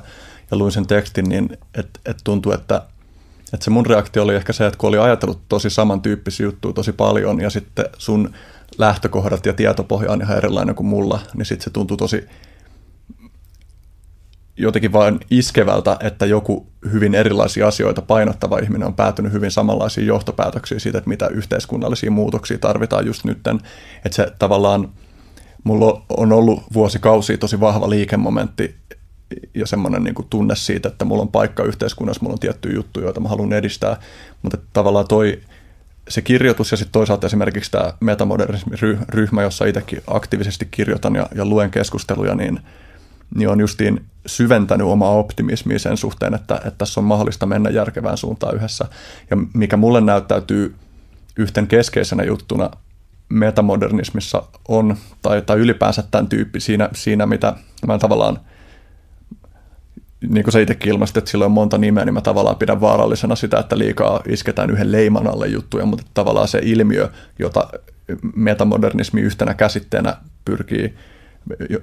ja 0.52 0.58
luin 0.58 0.72
sen 0.72 0.88
tekstin, 0.88 1.30
niin 1.30 1.58
että 1.78 2.00
et 2.06 2.18
tuntui, 2.24 2.54
että 2.54 2.82
että 3.54 3.64
se 3.64 3.70
mun 3.70 3.86
reaktio 3.86 4.24
oli 4.24 4.36
ehkä 4.36 4.54
se, 4.54 4.66
että 4.66 4.78
kun 4.78 4.88
oli 4.88 4.98
ajatellut 4.98 5.42
tosi 5.50 5.70
samantyyppisiä 5.70 6.44
juttuja 6.44 6.74
tosi 6.74 6.92
paljon 6.92 7.42
ja 7.42 7.50
sitten 7.50 7.86
sun 7.98 8.34
lähtökohdat 8.78 9.46
ja 9.46 9.54
tietopohja 9.54 10.12
on 10.12 10.22
ihan 10.22 10.38
erilainen 10.38 10.76
kuin 10.76 10.88
mulla, 10.88 11.20
niin 11.34 11.46
sitten 11.46 11.64
se 11.64 11.70
tuntuu 11.70 11.98
tosi 11.98 12.28
jotenkin 14.58 14.94
vain 14.94 15.20
iskevältä, 15.32 15.98
että 16.00 16.26
joku 16.26 16.68
hyvin 16.92 17.16
erilaisia 17.16 17.68
asioita 17.68 18.02
painottava 18.02 18.60
ihminen 18.60 18.88
on 18.88 18.96
päätynyt 18.96 19.34
hyvin 19.34 19.52
samanlaisiin 19.52 20.08
johtopäätöksiin 20.08 20.80
siitä, 20.80 20.98
että 20.98 21.10
mitä 21.10 21.28
yhteiskunnallisia 21.28 22.12
muutoksia 22.12 22.58
tarvitaan 22.58 23.06
just 23.06 23.24
nytten. 23.24 23.60
Että 24.06 24.16
se 24.16 24.28
tavallaan, 24.40 24.90
mulla 25.64 26.06
on 26.10 26.32
ollut 26.32 26.64
vuosikausia 26.74 27.38
tosi 27.38 27.60
vahva 27.60 27.90
liikemomentti 27.90 28.76
ja 29.56 29.68
semmoinen 29.68 30.04
niin 30.04 30.16
tunne 30.30 30.56
siitä, 30.56 30.90
että 30.90 31.06
mulla 31.06 31.22
on 31.22 31.32
paikka 31.32 31.64
yhteiskunnassa, 31.64 32.22
mulla 32.22 32.34
on 32.34 32.40
tiettyjä 32.40 32.76
juttuja, 32.76 33.06
joita 33.06 33.20
mä 33.20 33.30
haluan 33.30 33.54
edistää, 33.54 34.00
mutta 34.42 34.58
tavallaan 34.74 35.08
toi 35.08 35.42
se 36.10 36.22
kirjoitus 36.22 36.72
ja 36.72 36.78
sitten 36.78 36.92
toisaalta 36.92 37.28
esimerkiksi 37.28 37.72
tämä 37.72 37.94
metamodernismi-ryhmä, 38.00 39.42
jossa 39.42 39.66
itsekin 39.66 40.02
aktiivisesti 40.08 40.68
kirjoitan 40.72 41.16
ja, 41.16 41.28
ja 41.36 41.46
luen 41.46 41.72
keskusteluja, 41.72 42.36
niin, 42.36 42.60
niin 43.36 43.50
on 43.50 43.60
justiin 43.60 44.06
syventänyt 44.26 44.88
omaa 44.88 45.12
optimismia 45.12 45.80
sen 45.80 45.98
suhteen, 45.98 46.34
että, 46.34 46.56
että 46.56 46.72
tässä 46.78 47.00
on 47.00 47.06
mahdollista 47.06 47.46
mennä 47.46 47.70
järkevään 47.70 48.18
suuntaan 48.18 48.56
yhdessä. 48.56 48.86
Ja 49.30 49.38
mikä 49.54 49.78
mulle 49.78 50.02
näyttäytyy 50.02 50.76
yhten 51.38 51.68
keskeisenä 51.68 52.24
juttuna 52.24 52.70
metamodernismissa 53.30 54.44
on, 54.68 54.98
tai, 55.22 55.42
tai 55.42 55.58
ylipäänsä 55.58 56.04
tämän 56.12 56.28
tyyppi 56.28 56.60
siinä, 56.60 56.90
siinä 56.94 57.26
mitä 57.26 57.56
mä 57.88 57.98
tavallaan– 57.98 58.40
niin 60.28 60.44
kuin 60.44 60.52
sä 60.52 60.60
itsekin 60.60 60.92
ilmaisit, 60.92 61.18
että 61.18 61.32
sillä 61.32 61.46
on 61.46 61.52
monta 61.52 61.78
nimeä, 61.78 62.06
niin 62.06 62.14
mä 62.14 62.22
tavallaan 62.22 62.56
pidän 62.56 62.82
vaarallisena 62.82 63.36
sitä, 63.36 63.60
että 63.60 63.78
liikaa 63.78 64.22
isketään 64.30 64.70
yhden 64.70 64.92
leiman 64.92 65.28
alle 65.28 65.48
juttuja, 65.48 65.86
mutta 65.86 66.06
tavallaan 66.14 66.48
se 66.48 66.60
ilmiö, 66.64 67.10
jota 67.40 67.68
metamodernismi 68.36 69.22
yhtenä 69.22 69.54
käsitteenä 69.54 70.18
pyrkii, 70.46 70.94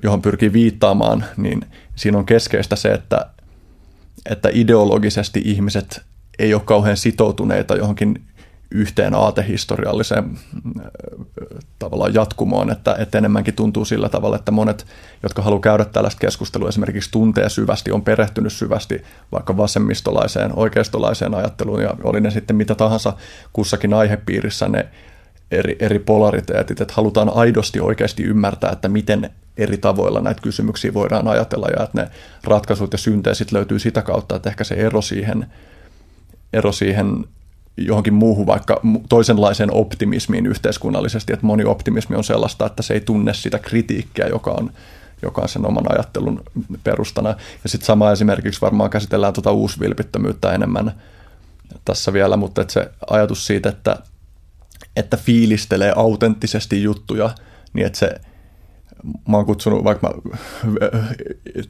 johon 0.02 0.22
pyrkii 0.22 0.52
viittaamaan, 0.52 1.24
niin 1.36 1.60
siinä 1.96 2.18
on 2.18 2.26
keskeistä 2.26 2.76
se, 2.76 2.92
että, 2.92 3.26
että 4.30 4.48
ideologisesti 4.52 5.42
ihmiset 5.44 6.02
ei 6.38 6.54
ole 6.54 6.62
kauhean 6.64 6.96
sitoutuneita 6.96 7.76
johonkin 7.76 8.22
yhteen 8.70 9.14
aatehistorialliseen 9.14 10.24
äh, 10.24 10.84
tavallaan 11.78 12.14
jatkumoon, 12.14 12.70
että, 12.70 12.96
että 12.98 13.18
enemmänkin 13.18 13.54
tuntuu 13.54 13.84
sillä 13.84 14.08
tavalla, 14.08 14.36
että 14.36 14.52
monet, 14.52 14.86
jotka 15.22 15.42
haluaa 15.42 15.60
käydä 15.60 15.84
tällaista 15.84 16.20
keskustelua, 16.20 16.68
esimerkiksi 16.68 17.10
tuntee 17.10 17.48
syvästi, 17.48 17.92
on 17.92 18.02
perehtynyt 18.02 18.52
syvästi 18.52 19.02
vaikka 19.32 19.56
vasemmistolaiseen, 19.56 20.52
oikeistolaiseen 20.56 21.34
ajatteluun, 21.34 21.82
ja 21.82 21.94
oli 22.04 22.20
ne 22.20 22.30
sitten 22.30 22.56
mitä 22.56 22.74
tahansa 22.74 23.12
kussakin 23.52 23.94
aihepiirissä 23.94 24.68
ne 24.68 24.88
eri, 25.50 25.76
eri 25.80 25.98
polariteetit, 25.98 26.80
että 26.80 26.94
halutaan 26.96 27.30
aidosti 27.34 27.80
oikeasti 27.80 28.22
ymmärtää, 28.22 28.72
että 28.72 28.88
miten 28.88 29.30
eri 29.56 29.78
tavoilla 29.78 30.20
näitä 30.20 30.42
kysymyksiä 30.42 30.94
voidaan 30.94 31.28
ajatella, 31.28 31.68
ja 31.68 31.84
että 31.84 32.02
ne 32.02 32.08
ratkaisut 32.44 32.92
ja 32.92 32.98
synteesit 32.98 33.52
löytyy 33.52 33.78
sitä 33.78 34.02
kautta, 34.02 34.36
että 34.36 34.50
ehkä 34.50 34.64
se 34.64 34.74
ero 34.74 35.02
siihen, 35.02 35.46
ero 36.52 36.72
siihen 36.72 37.24
johonkin 37.78 38.14
muuhun 38.14 38.46
vaikka 38.46 38.80
toisenlaiseen 39.08 39.72
optimismiin 39.72 40.46
yhteiskunnallisesti, 40.46 41.32
että 41.32 41.46
moni 41.46 41.64
optimismi 41.64 42.16
on 42.16 42.24
sellaista, 42.24 42.66
että 42.66 42.82
se 42.82 42.94
ei 42.94 43.00
tunne 43.00 43.34
sitä 43.34 43.58
kritiikkiä, 43.58 44.26
joka 44.26 44.50
on, 44.50 44.70
joka 45.22 45.42
on 45.42 45.48
sen 45.48 45.66
oman 45.66 45.92
ajattelun 45.92 46.42
perustana. 46.84 47.28
Ja 47.62 47.68
sitten 47.68 47.86
sama 47.86 48.12
esimerkiksi 48.12 48.60
varmaan 48.60 48.90
käsitellään 48.90 49.32
tuota 49.32 49.52
uusvilpittömyyttä 49.52 50.52
enemmän 50.52 50.92
tässä 51.84 52.12
vielä, 52.12 52.36
mutta 52.36 52.62
että 52.62 52.72
se 52.72 52.90
ajatus 53.10 53.46
siitä, 53.46 53.68
että, 53.68 53.96
että 54.96 55.16
fiilistelee 55.16 55.92
autenttisesti 55.96 56.82
juttuja, 56.82 57.30
niin 57.72 57.86
että 57.86 57.98
se 57.98 58.20
mä 59.28 59.36
oon 59.36 59.46
kutsunut, 59.46 59.84
vaikka 59.84 60.08
mä 60.08 60.14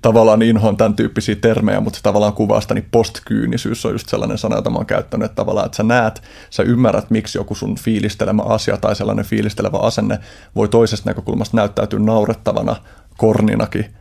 tavallaan 0.02 0.42
inhoon 0.42 0.76
tämän 0.76 0.94
tyyppisiä 0.94 1.34
termejä, 1.34 1.80
mutta 1.80 1.96
se 1.96 2.02
tavallaan 2.02 2.32
kuvaa 2.32 2.60
sitä, 2.60 2.74
niin 2.74 2.88
postkyynisyys 2.90 3.86
on 3.86 3.92
just 3.92 4.08
sellainen 4.08 4.38
sana, 4.38 4.56
jota 4.56 4.70
mä 4.70 4.76
oon 4.76 4.86
käyttänyt, 4.86 5.24
että 5.24 5.36
tavallaan, 5.36 5.66
että 5.66 5.76
sä 5.76 5.82
näet, 5.82 6.22
sä 6.50 6.62
ymmärrät, 6.62 7.10
miksi 7.10 7.38
joku 7.38 7.54
sun 7.54 7.76
fiilistelemä 7.76 8.42
asia 8.42 8.76
tai 8.76 8.96
sellainen 8.96 9.24
fiilistelevä 9.24 9.78
asenne 9.78 10.18
voi 10.56 10.68
toisesta 10.68 11.10
näkökulmasta 11.10 11.56
näyttäytyä 11.56 11.98
naurettavana 11.98 12.76
korninakin, 13.16 13.94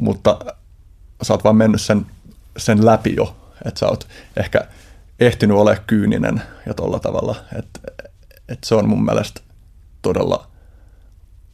mutta 0.00 0.38
sä 1.22 1.32
oot 1.34 1.44
vaan 1.44 1.56
mennyt 1.56 1.80
sen, 1.80 2.06
sen 2.56 2.86
läpi 2.86 3.14
jo, 3.16 3.36
että 3.64 3.80
sä 3.80 3.86
oot 3.86 4.08
ehkä 4.36 4.60
ehtinyt 5.20 5.56
ole 5.56 5.78
kyyninen 5.86 6.42
ja 6.66 6.74
tolla 6.74 6.98
tavalla, 6.98 7.36
että, 7.58 7.80
että 8.48 8.68
se 8.68 8.74
on 8.74 8.88
mun 8.88 9.04
mielestä 9.04 9.40
todella– 10.02 10.44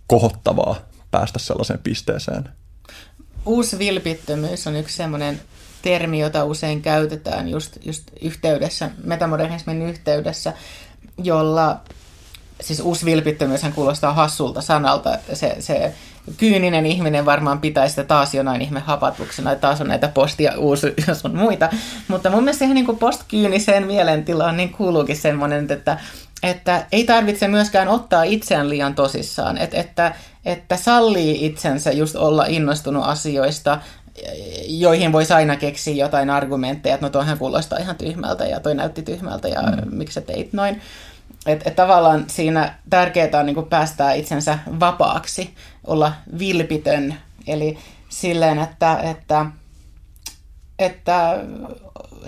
kohottavaa 0.06 0.76
päästä 1.10 1.39
sellaiseen 1.39 1.81
pisteeseen. 1.82 2.48
Uusi 3.47 3.78
vilpittömyys 3.78 4.66
on 4.66 4.76
yksi 4.76 4.97
sellainen 4.97 5.40
termi, 5.82 6.20
jota 6.20 6.44
usein 6.44 6.82
käytetään 6.82 7.48
just, 7.48 7.76
just 7.85 8.05
yhteydessä, 8.22 8.90
metamodernismin 9.05 9.82
yhteydessä, 9.82 10.52
jolla 11.18 11.81
siis 12.60 12.81
uusi 12.81 13.06
vilpittömyyshän 13.06 13.72
kuulostaa 13.72 14.12
hassulta 14.12 14.60
sanalta. 14.60 15.18
Se, 15.32 15.56
se 15.59 15.94
kyyninen 16.36 16.86
ihminen 16.86 17.24
varmaan 17.24 17.60
pitäisi 17.60 17.93
sitä 17.93 18.05
taas 18.05 18.35
jonain 18.35 18.62
ihme 18.62 18.81
hapatuksena, 18.81 19.52
että 19.52 19.60
taas 19.60 19.81
on 19.81 19.89
näitä 19.89 20.09
postia 20.09 20.52
uusi, 20.59 20.94
jos 21.09 21.24
on 21.24 21.36
muita. 21.36 21.68
Mutta 22.09 22.31
mun 22.31 22.44
mielestä 22.44 22.59
siihen 22.59 22.74
niin 22.74 22.98
postkyyniseen 22.98 23.86
mielentilaan 23.86 24.56
niin 24.56 24.72
kuuluukin 24.72 25.16
semmoinen, 25.16 25.72
että 25.72 25.98
että 26.45 26.87
ei 26.93 27.05
tarvitse 27.05 27.49
myöskään 27.49 27.89
ottaa 27.89 28.23
itseään 28.23 28.71
liian 28.71 28.95
tosissaan, 28.95 29.59
että, 29.59 29.77
että, 29.77 30.15
että 30.45 30.77
sallii 30.77 31.47
itsensä 31.47 31.93
just 31.93 32.16
olla 32.16 32.45
innostunut 32.45 33.05
asioista, 33.05 33.79
joihin 34.66 35.12
voisi 35.12 35.33
aina 35.33 35.57
keksiä 35.57 35.95
jotain 35.95 36.31
argumentteja, 36.31 36.95
että 36.95 37.07
no 37.07 37.11
toihan 37.11 37.39
kuulostaa 37.39 37.79
ihan 37.79 37.97
tyhmältä 37.97 38.47
ja 38.47 38.61
toi 38.61 38.75
näytti 38.75 39.03
tyhmältä 39.03 39.49
ja 39.49 39.62
mm. 39.62 39.97
miksi 39.97 40.15
sä 40.15 40.21
teit 40.21 40.53
noin. 40.53 40.81
Että 41.47 41.71
et 41.71 41.77
tavallaan 41.77 42.25
siinä 42.27 42.75
tärkeää 42.91 43.41
on 43.41 43.47
niin 43.47 43.66
päästää 43.71 44.12
itsensä 44.12 44.59
vapaaksi, 44.81 45.55
olla 45.87 46.12
vilpitön, 46.39 47.15
eli 47.47 47.79
silleen, 48.09 48.59
että, 48.59 48.99
että 48.99 49.47
että 50.79 51.39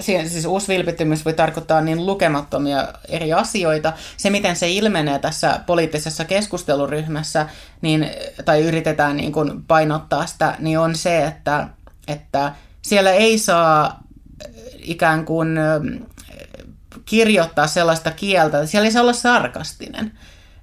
siis 0.00 0.44
uusi 0.44 0.68
vilpittömyys 0.68 1.24
voi 1.24 1.34
tarkoittaa 1.34 1.80
niin 1.80 2.06
lukemattomia 2.06 2.88
eri 3.08 3.32
asioita. 3.32 3.92
Se, 4.16 4.30
miten 4.30 4.56
se 4.56 4.70
ilmenee 4.70 5.18
tässä 5.18 5.60
poliittisessa 5.66 6.24
keskusteluryhmässä, 6.24 7.48
niin, 7.82 8.10
tai 8.44 8.62
yritetään 8.62 9.16
niin 9.16 9.32
kuin 9.32 9.62
painottaa 9.62 10.26
sitä, 10.26 10.54
niin 10.58 10.78
on 10.78 10.94
se, 10.94 11.24
että, 11.24 11.68
että 12.08 12.52
siellä 12.82 13.10
ei 13.10 13.38
saa 13.38 14.02
ikään 14.78 15.24
kuin 15.24 15.58
kirjoittaa 17.04 17.66
sellaista 17.66 18.10
kieltä, 18.10 18.66
siellä 18.66 18.86
ei 18.86 18.92
saa 18.92 19.02
olla 19.02 19.12
sarkastinen. 19.12 20.12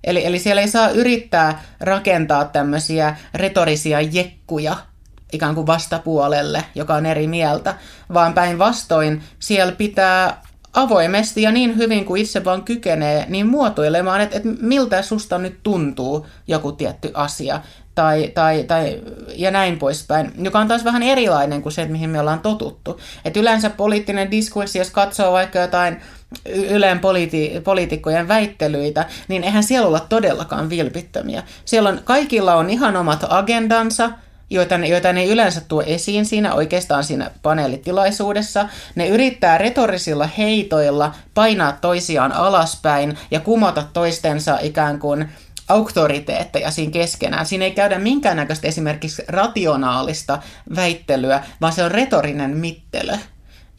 Eli, 0.04 0.26
eli 0.26 0.40
siellä 0.40 0.62
ei 0.62 0.68
saa 0.68 0.90
yrittää 0.90 1.64
rakentaa 1.80 2.46
tämmöisiä 2.46 3.18
retorisia 3.34 4.02
jekkuja– 4.02 4.78
ikään 5.34 5.56
kuin 5.56 5.68
vastapuolelle, 5.68 6.64
joka 6.76 6.96
on 6.96 7.06
eri 7.06 7.28
mieltä, 7.28 7.76
vaan 8.14 8.34
päinvastoin 8.34 9.24
siellä 9.40 9.72
pitää 9.72 10.42
avoimesti 10.74 11.42
ja 11.42 11.52
niin 11.52 11.78
hyvin 11.78 12.06
kuin 12.06 12.22
itse 12.22 12.46
vaan 12.46 12.64
kykenee, 12.64 13.26
niin 13.30 13.48
muotoilemaan, 13.48 14.22
että, 14.22 14.38
että 14.38 14.50
miltä 14.62 15.02
susta 15.02 15.38
nyt 15.38 15.60
tuntuu 15.64 16.28
joku 16.48 16.72
tietty 16.72 17.12
asia 17.14 17.62
tai, 17.96 18.32
tai, 18.34 18.64
tai, 18.64 19.02
ja 19.36 19.52
näin 19.52 19.80
poispäin, 19.80 20.32
joka 20.38 20.60
on 20.60 20.68
taas 20.68 20.84
vähän 20.84 21.04
erilainen 21.04 21.62
kuin 21.62 21.74
se, 21.74 21.82
että 21.82 21.92
mihin 21.92 22.10
me 22.10 22.20
ollaan 22.20 22.40
totuttu. 22.40 23.00
Et 23.26 23.38
yleensä 23.38 23.70
poliittinen 23.70 24.32
diskurssi, 24.32 24.80
jos 24.80 24.90
katsoo 24.90 25.32
vaikka 25.32 25.60
jotain 25.60 26.02
Yleen 26.46 27.00
politi- 27.00 27.62
poliitikkojen 27.64 28.28
väittelyitä, 28.28 29.06
niin 29.28 29.44
eihän 29.44 29.64
siellä 29.64 29.88
olla 29.88 30.00
todellakaan 30.00 30.70
vilpittömiä. 30.70 31.44
Siellä 31.66 31.90
on, 31.90 32.02
kaikilla 32.04 32.56
on 32.56 32.70
ihan 32.70 32.96
omat 32.96 33.26
agendansa, 33.30 34.12
joita 34.54 34.78
ne, 34.78 34.88
joita 34.88 35.14
ne 35.14 35.26
yleensä 35.26 35.62
tuo 35.68 35.84
esiin 35.86 36.26
siinä 36.26 36.54
oikeastaan 36.54 37.04
siinä 37.04 37.32
paneelitilaisuudessa. 37.42 38.70
Ne 38.96 39.08
yrittää 39.08 39.58
retorisilla 39.58 40.30
heitoilla 40.38 41.16
painaa 41.34 41.72
toisiaan 41.72 42.32
alaspäin 42.32 43.18
ja 43.32 43.40
kumota 43.40 43.84
toistensa 43.94 44.58
ikään 44.62 45.00
kuin 45.00 45.30
auktoriteetteja 45.70 46.72
siinä 46.72 46.92
keskenään. 46.92 47.46
Siinä 47.46 47.66
ei 47.66 47.72
käydä 47.72 48.00
minkäännäköistä 48.00 48.68
esimerkiksi 48.68 49.24
rationaalista 49.28 50.40
väittelyä, 50.76 51.44
vaan 51.62 51.74
se 51.74 51.84
on 51.84 51.92
retorinen 51.92 52.58
mittelö 52.58 53.18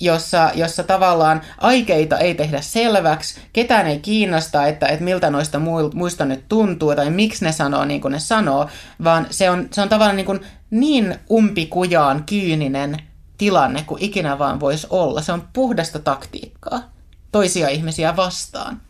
jossa, 0.04 0.50
jossa 0.54 0.82
tavallaan 0.82 1.40
aikeita 1.58 2.18
ei 2.18 2.34
tehdä 2.34 2.60
selväksi, 2.60 3.40
ketään 3.52 3.86
ei 3.86 3.98
kiinnosta, 3.98 4.66
että, 4.66 4.86
että 4.86 5.04
miltä 5.04 5.30
noista 5.30 5.60
muista 5.94 6.24
nyt 6.24 6.44
tuntuu 6.48 6.94
tai 6.94 7.10
miksi 7.10 7.44
ne 7.44 7.52
sanoo 7.52 7.84
niin 7.84 8.00
kuin 8.00 8.12
ne 8.12 8.18
sanoo, 8.18 8.68
vaan 9.04 9.26
se 9.30 9.50
on, 9.50 9.68
se 9.70 9.82
on 9.82 9.88
tavallaan 9.88 10.16
niin, 10.16 10.26
kuin 10.26 10.40
niin 10.70 11.18
umpikujaan 11.30 12.24
kyyninen 12.24 12.96
tilanne 13.38 13.84
kuin 13.86 14.02
ikinä 14.02 14.38
vaan 14.38 14.60
voisi 14.60 14.86
olla. 14.90 15.22
Se 15.22 15.32
on 15.32 15.48
puhdasta 15.52 15.98
taktiikkaa 15.98 16.94
toisia 17.32 17.68
ihmisiä 17.68 18.16
vastaan. 18.16 18.80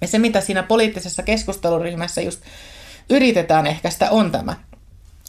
Ja 0.00 0.08
se, 0.08 0.18
mitä 0.18 0.40
siinä 0.40 0.62
poliittisessa 0.62 1.22
keskusteluryhmässä 1.22 2.20
just 2.20 2.40
yritetään 3.10 3.66
ehkäistä, 3.66 4.10
on 4.10 4.30
tämä. 4.30 4.56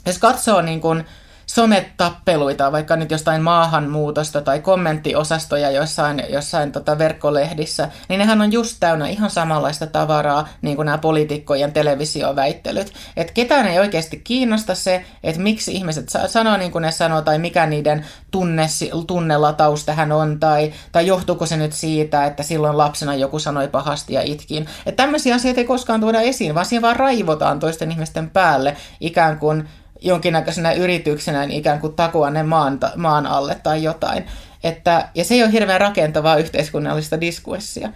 Jos 0.06 0.18
katsoo 0.18 0.62
niin 0.62 0.82
kuin, 0.82 1.06
sometappeluita, 1.54 2.72
vaikka 2.72 2.96
nyt 2.96 3.12
jostain 3.12 3.42
maahanmuutosta 3.42 4.42
tai 4.42 4.60
kommenttiosastoja 4.60 5.72
jossain, 5.72 6.24
jossain 6.30 6.72
tota 6.72 6.98
verkkolehdissä, 6.98 7.90
niin 8.10 8.20
nehän 8.20 8.42
on 8.42 8.52
just 8.52 8.78
täynnä 8.80 9.08
ihan 9.08 9.30
samanlaista 9.30 9.88
tavaraa, 9.88 10.48
niin 10.62 10.76
kuin 10.76 10.86
nämä 10.86 10.98
poliitikkojen 10.98 11.74
televisioväittelyt. 11.74 12.94
Että 13.18 13.34
ketään 13.34 13.68
ei 13.68 13.80
oikeasti 13.80 14.22
kiinnosta 14.24 14.76
se, 14.76 15.06
että 15.24 15.42
miksi 15.42 15.74
ihmiset 15.74 16.10
sanoo 16.28 16.58
niin 16.58 16.72
kuin 16.72 16.82
ne 16.82 16.92
sanoo, 16.92 17.22
tai 17.22 17.40
mikä 17.40 17.66
niiden 17.66 18.06
tunne, 18.32 18.68
tunnelataus 19.08 19.86
tähän 19.86 20.12
on, 20.12 20.40
tai, 20.40 20.74
tai 20.92 21.08
johtuuko 21.08 21.46
se 21.46 21.58
nyt 21.58 21.74
siitä, 21.74 22.26
että 22.26 22.44
silloin 22.44 22.78
lapsena 22.78 23.16
joku 23.16 23.40
sanoi 23.40 23.68
pahasti 23.68 24.14
ja 24.14 24.22
itkin. 24.22 24.68
Että 24.86 25.04
tämmöisiä 25.04 25.36
asioita 25.36 25.62
ei 25.62 25.66
koskaan 25.66 26.02
tuoda 26.02 26.22
esiin, 26.22 26.56
vaan 26.56 26.66
siinä 26.66 26.82
vaan 26.82 26.96
raivotaan 26.96 27.60
toisten 27.60 27.92
ihmisten 27.92 28.30
päälle 28.30 28.78
ikään 29.00 29.40
kuin 29.40 29.68
jonkinnäköisenä 30.02 30.72
yrityksenä 30.72 31.46
niin 31.46 31.60
ikään 31.60 31.80
kuin 31.80 31.94
takua 31.94 32.30
ne 32.30 32.44
maan, 32.44 32.80
maan 32.96 33.26
alle 33.26 33.56
tai 33.64 33.84
jotain. 33.84 34.26
Että, 34.64 35.10
ja 35.16 35.24
se 35.24 35.34
ei 35.34 35.44
ole 35.44 35.52
hirveän 35.52 35.82
rakentavaa 35.82 36.38
yhteiskunnallista 36.38 37.22
diskurssia. 37.22 37.90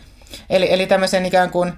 Eli, 0.49 0.73
eli 0.73 0.88
tämmöisen 0.88 1.26
ikään 1.26 1.49
kuin 1.49 1.73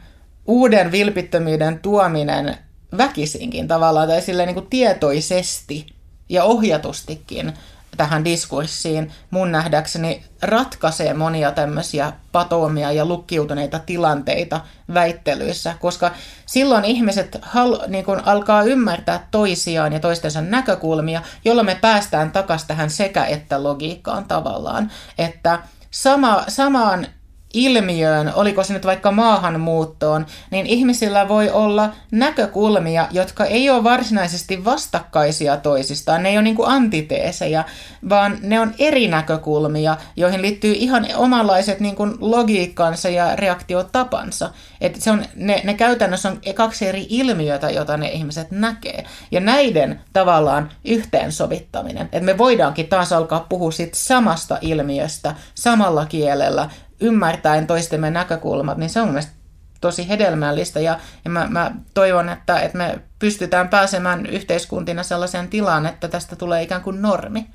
uuden 0.45 0.91
vilpittömyyden 0.91 1.79
tuominen 1.79 2.57
väkisinkin 2.97 3.67
tavallaan 3.67 4.07
tai 4.07 4.21
silleen 4.21 4.47
niin 4.47 4.53
kuin 4.55 4.69
tietoisesti 4.69 5.85
ja 6.29 6.43
ohjatustikin 6.43 7.53
tähän 7.97 8.25
diskurssiin 8.25 9.11
mun 9.31 9.51
nähdäkseni 9.51 10.25
ratkaisee 10.41 11.13
monia 11.13 11.51
tämmöisiä 11.51 12.13
patoomia 12.31 12.91
ja 12.91 13.05
lukkiutuneita 13.05 13.79
tilanteita 13.79 14.61
väittelyissä, 14.93 15.75
koska 15.79 16.11
silloin 16.45 16.85
ihmiset 16.85 17.37
hal, 17.41 17.79
niin 17.87 18.05
kun 18.05 18.21
alkaa 18.25 18.63
ymmärtää 18.63 19.27
toisiaan 19.31 19.93
ja 19.93 19.99
toistensa 19.99 20.41
näkökulmia, 20.41 21.21
jolloin 21.45 21.65
me 21.65 21.77
päästään 21.81 22.31
takaisin 22.31 22.67
tähän 22.67 22.89
sekä-että 22.89 23.63
logiikkaan 23.63 24.25
tavallaan, 24.25 24.91
että 25.17 25.59
sama, 25.91 26.43
samaan 26.47 27.07
ilmiöön, 27.53 28.33
oliko 28.35 28.63
se 28.63 28.73
nyt 28.73 28.85
vaikka 28.85 29.11
maahanmuuttoon, 29.11 30.25
niin 30.51 30.65
ihmisillä 30.65 31.27
voi 31.27 31.49
olla 31.49 31.89
näkökulmia, 32.11 33.07
jotka 33.11 33.45
ei 33.45 33.69
ole 33.69 33.83
varsinaisesti 33.83 34.65
vastakkaisia 34.65 35.57
toisistaan. 35.57 36.23
Ne 36.23 36.29
ei 36.29 36.37
ole 36.37 36.43
niin 36.43 36.55
kuin 36.55 36.69
antiteeseja, 36.69 37.63
vaan 38.09 38.37
ne 38.41 38.59
on 38.59 38.73
eri 38.79 39.07
näkökulmia, 39.07 39.97
joihin 40.15 40.41
liittyy 40.41 40.73
ihan 40.73 41.07
omanlaiset 41.15 41.79
niin 41.79 41.95
kuin 41.95 42.13
logiikkansa 42.19 43.09
ja 43.09 43.35
reaktiotapansa. 43.35 44.49
Et 44.81 44.95
se 44.95 45.11
on, 45.11 45.25
ne, 45.35 45.61
ne 45.63 45.73
käytännössä 45.73 46.29
on 46.29 46.39
kaksi 46.55 46.87
eri 46.87 47.07
ilmiötä, 47.09 47.69
joita 47.69 47.97
ne 47.97 48.09
ihmiset 48.09 48.51
näkee. 48.51 49.03
Ja 49.31 49.39
näiden 49.39 49.99
tavallaan 50.13 50.71
yhteensovittaminen, 50.85 52.03
että 52.03 52.19
me 52.19 52.37
voidaankin 52.37 52.87
taas 52.87 53.13
alkaa 53.13 53.45
puhua 53.49 53.71
siitä 53.71 53.97
samasta 53.97 54.57
ilmiöstä 54.61 55.35
samalla 55.55 56.05
kielellä, 56.05 56.69
ymmärtäen 56.99 57.67
toistemme 57.67 58.09
näkökulmat, 58.09 58.77
niin 58.77 58.89
se 58.89 59.01
on 59.01 59.07
mielestäni 59.07 59.37
tosi 59.81 60.09
hedelmällistä 60.09 60.79
ja, 60.79 60.99
ja 61.25 61.31
mä, 61.31 61.47
mä 61.49 61.71
toivon, 61.93 62.29
että, 62.29 62.59
että 62.59 62.77
me 62.77 62.99
pystytään 63.19 63.69
pääsemään 63.69 64.25
yhteiskuntina 64.25 65.03
sellaiseen 65.03 65.47
tilaan, 65.47 65.85
että 65.85 66.07
tästä 66.07 66.35
tulee 66.35 66.63
ikään 66.63 66.81
kuin 66.81 67.01
normi. 67.01 67.47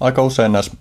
Aika 0.00 0.22
usein 0.22 0.52
näissä 0.52 0.72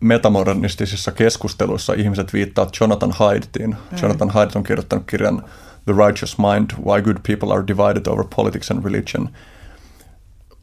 metamodernistisissa 0.00 1.12
keskusteluissa 1.12 1.92
ihmiset 1.92 2.32
viittaavat 2.32 2.76
Jonathan 2.80 3.12
Haidtiin. 3.12 3.70
Mm. 3.70 3.98
Jonathan 4.02 4.30
Haidt 4.30 4.56
on 4.56 4.64
kirjoittanut 4.64 5.04
kirjan 5.06 5.44
The 5.84 5.92
Righteous 6.06 6.38
Mind, 6.38 6.70
Why 6.86 7.02
Good 7.02 7.16
People 7.26 7.54
Are 7.54 7.66
Divided 7.66 8.06
Over 8.06 8.24
Politics 8.36 8.70
and 8.70 8.84
Religion. 8.84 9.28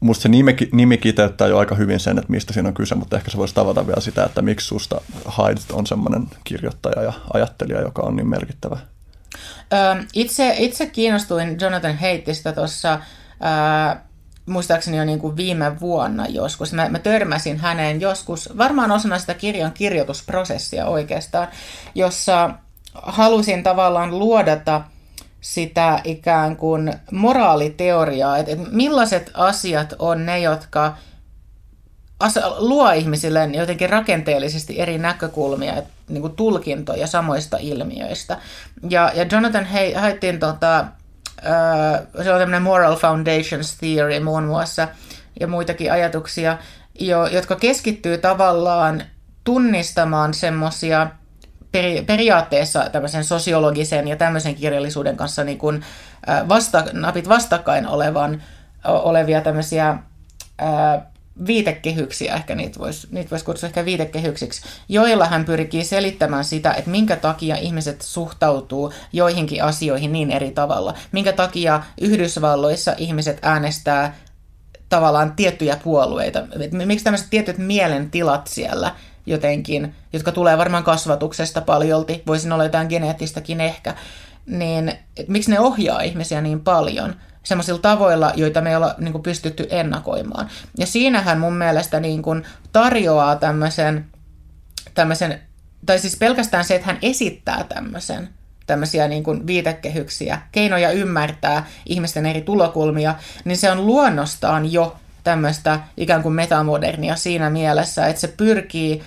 Musta 0.02 0.22
se 0.22 0.28
nimi, 0.28 0.56
nimi 0.72 0.98
kiteyttää 0.98 1.48
jo 1.48 1.58
aika 1.58 1.74
hyvin 1.74 2.00
sen, 2.00 2.18
että 2.18 2.30
mistä 2.30 2.52
siinä 2.52 2.68
on 2.68 2.74
kyse, 2.74 2.94
mutta 2.94 3.16
ehkä 3.16 3.30
se 3.30 3.36
voisi 3.36 3.54
tavata 3.54 3.86
vielä 3.86 4.00
sitä, 4.00 4.24
että 4.24 4.42
miksi 4.42 4.66
susta 4.66 5.00
Haidt 5.24 5.70
on 5.70 5.86
semmoinen 5.86 6.28
kirjoittaja 6.44 7.02
ja 7.02 7.12
ajattelija, 7.32 7.80
joka 7.80 8.02
on 8.02 8.16
niin 8.16 8.28
merkittävä. 8.28 8.78
itse, 10.14 10.54
itse 10.58 10.86
kiinnostuin 10.86 11.56
Jonathan 11.60 11.98
Haidtista 11.98 12.52
tuossa 12.52 13.00
muistaakseni 14.46 14.96
jo 14.96 15.04
niin 15.04 15.18
kuin 15.18 15.36
viime 15.36 15.80
vuonna 15.80 16.26
joskus. 16.26 16.72
Mä, 16.72 16.88
mä 16.88 16.98
törmäsin 16.98 17.58
häneen 17.58 18.00
joskus, 18.00 18.48
varmaan 18.58 18.90
osana 18.90 19.18
sitä 19.18 19.34
kirjan 19.34 19.72
kirjoitusprosessia 19.72 20.86
oikeastaan, 20.86 21.48
jossa 21.94 22.50
halusin 22.94 23.62
tavallaan 23.62 24.18
luodata 24.18 24.82
sitä 25.42 26.00
ikään 26.04 26.56
kuin 26.56 26.94
moraaliteoriaa, 27.12 28.38
että, 28.38 28.52
että 28.52 28.68
millaiset 28.70 29.30
asiat 29.34 29.94
on 29.98 30.26
ne, 30.26 30.38
jotka 30.40 30.96
luo 32.58 32.90
ihmisille 32.90 33.50
jotenkin 33.52 33.90
rakenteellisesti 33.90 34.80
eri 34.80 34.98
näkökulmia, 34.98 35.82
niin 36.08 36.20
kuin 36.20 36.36
tulkintoja 36.36 37.06
samoista 37.06 37.56
ilmiöistä. 37.60 38.38
Ja, 38.90 39.12
ja 39.14 39.26
Jonathan 39.32 39.66
Haittin 39.94 40.38
tota, 40.38 40.84
se 42.22 42.32
on 42.32 42.38
tämmöinen 42.40 42.62
Moral 42.62 42.96
Foundations 42.96 43.76
Theory 43.76 44.20
muun 44.20 44.44
muassa 44.44 44.88
ja 45.40 45.46
muitakin 45.46 45.92
ajatuksia, 45.92 46.58
jo, 47.00 47.26
jotka 47.26 47.56
keskittyy 47.56 48.18
tavallaan 48.18 49.02
tunnistamaan 49.44 50.34
semmoisia 50.34 51.10
peri, 51.72 52.02
periaatteessa 52.02 52.90
tämmöisen 52.92 53.24
sosiologisen 53.24 54.08
ja 54.08 54.16
tämmöisen 54.16 54.54
kirjallisuuden 54.54 55.16
kanssa 55.16 55.44
niin 55.44 55.58
kuin 55.58 55.84
vasta, 56.48 56.84
napit 56.92 57.28
vastakkain 57.28 57.86
olevan, 57.86 58.42
olevia 58.84 59.40
tämmöisiä 59.40 59.98
viitekehyksiä, 61.46 62.34
ehkä 62.34 62.54
niitä 62.54 62.78
voisi 62.78 63.08
niitä 63.10 63.30
vois 63.30 63.42
kutsua 63.42 63.66
ehkä 63.66 63.84
viitekehyksiksi, 63.84 64.62
joilla 64.88 65.26
hän 65.26 65.44
pyrkii 65.44 65.84
selittämään 65.84 66.44
sitä, 66.44 66.72
että 66.72 66.90
minkä 66.90 67.16
takia 67.16 67.56
ihmiset 67.56 68.02
suhtautuu 68.02 68.92
joihinkin 69.12 69.64
asioihin 69.64 70.12
niin 70.12 70.30
eri 70.30 70.50
tavalla. 70.50 70.94
Minkä 71.12 71.32
takia 71.32 71.82
Yhdysvalloissa 72.00 72.94
ihmiset 72.98 73.38
äänestää 73.42 74.14
tavallaan 74.88 75.32
tiettyjä 75.32 75.76
puolueita. 75.84 76.42
Miksi 76.86 77.04
tämmöiset 77.04 77.30
tietyt 77.30 77.58
mielentilat 77.58 78.46
siellä 78.46 78.94
jotenkin, 79.26 79.94
jotka 80.12 80.32
tulee 80.32 80.58
varmaan 80.58 80.84
kasvatuksesta 80.84 81.60
paljolti, 81.60 82.22
voisin 82.26 82.52
olla 82.52 82.64
jotain 82.64 82.88
geneettistäkin 82.88 83.60
ehkä, 83.60 83.94
niin 84.46 84.92
miksi 85.28 85.50
ne 85.50 85.60
ohjaa 85.60 86.00
ihmisiä 86.00 86.40
niin 86.40 86.60
paljon– 86.60 87.14
semmoisilla 87.42 87.78
tavoilla, 87.78 88.32
joita 88.36 88.60
me 88.60 88.70
ei 88.70 88.76
olla 88.76 88.94
niin 88.98 89.12
kuin, 89.12 89.22
pystytty 89.22 89.66
ennakoimaan. 89.70 90.48
Ja 90.78 90.86
siinähän 90.86 91.40
mun 91.40 91.54
mielestä 91.54 92.00
niin 92.00 92.22
kuin, 92.22 92.44
tarjoaa 92.72 93.36
tämmöisen, 93.36 94.04
tämmöisen, 94.94 95.40
tai 95.86 95.98
siis 95.98 96.16
pelkästään 96.16 96.64
se, 96.64 96.74
että 96.74 96.86
hän 96.86 96.98
esittää 97.02 97.64
tämmöisen, 97.64 98.28
tämmöisiä 98.66 99.08
niin 99.08 99.22
kuin 99.22 99.46
viitekehyksiä, 99.46 100.42
keinoja 100.52 100.90
ymmärtää 100.90 101.66
ihmisten 101.86 102.26
eri 102.26 102.42
tulokulmia, 102.42 103.14
niin 103.44 103.56
se 103.56 103.70
on 103.70 103.86
luonnostaan 103.86 104.72
jo 104.72 104.96
tämmöistä 105.24 105.80
ikään 105.96 106.22
kuin 106.22 106.34
metamodernia 106.34 107.16
siinä 107.16 107.50
mielessä, 107.50 108.06
että 108.06 108.20
se 108.20 108.28
pyrkii 108.28 109.02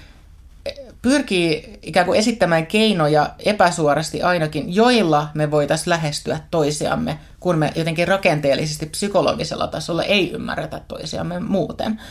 pyrkii 1.06 1.80
ikään 1.82 2.06
kuin 2.06 2.20
esittämään 2.20 2.68
keinoja 2.68 3.30
epäsuorasti 3.40 4.22
ainakin, 4.22 4.76
joilla 4.76 5.30
me 5.34 5.52
voitaisiin 5.52 5.90
lähestyä 5.90 6.40
toisiamme, 6.52 7.20
kun 7.40 7.58
me 7.58 7.72
jotenkin 7.76 8.08
rakenteellisesti 8.08 8.86
psykologisella 8.86 9.68
tasolla 9.68 10.04
ei 10.04 10.32
ymmärretä 10.32 10.82
toisiamme 10.88 11.40
muuten. 11.40 12.02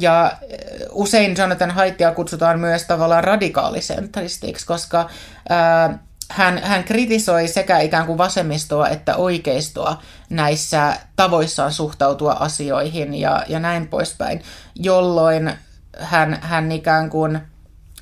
Ja 0.00 0.32
eh, 0.48 0.58
usein 0.90 1.34
Jonathan 1.38 1.70
Haittia 1.70 2.12
kutsutaan 2.12 2.60
myös 2.60 2.84
tavallaan 2.84 3.24
radikaalisentristiksi, 3.24 4.66
koska 4.66 5.10
ää, 5.48 5.98
hän, 6.30 6.58
hän 6.62 6.84
kritisoi 6.84 7.48
sekä 7.48 7.78
ikään 7.78 8.06
kuin 8.06 8.18
vasemmistoa 8.18 8.88
että 8.88 9.16
oikeistoa 9.16 10.02
näissä 10.30 10.96
tavoissaan 11.16 11.72
suhtautua 11.72 12.32
asioihin 12.32 13.14
ja, 13.14 13.44
ja 13.48 13.58
näin 13.58 13.88
poispäin, 13.88 14.42
jolloin 14.74 15.52
hän, 15.98 16.38
hän 16.42 16.72
ikään 16.72 17.10
kuin– 17.10 17.40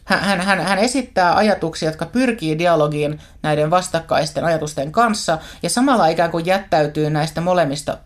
hän, 0.05 0.41
hän, 0.41 0.61
hän 0.61 0.79
esittää 0.79 1.37
ajatuksia, 1.37 1.89
jotka 1.89 2.07
pyrkii 2.07 2.59
dialogiin 2.59 3.21
näiden 3.43 3.71
vastakkaisten 3.71 4.45
ajatusten 4.45 4.93
kanssa 4.93 5.39
ja 5.63 5.71
samalla 5.71 6.07
ikään 6.07 6.31
kuin 6.31 6.47
jättäytyy 6.47 7.11
näistä 7.11 7.41
molemmista 7.41 7.99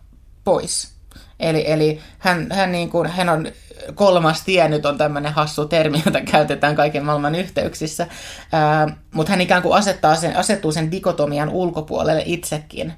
pois. 0.43 0.91
Eli, 1.39 1.71
eli 1.71 2.01
hän, 2.19 2.47
hän, 2.51 2.71
niin 2.71 2.89
kuin, 2.89 3.09
hän 3.09 3.29
on 3.29 3.47
kolmas 3.95 4.41
tie, 4.43 4.67
nyt 4.67 4.85
on 4.85 4.97
tämmöinen 4.97 5.33
hassu 5.33 5.65
termi, 5.65 6.01
jota 6.05 6.21
käytetään 6.21 6.75
kaiken 6.75 7.05
maailman 7.05 7.35
yhteyksissä, 7.35 8.07
mutta 9.13 9.31
hän 9.31 9.41
ikään 9.41 9.61
kuin 9.61 9.77
asettaa 9.77 10.15
sen, 10.15 10.35
asettuu 10.35 10.71
sen 10.71 10.91
dikotomian 10.91 11.49
ulkopuolelle 11.49 12.23
itsekin 12.25 12.93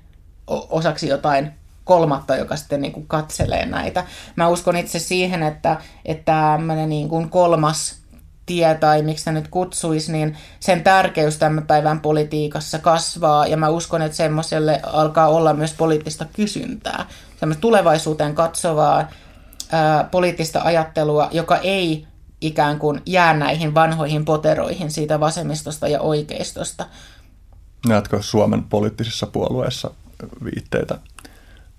osaksi 0.48 1.08
jotain 1.08 1.52
kolmatta, 1.84 2.36
joka 2.36 2.56
sitten 2.56 2.82
niin 2.82 2.91
kuin 2.91 3.08
katselee 3.08 3.66
näitä. 3.66 4.06
Mä 4.36 4.48
uskon 4.48 4.78
itse 4.78 4.99
siihen, 4.99 5.44
että, 5.44 5.78
että 6.06 6.32
tämmöinen 6.58 6.90
niin 6.90 7.10
kuin 7.10 7.30
kolmas 7.30 8.02
tie 8.45 8.76
tai 8.76 9.02
miksi 9.02 9.24
se 9.24 9.32
nyt 9.32 9.48
kutsuisi, 9.48 10.12
niin 10.12 10.38
sen 10.60 10.84
tärkeys 10.84 11.38
tämän 11.38 11.68
päivän 11.68 11.99
politiikassa 11.99 12.80
kasvaa 12.80 13.48
ja 13.48 13.58
mä 13.58 13.70
uskon, 13.70 14.02
että 14.02 14.18
semmoiselle 14.18 14.80
alkaa 14.84 15.28
olla 15.28 15.53
myös 15.53 15.74
poliittista 15.74 16.26
kysyntää, 16.34 17.06
semmoista 17.40 17.62
tulevaisuuteen 17.62 18.36
katsovaa 18.36 19.08
ää, 19.72 20.03
poliittista 20.03 20.61
ajattelua, 20.64 21.30
joka 21.31 21.57
ei 21.57 22.07
ikään 22.41 22.80
kuin 22.80 23.02
jää 23.06 23.34
näihin 23.34 23.73
vanhoihin 23.73 24.26
poteroihin 24.26 24.91
siitä 24.91 25.19
vasemmistosta 25.19 25.88
ja 25.88 26.02
oikeistosta. 26.02 26.85
Näetkö 27.88 28.22
Suomen 28.22 28.64
poliittisissa 28.64 29.27
puolueissa 29.27 29.91
viitteitä 30.43 30.98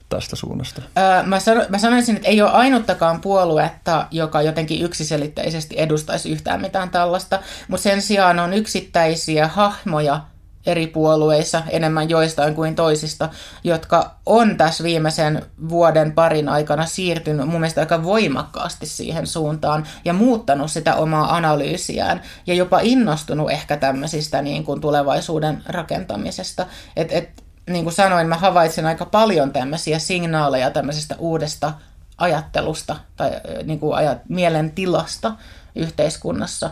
tästä 0.09 0.36
suunnasta? 0.36 0.82
Öö, 0.98 1.23
mä, 1.23 1.40
sano, 1.40 1.64
mä 1.69 1.78
sanoisin, 1.78 2.16
että 2.16 2.28
ei 2.28 2.43
ole 2.43 2.51
ainuttakaan 2.51 3.20
puoluetta, 3.20 4.06
joka 4.10 4.43
jotenkin 4.43 4.82
yksiselitteisesti 4.82 5.74
edustaisi 5.78 6.31
yhtään 6.31 6.60
mitään 6.60 6.90
tällaista, 6.90 7.40
mutta 7.69 7.82
sen 7.82 8.02
sijaan 8.02 8.39
on 8.39 8.55
yksittäisiä 8.55 9.48
hahmoja 9.48 10.20
eri 10.66 10.86
puolueissa, 10.86 11.62
enemmän 11.70 12.09
joistain 12.09 12.55
kuin 12.55 12.74
toisista, 12.74 13.28
jotka 13.64 14.14
on 14.26 14.56
tässä 14.56 14.84
viimeisen 14.84 15.43
vuoden 15.68 16.12
parin 16.12 16.48
aikana 16.48 16.86
siirtynyt 16.86 17.48
mun 17.48 17.60
mielestä 17.60 17.80
aika 17.80 18.05
voimakkaasti 18.05 18.86
siihen 18.86 19.26
suuntaan 19.26 19.86
ja 20.05 20.12
muuttanut 20.12 20.70
sitä 20.70 20.94
omaa 20.94 21.36
analyysiään 21.36 22.22
ja 22.47 22.55
jopa 22.55 22.80
innostunut 22.82 23.51
ehkä 23.51 23.76
tämmöisistä 23.76 24.43
niin 24.43 24.64
kuin 24.64 24.80
tulevaisuuden 24.80 25.62
rakentamisesta. 25.66 26.66
Et, 26.97 27.12
et 27.12 27.44
niin 27.70 27.84
kuin 27.84 27.94
sanoin, 27.94 28.26
mä 28.26 28.36
havaitsin 28.36 28.86
aika 28.86 29.06
paljon 29.06 29.52
tämmöisiä 29.52 29.98
signaaleja 29.98 30.70
tämmöisestä 30.70 31.14
uudesta 31.18 31.72
ajattelusta 32.18 32.97
tai 33.16 33.30
niin 33.64 33.80
kuin 33.80 33.97
ajat, 33.97 34.18
mielentilasta 34.28 35.32
yhteiskunnassa. 35.74 36.70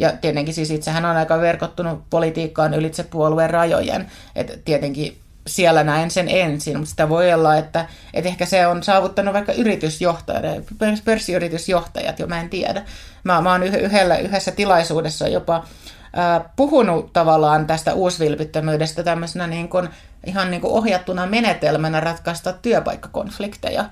Ja 0.00 0.12
tietenkin 0.12 0.54
siis 0.54 0.70
itsehän 0.70 1.04
on 1.04 1.16
aika 1.16 1.40
verkottunut 1.40 2.02
politiikkaan 2.10 2.74
ylitse 2.74 3.02
puolueen 3.02 3.50
rajojen. 3.50 4.06
että 4.36 4.52
tietenkin 4.64 5.18
siellä 5.46 5.84
näen 5.84 6.10
sen 6.10 6.28
ensin, 6.28 6.76
mutta 6.76 6.90
sitä 6.90 7.08
voi 7.08 7.32
olla, 7.32 7.56
että, 7.56 7.88
että 8.14 8.28
ehkä 8.28 8.46
se 8.46 8.66
on 8.66 8.82
saavuttanut 8.82 9.34
vaikka 9.34 9.52
yritysjohtajat, 9.52 10.64
pörssiyritysjohtajat 11.04 12.18
jo, 12.18 12.26
mä 12.26 12.40
en 12.40 12.50
tiedä. 12.50 12.82
Mä, 13.24 13.40
mä 13.40 13.52
oon 13.52 13.62
yhdellä, 13.62 14.16
yhdessä 14.16 14.50
tilaisuudessa 14.50 15.28
jopa 15.28 15.64
puhunut 16.56 17.12
tavallaan 17.12 17.66
tästä 17.66 17.94
uusvilpittömyydestä 17.94 19.02
tämmöisenä 19.02 19.46
niin 19.46 19.68
kuin, 19.68 19.88
ihan 20.26 20.50
niin 20.50 20.60
kuin 20.60 20.72
ohjattuna 20.72 21.26
menetelmänä 21.26 22.00
ratkaista 22.00 22.52
työpaikkakonflikteja. 22.52 23.84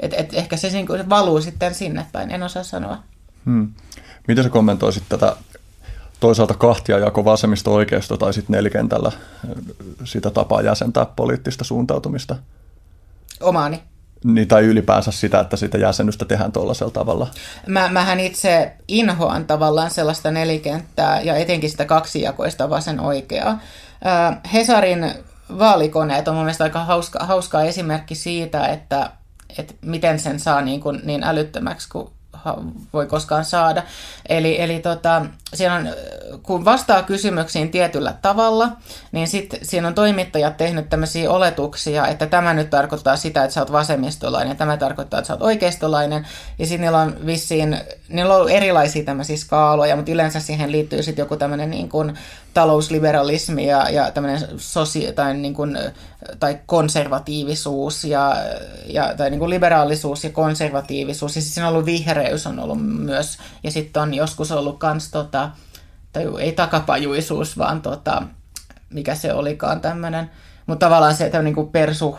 Et, 0.00 0.14
et 0.16 0.34
ehkä 0.34 0.56
se 0.56 0.70
niin 0.70 0.86
kuin 0.86 1.08
valuu 1.08 1.40
sitten 1.40 1.74
sinne 1.74 2.06
päin, 2.12 2.30
en 2.30 2.42
osaa 2.42 2.62
sanoa. 2.62 3.02
Hmm. 3.44 3.72
Miten 4.28 4.44
sä 4.44 4.50
kommentoisit 4.50 5.02
tätä 5.08 5.36
toisaalta 6.26 6.54
kahtia 6.54 6.98
jako 6.98 7.24
vasemmista 7.24 7.70
oikeisto 7.70 8.16
tai 8.16 8.34
sitten 8.34 8.54
nelikentällä 8.54 9.12
sitä 10.04 10.30
tapaa 10.30 10.62
jäsentää 10.62 11.06
poliittista 11.16 11.64
suuntautumista? 11.64 12.36
Omaani. 13.40 13.82
Niin, 14.24 14.48
tai 14.48 14.64
ylipäänsä 14.64 15.10
sitä, 15.10 15.40
että 15.40 15.56
sitä 15.56 15.78
jäsenystä 15.78 16.24
tehdään 16.24 16.52
tuollaisella 16.52 16.90
tavalla. 16.90 17.28
Mä, 17.66 17.88
mähän 17.88 18.20
itse 18.20 18.72
inhoan 18.88 19.44
tavallaan 19.44 19.90
sellaista 19.90 20.30
nelikenttää 20.30 21.20
ja 21.20 21.36
etenkin 21.36 21.70
sitä 21.70 21.84
kaksijakoista 21.84 22.70
vasen 22.70 23.00
oikeaa. 23.00 23.58
Hesarin 24.52 25.14
vaalikoneet 25.58 26.28
on 26.28 26.34
mun 26.34 26.44
mielestä 26.44 26.64
aika 26.64 26.84
hauska, 26.84 27.18
hauska 27.24 27.62
esimerkki 27.62 28.14
siitä, 28.14 28.66
että, 28.66 29.10
että 29.58 29.74
miten 29.80 30.18
sen 30.18 30.40
saa 30.40 30.60
niin, 30.60 30.80
kuin, 30.80 31.00
niin 31.04 31.24
älyttömäksi 31.24 31.88
kuin 31.88 32.10
voi 32.92 33.06
koskaan 33.06 33.44
saada. 33.44 33.82
Eli, 34.28 34.60
eli 34.62 34.78
tota, 34.78 35.26
siinä 35.54 35.74
on, 35.74 35.88
kun 36.42 36.64
vastaa 36.64 37.02
kysymyksiin 37.02 37.70
tietyllä 37.70 38.14
tavalla, 38.22 38.68
niin 39.12 39.28
sitten 39.28 39.60
siinä 39.62 39.88
on 39.88 39.94
toimittajat 39.94 40.56
tehnyt 40.56 40.88
tämmöisiä 40.88 41.30
oletuksia, 41.30 42.06
että 42.06 42.26
tämä 42.26 42.54
nyt 42.54 42.70
tarkoittaa 42.70 43.16
sitä, 43.16 43.44
että 43.44 43.54
sä 43.54 43.60
oot 43.60 43.72
vasemmistolainen, 43.72 44.56
tämä 44.56 44.76
tarkoittaa, 44.76 45.18
että 45.18 45.26
sä 45.26 45.32
oot 45.32 45.42
oikeistolainen, 45.42 46.26
ja 46.58 46.66
sitten 46.66 46.80
niillä 46.80 46.98
on 46.98 47.26
vissiin, 47.26 47.78
niillä 48.08 48.34
on 48.34 48.40
ollut 48.40 48.52
erilaisia 48.52 49.04
tämmöisiä 49.04 49.36
skaaloja, 49.36 49.96
mutta 49.96 50.12
yleensä 50.12 50.40
siihen 50.40 50.72
liittyy 50.72 51.02
sitten 51.02 51.22
joku 51.22 51.36
tämmöinen 51.36 51.70
niin 51.70 51.88
kuin 51.88 52.18
talousliberalismi 52.56 53.66
ja, 53.66 53.90
ja 53.90 54.10
tämmöinen 54.10 54.40
sosi- 54.56 55.12
tai, 55.12 55.36
niin 55.36 55.54
kuin, 55.54 55.78
tai 56.40 56.58
konservatiivisuus 56.66 58.04
ja, 58.04 58.36
ja 58.86 59.14
tai 59.16 59.30
niin 59.30 59.38
kuin 59.38 59.50
liberaalisuus 59.50 60.24
ja 60.24 60.30
konservatiivisuus, 60.30 61.36
ja 61.36 61.42
siinä 61.42 61.68
on 61.68 61.72
ollut 61.72 61.86
vihreys 61.86 62.46
on 62.46 62.58
ollut 62.58 62.86
myös, 62.86 63.38
ja 63.62 63.70
sitten 63.70 64.02
on 64.02 64.14
joskus 64.14 64.52
ollut 64.52 64.78
kans 64.78 65.10
tota, 65.10 65.50
tai 66.12 66.26
ei 66.40 66.52
takapajuisuus, 66.52 67.58
vaan 67.58 67.82
tota, 67.82 68.22
mikä 68.90 69.14
se 69.14 69.32
olikaan 69.32 69.80
tämmöinen, 69.80 70.30
mutta 70.66 70.86
tavallaan 70.86 71.14
se 71.14 71.26
että 71.26 71.42
niin 71.42 71.54
kuin 71.54 71.68
persu, 71.68 72.18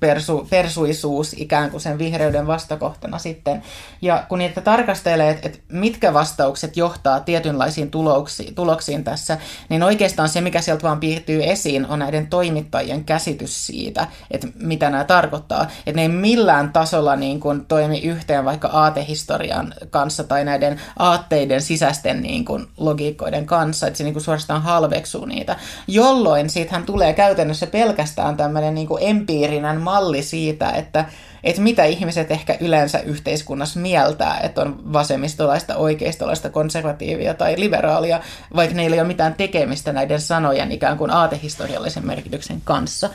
persu, 0.00 0.46
persuisuus 0.50 1.34
ikään 1.38 1.70
kuin 1.70 1.80
sen 1.80 1.98
vihreyden 1.98 2.46
vastakohtana 2.46 3.18
sitten. 3.18 3.62
Ja 4.02 4.24
kun 4.28 4.38
niitä 4.38 4.60
tarkastelee, 4.60 5.38
että, 5.42 5.58
mitkä 5.72 6.14
vastaukset 6.14 6.76
johtaa 6.76 7.20
tietynlaisiin 7.20 7.90
tuloksiin, 7.90 8.54
tuloksiin 8.54 9.04
tässä, 9.04 9.38
niin 9.68 9.82
oikeastaan 9.82 10.28
se, 10.28 10.40
mikä 10.40 10.60
sieltä 10.60 10.82
vaan 10.82 11.00
piirtyy 11.00 11.44
esiin, 11.44 11.86
on 11.86 11.98
näiden 11.98 12.26
toimittajien 12.26 13.04
käsitys 13.04 13.66
siitä, 13.66 14.06
että 14.30 14.48
mitä 14.62 14.90
nämä 14.90 15.04
tarkoittaa. 15.04 15.62
Että 15.62 15.96
ne 15.96 16.02
ei 16.02 16.08
millään 16.08 16.72
tasolla 16.72 17.16
niin 17.16 17.40
kuin 17.40 17.66
toimi 17.66 18.00
yhteen 18.00 18.44
vaikka 18.44 18.68
aatehistorian 18.68 19.74
kanssa 19.90 20.24
tai 20.24 20.44
näiden 20.44 20.80
aatteiden 20.98 21.62
sisäisten 21.62 22.22
niin 22.22 22.44
kuin 22.44 22.66
logiikkoiden 22.76 23.46
kanssa, 23.46 23.86
että 23.86 23.98
se 23.98 24.04
niin 24.04 24.14
kuin 24.14 24.22
suorastaan 24.22 24.62
halveksuu 24.62 25.24
niitä, 25.24 25.56
jolloin 25.86 26.50
siitähän 26.50 26.86
tulee 26.86 27.12
käytännössä 27.12 27.66
pelkästään 27.66 28.36
tämmöinen 28.36 28.74
niin 28.74 28.86
kuin 28.86 29.02
empiirinen 29.02 29.80
malli 29.88 30.22
siitä, 30.22 30.70
että, 30.70 31.04
että 31.44 31.62
mitä 31.62 31.84
ihmiset 31.84 32.30
ehkä 32.30 32.56
yleensä 32.60 32.98
yhteiskunnassa 32.98 33.80
mieltää, 33.80 34.40
että 34.42 34.60
on 34.60 34.92
vasemmistolaista, 34.92 35.76
oikeistolaista, 35.76 36.50
konservatiivia 36.50 37.34
tai 37.34 37.54
liberaalia, 37.56 38.20
vaikka 38.56 38.76
neillä 38.76 38.94
ei 38.94 39.00
ole 39.00 39.08
mitään 39.08 39.34
tekemistä 39.34 39.92
näiden 39.92 40.20
sanojen 40.20 40.72
ikään 40.72 40.98
kuin 40.98 41.10
aatehistoriallisen 41.10 42.06
merkityksen 42.06 42.60
kanssa. 42.64 43.10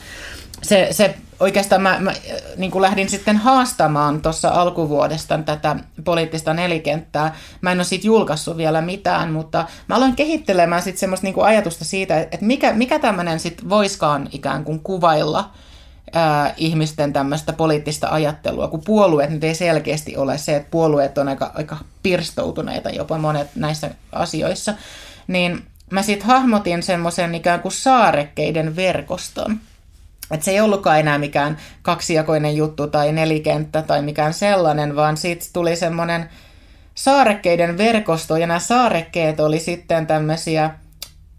Se, 0.62 0.88
se 0.90 1.14
oikeastaan 1.40 1.82
mä, 1.82 1.96
mä 2.00 2.12
niin 2.56 2.70
kuin 2.70 2.82
lähdin 2.82 3.08
sitten 3.08 3.36
haastamaan 3.36 4.22
tuossa 4.22 4.48
alkuvuodesta 4.48 5.38
tätä 5.38 5.76
poliittista 6.04 6.54
nelikenttää. 6.54 7.36
Mä 7.60 7.72
en 7.72 7.78
ole 7.78 7.84
siitä 7.84 8.06
julkaissut 8.06 8.56
vielä 8.56 8.80
mitään, 8.80 9.32
mutta 9.32 9.66
mä 9.88 9.94
aloin 9.96 10.16
kehittelemään 10.16 10.82
sitten 10.82 11.00
semmoista 11.00 11.26
niin 11.26 11.34
kuin 11.34 11.46
ajatusta 11.46 11.84
siitä, 11.84 12.20
että 12.20 12.46
mikä, 12.46 12.72
mikä 12.72 12.98
tämmöinen 12.98 13.40
sitten 13.40 13.68
voiskaan 13.68 14.28
ikään 14.32 14.64
kuin 14.64 14.80
kuvailla– 14.80 15.50
ää, 16.12 16.54
ihmisten 16.56 17.12
tämmöistä 17.12 17.52
poliittista 17.52 18.08
ajattelua, 18.08 18.68
kun 18.68 18.82
puolueet 18.84 19.30
nyt 19.30 19.44
ei 19.44 19.54
selkeästi 19.54 20.16
ole 20.16 20.38
se, 20.38 20.56
että 20.56 20.70
puolueet 20.70 21.18
on 21.18 21.28
aika, 21.28 21.52
aika 21.54 21.76
pirstoutuneita 22.02 22.90
jopa 22.90 23.18
monet 23.18 23.48
näissä 23.54 23.90
asioissa, 24.12 24.74
niin 25.26 25.62
mä 25.90 26.02
sitten 26.02 26.26
hahmotin 26.26 26.82
semmoisen 26.82 27.34
ikään 27.34 27.60
kuin 27.60 27.72
saarekkeiden 27.72 28.76
verkoston. 28.76 29.60
Että 30.30 30.44
se 30.44 30.50
ei 30.50 30.60
ollutkaan 30.60 31.00
enää 31.00 31.18
mikään 31.18 31.56
kaksijakoinen 31.82 32.56
juttu 32.56 32.86
tai 32.86 33.12
nelikenttä 33.12 33.82
tai 33.82 34.02
mikään 34.02 34.34
sellainen, 34.34 34.96
vaan 34.96 35.16
siitä 35.16 35.44
tuli 35.52 35.76
semmoinen 35.76 36.30
saarekkeiden 36.94 37.78
verkosto, 37.78 38.36
ja 38.36 38.46
nämä 38.46 38.60
saarekkeet 38.60 39.40
oli 39.40 39.58
sitten 39.58 40.06
tämmöisiä 40.06 40.70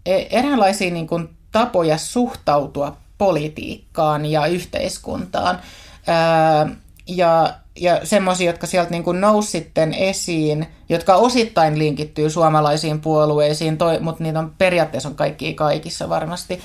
e-, 0.06 0.26
eräänlaisia 0.38 0.90
niin 0.90 1.06
kuin 1.06 1.28
tapoja 1.52 1.98
suhtautua 1.98 2.96
politiikkaan 3.18 4.26
ja 4.26 4.46
yhteiskuntaan. 4.46 5.60
ja, 7.06 7.54
ja 7.76 8.00
semmoisia, 8.04 8.46
jotka 8.46 8.66
sieltä 8.66 8.90
niin 8.90 9.04
kuin 9.04 9.20
nousi 9.20 9.50
sitten 9.50 9.94
esiin, 9.94 10.66
jotka 10.88 11.14
osittain 11.14 11.78
linkittyy 11.78 12.30
suomalaisiin 12.30 13.00
puolueisiin, 13.00 13.78
toi, 13.78 14.00
mutta 14.00 14.22
niitä 14.22 14.38
on 14.38 14.54
periaatteessa 14.58 15.08
on 15.08 15.14
kaikki 15.14 15.54
kaikissa 15.54 16.08
varmasti, 16.08 16.60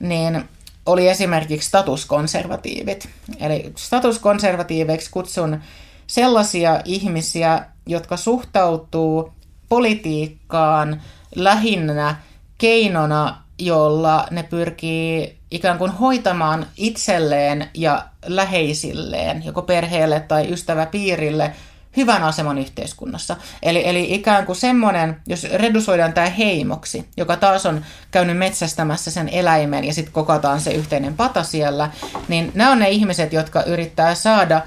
niin 0.00 0.48
oli 0.86 1.08
esimerkiksi 1.08 1.68
statuskonservatiivit. 1.68 3.08
Eli 3.40 3.72
statuskonservatiiveiksi 3.76 5.10
kutsun 5.10 5.60
sellaisia 6.06 6.80
ihmisiä, 6.84 7.66
jotka 7.86 8.16
suhtautuu 8.16 9.32
politiikkaan 9.68 11.02
lähinnä 11.34 12.16
keinona, 12.58 13.42
jolla 13.58 14.26
ne 14.30 14.42
pyrkii 14.42 15.38
ikään 15.50 15.78
kuin 15.78 15.92
hoitamaan 15.92 16.66
itselleen 16.76 17.68
ja 17.74 18.04
läheisilleen, 18.26 19.44
joko 19.44 19.62
perheelle 19.62 20.20
tai 20.20 20.52
ystäväpiirille, 20.52 21.52
hyvän 21.96 22.22
aseman 22.22 22.58
yhteiskunnassa. 22.58 23.36
Eli, 23.62 23.88
eli 23.88 24.14
ikään 24.14 24.46
kuin 24.46 24.56
semmoinen, 24.56 25.20
jos 25.26 25.46
redusoidaan 25.54 26.12
tämä 26.12 26.28
heimoksi, 26.28 27.08
joka 27.16 27.36
taas 27.36 27.66
on 27.66 27.84
käynyt 28.10 28.36
metsästämässä 28.36 29.10
sen 29.10 29.28
eläimen 29.28 29.84
ja 29.84 29.94
sitten 29.94 30.12
kokotaan 30.12 30.60
se 30.60 30.70
yhteinen 30.70 31.14
pata 31.14 31.42
siellä, 31.42 31.90
niin 32.28 32.52
nämä 32.54 32.70
on 32.70 32.78
ne 32.78 32.88
ihmiset, 32.88 33.32
jotka 33.32 33.62
yrittää 33.62 34.14
saada 34.14 34.62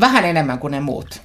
vähän 0.00 0.24
enemmän 0.24 0.58
kuin 0.58 0.70
ne 0.70 0.80
muut. 0.80 1.20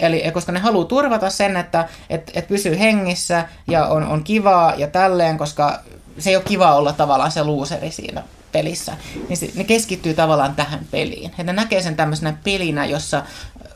Eli 0.00 0.24
koska 0.32 0.52
ne 0.52 0.58
haluaa 0.58 0.84
turvata 0.84 1.30
sen, 1.30 1.56
että 1.56 1.88
et, 2.10 2.30
et 2.34 2.48
pysyy 2.48 2.78
hengissä 2.78 3.44
ja 3.66 3.86
on, 3.86 4.04
on 4.04 4.24
kivaa 4.24 4.74
ja 4.74 4.86
tälleen, 4.86 5.38
koska 5.38 5.80
se 6.18 6.30
ei 6.30 6.36
ole 6.36 6.44
kiva 6.44 6.74
olla 6.74 6.92
tavallaan 6.92 7.30
se 7.30 7.44
luuseri 7.44 7.90
siinä 7.90 8.22
pelissä, 8.52 8.96
niin 9.28 9.36
se, 9.36 9.50
ne 9.54 9.64
keskittyy 9.64 10.14
tavallaan 10.14 10.54
tähän 10.54 10.80
peliin. 10.90 11.30
Että 11.30 11.42
ne 11.42 11.52
näkee 11.52 11.82
sen 11.82 11.96
tämmöisenä 11.96 12.36
pelinä, 12.44 12.84
jossa 12.84 13.22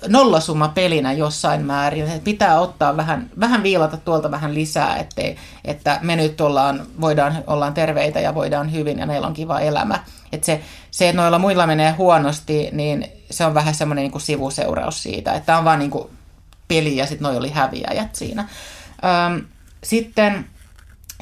nollasumma 0.08 0.68
pelinä 0.68 1.12
jossain 1.12 1.66
määrin. 1.66 2.06
Että 2.06 2.24
pitää 2.24 2.60
ottaa 2.60 2.96
vähän, 2.96 3.30
vähän 3.40 3.62
viilata 3.62 3.96
tuolta 3.96 4.30
vähän 4.30 4.54
lisää, 4.54 4.96
ettei, 4.96 5.36
että 5.64 5.98
me 6.02 6.16
nyt 6.16 6.40
ollaan, 6.40 6.86
voidaan, 7.00 7.44
ollaan 7.46 7.74
terveitä 7.74 8.20
ja 8.20 8.34
voidaan 8.34 8.72
hyvin 8.72 8.98
ja 8.98 9.06
meillä 9.06 9.26
on 9.26 9.34
kiva 9.34 9.60
elämä. 9.60 10.04
Että 10.32 10.46
se, 10.46 10.60
se, 10.90 11.08
että 11.08 11.22
noilla 11.22 11.38
muilla 11.38 11.66
menee 11.66 11.90
huonosti, 11.90 12.68
niin 12.72 13.06
se 13.30 13.44
on 13.44 13.54
vähän 13.54 13.74
semmoinen 13.74 14.02
niin 14.02 14.12
kuin 14.12 14.22
sivuseuraus 14.22 15.02
siitä, 15.02 15.32
että 15.32 15.58
on 15.58 15.64
vaan 15.64 15.78
niin 15.78 15.90
kuin 15.90 16.08
peli 16.68 16.96
ja 16.96 17.06
sitten 17.06 17.22
noi 17.22 17.36
oli 17.36 17.50
häviäjät 17.50 18.14
siinä. 18.14 18.48
Öm, 19.04 19.44
sitten 19.84 20.46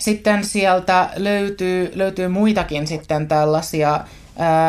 sitten 0.01 0.45
sieltä 0.45 1.11
löytyy, 1.17 1.93
löytyy 1.95 2.29
muitakin 2.29 2.87
sitten 2.87 3.29
tällaisia, 3.29 4.01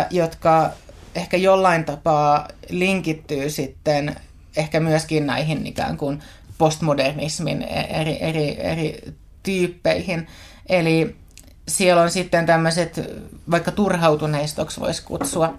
jotka 0.09 0.69
ehkä 1.15 1.37
jollain 1.37 1.85
tapaa 1.85 2.47
linkittyy 2.69 3.49
sitten 3.49 4.15
ehkä 4.57 4.79
myöskin 4.79 5.27
näihin 5.27 5.67
ikään 5.67 5.97
kuin 5.97 6.19
postmodernismin 6.57 7.61
eri, 7.61 8.17
eri, 8.19 8.57
eri 8.59 9.13
tyyppeihin. 9.43 10.27
Eli 10.69 11.15
siellä 11.67 12.01
on 12.01 12.11
sitten 12.11 12.45
tämmöiset, 12.45 13.01
vaikka 13.51 13.71
turhautuneistoksi 13.71 14.81
voisi 14.81 15.03
kutsua, 15.03 15.53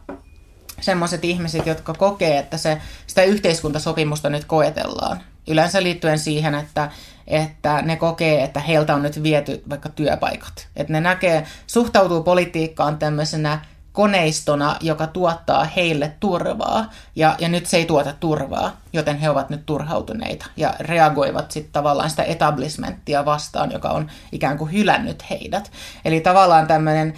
semmoiset 0.81 1.25
ihmiset, 1.25 1.67
jotka 1.67 1.95
kokee, 1.95 2.39
että 2.39 2.57
se, 2.57 2.79
sitä 3.07 3.23
yhteiskuntasopimusta 3.23 4.31
nyt 4.31 4.45
koetellaan. 4.45 5.21
Yleensä 5.47 5.83
liittyen 5.83 6.19
siihen, 6.19 6.55
että 6.55 6.91
että 7.27 7.83
ne 7.83 7.97
kokee, 7.97 8.45
että 8.45 8.61
heiltä 8.61 8.95
on 8.95 9.03
nyt 9.03 9.23
viety 9.23 9.63
vaikka 9.71 9.89
työpaikat. 9.89 10.69
Että 10.77 10.93
ne 10.93 11.01
näkee, 11.01 11.47
suhtautuu 11.67 12.23
politiikkaan 12.23 12.99
tämmöisenä 12.99 13.59
koneistona, 13.93 14.77
joka 14.81 15.07
tuottaa 15.07 15.65
heille 15.65 16.13
turvaa, 16.21 16.91
ja, 17.17 17.37
ja 17.39 17.49
nyt 17.49 17.67
se 17.67 17.77
ei 17.77 17.87
tuota 17.87 18.15
turvaa, 18.21 18.77
joten 18.93 19.19
he 19.19 19.31
ovat 19.31 19.51
nyt 19.51 19.67
turhautuneita 19.67 20.47
ja 20.57 20.75
reagoivat 20.81 21.51
sitten 21.51 21.73
tavallaan 21.73 22.11
sitä 22.11 22.23
etablishmenttia 22.23 23.25
vastaan, 23.25 23.73
joka 23.73 23.89
on 23.89 24.11
ikään 24.33 24.59
kuin 24.59 24.73
hylännyt 24.73 25.31
heidät. 25.31 25.73
Eli 26.05 26.21
tavallaan 26.21 26.67
tämmöinen, 26.67 27.15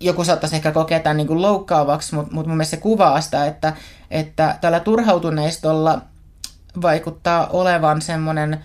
joku 0.00 0.24
saattaisi 0.24 0.56
ehkä 0.56 0.72
kokea 0.72 1.00
tämän 1.00 1.16
niin 1.16 1.26
kuin 1.26 1.42
loukkaavaksi, 1.42 2.14
mutta, 2.14 2.34
mutta 2.34 2.48
mun 2.48 2.56
mielestä 2.56 2.76
se 2.76 2.82
kuvaa 2.82 3.20
sitä, 3.20 3.46
että, 3.46 3.72
että 4.10 4.58
tällä 4.60 4.80
turhautuneistolla 4.80 6.00
vaikuttaa 6.82 7.46
olevan 7.46 8.02
semmoinen 8.02 8.64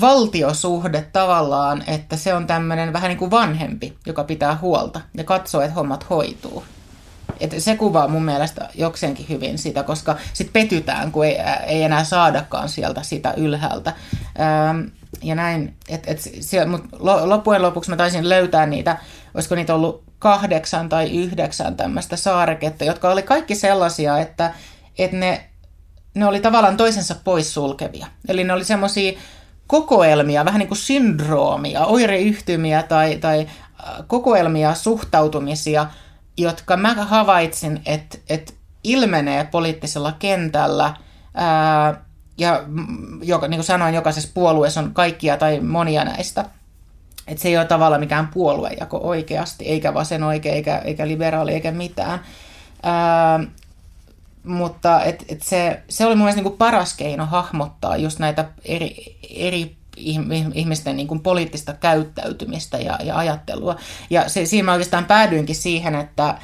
valtiosuhde 0.00 1.06
tavallaan, 1.12 1.84
että 1.86 2.16
se 2.16 2.34
on 2.34 2.46
tämmöinen 2.46 2.92
vähän 2.92 3.08
niin 3.08 3.18
kuin 3.18 3.30
vanhempi, 3.30 3.96
joka 4.06 4.24
pitää 4.24 4.58
huolta 4.60 5.00
ja 5.14 5.24
katsoo, 5.24 5.60
että 5.60 5.74
hommat 5.74 6.10
hoituu. 6.10 6.64
Et 7.40 7.54
se 7.58 7.76
kuvaa 7.76 8.08
mun 8.08 8.24
mielestä 8.24 8.68
jokseenkin 8.74 9.26
hyvin 9.28 9.58
sitä, 9.58 9.82
koska 9.82 10.16
sitten 10.32 10.62
petytään, 10.62 11.12
kun 11.12 11.26
ei, 11.26 11.38
ei 11.66 11.82
enää 11.82 12.04
saadakaan 12.04 12.68
sieltä 12.68 13.02
sitä 13.02 13.34
ylhäältä. 13.36 13.92
Ähm, 14.40 14.80
ja 15.22 15.34
näin, 15.34 15.74
että 15.88 16.10
et, 16.10 16.20
mutta 16.66 16.88
loppujen 17.28 17.62
lopuksi 17.62 17.90
mä 17.90 17.96
taisin 17.96 18.28
löytää 18.28 18.66
niitä, 18.66 18.98
olisiko 19.34 19.54
niitä 19.54 19.74
ollut 19.74 20.02
kahdeksan 20.18 20.88
tai 20.88 21.10
yhdeksän 21.10 21.76
tämmöistä 21.76 22.16
saareketta, 22.16 22.84
jotka 22.84 23.10
oli 23.10 23.22
kaikki 23.22 23.54
sellaisia, 23.54 24.18
että, 24.18 24.54
että 24.98 25.16
ne, 25.16 25.49
ne 26.14 26.26
oli 26.26 26.40
tavallaan 26.40 26.76
toisensa 26.76 27.14
poissulkevia. 27.24 28.06
Eli 28.28 28.44
ne 28.44 28.52
oli 28.52 28.64
semmoisia 28.64 29.18
kokoelmia, 29.66 30.44
vähän 30.44 30.58
niin 30.58 30.68
kuin 30.68 30.78
syndroomia, 30.78 31.86
oireyhtymiä 31.86 32.82
tai, 32.82 33.16
tai 33.16 33.40
äh, 33.40 33.94
kokoelmia 34.06 34.74
suhtautumisia, 34.74 35.86
jotka 36.36 36.76
mä 36.76 36.94
havaitsin, 36.94 37.82
että, 37.86 38.18
että 38.28 38.52
ilmenee 38.84 39.44
poliittisella 39.44 40.12
kentällä 40.18 40.94
ää, 41.34 42.04
ja 42.38 42.64
joka, 43.22 43.48
niin 43.48 43.58
kuin 43.58 43.64
sanoin, 43.64 43.94
jokaisessa 43.94 44.30
puolueessa 44.34 44.80
on 44.80 44.94
kaikkia 44.94 45.36
tai 45.36 45.60
monia 45.60 46.04
näistä. 46.04 46.44
Että 47.26 47.42
se 47.42 47.48
ei 47.48 47.56
ole 47.56 47.64
tavallaan 47.64 48.00
mikään 48.00 48.28
puoluejako 48.28 49.00
oikeasti, 49.02 49.64
eikä 49.64 49.94
vasen 49.94 50.22
oikea, 50.22 50.52
eikä, 50.52 50.78
eikä 50.78 51.08
liberaali, 51.08 51.52
eikä 51.52 51.70
mitään. 51.70 52.20
Ää, 52.82 53.40
mutta 54.44 55.04
et, 55.04 55.24
et 55.28 55.42
se, 55.42 55.82
se 55.88 56.06
oli 56.06 56.14
mun 56.14 56.24
mielestä 56.24 56.42
niin 56.42 56.58
paras 56.58 56.94
keino 56.94 57.26
hahmottaa 57.26 57.96
just 57.96 58.18
näitä 58.18 58.48
eri, 58.64 59.18
eri 59.30 59.76
ihmisten 60.54 60.96
niin 60.96 61.08
kuin 61.08 61.20
poliittista 61.20 61.72
käyttäytymistä 61.72 62.78
ja, 62.78 62.98
ja 63.04 63.18
ajattelua. 63.18 63.76
Ja 64.10 64.28
se, 64.28 64.46
siinä 64.46 64.64
mä 64.64 64.72
oikeastaan 64.72 65.04
päädyinkin 65.04 65.56
siihen, 65.56 65.94
että, 65.94 66.38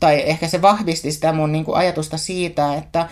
tai 0.00 0.22
ehkä 0.26 0.48
se 0.48 0.62
vahvisti 0.62 1.12
sitä 1.12 1.32
mun 1.32 1.52
niin 1.52 1.64
kuin 1.64 1.76
ajatusta 1.76 2.16
siitä, 2.18 2.74
että, 2.74 3.08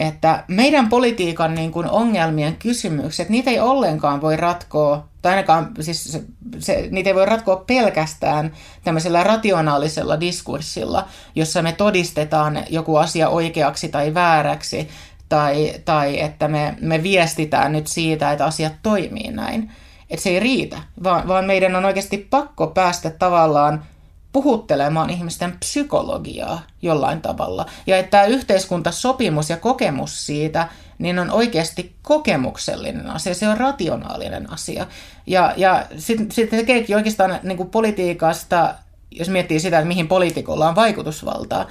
että 0.00 0.44
meidän 0.48 0.88
politiikan 0.88 1.54
niin 1.54 1.72
kuin 1.72 1.90
ongelmien 1.90 2.56
kysymykset, 2.56 3.28
niitä 3.28 3.50
ei 3.50 3.60
ollenkaan 3.60 4.20
voi 4.20 4.36
ratkoa, 4.36 5.08
tai 5.22 5.30
ainakaan 5.30 5.70
siis 5.80 6.04
se, 6.04 6.22
se, 6.58 6.88
niitä 6.90 7.10
ei 7.10 7.14
voi 7.14 7.26
ratkoa 7.26 7.64
pelkästään 7.66 8.52
tämmöisellä 8.84 9.24
rationaalisella 9.24 10.20
diskurssilla, 10.20 11.08
jossa 11.34 11.62
me 11.62 11.72
todistetaan 11.72 12.64
joku 12.70 12.96
asia 12.96 13.28
oikeaksi 13.28 13.88
tai 13.88 14.14
vääräksi, 14.14 14.88
tai, 15.28 15.74
tai 15.84 16.20
että 16.20 16.48
me, 16.48 16.74
me 16.80 17.02
viestitään 17.02 17.72
nyt 17.72 17.86
siitä, 17.86 18.32
että 18.32 18.44
asiat 18.44 18.72
toimii 18.82 19.30
näin. 19.30 19.70
Että 20.10 20.22
se 20.22 20.30
ei 20.30 20.40
riitä, 20.40 20.78
vaan, 21.02 21.28
vaan 21.28 21.44
meidän 21.44 21.76
on 21.76 21.84
oikeasti 21.84 22.18
pakko 22.30 22.66
päästä 22.66 23.10
tavallaan 23.10 23.84
puhuttelemaan 24.32 25.10
ihmisten 25.10 25.58
psykologiaa 25.58 26.62
jollain 26.82 27.20
tavalla. 27.20 27.66
Ja 27.86 27.98
että 27.98 28.10
tämä 28.10 28.24
yhteiskuntasopimus 28.24 29.50
ja 29.50 29.56
kokemus 29.56 30.26
siitä, 30.26 30.68
niin 30.98 31.18
on 31.18 31.30
oikeasti 31.30 31.94
kokemuksellinen 32.02 33.10
asia, 33.10 33.34
se 33.34 33.48
on 33.48 33.58
rationaalinen 33.58 34.52
asia. 34.52 34.86
Ja, 35.26 35.54
ja 35.56 35.86
sitten 35.98 36.32
sit 36.32 36.50
tekeekin 36.50 36.96
oikeastaan 36.96 37.40
niin 37.42 37.56
kuin 37.56 37.70
politiikasta, 37.70 38.74
jos 39.10 39.28
miettii 39.28 39.60
sitä, 39.60 39.78
että 39.78 39.88
mihin 39.88 40.08
poliitikolla 40.08 40.68
on 40.68 40.74
vaikutusvaltaa, 40.74 41.66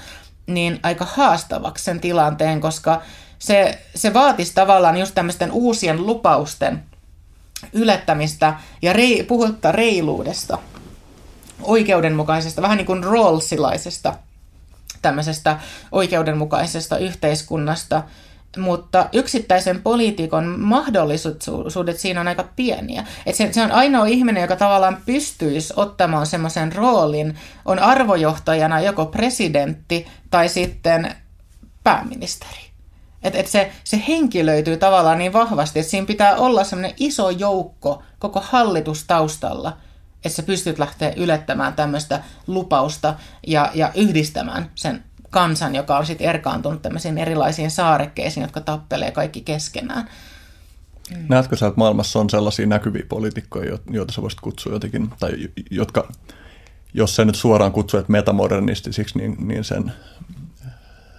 niin 0.47 0.79
aika 0.83 1.05
haastavaksi 1.05 1.83
sen 1.83 1.99
tilanteen, 1.99 2.61
koska 2.61 3.01
se, 3.39 3.81
se 3.95 4.13
vaatisi 4.13 4.53
tavallaan 4.53 4.97
just 4.97 5.15
tämmöisten 5.15 5.51
uusien 5.51 6.05
lupausten 6.05 6.83
ylettämistä 7.73 8.53
ja 8.81 8.93
rei, 8.93 9.23
puhuttaa 9.23 9.71
reiluudesta– 9.71 10.57
oikeudenmukaisesta, 11.61 12.61
vähän 12.61 12.77
niin 12.77 12.85
kuin 12.85 13.03
Rawlsilaisesta 13.03 14.13
tämmöisestä 15.01 15.59
oikeudenmukaisesta 15.91 16.97
yhteiskunnasta, 16.97 18.03
mutta 18.57 19.09
yksittäisen 19.13 19.81
poliitikon 19.81 20.59
mahdollisuudet 20.59 21.99
siinä 21.99 22.21
on 22.21 22.27
aika 22.27 22.49
pieniä. 22.55 23.05
Et 23.25 23.35
se, 23.35 23.53
se 23.53 23.61
on 23.61 23.71
ainoa 23.71 24.05
ihminen, 24.05 24.41
joka 24.41 24.55
tavallaan 24.55 24.97
pystyisi 25.05 25.73
ottamaan 25.75 26.25
semmoisen 26.25 26.75
roolin, 26.75 27.37
on 27.65 27.79
arvojohtajana 27.79 28.79
joko 28.79 29.05
presidentti 29.05 30.07
tai 30.29 30.49
sitten 30.49 31.15
pääministeri. 31.83 32.69
Et, 33.23 33.35
et 33.35 33.47
se, 33.47 33.71
se 33.83 34.03
henkilöityy 34.07 34.77
tavallaan 34.77 35.17
niin 35.17 35.33
vahvasti, 35.33 35.79
että 35.79 35.91
siinä 35.91 36.07
pitää 36.07 36.35
olla 36.35 36.63
semmoinen 36.63 36.95
iso 36.97 37.29
joukko 37.29 38.03
koko 38.19 38.43
hallitus 38.49 39.03
taustalla– 39.03 39.77
että 40.25 40.35
sä 40.35 40.43
pystyt 40.43 40.79
lähteä 40.79 41.13
ylettämään 41.17 41.73
tämmöistä 41.73 42.23
lupausta 42.47 43.15
ja, 43.47 43.71
ja 43.73 43.91
yhdistämään 43.95 44.71
sen 44.75 45.03
kansan, 45.29 45.75
joka 45.75 45.97
on 45.97 46.05
sitten 46.05 46.29
erkaantunut 46.29 46.81
tämmöisiin 46.81 47.17
erilaisiin 47.17 47.71
saarekkeisiin, 47.71 48.41
jotka 48.41 48.61
tappelee 48.61 49.11
kaikki 49.11 49.41
keskenään. 49.41 50.09
Mm. 51.11 51.25
Näetkö 51.29 51.57
sä, 51.57 51.67
että 51.67 51.79
maailmassa 51.79 52.19
on 52.19 52.29
sellaisia 52.29 52.65
näkyviä 52.65 53.03
poliitikkoja, 53.09 53.77
joita 53.89 54.13
sä 54.13 54.21
voisit 54.21 54.39
kutsua 54.39 54.73
jotenkin, 54.73 55.09
tai 55.19 55.31
jotka, 55.71 56.11
jos 56.93 57.15
se 57.15 57.25
nyt 57.25 57.35
suoraan 57.35 57.71
kutsuu, 57.71 57.99
että 57.99 58.11
metamodernistisiksi, 58.11 59.17
niin, 59.17 59.47
niin 59.47 59.63
sen, 59.63 59.91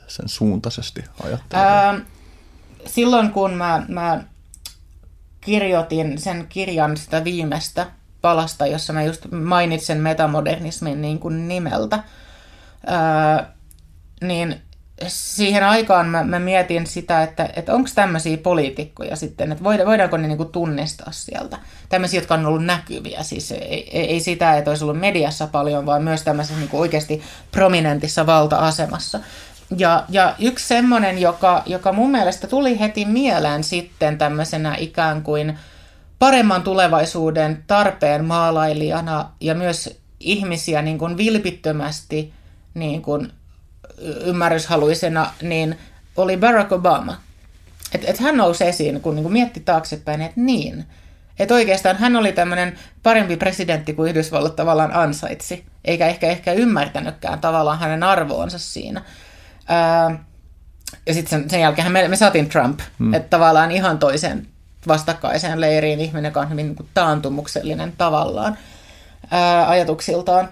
sen 0.07 0.29
suuntaisesti 0.29 1.05
ajattelee? 1.25 1.65
Ää, 1.65 2.01
silloin 2.87 3.31
kun 3.31 3.53
mä, 3.55 3.83
mä 3.89 4.25
kirjoitin 5.41 6.19
sen 6.19 6.47
kirjan 6.49 6.97
sitä 6.97 7.25
viimeistä 7.25 7.87
palasta, 8.21 8.67
jossa 8.67 8.93
mä 8.93 9.03
just 9.03 9.27
mainitsen 9.31 9.99
metamodernismin 9.99 11.03
niin 11.03 11.19
kuin 11.19 11.49
nimeltä, 11.49 12.03
öö, 12.89 13.47
niin 14.21 14.63
siihen 15.09 15.65
aikaan 15.65 16.07
mä, 16.07 16.25
mä 16.25 16.39
mietin 16.39 16.87
sitä, 16.87 17.23
että, 17.23 17.49
että 17.57 17.75
onko 17.75 17.91
tämmöisiä 17.95 18.37
poliitikkoja 18.37 19.17
sitten, 19.17 19.53
että 19.53 19.65
voidaanko 19.65 20.17
ne 20.17 20.29
niinku 20.29 20.45
tunnistaa 20.45 21.13
sieltä. 21.13 21.59
Tämmöisiä, 21.89 22.21
jotka 22.21 22.35
on 22.35 22.47
ollut 22.47 22.65
näkyviä, 22.65 23.23
siis 23.23 23.53
ei, 23.53 23.91
ei 23.93 24.21
sitä, 24.21 24.57
että 24.57 24.71
olisi 24.71 24.85
ollut 24.85 25.01
mediassa 25.01 25.47
paljon, 25.47 25.87
vaan 25.87 26.03
myös 26.03 26.23
tämmöisessä 26.23 26.59
niinku 26.59 26.81
oikeasti 26.81 27.23
prominentissa 27.51 28.27
valta-asemassa. 28.27 29.21
Ja, 29.77 30.05
ja 30.09 30.35
yksi 30.39 30.69
semmoinen, 30.69 31.19
joka, 31.19 31.63
joka 31.67 31.93
mun 31.93 32.11
mielestä 32.11 32.47
tuli 32.47 32.81
heti 32.81 33.05
mieleen 33.05 33.65
sitten 33.65 34.19
tämmöisenä 34.19 34.77
ikään 34.79 35.23
kuin– 35.23 35.59
paremman 36.21 36.63
tulevaisuuden 36.63 37.65
tarpeen 37.67 38.25
maalailijana 38.25 39.31
ja 39.41 39.55
myös 39.55 40.01
ihmisiä 40.21 40.83
niin 40.83 40.99
kuin 40.99 41.17
vilpittömästi 41.17 42.33
niin 42.75 43.03
kuin 43.03 43.33
ymmärryshaluisena, 44.25 45.31
niin 45.43 45.79
oli 46.17 46.37
Barack 46.37 46.73
Obama. 46.73 47.17
Et, 47.95 48.05
et 48.05 48.19
hän 48.19 48.37
nousi 48.37 48.65
esiin, 48.65 49.01
kun 49.01 49.15
niin 49.15 49.23
kuin 49.23 49.33
mietti 49.33 49.61
taaksepäin, 49.61 50.21
että 50.23 50.41
niin. 50.41 50.85
Että 51.39 51.55
oikeastaan 51.55 51.97
hän 51.97 52.17
oli 52.17 52.33
tämmöinen 52.33 52.79
parempi 53.03 53.37
presidentti 53.37 53.93
kuin 53.93 54.11
Yhdysvallat 54.11 54.57
tavallaan 54.57 54.95
ansaitsi, 54.95 55.65
eikä 55.85 56.07
ehkä, 56.07 56.27
ehkä 56.27 56.53
ymmärtänytkään 56.53 57.39
tavallaan 57.39 57.79
hänen 57.79 58.03
arvoonsa 58.03 58.59
siinä. 58.59 59.03
Ää, 59.69 60.25
ja 61.07 61.15
sitten 61.15 61.41
sen, 61.41 61.51
sen 61.51 61.61
jälkeen 61.61 61.93
me, 61.93 62.09
me 62.09 62.17
saatiin 62.17 62.49
Trump, 62.49 62.81
hmm. 62.99 63.15
että 63.15 63.29
tavallaan 63.31 63.71
ihan 63.71 63.99
toisen 63.99 64.47
vastakkaiseen 64.89 65.61
leiriin 65.61 66.01
ihminen, 66.01 66.29
joka 66.29 66.41
on 66.41 66.51
hyvin 66.51 66.67
niin 66.67 66.77
kuin 66.77 66.89
taantumuksellinen 66.95 67.93
tavallaan 67.99 68.59
ää, 69.31 69.69
ajatuksiltaan, 69.69 70.49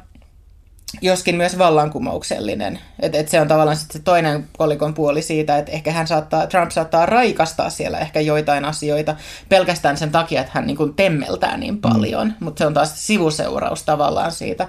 joskin 1.03 1.37
myös 1.37 1.59
vallankumouksellinen. 1.59 2.79
Et, 3.01 3.15
et 3.15 3.29
se 3.29 3.41
on 3.41 3.49
tavallaan 3.49 3.77
sit 3.77 3.91
se 3.91 3.99
toinen 3.99 4.49
kolikon 4.59 4.95
puoli 4.95 5.23
siitä, 5.23 5.59
että 5.59 5.73
ehkä 5.73 5.93
hän 5.93 6.07
saattaa, 6.07 6.47
Trump 6.47 6.71
saattaa 6.71 7.07
raikastaa 7.07 7.71
siellä 7.71 7.99
ehkä 7.99 8.21
joitain 8.21 8.65
asioita 8.65 9.17
pelkästään 9.49 9.97
sen 9.97 10.11
takia, 10.11 10.41
että 10.41 10.53
hän 10.55 10.67
niin 10.67 10.77
kuin 10.77 10.95
temmeltää 10.95 11.57
niin 11.57 11.75
mm. 11.75 11.81
paljon, 11.81 12.27
mm. 12.27 12.35
mutta 12.41 12.59
se 12.59 12.67
on 12.67 12.75
taas 12.75 13.07
sivuseuraus 13.07 13.83
tavallaan 13.83 14.33
siitä. 14.33 14.69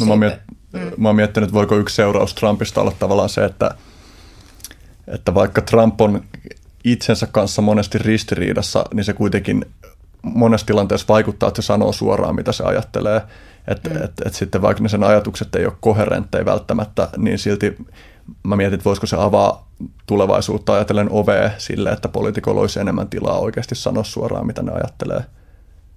No, 0.00 0.06
mä, 0.06 0.12
oon 0.12 0.20
miet- 0.20 0.54
mm. 0.72 0.92
mä 0.96 1.08
oon 1.08 1.16
miettinyt, 1.16 1.48
että 1.48 1.54
voiko 1.54 1.76
yksi 1.76 1.94
seuraus 1.94 2.34
Trumpista 2.34 2.80
olla 2.80 2.92
tavallaan 2.98 3.28
se, 3.28 3.44
että 3.44 3.70
että 5.06 5.34
vaikka 5.34 5.60
Trump 5.60 6.00
on 6.00 6.24
itsensä 6.86 7.26
kanssa 7.26 7.62
monesti 7.62 7.98
ristiriidassa, 7.98 8.84
niin 8.94 9.04
se 9.04 9.12
kuitenkin 9.12 9.64
monessa 10.22 10.66
tilanteessa 10.66 11.06
vaikuttaa, 11.08 11.48
että 11.48 11.62
se 11.62 11.66
sanoo 11.66 11.92
suoraan, 11.92 12.34
mitä 12.34 12.52
se 12.52 12.64
ajattelee. 12.64 13.22
Että 13.68 13.90
mm. 13.90 13.96
et, 13.96 14.12
et 14.26 14.34
sitten 14.34 14.62
vaikka 14.62 14.82
ne 14.82 14.88
sen 14.88 15.04
ajatukset 15.04 15.54
ei 15.54 15.66
ole 15.66 15.72
koherentteja 15.80 16.44
välttämättä, 16.44 17.08
niin 17.16 17.38
silti 17.38 17.76
mä 18.42 18.56
mietin, 18.56 18.74
että 18.74 18.84
voisiko 18.84 19.06
se 19.06 19.16
avaa 19.18 19.70
tulevaisuutta 20.06 20.74
ajatellen 20.74 21.08
ovea 21.10 21.50
sille, 21.58 21.90
että 21.90 22.08
poliitikoilla 22.08 22.60
olisi 22.60 22.80
enemmän 22.80 23.08
tilaa 23.08 23.38
oikeasti 23.38 23.74
sanoa 23.74 24.04
suoraan, 24.04 24.46
mitä 24.46 24.62
ne 24.62 24.72
ajattelee. 24.72 25.24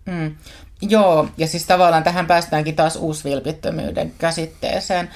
Mm. 0.05 0.35
Joo, 0.81 1.27
ja 1.37 1.47
siis 1.47 1.65
tavallaan 1.65 2.03
tähän 2.03 2.25
päästäänkin 2.25 2.75
taas 2.75 2.95
uusvilpittömyyden 2.95 4.13
käsitteeseen. 4.17 5.09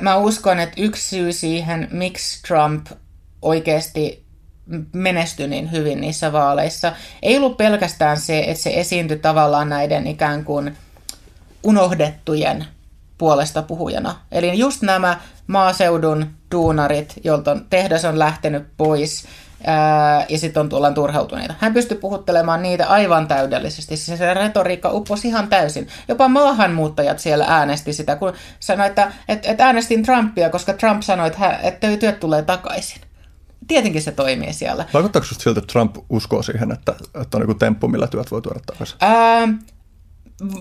Mä 0.00 0.16
uskon, 0.16 0.60
että 0.60 0.82
yksi 0.82 1.08
syy 1.08 1.32
siihen, 1.32 1.88
miksi 1.90 2.42
Trump 2.42 2.86
oikeasti 3.42 4.21
menestyi 4.92 5.48
niin 5.48 5.72
hyvin 5.72 6.00
niissä 6.00 6.32
vaaleissa. 6.32 6.92
Ei 7.22 7.36
ollut 7.36 7.56
pelkästään 7.56 8.16
se, 8.20 8.38
että 8.38 8.62
se 8.62 8.70
esiintyi 8.80 9.18
tavallaan 9.18 9.68
näiden 9.68 10.06
ikään 10.06 10.44
kuin 10.44 10.76
unohdettujen 11.62 12.66
puolesta 13.18 13.62
puhujana. 13.62 14.16
Eli 14.32 14.58
just 14.58 14.82
nämä 14.82 15.20
maaseudun 15.46 16.26
duunarit, 16.52 17.14
jolta 17.24 17.56
tehdas 17.70 18.04
on 18.04 18.18
lähtenyt 18.18 18.66
pois, 18.76 19.24
ää, 19.66 20.26
ja 20.28 20.38
sitten 20.38 20.60
on 20.60 20.68
tullaan 20.68 20.94
turhautuneita. 20.94 21.54
Hän 21.58 21.74
pystyi 21.74 21.96
puhuttelemaan 21.96 22.62
niitä 22.62 22.86
aivan 22.86 23.28
täydellisesti. 23.28 23.96
Siis 23.96 24.18
se 24.18 24.34
retoriikka 24.34 24.90
upposi 24.90 25.28
ihan 25.28 25.48
täysin. 25.48 25.88
Jopa 26.08 26.28
maahanmuuttajat 26.28 27.18
siellä 27.18 27.44
äänesti 27.48 27.92
sitä, 27.92 28.16
kun 28.16 28.32
sanoi, 28.60 28.86
että, 28.86 29.12
että, 29.28 29.50
että 29.50 29.66
äänestin 29.66 30.02
Trumpia, 30.02 30.50
koska 30.50 30.72
Trump 30.72 31.02
sanoi, 31.02 31.26
että, 31.26 31.58
että 31.62 31.96
työt 31.96 32.20
tulee 32.20 32.42
takaisin. 32.42 33.00
Tietenkin 33.68 34.02
se 34.02 34.12
toimii 34.12 34.52
siellä. 34.52 34.84
Vaikuttaako 34.94 35.26
sinusta 35.26 35.42
siltä, 35.42 35.58
että 35.60 35.72
Trump 35.72 35.96
uskoo 36.10 36.42
siihen, 36.42 36.72
että, 36.72 36.94
että 37.22 37.36
on 37.36 37.42
joku 37.42 37.54
temppu, 37.54 37.88
millä 37.88 38.06
työt 38.06 38.30
voi 38.30 38.42
tuoda 38.42 38.60
takaisin? 38.66 38.96
Ää, 39.00 39.48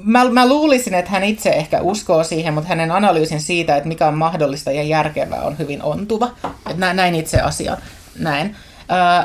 mä, 0.04 0.30
mä 0.30 0.48
luulisin, 0.48 0.94
että 0.94 1.12
hän 1.12 1.24
itse 1.24 1.50
ehkä 1.50 1.82
uskoo 1.82 2.24
siihen, 2.24 2.54
mutta 2.54 2.70
hänen 2.70 2.92
analyysin 2.92 3.42
siitä, 3.42 3.76
että 3.76 3.88
mikä 3.88 4.08
on 4.08 4.18
mahdollista 4.18 4.72
ja 4.72 4.84
järkevää, 4.84 5.42
on 5.42 5.58
hyvin 5.58 5.84
ontuva. 5.84 6.32
Että 6.70 6.94
näin 6.94 7.16
itse 7.16 7.42
asia 7.42 7.78
näin. 8.20 8.56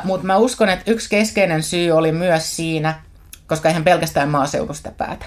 Mutta 0.05 0.27
mä 0.27 0.37
uskon, 0.37 0.69
että 0.69 0.91
yksi 0.91 1.11
keskeinen 1.11 1.63
syy 1.63 1.91
oli 1.91 2.13
myös 2.13 2.57
siinä, 2.57 3.01
koska 3.47 3.69
eihän 3.69 3.85
pelkästään 3.85 4.29
maaseudusta 4.29 4.91
päätä, 4.91 5.27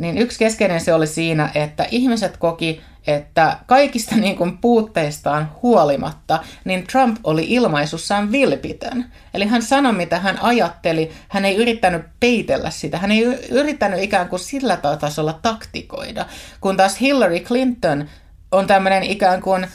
niin 0.00 0.18
yksi 0.18 0.38
keskeinen 0.38 0.80
se 0.80 0.94
oli 0.94 1.06
siinä, 1.06 1.50
että 1.54 1.86
ihmiset 1.90 2.36
koki, 2.36 2.80
että 3.08 3.58
kaikista 3.66 4.16
niin 4.16 4.36
kuin 4.36 4.58
puutteistaan 4.58 5.52
huolimatta, 5.62 6.44
niin 6.64 6.86
Trump 6.86 7.16
oli 7.24 7.44
ilmaisussaan 7.48 8.32
vilpitön. 8.32 9.12
Eli 9.34 9.46
hän 9.46 9.62
sanoi, 9.62 9.92
mitä 9.92 10.18
hän 10.18 10.38
ajatteli. 10.42 11.10
Hän 11.28 11.44
ei 11.44 11.56
yrittänyt 11.56 12.02
peitellä 12.20 12.70
sitä. 12.70 12.98
Hän 12.98 13.12
ei 13.12 13.22
yrittänyt 13.50 14.02
ikään 14.02 14.28
kuin 14.28 14.40
sillä 14.40 14.78
tasolla 15.00 15.38
taktikoida. 15.42 16.26
Kun 16.60 16.76
taas 16.76 17.00
Hillary 17.00 17.40
Clinton 17.40 18.08
on 18.52 18.66
tämmöinen 18.66 19.02
ikään 19.02 19.42
kuin 19.42 19.66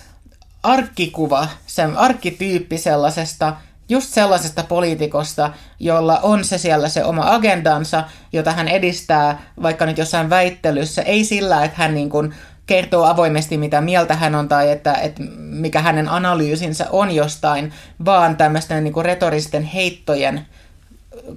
arkkikuva, 0.63 1.47
se 1.67 1.83
arkkityyppi 1.83 2.77
sellaisesta 2.77 3.55
just 3.89 4.13
sellaisesta 4.13 4.63
poliitikosta, 4.63 5.53
jolla 5.79 6.19
on 6.19 6.43
se 6.43 6.57
siellä 6.57 6.89
se 6.89 7.03
oma 7.03 7.33
agendansa, 7.33 8.03
jota 8.33 8.51
hän 8.51 8.67
edistää 8.67 9.41
vaikka 9.61 9.85
nyt 9.85 9.97
jossain 9.97 10.29
väittelyssä, 10.29 11.01
ei 11.01 11.23
sillä, 11.23 11.63
että 11.63 11.77
hän 11.77 11.93
niin 11.93 12.09
kuin 12.09 12.33
kertoo 12.65 13.05
avoimesti, 13.05 13.57
mitä 13.57 13.81
mieltä 13.81 14.15
hän 14.15 14.35
on 14.35 14.47
tai 14.47 14.71
että, 14.71 14.93
että 14.93 15.23
mikä 15.37 15.81
hänen 15.81 16.09
analyysinsä 16.09 16.87
on 16.89 17.11
jostain, 17.11 17.73
vaan 18.05 18.37
tämmöisten 18.37 18.83
niin 18.83 18.93
kuin 18.93 19.05
retoristen 19.05 19.63
heittojen 19.63 20.45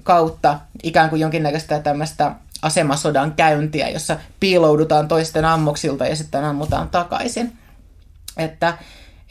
kautta 0.02 0.60
ikään 0.82 1.10
kuin 1.10 1.20
jonkinnäköistä 1.20 1.80
tämmöistä 1.80 2.32
asemasodan 2.62 3.32
käyntiä, 3.32 3.88
jossa 3.88 4.18
piiloudutaan 4.40 5.08
toisten 5.08 5.44
ammoksilta 5.44 6.06
ja 6.06 6.16
sitten 6.16 6.44
ammutaan 6.44 6.88
takaisin. 6.88 7.52
Että, 8.36 8.78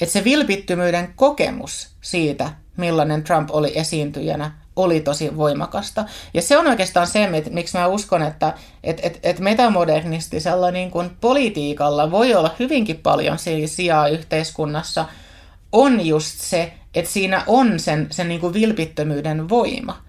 että 0.01 0.13
se 0.13 0.23
vilpittömyyden 0.23 1.13
kokemus 1.15 1.89
siitä, 2.01 2.51
millainen 2.77 3.23
Trump 3.23 3.49
oli 3.51 3.79
esiintyjänä, 3.79 4.51
oli 4.75 4.99
tosi 4.99 5.37
voimakasta. 5.37 6.05
Ja 6.33 6.41
se 6.41 6.57
on 6.57 6.67
oikeastaan 6.67 7.07
se, 7.07 7.29
miksi 7.49 7.77
mä 7.77 7.87
uskon, 7.87 8.21
että 8.21 8.53
et, 8.83 8.99
et, 9.03 9.19
et 9.23 9.39
metamodernistisella 9.39 10.71
niin 10.71 10.91
kuin 10.91 11.09
politiikalla 11.21 12.11
voi 12.11 12.35
olla 12.35 12.55
hyvinkin 12.59 12.97
paljon 12.97 13.37
sijaa 13.65 14.07
yhteiskunnassa, 14.07 15.05
on 15.71 16.05
just 16.05 16.39
se, 16.39 16.73
että 16.95 17.11
siinä 17.11 17.43
on 17.47 17.79
sen, 17.79 18.07
sen 18.11 18.27
niin 18.27 18.41
kuin 18.41 18.53
vilpittömyyden 18.53 19.49
voima. 19.49 20.01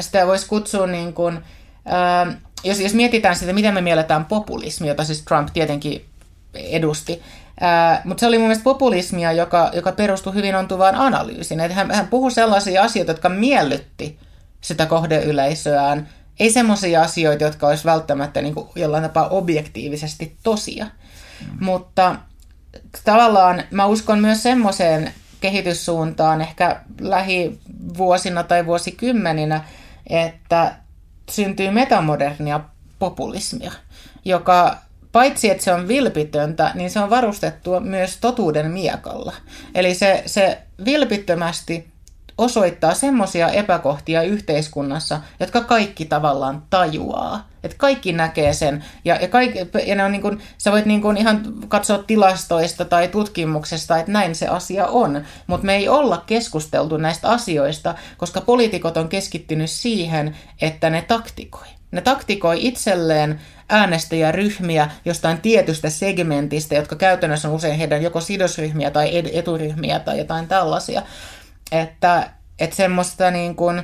Sitä 0.00 0.26
voisi 0.26 0.46
kutsua 0.46 0.86
niin 0.86 1.12
kuin, 1.12 1.38
ää, 1.84 2.26
jos, 2.64 2.80
jos 2.80 2.94
mietitään 2.94 3.36
sitä, 3.36 3.52
miten 3.52 3.74
me 3.74 3.80
mielletään 3.80 4.24
populismi, 4.24 4.88
jota 4.88 5.04
siis 5.04 5.22
Trump 5.22 5.48
tietenkin 5.52 6.04
edusti, 6.54 7.22
mutta 8.04 8.20
se 8.20 8.26
oli 8.26 8.38
mun 8.38 8.46
mielestä 8.46 8.64
populismia, 8.64 9.32
joka, 9.32 9.70
joka 9.74 9.92
perustui 9.92 10.34
hyvin 10.34 10.54
ontuvaan 10.54 10.94
analyysiin. 10.94 11.60
Että 11.60 11.74
hän, 11.74 11.90
hän 11.90 12.08
puhui 12.08 12.30
sellaisia 12.30 12.82
asioita, 12.82 13.10
jotka 13.10 13.28
miellytti 13.28 14.18
sitä 14.60 14.86
kohdeyleisöään, 14.86 16.08
ei 16.40 16.50
semmoisia 16.50 17.02
asioita, 17.02 17.44
jotka 17.44 17.66
olisi 17.66 17.84
välttämättä 17.84 18.42
niin 18.42 18.54
kuin 18.54 18.68
jollain 18.74 19.02
tapaa 19.02 19.28
objektiivisesti 19.28 20.36
tosia. 20.42 20.84
Mm. 20.84 21.64
Mutta 21.64 22.16
tavallaan 23.04 23.62
mä 23.70 23.86
uskon 23.86 24.18
myös 24.18 24.42
semmoiseen 24.42 25.12
kehityssuuntaan 25.40 26.40
ehkä 26.40 26.80
lähivuosina 27.00 28.42
tai 28.42 28.66
vuosikymmeninä, 28.66 29.64
että 30.06 30.74
syntyy 31.30 31.70
metamodernia 31.70 32.60
populismia, 32.98 33.72
joka 34.24 34.76
paitsi 35.12 35.50
että 35.50 35.64
se 35.64 35.72
on 35.72 35.88
vilpitöntä, 35.88 36.70
niin 36.74 36.90
se 36.90 37.00
on 37.00 37.10
varustettu 37.10 37.80
myös 37.80 38.16
totuuden 38.16 38.70
miekalla. 38.70 39.32
Eli 39.74 39.94
se, 39.94 40.22
se 40.26 40.58
vilpittömästi 40.84 41.92
osoittaa 42.38 42.94
semmoisia 42.94 43.48
epäkohtia 43.48 44.22
yhteiskunnassa, 44.22 45.20
jotka 45.40 45.60
kaikki 45.60 46.04
tavallaan 46.04 46.62
tajuaa. 46.70 47.48
Että 47.62 47.76
kaikki 47.78 48.12
näkee 48.12 48.52
sen. 48.52 48.84
Ja, 49.04 49.16
ja, 49.16 49.28
kaikki, 49.28 49.58
ja 49.86 49.94
ne 49.94 50.04
on 50.04 50.12
niin 50.12 50.22
kuin, 50.22 50.42
sä 50.58 50.72
voit 50.72 50.86
niin 50.86 51.02
kuin 51.02 51.16
ihan 51.16 51.42
katsoa 51.68 51.98
tilastoista 51.98 52.84
tai 52.84 53.08
tutkimuksesta, 53.08 53.98
että 53.98 54.12
näin 54.12 54.34
se 54.34 54.48
asia 54.48 54.86
on. 54.86 55.24
Mutta 55.46 55.66
me 55.66 55.76
ei 55.76 55.88
olla 55.88 56.22
keskusteltu 56.26 56.96
näistä 56.96 57.28
asioista, 57.28 57.94
koska 58.16 58.40
poliitikot 58.40 58.96
on 58.96 59.08
keskittynyt 59.08 59.70
siihen, 59.70 60.36
että 60.60 60.90
ne 60.90 61.02
taktikoi. 61.02 61.66
Ne 61.92 62.00
taktikoi 62.00 62.66
itselleen 62.66 63.40
äänestäjäryhmiä 63.68 64.90
jostain 65.04 65.40
tietystä 65.40 65.90
segmentistä, 65.90 66.74
jotka 66.74 66.96
käytännössä 66.96 67.48
on 67.48 67.54
usein 67.54 67.78
heidän 67.78 68.02
joko 68.02 68.20
sidosryhmiä 68.20 68.90
tai 68.90 69.22
eturyhmiä 69.32 69.98
tai 69.98 70.18
jotain 70.18 70.48
tällaisia. 70.48 71.02
Että, 71.72 72.30
että 72.58 72.76
semmoista 72.76 73.30
niin 73.30 73.56
kuin 73.56 73.82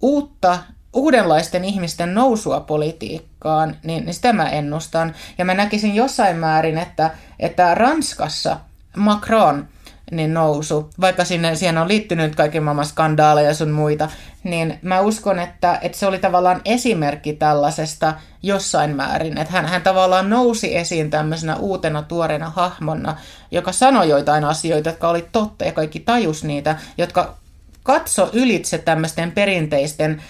uutta, 0.00 0.58
uudenlaisten 0.92 1.64
ihmisten 1.64 2.14
nousua 2.14 2.60
politiikkaan, 2.60 3.76
niin, 3.82 4.04
niin 4.04 4.14
sitä 4.14 4.32
mä 4.32 4.48
ennustan. 4.48 5.14
Ja 5.38 5.44
mä 5.44 5.54
näkisin 5.54 5.94
jossain 5.94 6.36
määrin, 6.36 6.78
että, 6.78 7.10
että 7.38 7.74
Ranskassa 7.74 8.60
Macron– 8.96 9.68
niin 10.16 10.34
nousu, 10.34 10.90
vaikka 11.00 11.24
sinne, 11.24 11.54
siihen 11.54 11.78
on 11.78 11.88
liittynyt 11.88 12.34
kaiken 12.34 12.62
maailman 12.62 12.86
skandaaleja 12.86 13.48
ja 13.48 13.54
sun 13.54 13.70
muita, 13.70 14.08
niin 14.44 14.78
mä 14.82 15.00
uskon, 15.00 15.38
että, 15.38 15.78
että 15.82 15.98
se 15.98 16.06
oli 16.06 16.18
tavallaan 16.18 16.60
esimerkki 16.64 17.32
tällaisesta 17.32 18.14
jossain 18.42 18.96
määrin, 18.96 19.38
että 19.38 19.52
hän, 19.52 19.66
hän 19.66 19.82
tavallaan 19.82 20.30
nousi 20.30 20.76
esiin 20.76 21.10
tämmöisenä 21.10 21.56
uutena 21.56 22.02
tuoreena 22.02 22.50
hahmona, 22.50 23.16
joka 23.50 23.72
sanoi 23.72 24.08
joitain 24.08 24.44
asioita, 24.44 24.88
jotka 24.88 25.08
oli 25.08 25.28
totta 25.32 25.64
ja 25.64 25.72
kaikki 25.72 26.00
tajus 26.00 26.44
niitä, 26.44 26.76
jotka 26.98 27.34
katso 27.82 28.30
ylitse 28.32 28.78
tämmöisten 28.78 29.32
perinteisten 29.32 30.22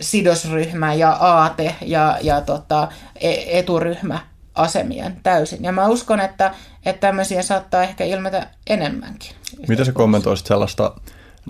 sidosryhmä 0.00 0.94
ja 0.94 1.10
aate 1.10 1.74
ja, 1.80 2.18
ja 2.22 2.40
tota, 2.40 2.88
e, 3.20 3.58
eturyhmä 3.58 4.18
asemien 4.54 5.20
täysin. 5.22 5.64
Ja 5.64 5.72
mä 5.72 5.88
uskon, 5.88 6.20
että, 6.20 6.54
että 6.86 7.00
tämmöisiä 7.00 7.42
saattaa 7.42 7.82
ehkä 7.82 8.04
ilmetä 8.04 8.46
enemmänkin. 8.66 9.30
Miten 9.68 9.86
sä 9.86 9.92
kommentoisit 9.92 10.46
sellaista 10.46 10.94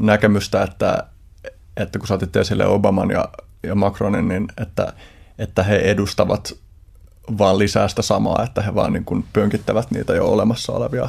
näkemystä, 0.01 0.63
että, 0.63 1.05
että 1.77 1.99
kun 1.99 2.09
sä 2.09 2.15
otit 2.15 2.37
esille 2.37 2.67
Obaman 2.67 3.11
ja, 3.11 3.29
ja 3.63 3.75
Macronin, 3.75 4.29
niin 4.29 4.49
että, 4.63 4.93
että 5.39 5.63
he 5.63 5.77
edustavat 5.77 6.53
vaan 7.39 7.59
lisää 7.59 7.89
sitä 7.89 8.03
samaa, 8.03 8.43
että 8.43 8.63
he 8.63 8.75
vaan 8.75 8.93
niin 8.93 9.05
kuin 9.05 9.25
pönkittävät 9.33 9.91
niitä 9.91 10.15
jo 10.15 10.27
olemassa 10.27 10.73
olevia 10.73 11.09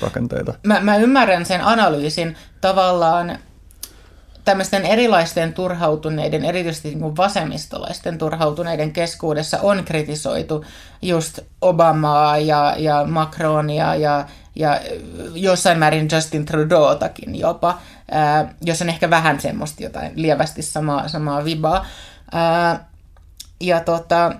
rakenteita. 0.00 0.54
Mä, 0.66 0.80
mä 0.80 0.96
ymmärrän 0.96 1.46
sen 1.46 1.64
analyysin 1.64 2.36
tavallaan 2.60 3.38
tämmöisten 4.48 4.84
erilaisten 4.86 5.52
turhautuneiden, 5.52 6.44
erityisesti 6.44 6.94
niin 6.94 7.16
vasemmistolaisten 7.16 8.18
turhautuneiden 8.18 8.92
keskuudessa 8.92 9.58
on 9.62 9.84
kritisoitu 9.84 10.64
just 11.02 11.38
Obamaa 11.60 12.38
ja, 12.38 12.74
ja 12.78 13.04
Macronia 13.04 13.94
ja, 13.94 14.26
ja 14.56 14.80
jossain 15.34 15.78
määrin 15.78 16.08
Justin 16.12 16.44
Trudeautakin 16.44 17.36
jopa, 17.36 17.78
ää, 18.10 18.54
jos 18.64 18.82
on 18.82 18.88
ehkä 18.88 19.10
vähän 19.10 19.40
semmoista 19.40 19.82
jotain 19.82 20.12
lievästi 20.14 20.62
samaa, 20.62 21.08
samaa 21.08 21.44
vibaa. 21.44 21.86
Ää, 22.32 22.88
ja 23.60 23.80
tota, 23.80 24.32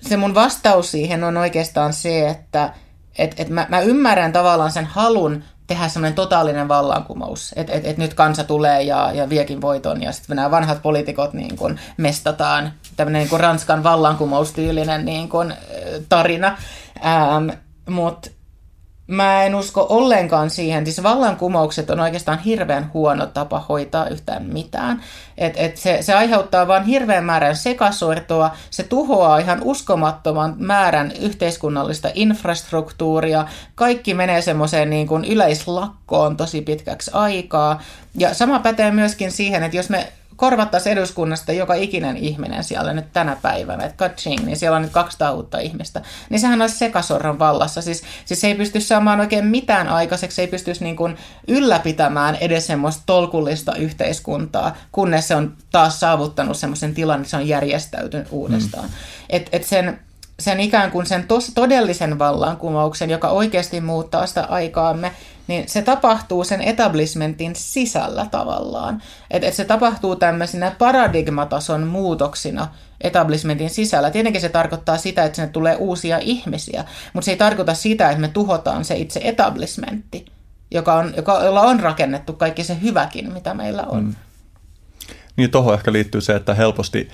se 0.00 0.16
mun 0.16 0.34
vastaus 0.34 0.90
siihen 0.90 1.24
on 1.24 1.36
oikeastaan 1.36 1.92
se, 1.92 2.28
että 2.28 2.74
et, 3.18 3.40
et 3.40 3.48
mä, 3.48 3.66
mä 3.68 3.80
ymmärrän 3.80 4.32
tavallaan 4.32 4.72
sen 4.72 4.86
halun 4.86 5.44
tehdä 5.72 5.88
semmoinen 5.88 6.14
totaalinen 6.14 6.68
vallankumous, 6.68 7.52
että 7.56 7.72
et, 7.72 7.86
et 7.86 7.98
nyt 7.98 8.14
kansa 8.14 8.44
tulee 8.44 8.82
ja, 8.82 9.12
ja 9.12 9.28
viekin 9.28 9.60
voiton 9.60 10.02
ja 10.02 10.12
sitten 10.12 10.36
nämä 10.36 10.50
vanhat 10.50 10.82
poliitikot 10.82 11.32
niin 11.32 11.56
kun 11.56 11.78
mestataan, 11.96 12.72
tämmöinen 12.96 13.20
niin 13.20 13.30
kun 13.30 13.40
Ranskan 13.40 13.82
vallankumoustyylinen 13.82 15.04
niin 15.04 15.28
kun, 15.28 15.54
tarina. 16.08 16.56
Ähm, 17.06 17.50
Mutta 17.88 18.30
mä 19.12 19.44
en 19.44 19.54
usko 19.54 19.86
ollenkaan 19.88 20.50
siihen. 20.50 20.86
Siis 20.86 21.02
vallankumoukset 21.02 21.90
on 21.90 22.00
oikeastaan 22.00 22.38
hirveän 22.38 22.90
huono 22.94 23.26
tapa 23.26 23.64
hoitaa 23.68 24.08
yhtään 24.08 24.42
mitään. 24.42 25.02
Et, 25.38 25.52
et 25.56 25.76
se, 25.76 25.98
se 26.00 26.14
aiheuttaa 26.14 26.66
vain 26.66 26.84
hirveän 26.84 27.24
määrän 27.24 27.56
sekasortoa, 27.56 28.50
se 28.70 28.82
tuhoaa 28.82 29.38
ihan 29.38 29.58
uskomattoman 29.62 30.54
määrän 30.58 31.12
yhteiskunnallista 31.20 32.08
infrastruktuuria, 32.14 33.46
kaikki 33.74 34.14
menee 34.14 34.42
semmoiseen 34.42 34.90
niin 34.90 35.06
kuin 35.06 35.24
yleislakkoon 35.24 36.36
tosi 36.36 36.62
pitkäksi 36.62 37.10
aikaa. 37.14 37.82
Ja 38.18 38.34
sama 38.34 38.58
pätee 38.58 38.90
myöskin 38.90 39.30
siihen, 39.30 39.62
että 39.62 39.76
jos 39.76 39.90
me 39.90 40.12
korvattaisiin 40.36 40.98
eduskunnasta 40.98 41.52
joka 41.52 41.74
ikinen 41.74 42.16
ihminen 42.16 42.64
siellä 42.64 42.92
nyt 42.92 43.12
tänä 43.12 43.36
päivänä, 43.42 43.84
että 43.84 44.08
kaching, 44.08 44.44
niin 44.44 44.56
siellä 44.56 44.76
on 44.76 44.82
nyt 44.82 44.92
200 44.92 45.32
uutta 45.32 45.58
ihmistä, 45.58 46.02
niin 46.30 46.40
sehän 46.40 46.62
olisi 46.62 46.76
sekasorran 46.76 47.38
vallassa. 47.38 47.82
Siis, 47.82 48.02
siis 48.24 48.40
se 48.40 48.46
ei 48.46 48.54
pysty 48.54 48.80
saamaan 48.80 49.20
oikein 49.20 49.46
mitään 49.46 49.88
aikaiseksi, 49.88 50.34
se 50.34 50.42
ei 50.42 50.48
pystyisi 50.48 50.84
niin 50.84 50.96
kuin 50.96 51.16
ylläpitämään 51.48 52.36
edes 52.40 52.66
semmoista 52.66 53.02
tolkullista 53.06 53.76
yhteiskuntaa, 53.76 54.76
kunnes 54.92 55.28
se 55.28 55.36
on 55.36 55.56
taas 55.70 56.00
saavuttanut 56.00 56.56
semmoisen 56.56 56.94
tilan, 56.94 57.20
että 57.20 57.30
se 57.30 57.36
on 57.36 57.48
järjestäytynyt 57.48 58.28
uudestaan. 58.30 58.84
Mm. 58.84 58.94
Et, 59.30 59.48
et 59.52 59.64
sen, 59.64 60.00
sen 60.42 60.60
ikään 60.60 60.90
kuin 60.90 61.06
sen 61.06 61.24
tos, 61.28 61.52
todellisen 61.54 62.18
vallankumouksen, 62.18 63.10
joka 63.10 63.28
oikeasti 63.28 63.80
muuttaa 63.80 64.26
sitä 64.26 64.44
aikaamme, 64.44 65.12
niin 65.46 65.68
se 65.68 65.82
tapahtuu 65.82 66.44
sen 66.44 66.60
etablishmentin 66.60 67.56
sisällä 67.56 68.26
tavallaan. 68.30 69.02
Että 69.30 69.48
et 69.48 69.54
se 69.54 69.64
tapahtuu 69.64 70.16
tämmöisinä 70.16 70.72
paradigmatason 70.78 71.86
muutoksina 71.86 72.68
etablishmentin 73.00 73.70
sisällä. 73.70 74.10
Tietenkin 74.10 74.40
se 74.40 74.48
tarkoittaa 74.48 74.98
sitä, 74.98 75.24
että 75.24 75.36
sinne 75.36 75.50
tulee 75.50 75.76
uusia 75.76 76.18
ihmisiä, 76.18 76.84
mutta 77.12 77.24
se 77.24 77.30
ei 77.30 77.36
tarkoita 77.36 77.74
sitä, 77.74 78.08
että 78.08 78.20
me 78.20 78.28
tuhotaan 78.28 78.84
se 78.84 78.96
itse 78.96 79.20
etablishmentti, 79.24 80.26
joka 80.70 80.94
on, 80.94 81.14
joka, 81.16 81.44
jolla 81.44 81.60
on 81.60 81.80
rakennettu 81.80 82.32
kaikki 82.32 82.64
se 82.64 82.76
hyväkin, 82.82 83.32
mitä 83.32 83.54
meillä 83.54 83.82
on. 83.82 84.04
Mm. 84.04 84.14
Niin 85.36 85.50
tuohon 85.50 85.74
ehkä 85.74 85.92
liittyy 85.92 86.20
se, 86.20 86.36
että 86.36 86.54
helposti 86.54 87.08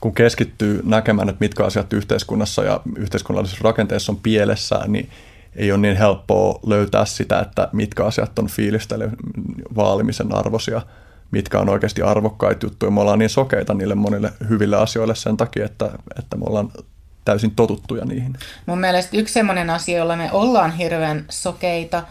kun 0.00 0.14
keskittyy 0.14 0.80
näkemään, 0.84 1.28
että 1.28 1.40
mitkä 1.40 1.64
asiat 1.64 1.92
yhteiskunnassa 1.92 2.64
ja 2.64 2.80
yhteiskunnallisessa 2.96 3.64
rakenteessa 3.64 4.12
on 4.12 4.20
pielessään, 4.22 4.92
niin 4.92 5.10
ei 5.56 5.72
ole 5.72 5.80
niin 5.80 5.96
helppoa 5.96 6.60
löytää 6.66 7.04
sitä, 7.04 7.40
että 7.40 7.68
mitkä 7.72 8.04
asiat 8.04 8.38
on 8.38 8.48
fiilistely 8.48 9.10
vaalimisen 9.76 10.34
arvoisia, 10.34 10.82
mitkä 11.30 11.58
on 11.58 11.68
oikeasti 11.68 12.02
arvokkaita 12.02 12.66
juttuja. 12.66 12.90
Me 12.90 13.00
ollaan 13.00 13.18
niin 13.18 13.30
sokeita 13.30 13.74
niille 13.74 13.94
monille 13.94 14.32
hyville 14.48 14.76
asioille 14.76 15.14
sen 15.14 15.36
takia, 15.36 15.64
että, 15.64 15.90
että 16.18 16.36
me 16.36 16.44
ollaan 16.46 16.70
täysin 17.24 17.50
totuttuja 17.50 18.04
niihin. 18.04 18.36
Mun 18.66 18.80
mielestä 18.80 19.16
yksi 19.16 19.34
sellainen 19.34 19.70
asia, 19.70 19.98
jolla 19.98 20.16
me 20.16 20.32
ollaan 20.32 20.72
hirveän 20.72 21.24
sokeita 21.30 22.02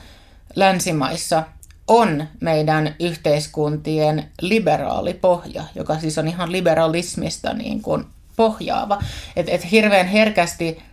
länsimaissa, 0.56 1.44
on 1.90 2.28
meidän 2.40 2.96
yhteiskuntien 3.00 4.30
liberaali 4.42 5.14
pohja, 5.14 5.64
joka 5.76 6.00
siis 6.00 6.18
on 6.18 6.28
ihan 6.28 6.52
liberalismista 6.52 7.54
niin 7.54 7.82
kuin 7.82 8.06
pohjaava. 8.36 9.02
Että 9.36 9.52
et 9.52 9.72
hirveän 9.72 10.08
herkästi 10.08 10.84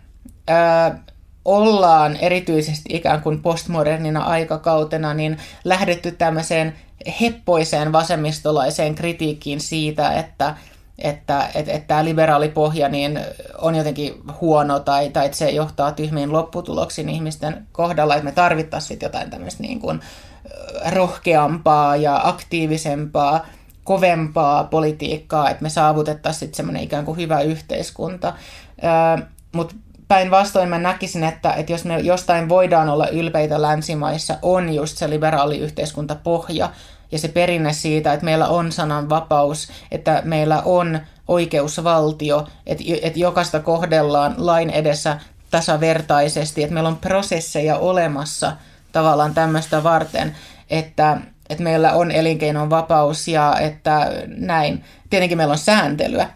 ää, 0.49 0.99
ollaan 1.45 2.17
erityisesti 2.17 2.89
ikään 2.93 3.23
kuin 3.23 3.43
postmodernina 3.43 4.23
aikakautena 4.23 5.15
niin 5.15 5.39
lähdetty 5.65 6.13
tämmöiseen 6.13 6.75
heppoiseen 7.21 7.93
vasemmistolaiseen 7.93 8.95
kritiikkiin 8.95 9.61
siitä, 9.61 10.13
että 10.13 10.57
että, 10.99 11.51
että, 11.55 11.73
että 11.73 11.89
tämä 11.89 12.05
liberaali 12.05 12.49
pohja 12.49 12.89
niin 12.89 13.21
on 13.59 13.75
jotenkin 13.75 14.15
huono 14.41 14.81
tai, 14.81 15.11
tai 15.11 15.27
että 15.27 15.39
se 15.39 15.51
johtaa 15.51 15.93
tyhmiin 15.93 16.33
lopputuloksiin 16.33 17.09
ihmisten 17.09 17.67
kohdalla, 17.73 18.15
että 18.15 18.25
me 18.25 18.33
tarvittaisiin 18.33 18.99
jotain 19.03 19.31
tämmöistä 19.31 19.63
niin 19.63 19.81
kuin 19.81 20.01
rohkeampaa 20.91 21.97
ja 21.97 22.21
aktiivisempaa, 22.25 23.47
kovempaa 23.85 24.65
politiikkaa, 24.65 25.51
että 25.51 25.63
me 25.63 25.69
saavutettaisiin 25.69 26.55
semmoinen 26.55 26.83
ikään 26.83 27.05
kuin 27.05 27.19
hyvä 27.19 27.41
yhteiskunta. 27.41 28.33
Mutta 29.53 29.75
päinvastoin 30.09 30.69
mä 30.69 30.79
näkisin, 30.79 31.25
että, 31.25 31.53
että 31.53 31.73
jos 31.73 31.85
me 31.85 31.99
jostain 31.99 32.49
voidaan 32.49 32.89
olla 32.89 33.09
ylpeitä 33.09 33.63
länsimaissa, 33.63 34.39
on 34.43 34.75
just 34.75 34.99
se 34.99 35.11
liberaali 35.11 35.59
yhteiskuntapohja 35.59 36.71
ja 37.13 37.19
se 37.19 37.29
perinne 37.29 37.73
siitä, 37.73 38.13
että 38.13 38.25
meillä 38.25 38.49
on 38.49 38.73
sananvapaus, 38.73 39.69
että 39.91 40.23
meillä 40.25 40.63
on 40.65 41.01
oikeusvaltio, 41.29 42.47
että, 42.67 42.85
että 43.03 43.19
jokaista 43.19 43.61
kohdellaan 43.61 44.35
lain 44.39 44.71
edessä 44.71 45.21
tasavertaisesti, 45.51 46.63
että 46.63 46.75
meillä 46.75 46.89
on 46.89 46.97
prosesseja 46.97 47.77
olemassa 47.77 48.53
tavallaan 48.97 49.35
tämmöistä 49.35 49.83
varten, 49.83 50.37
että, 50.71 51.17
että 51.49 51.65
meillä 51.65 51.93
on 51.93 52.11
elinkeinon 52.11 52.71
vapaus 52.71 53.29
ja 53.29 53.57
että 53.61 54.11
näin. 54.27 54.85
Tietenkin 55.11 55.39
meillä 55.39 55.53
on 55.53 55.59
sääntelyä, 55.59 56.29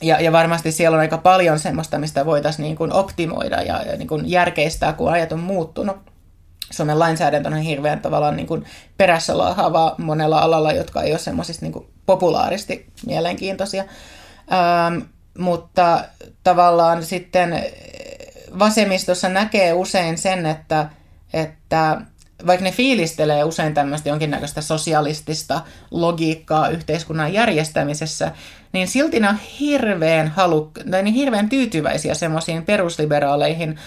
ja, 0.00 0.20
ja 0.20 0.32
varmasti 0.32 0.72
siellä 0.72 0.94
on 0.94 1.00
aika 1.00 1.18
paljon 1.18 1.58
semmoista, 1.58 1.98
mistä 1.98 2.26
voitaisiin 2.26 2.64
niin 2.64 2.76
kuin 2.76 2.92
optimoida 2.92 3.62
ja, 3.62 3.82
ja 3.82 3.96
niin 3.96 4.08
kuin 4.08 4.30
järkeistää, 4.30 4.92
kun 4.92 5.12
ajat 5.12 5.32
on 5.32 5.40
muuttunut. 5.40 5.96
Suomen 6.70 6.98
lainsäädäntö 6.98 7.48
on 7.48 7.56
hirveän 7.56 8.00
tavallaan 8.00 8.36
niin 8.36 8.46
kuin 8.46 8.64
perässä 8.96 9.38
laahava 9.38 9.94
monella 9.98 10.38
alalla, 10.38 10.72
jotka 10.72 11.02
ei 11.02 11.12
ole 11.12 11.18
semmoisista 11.18 11.66
niin 11.66 11.86
populaaristi 12.06 12.86
mielenkiintoisia. 13.06 13.84
Ähm, 14.52 14.98
mutta 15.38 16.04
tavallaan 16.44 17.02
sitten 17.02 17.64
vasemmistossa 18.58 19.28
näkee 19.28 19.72
usein 19.72 20.18
sen, 20.18 20.46
että, 20.46 20.86
että 21.34 22.00
vaikka 22.46 22.64
ne 22.64 22.72
fiilistelee 22.72 23.44
usein 23.44 23.74
tämmöistä 23.74 24.08
jonkinnäköistä 24.08 24.60
sosialistista 24.60 25.60
logiikkaa 25.90 26.68
yhteiskunnan 26.68 27.32
järjestämisessä, 27.32 28.32
niin 28.72 28.88
silti 28.88 29.20
ne 29.20 29.28
on 29.28 29.38
hirveän, 29.60 30.28
halu, 30.28 30.70
tai 30.90 31.02
niin 31.02 31.14
hirveän 31.14 31.48
tyytyväisiä 31.48 32.14
semmoisiin 32.14 32.64
perusliberaaleihin 32.64 33.78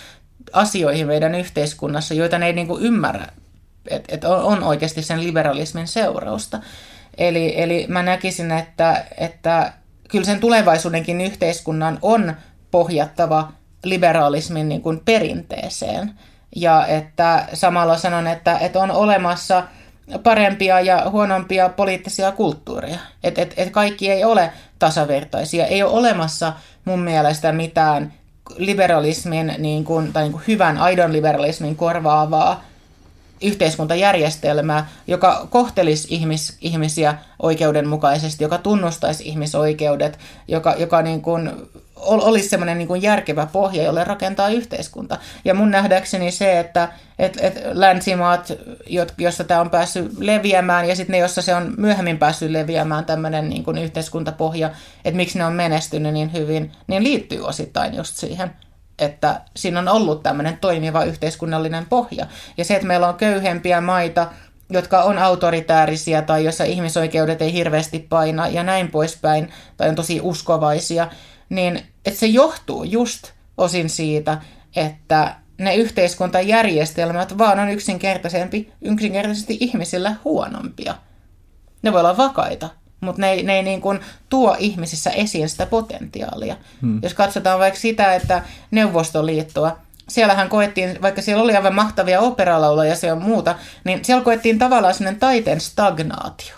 asioihin 0.53 1.07
meidän 1.07 1.35
yhteiskunnassa, 1.35 2.13
joita 2.13 2.37
ne 2.37 2.45
ei 2.45 2.53
niinku 2.53 2.77
ymmärrä, 2.79 3.27
että 3.89 4.15
et 4.15 4.23
on 4.23 4.63
oikeasti 4.63 5.01
sen 5.01 5.23
liberalismin 5.23 5.87
seurausta. 5.87 6.59
Eli, 7.17 7.61
eli 7.61 7.85
mä 7.87 8.03
näkisin, 8.03 8.51
että, 8.51 9.05
että 9.17 9.73
kyllä 10.09 10.25
sen 10.25 10.39
tulevaisuudenkin 10.39 11.21
yhteiskunnan 11.21 11.99
on 12.01 12.33
pohjattava 12.71 13.51
liberalismin 13.83 14.69
niin 14.69 14.81
kuin 14.81 15.01
perinteeseen– 15.05 16.11
ja 16.55 16.87
että 16.87 17.47
samalla 17.53 17.97
sanon, 17.97 18.27
että, 18.27 18.57
että 18.57 18.79
on 18.79 18.91
olemassa 18.91 19.63
parempia 20.23 20.81
ja 20.81 21.09
huonompia 21.09 21.69
poliittisia 21.69 22.31
kulttuureja. 22.31 22.99
Että 23.23 23.41
et, 23.41 23.53
et 23.57 23.69
kaikki 23.69 24.11
ei 24.11 24.23
ole 24.23 24.51
tasavertaisia. 24.79 25.65
Ei 25.65 25.83
ole 25.83 25.91
olemassa 25.91 26.53
mun 26.85 26.99
mielestä 26.99 27.51
mitään 27.51 28.13
liberalismin 28.57 29.55
niin 29.57 29.83
kuin, 29.83 30.13
tai 30.13 30.23
niin 30.23 30.31
kuin 30.31 30.43
hyvän 30.47 30.77
aidon 30.77 31.13
liberalismin 31.13 31.75
korvaavaa 31.75 32.63
yhteiskuntajärjestelmää, 33.41 34.89
joka 35.07 35.47
kohtelisi 35.49 36.07
ihmis, 36.11 36.57
ihmisiä 36.61 37.17
oikeudenmukaisesti, 37.41 38.43
joka 38.43 38.57
tunnustaisi 38.57 39.27
ihmisoikeudet, 39.27 40.19
joka, 40.47 40.75
joka 40.77 41.01
niin 41.01 41.21
kuin 41.21 41.51
olisi 41.99 42.49
semmoinen 42.49 42.77
niin 42.77 43.01
järkevä 43.01 43.45
pohja, 43.45 43.83
jolle 43.83 44.03
rakentaa 44.03 44.49
yhteiskunta. 44.49 45.17
Ja 45.45 45.53
mun 45.53 45.71
nähdäkseni 45.71 46.31
se, 46.31 46.59
että 46.59 46.89
et, 47.19 47.37
et 47.41 47.61
länsimaat, 47.71 48.53
jossa 49.17 49.43
tämä 49.43 49.61
on 49.61 49.69
päässyt 49.69 50.17
leviämään, 50.19 50.87
ja 50.87 50.95
sitten 50.95 51.13
ne, 51.13 51.17
jossa 51.17 51.41
se 51.41 51.55
on 51.55 51.73
myöhemmin 51.77 52.17
päässyt 52.17 52.51
leviämään 52.51 53.05
tämmöinen 53.05 53.49
niin 53.49 53.63
kuin 53.63 53.77
yhteiskuntapohja, 53.77 54.69
että 55.05 55.17
miksi 55.17 55.37
ne 55.37 55.45
on 55.45 55.53
menestynyt 55.53 56.13
niin 56.13 56.33
hyvin, 56.33 56.71
niin 56.87 57.03
liittyy 57.03 57.41
osittain 57.45 57.95
just 57.95 58.15
siihen, 58.15 58.51
että 58.99 59.41
siinä 59.55 59.79
on 59.79 59.87
ollut 59.87 60.23
tämmöinen 60.23 60.57
toimiva 60.57 61.03
yhteiskunnallinen 61.03 61.85
pohja. 61.85 62.27
Ja 62.57 62.65
se, 62.65 62.75
että 62.75 62.87
meillä 62.87 63.07
on 63.07 63.15
köyhempiä 63.15 63.81
maita, 63.81 64.27
jotka 64.69 65.03
on 65.03 65.17
autoritäärisiä 65.17 66.21
tai 66.21 66.45
jossa 66.45 66.63
ihmisoikeudet 66.63 67.41
ei 67.41 67.53
hirveästi 67.53 67.99
paina 67.99 68.47
ja 68.47 68.63
näin 68.63 68.91
poispäin, 68.91 69.53
tai 69.77 69.89
on 69.89 69.95
tosi 69.95 70.19
uskovaisia, 70.21 71.07
niin 71.49 71.81
että 72.05 72.19
se 72.19 72.25
johtuu 72.25 72.83
just 72.83 73.31
osin 73.57 73.89
siitä, 73.89 74.41
että 74.75 75.35
ne 75.57 75.75
yhteiskuntajärjestelmät 75.75 77.37
vaan 77.37 77.59
on 77.59 77.69
yksinkertaisempi, 77.69 78.71
yksinkertaisesti 78.81 79.57
ihmisillä 79.59 80.15
huonompia. 80.25 80.95
Ne 81.81 81.93
voi 81.93 81.99
olla 81.99 82.17
vakaita, 82.17 82.69
mutta 83.01 83.21
ne 83.21 83.31
ei, 83.31 83.43
ne 83.43 83.55
ei 83.55 83.63
niin 83.63 83.81
kuin 83.81 83.99
tuo 84.29 84.55
ihmisissä 84.59 85.09
esiin 85.09 85.49
sitä 85.49 85.65
potentiaalia. 85.65 86.57
Hmm. 86.81 86.99
Jos 87.03 87.13
katsotaan 87.13 87.59
vaikka 87.59 87.79
sitä, 87.79 88.15
että 88.15 88.41
Neuvostoliittoa, 88.71 89.77
siellähän 90.09 90.49
koettiin, 90.49 91.01
vaikka 91.01 91.21
siellä 91.21 91.43
oli 91.43 91.55
aivan 91.55 91.75
mahtavia 91.75 92.19
operalauluja 92.19 92.89
ja 92.89 92.95
se 92.95 93.11
on 93.11 93.21
muuta, 93.21 93.55
niin 93.83 94.05
siellä 94.05 94.23
koettiin 94.23 94.59
tavallaan 94.59 94.93
sellainen 94.93 95.19
taiteen 95.19 95.61
stagnaatio 95.61 96.55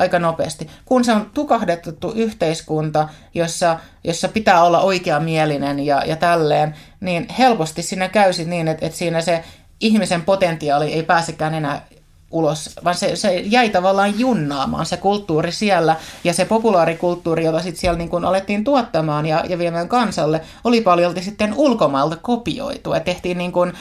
aika 0.00 0.18
nopeasti. 0.18 0.70
Kun 0.84 1.04
se 1.04 1.12
on 1.12 1.30
tukahdettu 1.34 2.12
yhteiskunta, 2.14 3.08
jossa, 3.34 3.78
jossa 4.04 4.28
pitää 4.28 4.62
olla 4.62 4.80
oikeamielinen 4.80 5.80
ja, 5.80 6.02
ja 6.06 6.16
tälleen, 6.16 6.74
niin 7.00 7.28
helposti 7.38 7.82
siinä 7.82 8.08
käy 8.08 8.30
niin, 8.46 8.68
että, 8.68 8.86
että 8.86 8.98
siinä 8.98 9.20
se 9.20 9.44
ihmisen 9.80 10.22
potentiaali 10.22 10.92
ei 10.92 11.02
pääsekään 11.02 11.54
enää 11.54 11.86
ulos, 12.30 12.70
vaan 12.84 12.94
se, 12.94 13.16
se 13.16 13.36
jäi 13.36 13.70
tavallaan 13.70 14.20
junnaamaan 14.20 14.86
se 14.86 14.96
kulttuuri 14.96 15.52
siellä, 15.52 15.96
ja 16.24 16.34
se 16.34 16.44
populaarikulttuuri, 16.44 17.44
jota 17.44 17.62
sitten 17.62 17.80
siellä 17.80 17.98
niin 17.98 18.08
kun 18.08 18.24
alettiin 18.24 18.64
tuottamaan 18.64 19.26
ja, 19.26 19.44
ja 19.48 19.58
viemään 19.58 19.88
kansalle, 19.88 20.40
oli 20.64 20.80
paljolti 20.80 21.22
sitten 21.22 21.54
ulkomailta 21.54 22.16
kopioitu, 22.16 22.94
ja 22.94 23.00
tehtiin 23.00 23.38
niin 23.38 23.52
kun 23.52 23.72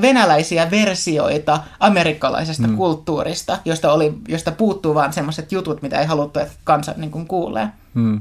venäläisiä 0.00 0.70
versioita 0.70 1.60
amerikkalaisesta 1.80 2.66
mm. 2.66 2.76
kulttuurista, 2.76 3.58
josta, 3.64 3.92
oli, 3.92 4.14
josta 4.28 4.52
puuttuu 4.52 4.94
vaan 4.94 5.12
semmoiset 5.12 5.52
jutut, 5.52 5.82
mitä 5.82 6.00
ei 6.00 6.06
haluttu, 6.06 6.38
että 6.38 6.54
kansa 6.64 6.94
niin 6.96 7.10
kun 7.10 7.26
kuulee. 7.26 7.68
Mm. 7.94 8.20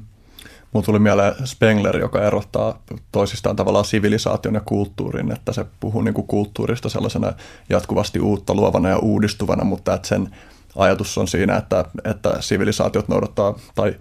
Mulla 0.73 0.85
tuli 0.85 0.99
mieleen 0.99 1.34
Spengler, 1.44 1.98
joka 1.98 2.23
erottaa 2.23 2.80
toisistaan 3.11 3.56
tavallaan 3.56 3.85
sivilisaation 3.85 4.53
ja 4.53 4.61
kulttuurin, 4.65 5.31
että 5.31 5.53
se 5.53 5.65
puhuu 5.80 6.02
niin 6.02 6.14
kuin 6.14 6.27
kulttuurista 6.27 6.89
sellaisena 6.89 7.34
jatkuvasti 7.69 8.19
uutta 8.19 8.56
luovana 8.56 8.89
ja 8.89 8.98
uudistuvana, 8.98 9.64
mutta 9.64 9.94
että 9.94 10.07
sen 10.07 10.35
ajatus 10.76 11.18
on 11.18 11.27
siinä, 11.27 11.57
että, 11.57 11.85
että 12.03 12.38
sivilisaatiot 12.39 13.07
noudattaa 13.07 13.60
tai 13.76 13.95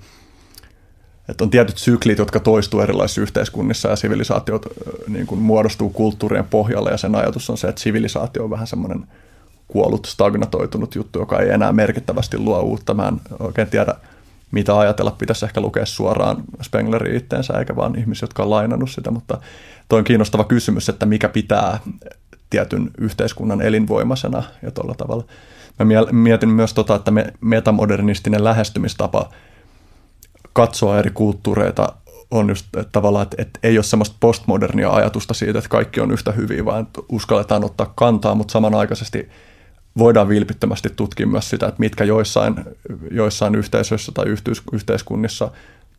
että 1.28 1.44
on 1.44 1.50
tietyt 1.50 1.78
syklit, 1.78 2.18
jotka 2.18 2.40
toistuu 2.40 2.80
erilaisissa 2.80 3.20
yhteiskunnissa 3.20 3.88
ja 3.88 3.96
sivilisaatiot 3.96 4.66
niin 5.08 5.26
kuin 5.26 5.40
muodostuu 5.40 5.90
kulttuurien 5.90 6.44
pohjalle 6.44 6.90
ja 6.90 6.96
sen 6.96 7.14
ajatus 7.14 7.50
on 7.50 7.58
se, 7.58 7.68
että 7.68 7.80
sivilisaatio 7.80 8.44
on 8.44 8.50
vähän 8.50 8.66
semmoinen 8.66 9.06
kuollut, 9.68 10.06
stagnatoitunut 10.06 10.94
juttu, 10.94 11.18
joka 11.18 11.40
ei 11.40 11.50
enää 11.50 11.72
merkittävästi 11.72 12.38
luo 12.38 12.60
uutta. 12.60 12.94
Mä 12.94 13.08
en 13.08 13.20
oikein 13.38 13.68
tiedä, 13.68 13.94
mitä 14.50 14.78
ajatella, 14.78 15.10
pitäisi 15.10 15.44
ehkä 15.44 15.60
lukea 15.60 15.86
suoraan 15.86 16.36
Spenglerin 16.62 17.16
itteensä, 17.16 17.58
eikä 17.58 17.76
vaan 17.76 17.98
ihmisiä, 17.98 18.24
jotka 18.24 18.42
on 18.42 18.50
lainannut 18.50 18.90
sitä, 18.90 19.10
mutta 19.10 19.38
toi 19.88 19.98
on 19.98 20.04
kiinnostava 20.04 20.44
kysymys, 20.44 20.88
että 20.88 21.06
mikä 21.06 21.28
pitää 21.28 21.78
tietyn 22.50 22.90
yhteiskunnan 22.98 23.62
elinvoimaisena 23.62 24.42
ja 24.62 24.70
tuolla 24.70 24.94
tavalla. 24.94 25.24
Mä 25.78 25.86
mietin 26.12 26.48
myös 26.48 26.74
tota, 26.74 26.94
että 26.94 27.10
me, 27.10 27.32
metamodernistinen 27.40 28.44
lähestymistapa 28.44 29.30
katsoa 30.56 30.98
eri 30.98 31.10
kulttuureita 31.10 31.92
on 32.30 32.48
just 32.48 32.66
että 32.76 32.92
tavallaan, 32.92 33.22
että, 33.22 33.36
että 33.38 33.60
ei 33.62 33.78
ole 33.78 33.84
semmoista 33.84 34.16
postmodernia 34.20 34.90
ajatusta 34.90 35.34
siitä, 35.34 35.58
että 35.58 35.68
kaikki 35.68 36.00
on 36.00 36.12
yhtä 36.12 36.32
hyviä, 36.32 36.64
vaan 36.64 36.88
uskalletaan 37.08 37.64
ottaa 37.64 37.92
kantaa, 37.96 38.34
mutta 38.34 38.52
samanaikaisesti– 38.52 39.28
voidaan 39.98 40.28
vilpittömästi 40.28 40.88
tutkia 40.96 41.26
myös 41.26 41.50
sitä, 41.50 41.66
että 41.66 41.80
mitkä 41.80 42.04
joissain, 42.04 42.54
joissain 43.10 43.54
yhteisöissä 43.54 44.12
tai 44.12 44.24
yhteiskunnissa 44.72 45.50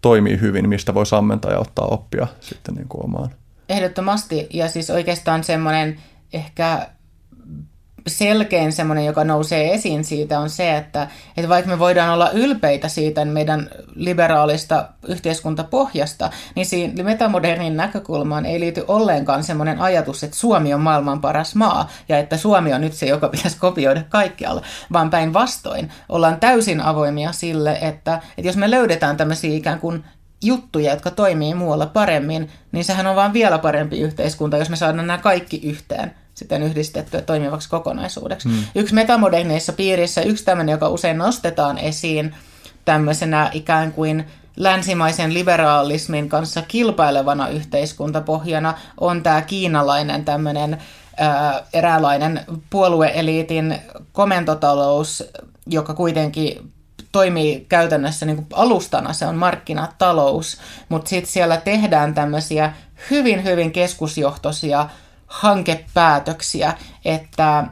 toimii 0.02 0.40
hyvin, 0.42 0.70
mistä 0.70 0.94
voi 0.94 1.04
ammentaa 1.12 1.52
ja 1.52 1.60
ottaa 1.60 1.86
oppia 1.86 2.28
sitten 2.40 2.76
niin 2.76 2.88
kuin 2.88 3.06
omaan. 3.06 3.30
Ehdottomasti, 3.70 4.48
ja 4.54 4.68
siis 4.68 4.90
oikeastaan 4.90 5.44
semmoinen 5.44 6.00
ehkä 6.34 6.90
selkein 8.08 8.72
semmoinen, 8.72 9.06
joka 9.06 9.24
nousee 9.24 9.74
esiin 9.74 10.04
siitä, 10.04 10.40
on 10.40 10.50
se, 10.50 10.78
että, 10.78 11.08
että 11.38 11.50
vaikka 11.50 11.72
me 11.72 11.80
voidaan 11.80 12.14
olla 12.14 12.32
ylpeitä 12.32 12.88
siitä 12.88 13.26
meidän 13.26 13.70
liberaalista 13.96 14.90
yhteiskuntapohjasta, 15.08 16.30
niin 16.56 16.66
siinä 16.66 17.04
metamodernin 17.04 17.78
näkökulmaan 17.78 18.46
ei 18.46 18.60
liity 18.60 18.86
ollenkaan 18.88 19.44
semmoinen 19.44 19.80
ajatus, 19.80 20.24
että 20.24 20.38
Suomi 20.38 20.74
on 20.74 20.82
maailman 20.82 21.22
paras 21.22 21.56
maa 21.56 21.90
ja 22.10 22.18
että 22.18 22.38
Suomi 22.38 22.74
on 22.74 22.82
nyt 22.82 22.94
se, 22.94 23.06
joka 23.06 23.30
pitäisi 23.30 23.58
kopioida 23.58 24.04
kaikkialla, 24.10 24.62
vaan 24.94 25.10
päinvastoin 25.10 25.92
ollaan 26.10 26.40
täysin 26.40 26.82
avoimia 26.82 27.32
sille, 27.32 27.78
että, 27.82 28.22
että 28.38 28.50
jos 28.50 28.58
me 28.58 28.72
löydetään 28.72 29.18
tämmöisiä 29.18 29.56
ikään 29.56 29.80
kuin 29.80 30.04
juttuja, 30.44 30.92
jotka 30.92 31.12
toimii 31.12 31.54
muualla 31.54 31.86
paremmin, 31.86 32.50
niin 32.72 32.86
sehän 32.86 33.08
on 33.08 33.16
vaan 33.16 33.34
vielä 33.34 33.58
parempi 33.58 34.00
yhteiskunta, 34.00 34.58
jos 34.58 34.70
me 34.70 34.76
saadaan 34.76 35.08
nämä 35.08 35.18
kaikki 35.18 35.62
yhteen 35.64 36.12
sitten 36.38 36.64
yhdistettyä 36.64 37.22
toimivaksi 37.22 37.70
kokonaisuudeksi. 37.70 38.48
Mm. 38.48 38.64
Yksi 38.76 38.94
metamoderneissa 38.94 39.74
piirissä, 39.74 40.22
yksi 40.22 40.46
tämmöinen, 40.46 40.74
joka 40.74 40.90
usein 40.90 41.18
nostetaan 41.18 41.78
esiin 41.78 42.36
tämmöisenä 42.86 43.50
ikään 43.54 43.94
kuin 43.94 44.26
länsimaisen 44.58 45.34
liberaalismin 45.34 46.30
kanssa 46.30 46.62
kilpailevana 46.62 47.50
yhteiskuntapohjana 47.50 48.74
on 49.00 49.24
tämä 49.24 49.42
kiinalainen 49.42 50.26
tämmöinen 50.26 50.78
ää, 51.18 51.64
eräänlainen 51.74 52.42
puolueeliitin 52.70 53.80
komentotalous, 54.14 55.24
joka 55.68 55.94
kuitenkin 55.94 56.72
toimii 57.12 57.66
käytännössä 57.70 58.26
niin 58.26 58.36
kuin 58.36 58.48
alustana, 58.54 59.14
se 59.14 59.26
on 59.26 59.36
markkinatalous, 59.36 60.58
mutta 60.90 61.10
sitten 61.10 61.32
siellä 61.32 61.58
tehdään 61.58 62.14
tämmöisiä 62.14 62.74
hyvin, 63.10 63.44
hyvin 63.44 63.72
keskusjohtoisia 63.72 64.90
hankepäätöksiä, 65.28 66.74
että 67.06 67.64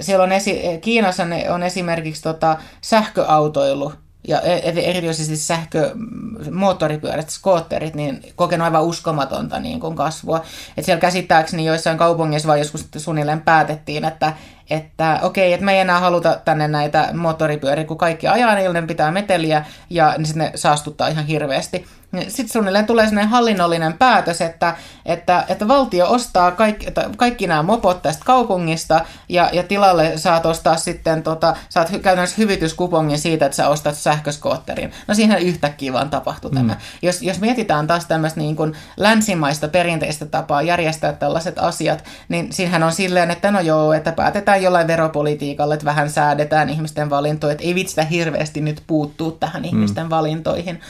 siellä 0.00 0.24
on 0.24 0.32
esi- 0.32 0.62
Kiinassa 0.80 1.22
on 1.50 1.62
esimerkiksi 1.62 2.22
tota 2.22 2.56
sähköautoilu 2.80 3.92
ja 4.28 4.40
e-, 4.40 4.90
erityisesti 4.90 5.36
sähkömoottoripyörät, 5.36 7.30
skootterit, 7.30 7.94
niin 7.94 8.22
kokenut 8.36 8.64
aivan 8.64 8.82
uskomatonta 8.82 9.60
niin 9.60 9.80
kuin 9.80 9.96
kasvua. 9.96 10.44
Et 10.76 10.84
siellä 10.84 11.00
käsittääkseni 11.00 11.64
joissain 11.64 11.98
kaupungeissa 11.98 12.46
vaan 12.46 12.58
joskus 12.58 12.88
suunnilleen 12.96 13.40
päätettiin, 13.40 14.04
että, 14.04 14.32
että 14.70 15.20
okei, 15.22 15.52
että 15.52 15.66
me 15.66 15.72
ei 15.72 15.80
enää 15.80 16.00
haluta 16.00 16.38
tänne 16.44 16.68
näitä 16.68 17.08
moottoripyöriä, 17.12 17.84
kun 17.84 17.98
kaikki 17.98 18.28
ajaa, 18.28 18.54
niin 18.54 18.86
pitää 18.86 19.10
meteliä 19.10 19.64
ja 19.90 20.14
niin 20.18 20.26
sitten 20.26 20.52
ne 20.52 20.52
saastuttaa 20.54 21.08
ihan 21.08 21.26
hirveästi. 21.26 21.86
Sitten 22.20 22.48
suunnilleen 22.48 22.86
tulee 22.86 23.06
sellainen 23.06 23.30
hallinnollinen 23.30 23.92
päätös, 23.92 24.40
että, 24.40 24.76
että, 25.06 25.44
että 25.48 25.68
valtio 25.68 26.10
ostaa 26.10 26.50
kaikki, 26.50 26.86
kaikki 27.16 27.46
nämä 27.46 27.62
mopot 27.62 28.02
tästä 28.02 28.24
kaupungista 28.24 29.04
ja, 29.28 29.50
ja 29.52 29.62
tilalle 29.62 30.12
saat 30.16 30.46
ostaa 30.46 30.76
sitten, 30.76 31.22
tota, 31.22 31.56
saat 31.68 31.90
käytännössä 31.90 32.36
hyvityskupongin 32.38 33.18
siitä, 33.18 33.46
että 33.46 33.56
sä 33.56 33.68
ostat 33.68 33.94
sähköskootterin. 33.94 34.92
No 35.08 35.14
siihen 35.14 35.42
yhtäkkiä 35.42 35.92
vaan 35.92 36.10
tapahtui 36.10 36.50
mm. 36.50 36.56
tämä. 36.56 36.76
Jos, 37.02 37.22
jos 37.22 37.40
mietitään 37.40 37.86
taas 37.86 38.06
tämmöistä 38.06 38.40
niin 38.40 38.56
kuin 38.56 38.76
länsimaista 38.96 39.68
perinteistä 39.68 40.26
tapaa 40.26 40.62
järjestää 40.62 41.12
tällaiset 41.12 41.58
asiat, 41.58 42.04
niin 42.28 42.52
siinähän 42.52 42.82
on 42.82 42.92
silleen, 42.92 43.30
että 43.30 43.50
no 43.50 43.60
joo, 43.60 43.92
että 43.92 44.12
päätetään 44.12 44.62
jollain 44.62 44.86
veropolitiikalla, 44.86 45.74
että 45.74 45.86
vähän 45.86 46.10
säädetään 46.10 46.68
ihmisten 46.68 47.10
valintoja, 47.10 47.52
että 47.52 47.64
ei 47.64 47.74
vitsitä 47.74 48.04
hirveästi 48.04 48.60
nyt 48.60 48.82
puuttuu 48.86 49.30
tähän 49.30 49.64
ihmisten 49.64 50.04
mm. 50.04 50.10
valintoihin. 50.10 50.80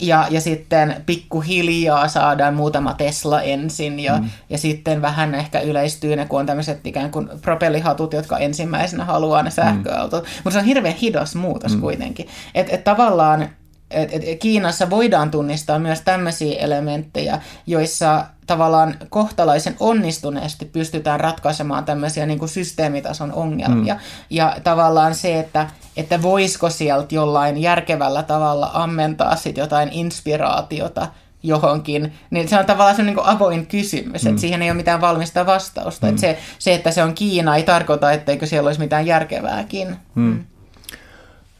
Ja, 0.00 0.26
ja 0.30 0.40
sitten 0.40 0.96
pikkuhiljaa 1.06 2.08
saadaan 2.08 2.54
muutama 2.54 2.94
Tesla 2.94 3.42
ensin 3.42 4.00
ja, 4.00 4.18
mm. 4.18 4.30
ja 4.50 4.58
sitten 4.58 5.02
vähän 5.02 5.34
ehkä 5.34 5.60
yleistyy 5.60 6.16
ne, 6.16 6.26
kun 6.26 6.40
on 6.40 6.46
tämmöiset 6.46 6.86
ikään 6.86 7.10
kuin 7.10 7.28
propellihatut, 7.42 8.12
jotka 8.12 8.38
ensimmäisenä 8.38 9.04
haluaa 9.04 9.42
ne 9.42 9.50
sähköautot. 9.50 10.24
Mm. 10.24 10.30
Mutta 10.44 10.50
se 10.50 10.58
on 10.58 10.64
hirveän 10.64 10.94
hidas 10.94 11.34
muutos 11.34 11.74
mm. 11.74 11.80
kuitenkin. 11.80 12.28
Että 12.54 12.74
et 12.74 12.84
tavallaan 12.84 13.48
et, 13.90 14.10
et 14.12 14.40
Kiinassa 14.40 14.90
voidaan 14.90 15.30
tunnistaa 15.30 15.78
myös 15.78 16.00
tämmöisiä 16.00 16.58
elementtejä, 16.58 17.40
joissa 17.66 18.26
tavallaan 18.46 18.94
kohtalaisen 19.08 19.76
onnistuneesti 19.80 20.64
pystytään 20.64 21.20
ratkaisemaan 21.20 21.84
tämmöisiä 21.84 22.26
niin 22.26 22.38
kuin 22.38 22.48
systeemitason 22.48 23.32
ongelmia. 23.32 23.94
Mm. 23.94 24.00
Ja 24.30 24.56
tavallaan 24.64 25.14
se, 25.14 25.38
että, 25.38 25.70
että 25.96 26.22
voisiko 26.22 26.70
sieltä 26.70 27.14
jollain 27.14 27.58
järkevällä 27.58 28.22
tavalla 28.22 28.70
ammentaa 28.74 29.36
sit 29.36 29.56
jotain 29.56 29.88
inspiraatiota 29.92 31.08
johonkin, 31.42 32.12
niin 32.30 32.48
se 32.48 32.58
on 32.58 32.66
tavallaan 32.66 32.96
se 32.96 33.02
niin 33.02 33.14
kuin 33.14 33.26
avoin 33.26 33.66
kysymys, 33.66 34.24
mm. 34.24 34.28
että 34.28 34.40
siihen 34.40 34.62
ei 34.62 34.70
ole 34.70 34.76
mitään 34.76 35.00
valmista 35.00 35.46
vastausta. 35.46 36.06
Mm. 36.06 36.10
Että 36.10 36.20
se, 36.20 36.38
se, 36.58 36.74
että 36.74 36.90
se 36.90 37.02
on 37.02 37.14
Kiina, 37.14 37.56
ei 37.56 37.62
tarkoita, 37.62 38.12
etteikö 38.12 38.46
siellä 38.46 38.68
olisi 38.68 38.80
mitään 38.80 39.06
järkevääkin. 39.06 39.96
Mm. 40.14 40.44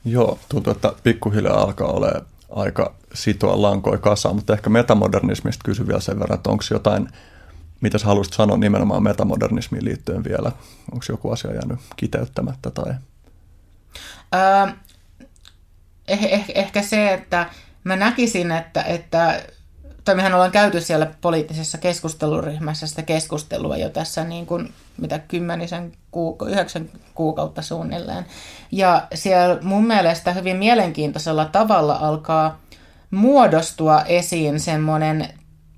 Joo, 0.04 0.38
tuntuu, 0.48 0.72
että 0.72 0.92
pikkuhiljaa 1.02 1.62
alkaa 1.62 1.88
olla 1.88 2.08
aika 2.50 2.94
sitoa 3.14 3.62
lankoi 3.62 3.98
kasaan, 3.98 4.34
mutta 4.34 4.52
ehkä 4.52 4.70
metamodernismista 4.70 5.64
kysy 5.64 5.86
vielä 5.86 6.00
sen 6.00 6.20
verran, 6.20 6.38
että 6.38 6.50
onko 6.50 6.64
jotain, 6.70 7.08
mitä 7.80 7.98
sä 7.98 8.06
haluaisit 8.06 8.34
sanoa 8.34 8.56
nimenomaan 8.56 9.02
metamodernismiin 9.02 9.84
liittyen 9.84 10.24
vielä? 10.24 10.52
Onko 10.92 11.04
joku 11.08 11.30
asia 11.30 11.52
jäänyt 11.52 11.78
kiteyttämättä 11.96 12.70
tai? 12.70 12.94
Öö, 14.34 14.72
eh, 16.08 16.24
eh, 16.24 16.44
ehkä 16.54 16.82
se, 16.82 17.14
että 17.14 17.50
mä 17.84 17.96
näkisin, 17.96 18.50
että, 18.50 18.82
että 18.82 19.42
tai 20.04 20.14
mehän 20.14 20.34
ollaan 20.34 20.50
käyty 20.50 20.80
siellä 20.80 21.14
poliittisessa 21.20 21.78
keskusteluryhmässä 21.78 22.86
sitä 22.86 23.02
keskustelua 23.02 23.76
jo 23.76 23.90
tässä 23.90 24.24
niin 24.24 24.46
kuin, 24.46 24.72
mitä 24.96 25.18
kymmenisen, 25.18 25.92
kuuka- 26.10 26.48
yhdeksän 26.48 26.88
kuukautta 27.14 27.62
suunnilleen. 27.62 28.26
Ja 28.72 29.06
siellä 29.14 29.58
mun 29.62 29.86
mielestä 29.86 30.32
hyvin 30.32 30.56
mielenkiintoisella 30.56 31.44
tavalla 31.44 31.98
alkaa 32.00 32.60
muodostua 33.10 34.02
esiin 34.02 34.60
semmoinen 34.60 35.28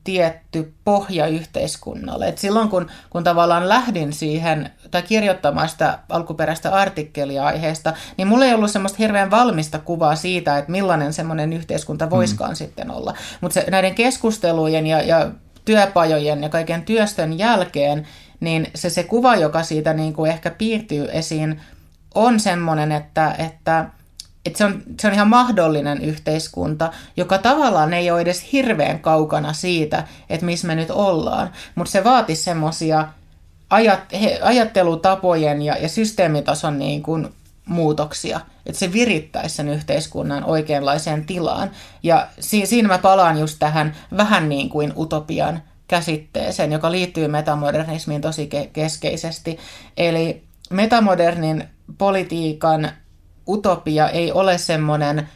tietty 0.05 0.75
pohja 0.85 1.27
yhteiskunnalle. 1.27 2.29
Et 2.29 2.39
silloin 2.39 2.69
kun, 2.69 2.91
kun 3.11 3.25
tavallaan 3.25 3.69
lähdin 3.69 4.13
siihen 4.13 4.71
tai 4.91 5.03
kirjoittamaan 5.03 5.69
sitä 5.69 5.99
alkuperäistä 6.09 6.71
artikkelia 6.71 7.45
aiheesta, 7.45 7.93
niin 8.17 8.29
mulla 8.29 8.45
ei 8.45 8.55
ollut 8.55 8.71
semmoista 8.71 8.99
hirveän 8.99 9.31
valmista 9.31 9.79
kuvaa 9.79 10.17
siitä, 10.17 10.59
että 10.59 10.73
millainen 10.73 11.13
semmoinen 11.13 11.53
yhteiskunta 11.53 12.11
voiskaan 12.11 12.51
mm. 12.51 12.57
sitten 12.57 12.91
olla. 12.91 13.15
Mutta 13.41 13.61
näiden 13.71 13.95
keskustelujen 13.95 14.87
ja, 14.87 15.03
ja 15.03 15.31
työpajojen 15.65 16.43
ja 16.43 16.49
kaiken 16.49 16.83
työstön 16.83 17.39
jälkeen, 17.39 18.07
niin 18.43 18.71
se, 18.75 18.91
se 18.91 19.05
kuva, 19.05 19.37
joka 19.37 19.63
siitä 19.63 19.93
niin 19.93 20.13
kuin 20.13 20.31
ehkä 20.31 20.51
piirtyy 20.51 21.09
esiin, 21.13 21.61
on 22.15 22.41
semmoinen, 22.41 22.93
että, 22.93 23.35
että, 23.39 23.85
että 24.47 24.59
se, 24.59 24.65
on, 24.65 24.83
se 25.01 25.07
on 25.07 25.15
ihan 25.15 25.29
mahdollinen 25.29 26.01
yhteiskunta, 26.01 26.93
joka 27.17 27.39
tavallaan 27.39 27.93
ei 27.93 28.11
ole 28.11 28.21
edes 28.21 28.53
hirveän 28.53 29.01
kaukana 29.01 29.53
siitä, 29.53 30.05
että 30.31 30.47
missä 30.47 30.67
me 30.67 30.75
nyt 30.75 30.91
ollaan, 30.91 31.51
mutta 31.75 31.91
se 31.91 32.05
vaatisi 32.05 32.43
semmoisia 32.43 33.09
ajat, 33.71 34.01
ajattelutapojen 34.43 35.63
ja, 35.63 35.77
ja 35.79 35.89
systeemitason 35.89 36.79
niin 36.79 37.03
kuin 37.03 37.29
muutoksia, 37.67 38.41
että 38.67 38.79
se 38.79 38.93
virittäisi 38.93 39.57
sen 39.57 39.69
yhteiskunnan 39.69 40.45
oikeanlaiseen 40.45 41.25
tilaan. 41.25 41.71
Ja 42.03 42.27
si- 42.41 42.67
siinä 42.67 42.89
mä 42.89 42.99
palaan 42.99 43.39
just 43.39 43.57
tähän 43.59 43.97
vähän 44.17 44.49
niin 44.49 44.69
kuin 44.69 44.93
utopian 44.97 45.63
käsitteeseen, 45.89 46.73
joka 46.73 46.93
liittyy 46.93 47.29
metamodernismiin 47.29 48.21
tosi 48.21 48.49
ke- 48.55 48.71
keskeisesti. 48.73 49.59
Eli 49.97 50.43
metamodernin 50.71 51.65
politiikan 51.99 52.91
utopia 53.49 54.09
ei 54.09 54.33
ole 54.33 54.59
semmoinen 54.59 55.29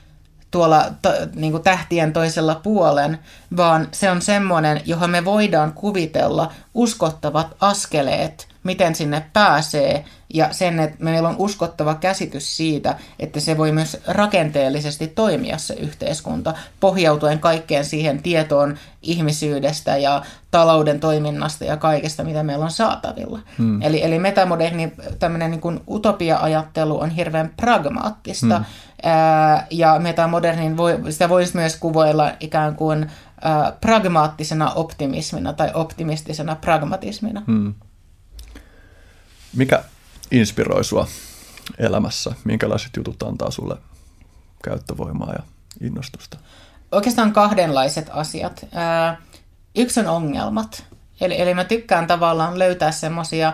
tuolla 0.56 0.84
t- 1.02 1.34
niin 1.34 1.52
kuin 1.52 1.62
tähtien 1.62 2.12
toisella 2.12 2.54
puolen, 2.54 3.18
vaan 3.56 3.88
se 3.92 4.10
on 4.10 4.22
semmoinen, 4.22 4.80
johon 4.84 5.10
me 5.10 5.24
voidaan 5.24 5.72
kuvitella 5.72 6.52
uskottavat 6.74 7.56
askeleet, 7.60 8.48
miten 8.62 8.94
sinne 8.94 9.26
pääsee, 9.32 10.04
ja 10.34 10.52
sen, 10.52 10.80
että 10.80 11.04
meillä 11.04 11.28
on 11.28 11.36
uskottava 11.38 11.94
käsitys 11.94 12.56
siitä, 12.56 12.96
että 13.18 13.40
se 13.40 13.58
voi 13.58 13.72
myös 13.72 13.96
rakenteellisesti 14.06 15.06
toimia 15.06 15.58
se 15.58 15.74
yhteiskunta, 15.74 16.54
pohjautuen 16.80 17.38
kaikkeen 17.38 17.84
siihen 17.84 18.22
tietoon 18.22 18.78
ihmisyydestä 19.02 19.96
ja 19.96 20.22
talouden 20.50 21.00
toiminnasta 21.00 21.64
ja 21.64 21.76
kaikesta, 21.76 22.24
mitä 22.24 22.42
meillä 22.42 22.64
on 22.64 22.70
saatavilla. 22.70 23.38
Hmm. 23.58 23.82
Eli, 23.82 24.04
eli 24.04 24.18
metamoderni 24.18 24.92
tämmöinen 25.18 25.50
niin 25.50 25.80
utopia-ajattelu 25.90 27.00
on 27.00 27.10
hirveän 27.10 27.52
pragmaattista, 27.56 28.56
hmm. 28.56 28.66
Ja 29.70 29.98
metamodernin 29.98 30.76
voi, 30.76 31.12
sitä 31.12 31.28
voisi 31.28 31.56
myös 31.56 31.76
kuvoilla 31.76 32.32
ikään 32.40 32.76
kuin 32.76 33.10
pragmaattisena 33.80 34.72
optimismina 34.72 35.52
tai 35.52 35.70
optimistisena 35.74 36.56
pragmatismina. 36.56 37.42
Hmm. 37.46 37.74
Mikä 39.56 39.84
inspiroi 40.30 40.84
sua 40.84 41.06
elämässä? 41.78 42.34
Minkälaiset 42.44 42.90
jutut 42.96 43.22
antaa 43.22 43.50
sulle 43.50 43.76
käyttövoimaa 44.64 45.32
ja 45.32 45.42
innostusta? 45.80 46.38
Oikeastaan 46.92 47.32
kahdenlaiset 47.32 48.10
asiat. 48.12 48.66
Yksi 49.76 50.00
on 50.00 50.06
ongelmat. 50.06 50.84
Eli, 51.20 51.40
eli 51.40 51.54
mä 51.54 51.64
tykkään 51.64 52.06
tavallaan 52.06 52.58
löytää 52.58 52.92
semmoisia 52.92 53.52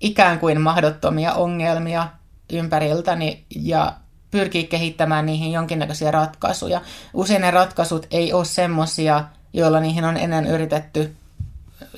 ikään 0.00 0.38
kuin 0.38 0.60
mahdottomia 0.60 1.34
ongelmia 1.34 2.08
ympäriltäni 2.52 3.44
ja 3.56 3.92
pyrkii 4.30 4.64
kehittämään 4.64 5.26
niihin 5.26 5.52
jonkinnäköisiä 5.52 6.10
ratkaisuja. 6.10 6.80
Usein 7.14 7.40
ne 7.40 7.50
ratkaisut 7.50 8.06
ei 8.10 8.32
ole 8.32 8.44
semmoisia, 8.44 9.24
joilla 9.52 9.80
niihin 9.80 10.04
on 10.04 10.16
ennen 10.16 10.46
yritetty, 10.46 11.16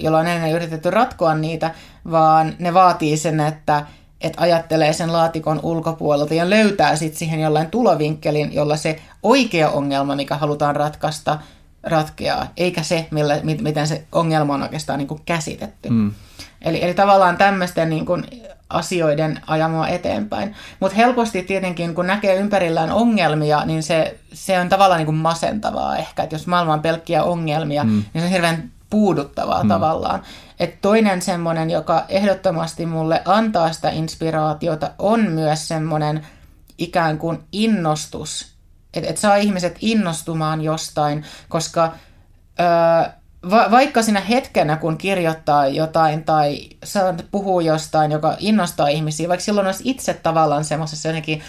joilla 0.01 0.19
on 0.19 0.27
ennen 0.27 0.53
yritetty 0.53 0.91
ratkoa 0.91 1.35
niitä, 1.35 1.75
vaan 2.11 2.55
ne 2.59 2.75
vaatii 2.75 3.17
sen, 3.17 3.41
että 3.41 3.87
että 4.23 4.43
ajattelee 4.43 4.93
sen 4.93 5.13
laatikon 5.13 5.61
ulkopuolelta 5.63 6.35
ja 6.35 6.51
löytää 6.51 6.97
sitten 6.97 7.19
siihen 7.19 7.41
jollain 7.41 7.71
tulovinkkelin, 7.71 8.55
jolla 8.55 8.77
se 8.77 9.01
oikea 9.23 9.71
ongelma, 9.71 10.17
mikä 10.17 10.37
halutaan 10.37 10.77
ratkaista, 10.77 11.39
ratkeaa, 11.83 12.47
eikä 12.57 12.83
se, 12.83 13.09
millä, 13.11 13.41
miten 13.61 13.87
se 13.87 14.05
ongelma 14.13 14.55
on 14.55 14.63
oikeastaan 14.63 14.99
niin 14.99 15.09
kuin 15.09 15.21
käsitetty. 15.25 15.91
Mm. 15.91 16.13
Eli, 16.63 16.85
eli 16.85 16.95
tavallaan 16.95 17.37
tämmöisten 17.37 17.91
niin 17.91 18.07
kuin 18.07 18.25
asioiden 18.73 19.41
ajamaa 19.47 19.89
eteenpäin. 19.89 20.55
Mutta 20.81 20.97
helposti 20.97 21.43
tietenkin, 21.43 21.95
kun 21.95 22.07
näkee 22.07 22.37
ympärillään 22.37 22.91
ongelmia, 22.91 23.65
niin 23.65 23.83
se, 23.83 24.19
se 24.33 24.59
on 24.59 24.69
tavallaan 24.69 24.99
niin 24.99 25.07
kuin 25.07 25.17
masentavaa 25.17 25.97
ehkä. 25.97 26.23
Että 26.23 26.35
jos 26.35 26.47
maailma 26.47 26.73
on 26.73 26.83
pelkkiä 26.83 27.25
ongelmia, 27.25 27.85
mm. 27.85 27.91
niin 27.91 28.23
se 28.23 28.25
on 28.25 28.33
hirveän 28.33 28.71
puuduttavaa 28.91 29.63
mm. 29.63 29.69
tavallaan. 29.69 30.23
Et 30.61 30.81
toinen 30.81 31.23
semmoinen, 31.23 31.71
joka 31.71 32.05
ehdottomasti 32.09 32.87
mulle 32.87 33.23
antaa 33.25 33.73
sitä 33.73 33.91
inspiraatiota, 33.91 34.91
on 34.99 35.21
myös 35.21 35.69
semmoinen 35.69 36.27
ikään 36.79 37.19
kuin 37.19 37.39
innostus. 37.53 38.53
Että 38.95 39.11
et 39.11 39.17
saa 39.17 39.37
ihmiset 39.37 39.77
innostumaan 39.81 40.61
jostain, 40.61 41.25
koska 41.49 41.93
öö, 42.61 43.13
va- 43.51 43.71
vaikka 43.71 44.03
siinä 44.03 44.21
hetkenä, 44.21 44.77
kun 44.77 44.99
kirjoittaa 44.99 45.67
jotain 45.67 46.25
tai 46.25 46.69
puhuu 47.31 47.61
jostain, 47.61 48.11
joka 48.11 48.37
innostaa 48.39 48.89
ihmisiä, 48.89 49.29
vaikka 49.29 49.45
silloin 49.45 49.67
olisi 49.67 49.91
itse 49.91 50.15
tavallaan 50.15 50.65
semmoisessa 50.65 51.09
jotenkin 51.09 51.43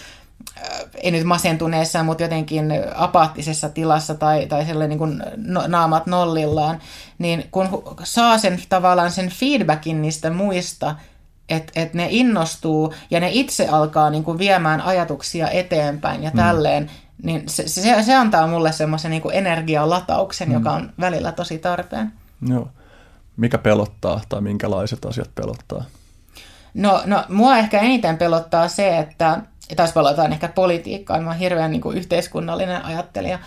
ei 0.95 1.11
nyt 1.11 1.23
masentuneessa, 1.23 2.03
mutta 2.03 2.23
jotenkin 2.23 2.71
apaattisessa 2.95 3.69
tilassa 3.69 4.15
tai, 4.15 4.45
tai 4.45 4.65
sellainen 4.65 4.89
niin 4.89 4.99
kuin 4.99 5.23
no, 5.37 5.63
naamat 5.67 6.07
nollillaan, 6.07 6.79
niin 7.17 7.47
kun 7.51 7.83
saa 8.03 8.37
sen 8.37 8.59
tavallaan 8.69 9.11
sen 9.11 9.29
feedbackin 9.29 10.01
niistä 10.01 10.29
muista, 10.29 10.95
että 11.49 11.71
et 11.75 11.93
ne 11.93 12.07
innostuu 12.09 12.93
ja 13.11 13.19
ne 13.19 13.29
itse 13.31 13.67
alkaa 13.67 14.09
niin 14.09 14.23
kuin 14.23 14.37
viemään 14.37 14.81
ajatuksia 14.81 15.49
eteenpäin 15.49 16.23
ja 16.23 16.29
mm. 16.29 16.37
tälleen, 16.37 16.83
mm. 16.83 16.89
Niin 17.23 17.49
se, 17.49 17.67
se, 17.67 18.03
se 18.03 18.15
antaa 18.15 18.47
mulle 18.47 18.71
semmoisen 18.71 19.11
niin 19.11 19.23
energialatauksen, 19.31 20.47
mm. 20.47 20.53
joka 20.53 20.71
on 20.71 20.93
välillä 20.99 21.31
tosi 21.31 21.57
tarpeen. 21.57 22.13
Joo. 22.49 22.67
Mikä 23.37 23.57
pelottaa 23.57 24.21
tai 24.29 24.41
minkälaiset 24.41 25.05
asiat 25.05 25.29
pelottaa? 25.35 25.83
No, 26.73 27.01
no 27.05 27.23
mua 27.29 27.57
ehkä 27.57 27.79
eniten 27.79 28.17
pelottaa 28.17 28.67
se, 28.67 28.97
että 28.97 29.41
ja 29.69 29.75
taas 29.75 29.93
palataan 29.93 30.33
ehkä 30.33 30.47
politiikkaan, 30.47 31.23
mä 31.23 31.29
oon 31.29 31.39
hirveän 31.39 31.71
niin 31.71 31.81
kuin 31.81 31.97
yhteiskunnallinen 31.97 32.85
ajattelija. 32.85 33.39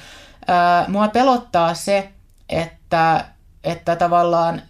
Ää, 0.46 0.84
mua 0.88 1.08
pelottaa 1.08 1.74
se, 1.74 2.08
että, 2.48 3.24
että 3.64 3.96
tavallaan 3.96 4.62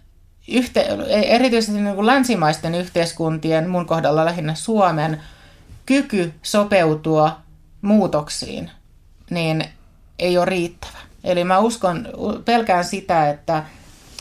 yhte, 0.47 0.87
erityisesti 1.09 1.81
niin 1.81 1.95
kuin 1.95 2.05
länsimaisten 2.05 2.75
yhteiskuntien, 2.75 3.69
mun 3.69 3.85
kohdalla 3.85 4.25
lähinnä 4.25 4.55
Suomen, 4.55 5.21
kyky 5.85 6.33
sopeutua 6.41 7.37
muutoksiin, 7.81 8.71
niin 9.29 9.65
ei 10.19 10.37
ole 10.37 10.45
riittävä. 10.45 10.97
Eli 11.23 11.43
mä 11.43 11.59
uskon, 11.59 12.07
pelkään 12.45 12.85
sitä, 12.85 13.29
että, 13.29 13.63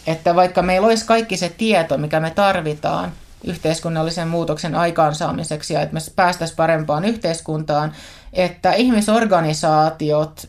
että 0.07 0.35
vaikka 0.35 0.63
meillä 0.63 0.87
olisi 0.87 1.07
kaikki 1.07 1.37
se 1.37 1.49
tieto, 1.49 1.99
mikä 1.99 2.21
me 2.21 2.31
tarvitaan– 2.31 3.13
yhteiskunnallisen 3.47 4.29
muutoksen 4.29 4.75
aikaansaamiseksi 4.75 5.75
ja 5.75 5.81
että 5.81 5.95
me 5.95 6.01
päästäisiin 6.17 6.57
parempaan 6.57 7.05
yhteiskuntaan, 7.05 7.93
että 8.33 8.73
ihmisorganisaatiot 8.73 10.49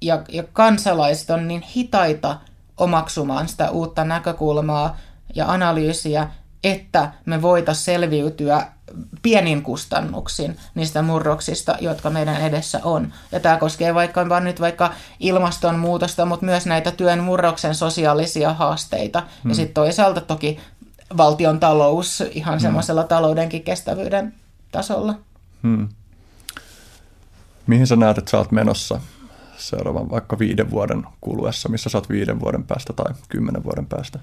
ja, 0.00 0.22
ja 0.28 0.44
kansalaiset 0.52 1.30
on 1.30 1.48
niin 1.48 1.62
hitaita 1.62 2.36
omaksumaan 2.76 3.48
sitä 3.48 3.70
uutta 3.70 4.04
näkökulmaa 4.04 4.96
ja 5.34 5.52
analyysiä, 5.52 6.28
että 6.64 7.12
me 7.26 7.42
voitaisiin 7.42 7.84
selviytyä 7.84 8.66
pienin 9.22 9.62
kustannuksin 9.62 10.56
niistä 10.74 11.02
murroksista, 11.02 11.76
jotka 11.80 12.10
meidän 12.10 12.40
edessä 12.40 12.80
on. 12.84 13.12
Ja 13.32 13.40
tämä 13.40 13.56
koskee 13.56 13.94
vaikka 13.94 14.28
vaan 14.28 14.44
nyt 14.44 14.60
vaikka 14.60 14.92
ilmastonmuutosta, 15.20 16.26
mutta 16.26 16.46
myös 16.46 16.66
näitä 16.66 16.90
työn 16.90 17.18
murroksen 17.18 17.74
sosiaalisia 17.74 18.54
haasteita. 18.54 19.20
Hmm. 19.20 19.48
Ja 19.48 19.54
sitten 19.54 19.74
toisaalta 19.74 20.20
toki 20.20 20.60
valtion 21.16 21.60
talous 21.60 22.22
ihan 22.30 22.54
hmm. 22.54 22.62
semmoisella 22.62 23.04
taloudenkin 23.04 23.62
kestävyyden 23.62 24.34
tasolla. 24.72 25.14
Hmm. 25.62 25.88
Mihin 27.66 27.86
sä 27.86 27.96
näet, 27.96 28.18
että 28.18 28.30
sä 28.30 28.38
oot 28.38 28.52
menossa 28.52 29.00
seuraavan 29.56 30.10
vaikka 30.10 30.38
viiden 30.38 30.70
vuoden 30.70 31.06
kuluessa, 31.20 31.68
missä 31.68 31.90
sä 31.90 31.98
oot 31.98 32.08
viiden 32.08 32.40
vuoden 32.40 32.64
päästä 32.64 32.92
tai 32.92 33.14
kymmenen 33.28 33.64
vuoden 33.64 33.86
päästä? 33.86 34.18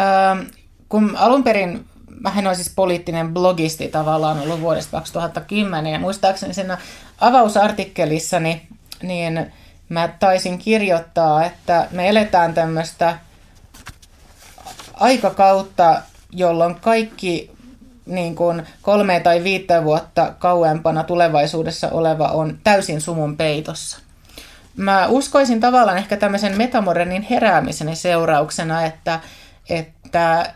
Öö, 0.00 0.44
kun 0.88 1.16
alun 1.16 1.44
perin 1.44 1.86
mähän 2.22 2.46
olen 2.46 2.56
siis 2.56 2.72
poliittinen 2.76 3.34
blogisti 3.34 3.88
tavallaan 3.88 4.40
ollut 4.40 4.60
vuodesta 4.60 4.90
2010 4.90 5.92
ja 5.92 5.98
muistaakseni 5.98 6.54
siinä 6.54 6.78
avausartikkelissani 7.20 8.66
niin 9.02 9.52
mä 9.88 10.08
taisin 10.20 10.58
kirjoittaa, 10.58 11.44
että 11.44 11.88
me 11.90 12.08
eletään 12.08 12.54
tämmöistä 12.54 13.18
aikakautta, 14.94 16.02
jolloin 16.30 16.74
kaikki 16.74 17.50
niin 18.06 18.34
kuin 18.34 18.66
kolme 18.82 19.20
tai 19.20 19.44
viittä 19.44 19.84
vuotta 19.84 20.34
kauempana 20.38 21.04
tulevaisuudessa 21.04 21.88
oleva 21.88 22.28
on 22.28 22.58
täysin 22.64 23.00
sumun 23.00 23.36
peitossa. 23.36 23.98
Mä 24.76 25.06
uskoisin 25.06 25.60
tavallaan 25.60 25.98
ehkä 25.98 26.16
tämmöisen 26.16 26.56
metamodernin 26.56 27.22
heräämisen 27.22 27.96
seurauksena, 27.96 28.84
että, 28.84 29.20
että, 29.68 30.54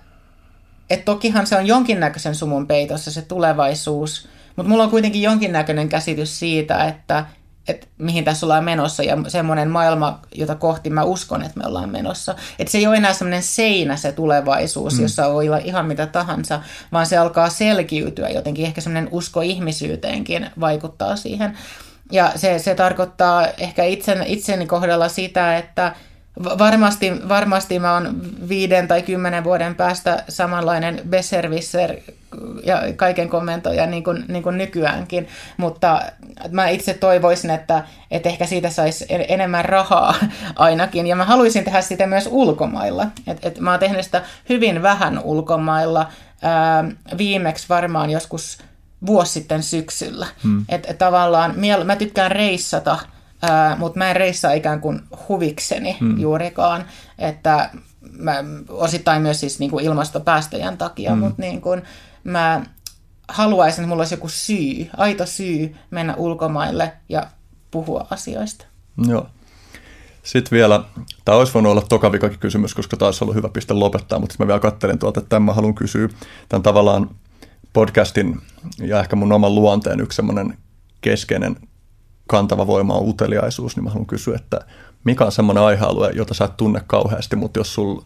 että 0.90 1.04
tokihan 1.04 1.46
se 1.46 1.56
on 1.56 1.66
jonkinnäköisen 1.66 2.34
sumun 2.34 2.66
peitossa 2.66 3.10
se 3.10 3.22
tulevaisuus, 3.22 4.28
mutta 4.56 4.70
mulla 4.70 4.84
on 4.84 4.90
kuitenkin 4.90 5.22
jonkinnäköinen 5.22 5.88
käsitys 5.88 6.38
siitä, 6.38 6.84
että, 6.84 7.26
että 7.68 7.86
mihin 7.98 8.24
tässä 8.24 8.46
ollaan 8.46 8.64
menossa 8.64 9.02
ja 9.02 9.18
semmoinen 9.28 9.70
maailma, 9.70 10.20
jota 10.34 10.54
kohti 10.54 10.90
mä 10.90 11.02
uskon, 11.02 11.42
että 11.42 11.60
me 11.60 11.66
ollaan 11.66 11.90
menossa. 11.90 12.34
Että 12.58 12.72
se 12.72 12.78
ei 12.78 12.86
ole 12.86 12.96
enää 12.96 13.12
semmoinen 13.12 13.42
seinä 13.42 13.96
se 13.96 14.12
tulevaisuus, 14.12 14.94
mm. 14.94 15.02
jossa 15.02 15.32
voi 15.32 15.48
olla 15.48 15.58
ihan 15.58 15.86
mitä 15.86 16.06
tahansa, 16.06 16.60
vaan 16.92 17.06
se 17.06 17.16
alkaa 17.16 17.48
selkiytyä 17.48 18.28
jotenkin. 18.28 18.66
Ehkä 18.66 18.80
semmoinen 18.80 19.12
usko 19.12 19.40
ihmisyyteenkin 19.40 20.50
vaikuttaa 20.60 21.16
siihen. 21.16 21.58
Ja 22.12 22.32
se, 22.36 22.58
se 22.58 22.74
tarkoittaa 22.74 23.46
ehkä 23.46 23.84
itsen, 23.84 24.22
itseni 24.26 24.66
kohdalla 24.66 25.08
sitä, 25.08 25.58
että 25.58 25.94
varmasti, 26.44 27.12
varmasti 27.28 27.78
mä 27.78 27.94
oon 27.94 28.20
viiden 28.48 28.88
tai 28.88 29.02
kymmenen 29.02 29.44
vuoden 29.44 29.74
päästä 29.74 30.24
samanlainen 30.28 31.00
besserwisser 31.08 31.96
ja 32.64 32.82
kaiken 32.96 33.28
kommentoija 33.28 33.86
niin 33.86 34.04
kuin, 34.04 34.24
niin 34.28 34.42
kuin 34.42 34.58
nykyäänkin, 34.58 35.28
mutta 35.56 36.02
mä 36.50 36.68
itse 36.68 36.94
toivoisin, 36.94 37.50
että, 37.50 37.84
että 38.10 38.28
ehkä 38.28 38.46
siitä 38.46 38.70
saisi 38.70 39.06
enemmän 39.08 39.64
rahaa 39.64 40.14
ainakin, 40.56 41.06
ja 41.06 41.16
mä 41.16 41.24
haluaisin 41.24 41.64
tehdä 41.64 41.80
sitä 41.80 42.06
myös 42.06 42.28
ulkomailla. 42.30 43.06
Et, 43.26 43.44
et 43.44 43.58
mä 43.58 43.70
oon 43.70 43.80
tehnyt 43.80 44.04
sitä 44.04 44.22
hyvin 44.48 44.82
vähän 44.82 45.20
ulkomailla, 45.24 46.08
ää, 46.42 46.84
viimeksi 47.18 47.68
varmaan 47.68 48.10
joskus 48.10 48.58
vuosi 49.06 49.32
sitten 49.32 49.62
syksyllä. 49.62 50.26
Hmm. 50.42 50.64
Että 50.68 50.90
et 50.90 50.98
tavallaan 50.98 51.54
mä 51.84 51.96
tykkään 51.96 52.30
reissata, 52.30 52.98
mutta 53.78 53.98
mä 53.98 54.10
en 54.10 54.16
reissaa 54.16 54.52
ikään 54.52 54.80
kuin 54.80 55.02
huvikseni 55.28 55.96
hmm. 56.00 56.20
juurikaan, 56.20 56.84
että 57.18 57.70
mä, 58.18 58.44
osittain 58.68 59.22
myös 59.22 59.40
siis 59.40 59.58
niin 59.58 59.70
kuin 59.70 59.84
ilmastopäästöjen 59.84 60.78
takia, 60.78 61.10
hmm. 61.10 61.20
mutta 61.20 61.42
niin 61.42 61.60
kuin, 61.60 61.82
mä 62.24 62.62
haluaisin, 63.28 63.80
että 63.80 63.88
mulla 63.88 64.00
olisi 64.00 64.14
joku 64.14 64.28
syy, 64.28 64.90
aito 64.96 65.26
syy 65.26 65.76
mennä 65.90 66.14
ulkomaille 66.14 66.92
ja 67.08 67.26
puhua 67.70 68.06
asioista. 68.10 68.66
Joo. 69.08 69.26
Sitten 70.22 70.56
vielä, 70.56 70.84
tämä 71.24 71.38
olisi 71.38 71.54
voinut 71.54 71.72
olla 71.72 71.82
tokavikakin 71.88 72.38
kysymys, 72.38 72.74
koska 72.74 72.96
taas 72.96 73.22
ollut 73.22 73.34
hyvä 73.34 73.48
piste 73.48 73.74
lopettaa, 73.74 74.18
mutta 74.18 74.34
mä 74.38 74.46
vielä 74.46 74.60
katselin 74.60 74.98
tuolta, 74.98 75.20
että 75.20 75.28
tämän 75.28 75.42
mä 75.42 75.52
haluan 75.52 75.74
kysyä. 75.74 76.08
Tämän 76.48 76.62
tavallaan 76.62 77.10
podcastin 77.72 78.40
ja 78.78 79.00
ehkä 79.00 79.16
mun 79.16 79.32
oman 79.32 79.54
luonteen 79.54 80.00
yksi 80.00 80.16
semmoinen 80.16 80.58
keskeinen 81.00 81.56
kantava 82.26 82.66
voima 82.66 82.94
on 82.94 83.08
uteliaisuus, 83.08 83.76
niin 83.76 83.84
mä 83.84 83.90
haluan 83.90 84.06
kysyä, 84.06 84.36
että 84.36 84.60
mikä 85.04 85.24
on 85.24 85.32
semmoinen 85.32 85.64
aihealue, 85.64 86.10
jota 86.14 86.34
sä 86.34 86.44
et 86.44 86.56
tunne 86.56 86.82
kauheasti, 86.86 87.36
mutta 87.36 87.60
jos 87.60 87.74
sulla 87.74 88.04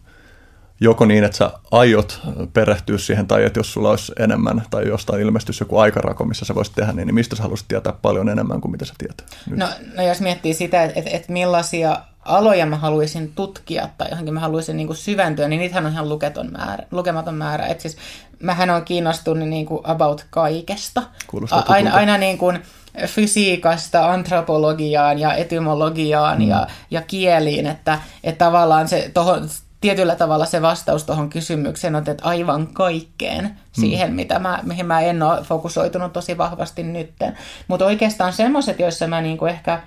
joko 0.81 1.07
niin, 1.07 1.25
että 1.25 1.37
sä 1.37 1.51
aiot 1.71 2.21
perehtyä 2.53 2.99
siihen, 2.99 3.27
tai 3.27 3.45
että 3.45 3.59
jos 3.59 3.73
sulla 3.73 3.91
olisi 3.91 4.13
enemmän, 4.19 4.63
tai 4.71 4.89
jostain 4.89 5.23
ilmestyisi 5.23 5.63
joku 5.63 5.79
aikarako, 5.79 6.25
missä 6.25 6.45
sä 6.45 6.55
voisit 6.55 6.75
tehdä 6.75 6.93
niin, 6.93 7.07
niin 7.07 7.15
mistä 7.15 7.37
sä 7.37 7.43
haluaisit 7.43 7.69
tietää 7.69 7.93
paljon 8.03 8.29
enemmän 8.29 8.61
kuin 8.61 8.73
mitä 8.73 8.85
sä 8.85 8.95
tiedät 8.99 9.25
nyt? 9.47 9.59
No, 9.59 9.67
no 9.97 10.03
jos 10.03 10.21
miettii 10.21 10.55
sitä, 10.55 10.85
että, 10.85 10.99
että, 10.99 11.11
että 11.11 11.33
millaisia 11.33 11.97
aloja 12.25 12.67
mä 12.67 12.77
haluaisin 12.77 13.33
tutkia 13.35 13.89
tai 13.99 14.11
johonkin 14.11 14.35
mä 14.35 14.41
haluaisin 14.41 14.77
niin 14.77 14.87
kuin 14.87 14.97
syventyä, 14.97 15.49
niin 15.49 15.59
niitähän 15.59 15.87
on 15.87 15.93
ihan 15.93 16.09
luketon 16.09 16.53
määrä, 16.53 16.87
lukematon 16.91 17.35
määrä. 17.35 17.67
Et 17.67 17.81
siis, 17.81 17.97
mähän 18.43 18.71
on 18.71 18.85
kiinnostunut 18.85 19.49
niin 19.49 19.67
kuin 19.67 19.81
about 19.85 20.27
kaikesta. 20.31 21.03
Kuulostaa 21.27 21.65
aina, 21.69 21.95
aina 21.95 22.19
niin 22.19 22.39
kuin 22.39 22.63
fysiikasta 23.07 24.11
antropologiaan 24.11 25.19
ja 25.19 25.35
etymologiaan 25.35 26.39
mm. 26.39 26.49
ja, 26.49 26.67
ja 26.91 27.03
kieliin, 27.03 27.67
että, 27.67 27.99
että 28.25 28.45
tavallaan 28.45 28.89
se 28.89 29.11
tohon, 29.15 29.49
tietyllä 29.81 30.17
tavalla 30.17 30.47
se 30.47 30.63
vastaus 30.63 31.05
tuohon 31.05 31.31
kysymykseen 31.31 31.95
on, 31.95 32.05
että 32.07 32.25
aivan 32.25 32.67
kaikkeen 32.67 33.45
mm. 33.45 33.51
siihen, 33.73 34.15
mitä 34.15 34.39
mä, 34.39 34.61
mihin 34.63 34.87
mä 34.87 35.01
en 35.01 35.23
ole 35.23 35.43
fokusoitunut 35.43 36.13
tosi 36.13 36.39
vahvasti 36.39 36.83
nytten. 36.83 37.39
Mutta 37.69 37.85
oikeastaan 37.87 38.33
semmoiset, 38.33 38.79
joissa 38.79 39.07
mä 39.07 39.21
niinku 39.21 39.47
ehkä 39.47 39.83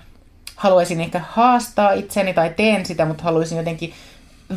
haluaisin 0.56 1.02
ehkä 1.02 1.22
haastaa 1.30 1.92
itseni 1.92 2.34
tai 2.34 2.54
teen 2.58 2.86
sitä, 2.86 3.06
mutta 3.06 3.24
haluaisin 3.24 3.58
jotenkin 3.58 3.94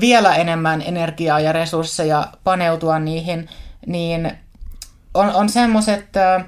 vielä 0.00 0.36
enemmän 0.36 0.82
energiaa 0.82 1.40
ja 1.40 1.52
resursseja 1.52 2.26
paneutua 2.44 2.98
niihin, 2.98 3.48
niin 3.86 4.32
on, 5.14 5.34
on 5.34 5.48
semmoiset, 5.48 6.16
äh, 6.16 6.44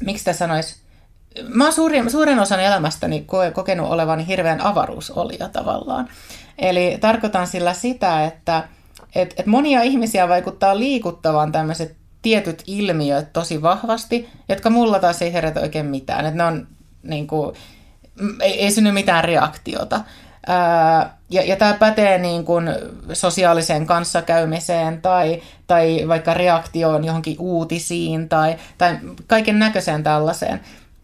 miksi 0.00 0.24
tämä 0.24 0.34
sanoisi, 0.34 0.76
mä 1.48 1.64
oon 1.64 1.72
suurin, 1.72 2.10
suurin 2.10 2.38
osan 2.38 2.60
elämästäni 2.60 3.26
kokenut 3.52 3.90
olevani 3.90 4.26
hirveän 4.26 4.60
avaruusolija 4.60 5.48
tavallaan. 5.48 6.08
Eli 6.58 6.98
tarkoitan 7.00 7.46
sillä 7.46 7.72
sitä, 7.72 8.24
että 8.24 8.62
et, 9.14 9.34
et 9.36 9.46
monia 9.46 9.82
ihmisiä 9.82 10.28
vaikuttaa 10.28 10.78
liikuttavan 10.78 11.52
tämmöiset 11.52 11.96
tietyt 12.22 12.62
ilmiöt 12.66 13.32
tosi 13.32 13.62
vahvasti, 13.62 14.28
jotka 14.48 14.70
mulla 14.70 14.98
taas 14.98 15.22
ei 15.22 15.32
herätä 15.32 15.60
oikein 15.60 15.86
mitään. 15.86 16.26
Että 16.26 16.36
ne 16.36 16.44
on 16.44 16.66
niin 17.02 17.26
kuin, 17.26 17.56
ei, 18.40 18.60
ei 18.60 18.70
synny 18.70 18.92
mitään 18.92 19.24
reaktiota. 19.24 20.00
Ää, 20.46 21.16
ja, 21.30 21.44
ja 21.44 21.56
tämä 21.56 21.74
pätee 21.74 22.18
niin 22.18 22.44
kuin 22.44 22.68
sosiaaliseen 23.12 23.86
kanssakäymiseen 23.86 25.02
tai, 25.02 25.42
tai 25.66 26.04
vaikka 26.08 26.34
reaktioon 26.34 27.04
johonkin 27.04 27.36
uutisiin 27.38 28.28
tai, 28.28 28.56
tai 28.78 28.98
kaiken 29.26 29.58
näköiseen 29.58 30.02
tällaiseen. 30.02 30.60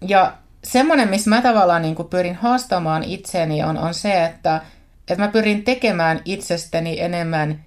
Ja 0.08 0.32
semmoinen, 0.64 1.08
missä 1.08 1.30
mä 1.30 1.42
tavallaan 1.42 1.82
niin 1.82 1.94
kuin 1.94 2.08
pyrin 2.08 2.34
haastamaan 2.34 3.02
itseni, 3.02 3.62
on, 3.62 3.78
on 3.78 3.94
se, 3.94 4.24
että, 4.24 4.60
että 5.08 5.24
mä 5.24 5.28
pyrin 5.28 5.64
tekemään 5.64 6.20
itsestäni 6.24 7.00
enemmän 7.00 7.64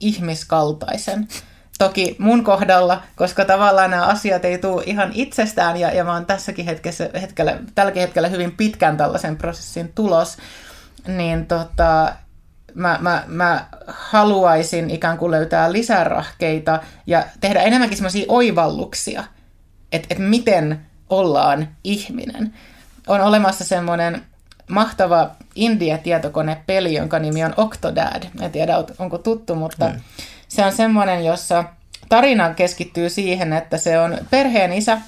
ihmiskaltaisen. 0.00 1.28
Toki 1.78 2.16
mun 2.18 2.44
kohdalla, 2.44 3.02
koska 3.16 3.44
tavallaan 3.44 3.90
nämä 3.90 4.06
asiat 4.06 4.44
ei 4.44 4.58
tule 4.58 4.82
ihan 4.86 5.10
itsestään 5.14 5.76
ja, 5.76 5.94
ja 5.94 6.04
mä 6.04 6.12
oon 6.12 6.26
tässäkin 6.26 6.64
hetkessä, 6.64 7.10
hetkellä, 7.20 7.58
tälläkin 7.74 8.02
hetkellä 8.02 8.28
hyvin 8.28 8.52
pitkän 8.56 8.96
tällaisen 8.96 9.36
prosessin 9.36 9.92
tulos, 9.94 10.36
niin 11.08 11.46
tota, 11.46 12.14
mä, 12.74 12.98
mä, 13.00 13.24
mä 13.26 13.66
haluaisin 13.86 14.90
ikään 14.90 15.18
kuin 15.18 15.30
löytää 15.30 15.72
lisärahkeita 15.72 16.80
ja 17.06 17.24
tehdä 17.40 17.62
enemmänkin 17.62 17.96
semmoisia 17.96 18.24
oivalluksia, 18.28 19.24
että, 19.92 20.06
että 20.10 20.22
miten 20.22 20.86
ollaan 21.12 21.68
ihminen. 21.84 22.54
On 23.06 23.20
olemassa 23.20 23.64
semmoinen 23.64 24.22
mahtava 24.68 25.30
India-tietokonepeli, 25.54 26.94
jonka 26.94 27.18
nimi 27.18 27.44
on 27.44 27.54
Octodad. 27.56 28.22
En 28.40 28.50
tiedä, 28.50 28.74
onko 28.98 29.18
tuttu, 29.18 29.54
mutta 29.54 29.88
mm. 29.88 30.00
se 30.48 30.64
on 30.64 30.72
semmoinen, 30.72 31.24
jossa 31.24 31.64
tarina 32.08 32.54
keskittyy 32.54 33.10
siihen, 33.10 33.52
että 33.52 33.78
se 33.78 33.98
on 33.98 34.18
perheen 34.30 34.72
isä, 34.72 34.98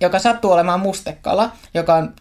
joka 0.00 0.18
sattuu 0.18 0.52
olemaan 0.52 0.80
mustekala, 0.80 1.52
joka 1.74 1.94
on 1.94 2.12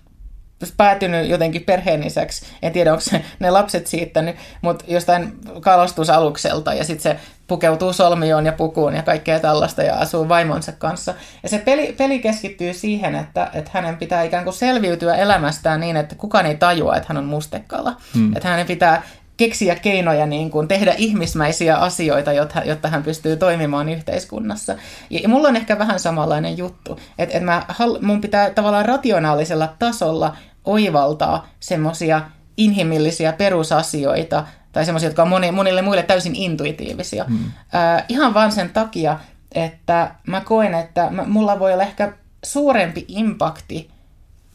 päätynyt 0.77 1.29
jotenkin 1.29 1.63
perheeniseksi. 1.63 2.45
En 2.61 2.71
tiedä, 2.71 2.91
onko 2.91 3.01
se, 3.01 3.21
ne 3.39 3.51
lapset 3.51 3.87
siittänyt, 3.87 4.35
mutta 4.61 4.85
jostain 4.87 5.33
kalastusalukselta 5.61 6.73
ja 6.73 6.83
sitten 6.83 7.03
se 7.03 7.19
pukeutuu 7.47 7.93
solmioon 7.93 8.45
ja 8.45 8.51
pukuun 8.51 8.95
ja 8.95 9.03
kaikkea 9.03 9.39
tällaista 9.39 9.83
ja 9.83 9.95
asuu 9.95 10.29
vaimonsa 10.29 10.71
kanssa. 10.71 11.13
Ja 11.43 11.49
se 11.49 11.57
peli, 11.57 11.95
peli 11.97 12.19
keskittyy 12.19 12.73
siihen, 12.73 13.15
että, 13.15 13.49
että 13.53 13.71
hänen 13.73 13.97
pitää 13.97 14.23
ikään 14.23 14.43
kuin 14.43 14.53
selviytyä 14.53 15.15
elämästään 15.15 15.79
niin, 15.79 15.97
että 15.97 16.15
kukaan 16.15 16.45
ei 16.45 16.57
tajua, 16.57 16.95
että 16.95 17.07
hän 17.09 17.17
on 17.17 17.25
mustekala. 17.25 17.95
Hmm. 18.13 18.35
Että 18.35 18.49
hänen 18.49 18.67
pitää 18.67 19.01
keksiä 19.37 19.75
keinoja 19.75 20.25
niin 20.25 20.51
kuin 20.51 20.67
tehdä 20.67 20.93
ihmismäisiä 20.97 21.77
asioita, 21.77 22.33
jotta, 22.33 22.61
jotta 22.65 22.87
hän 22.87 23.03
pystyy 23.03 23.35
toimimaan 23.35 23.89
yhteiskunnassa. 23.89 24.75
Ja, 25.09 25.19
ja 25.23 25.29
mulla 25.29 25.47
on 25.47 25.55
ehkä 25.55 25.79
vähän 25.79 25.99
samanlainen 25.99 26.57
juttu, 26.57 26.99
että, 27.19 27.37
että 27.37 27.45
mä, 27.45 27.65
mun 28.01 28.21
pitää 28.21 28.49
tavallaan 28.49 28.85
rationaalisella 28.85 29.75
tasolla 29.79 30.35
oivaltaa 30.63 31.47
semmoisia 31.59 32.21
inhimillisiä 32.57 33.33
perusasioita, 33.33 34.45
tai 34.71 34.85
semmoisia, 34.85 35.09
jotka 35.09 35.21
on 35.21 35.27
moni, 35.27 35.51
monille 35.51 35.81
muille 35.81 36.03
täysin 36.03 36.35
intuitiivisia. 36.35 37.23
Hmm. 37.23 37.45
Äh, 37.75 38.05
ihan 38.09 38.33
vaan 38.33 38.51
sen 38.51 38.69
takia, 38.69 39.19
että 39.51 40.15
mä 40.27 40.41
koen, 40.41 40.73
että 40.73 41.09
mä, 41.09 41.23
mulla 41.25 41.59
voi 41.59 41.73
olla 41.73 41.83
ehkä 41.83 42.13
suurempi 42.43 43.05
impakti 43.07 43.91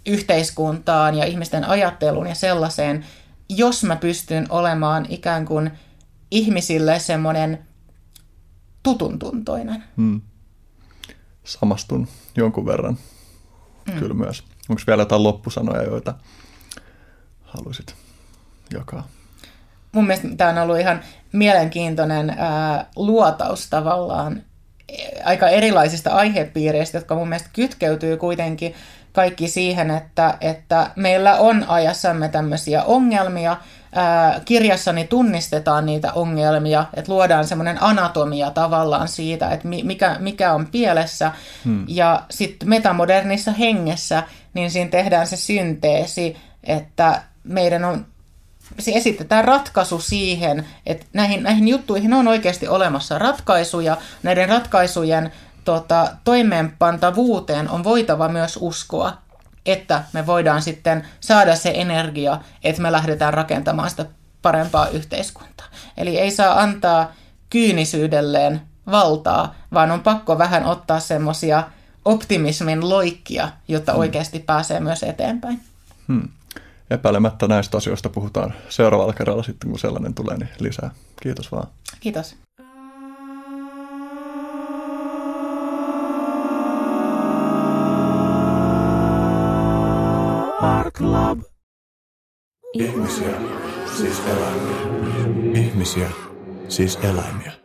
yhteiskuntaan 0.07 1.15
ja 1.15 1.25
ihmisten 1.25 1.65
ajatteluun 1.65 2.27
ja 2.27 2.35
sellaiseen, 2.35 3.05
jos 3.49 3.85
mä 3.85 3.97
pystyn 3.97 4.47
olemaan 4.51 5.07
ikään 5.09 5.45
kuin 5.45 5.71
ihmisille 6.31 6.99
semmoinen 6.99 7.59
tutuntuntoinen. 8.83 9.85
Hmm. 9.97 10.21
Samastun 11.45 12.09
jonkun 12.37 12.67
verran 12.67 12.99
hmm. 13.91 13.99
kyllä 13.99 14.15
myös. 14.15 14.45
Onko 14.69 14.83
vielä 14.87 15.03
jotain 15.03 15.23
loppusanoja, 15.23 15.83
joita 15.83 16.15
haluaisit 17.43 17.95
jakaa? 18.73 19.09
Mun 19.93 20.07
mielestä 20.07 20.29
tämä 20.37 20.51
on 20.51 20.59
ollut 20.59 20.79
ihan 20.79 21.01
mielenkiintoinen 21.33 22.35
ää, 22.39 22.87
luotaus 22.97 23.71
tavallaan 23.71 24.43
aika 25.25 25.49
erilaisista 25.49 26.11
aihepiireistä, 26.11 26.99
jotka 26.99 27.15
mun 27.15 27.29
mielestä 27.29 27.51
kytkeytyy 27.53 28.17
kuitenkin 28.17 28.75
kaikki 29.13 29.49
siihen, 29.49 29.91
että, 29.91 30.39
että 30.41 30.91
meillä 30.97 31.37
on 31.37 31.65
ajassamme 31.69 32.29
tämmöisiä 32.29 32.83
ongelmia, 32.85 33.57
ää, 33.93 34.41
kirjassani 34.45 35.07
tunnistetaan 35.07 35.87
niitä 35.87 36.13
ongelmia, 36.13 36.85
että 36.95 37.13
luodaan 37.13 37.47
semmoinen 37.47 37.83
anatomia 37.83 38.51
tavallaan 38.51 39.09
siitä, 39.09 39.51
että 39.51 39.69
mikä, 39.69 40.17
mikä 40.19 40.53
on 40.53 40.67
pielessä. 40.67 41.33
Hmm. 41.65 41.85
Ja 41.89 42.23
sitten 42.31 42.69
metamodernissa 42.69 43.53
hengessä, 43.53 44.23
niin 44.55 44.71
siinä 44.71 44.91
tehdään 44.91 45.27
se 45.27 45.37
synteesi, 45.37 46.37
että 46.65 47.23
meidän 47.45 47.85
on 47.85 48.07
se 48.79 48.93
esitetään 48.95 49.45
ratkaisu 49.45 50.01
siihen, 50.01 50.67
että 50.87 51.07
näihin, 51.13 51.43
näihin 51.43 51.69
juttuihin 51.69 52.13
on 52.13 52.29
oikeasti 52.29 52.69
olemassa 52.69 53.19
ratkaisuja. 53.19 53.97
Näiden 54.23 54.49
ratkaisujen 54.49 55.33
tota, 55.65 56.09
toimeenpantavuuteen 56.25 57.71
on 57.71 57.85
voitava 57.85 58.29
myös 58.29 58.59
uskoa, 58.61 59.19
että 59.73 60.05
me 60.13 60.27
voidaan 60.27 60.63
sitten 60.63 61.09
saada 61.21 61.57
se 61.57 61.73
energia, 61.75 62.41
että 62.65 62.83
me 62.83 62.93
lähdetään 62.93 63.35
rakentamaan 63.35 63.91
sitä 63.91 64.07
parempaa 64.43 64.89
yhteiskuntaa. 64.89 65.67
Eli 65.97 66.19
ei 66.19 66.31
saa 66.31 66.61
antaa 66.61 67.13
kyynisyydelleen 67.51 68.61
valtaa, 68.91 69.55
vaan 69.73 69.91
on 69.91 70.01
pakko 70.01 70.39
vähän 70.39 70.65
ottaa 70.65 71.01
semmoisia 71.01 71.63
optimismin 72.05 72.89
loikkia, 72.89 73.49
jotta 73.69 73.93
hmm. 73.93 74.01
oikeasti 74.01 74.39
pääsee 74.39 74.81
myös 74.81 75.03
eteenpäin. 75.03 75.61
Hmm. 76.09 76.29
Epäilemättä 76.91 77.49
näistä 77.49 77.77
asioista 77.77 78.09
puhutaan 78.09 78.55
seuraavalla 78.69 79.13
kerralla 79.13 79.43
sitten, 79.43 79.71
kun 79.71 79.79
sellainen 79.79 80.15
tulee, 80.15 80.37
niin 80.37 80.49
lisää. 80.59 80.91
Kiitos 81.23 81.53
vaan. 81.53 81.67
Kiitos. 82.01 82.37
Ihmisiä, 92.79 93.41
siis 93.97 94.23
eläimiä. 94.27 94.81
Ihmisiä, 95.55 96.11
siis 96.69 96.97
eläimiä. 96.97 97.58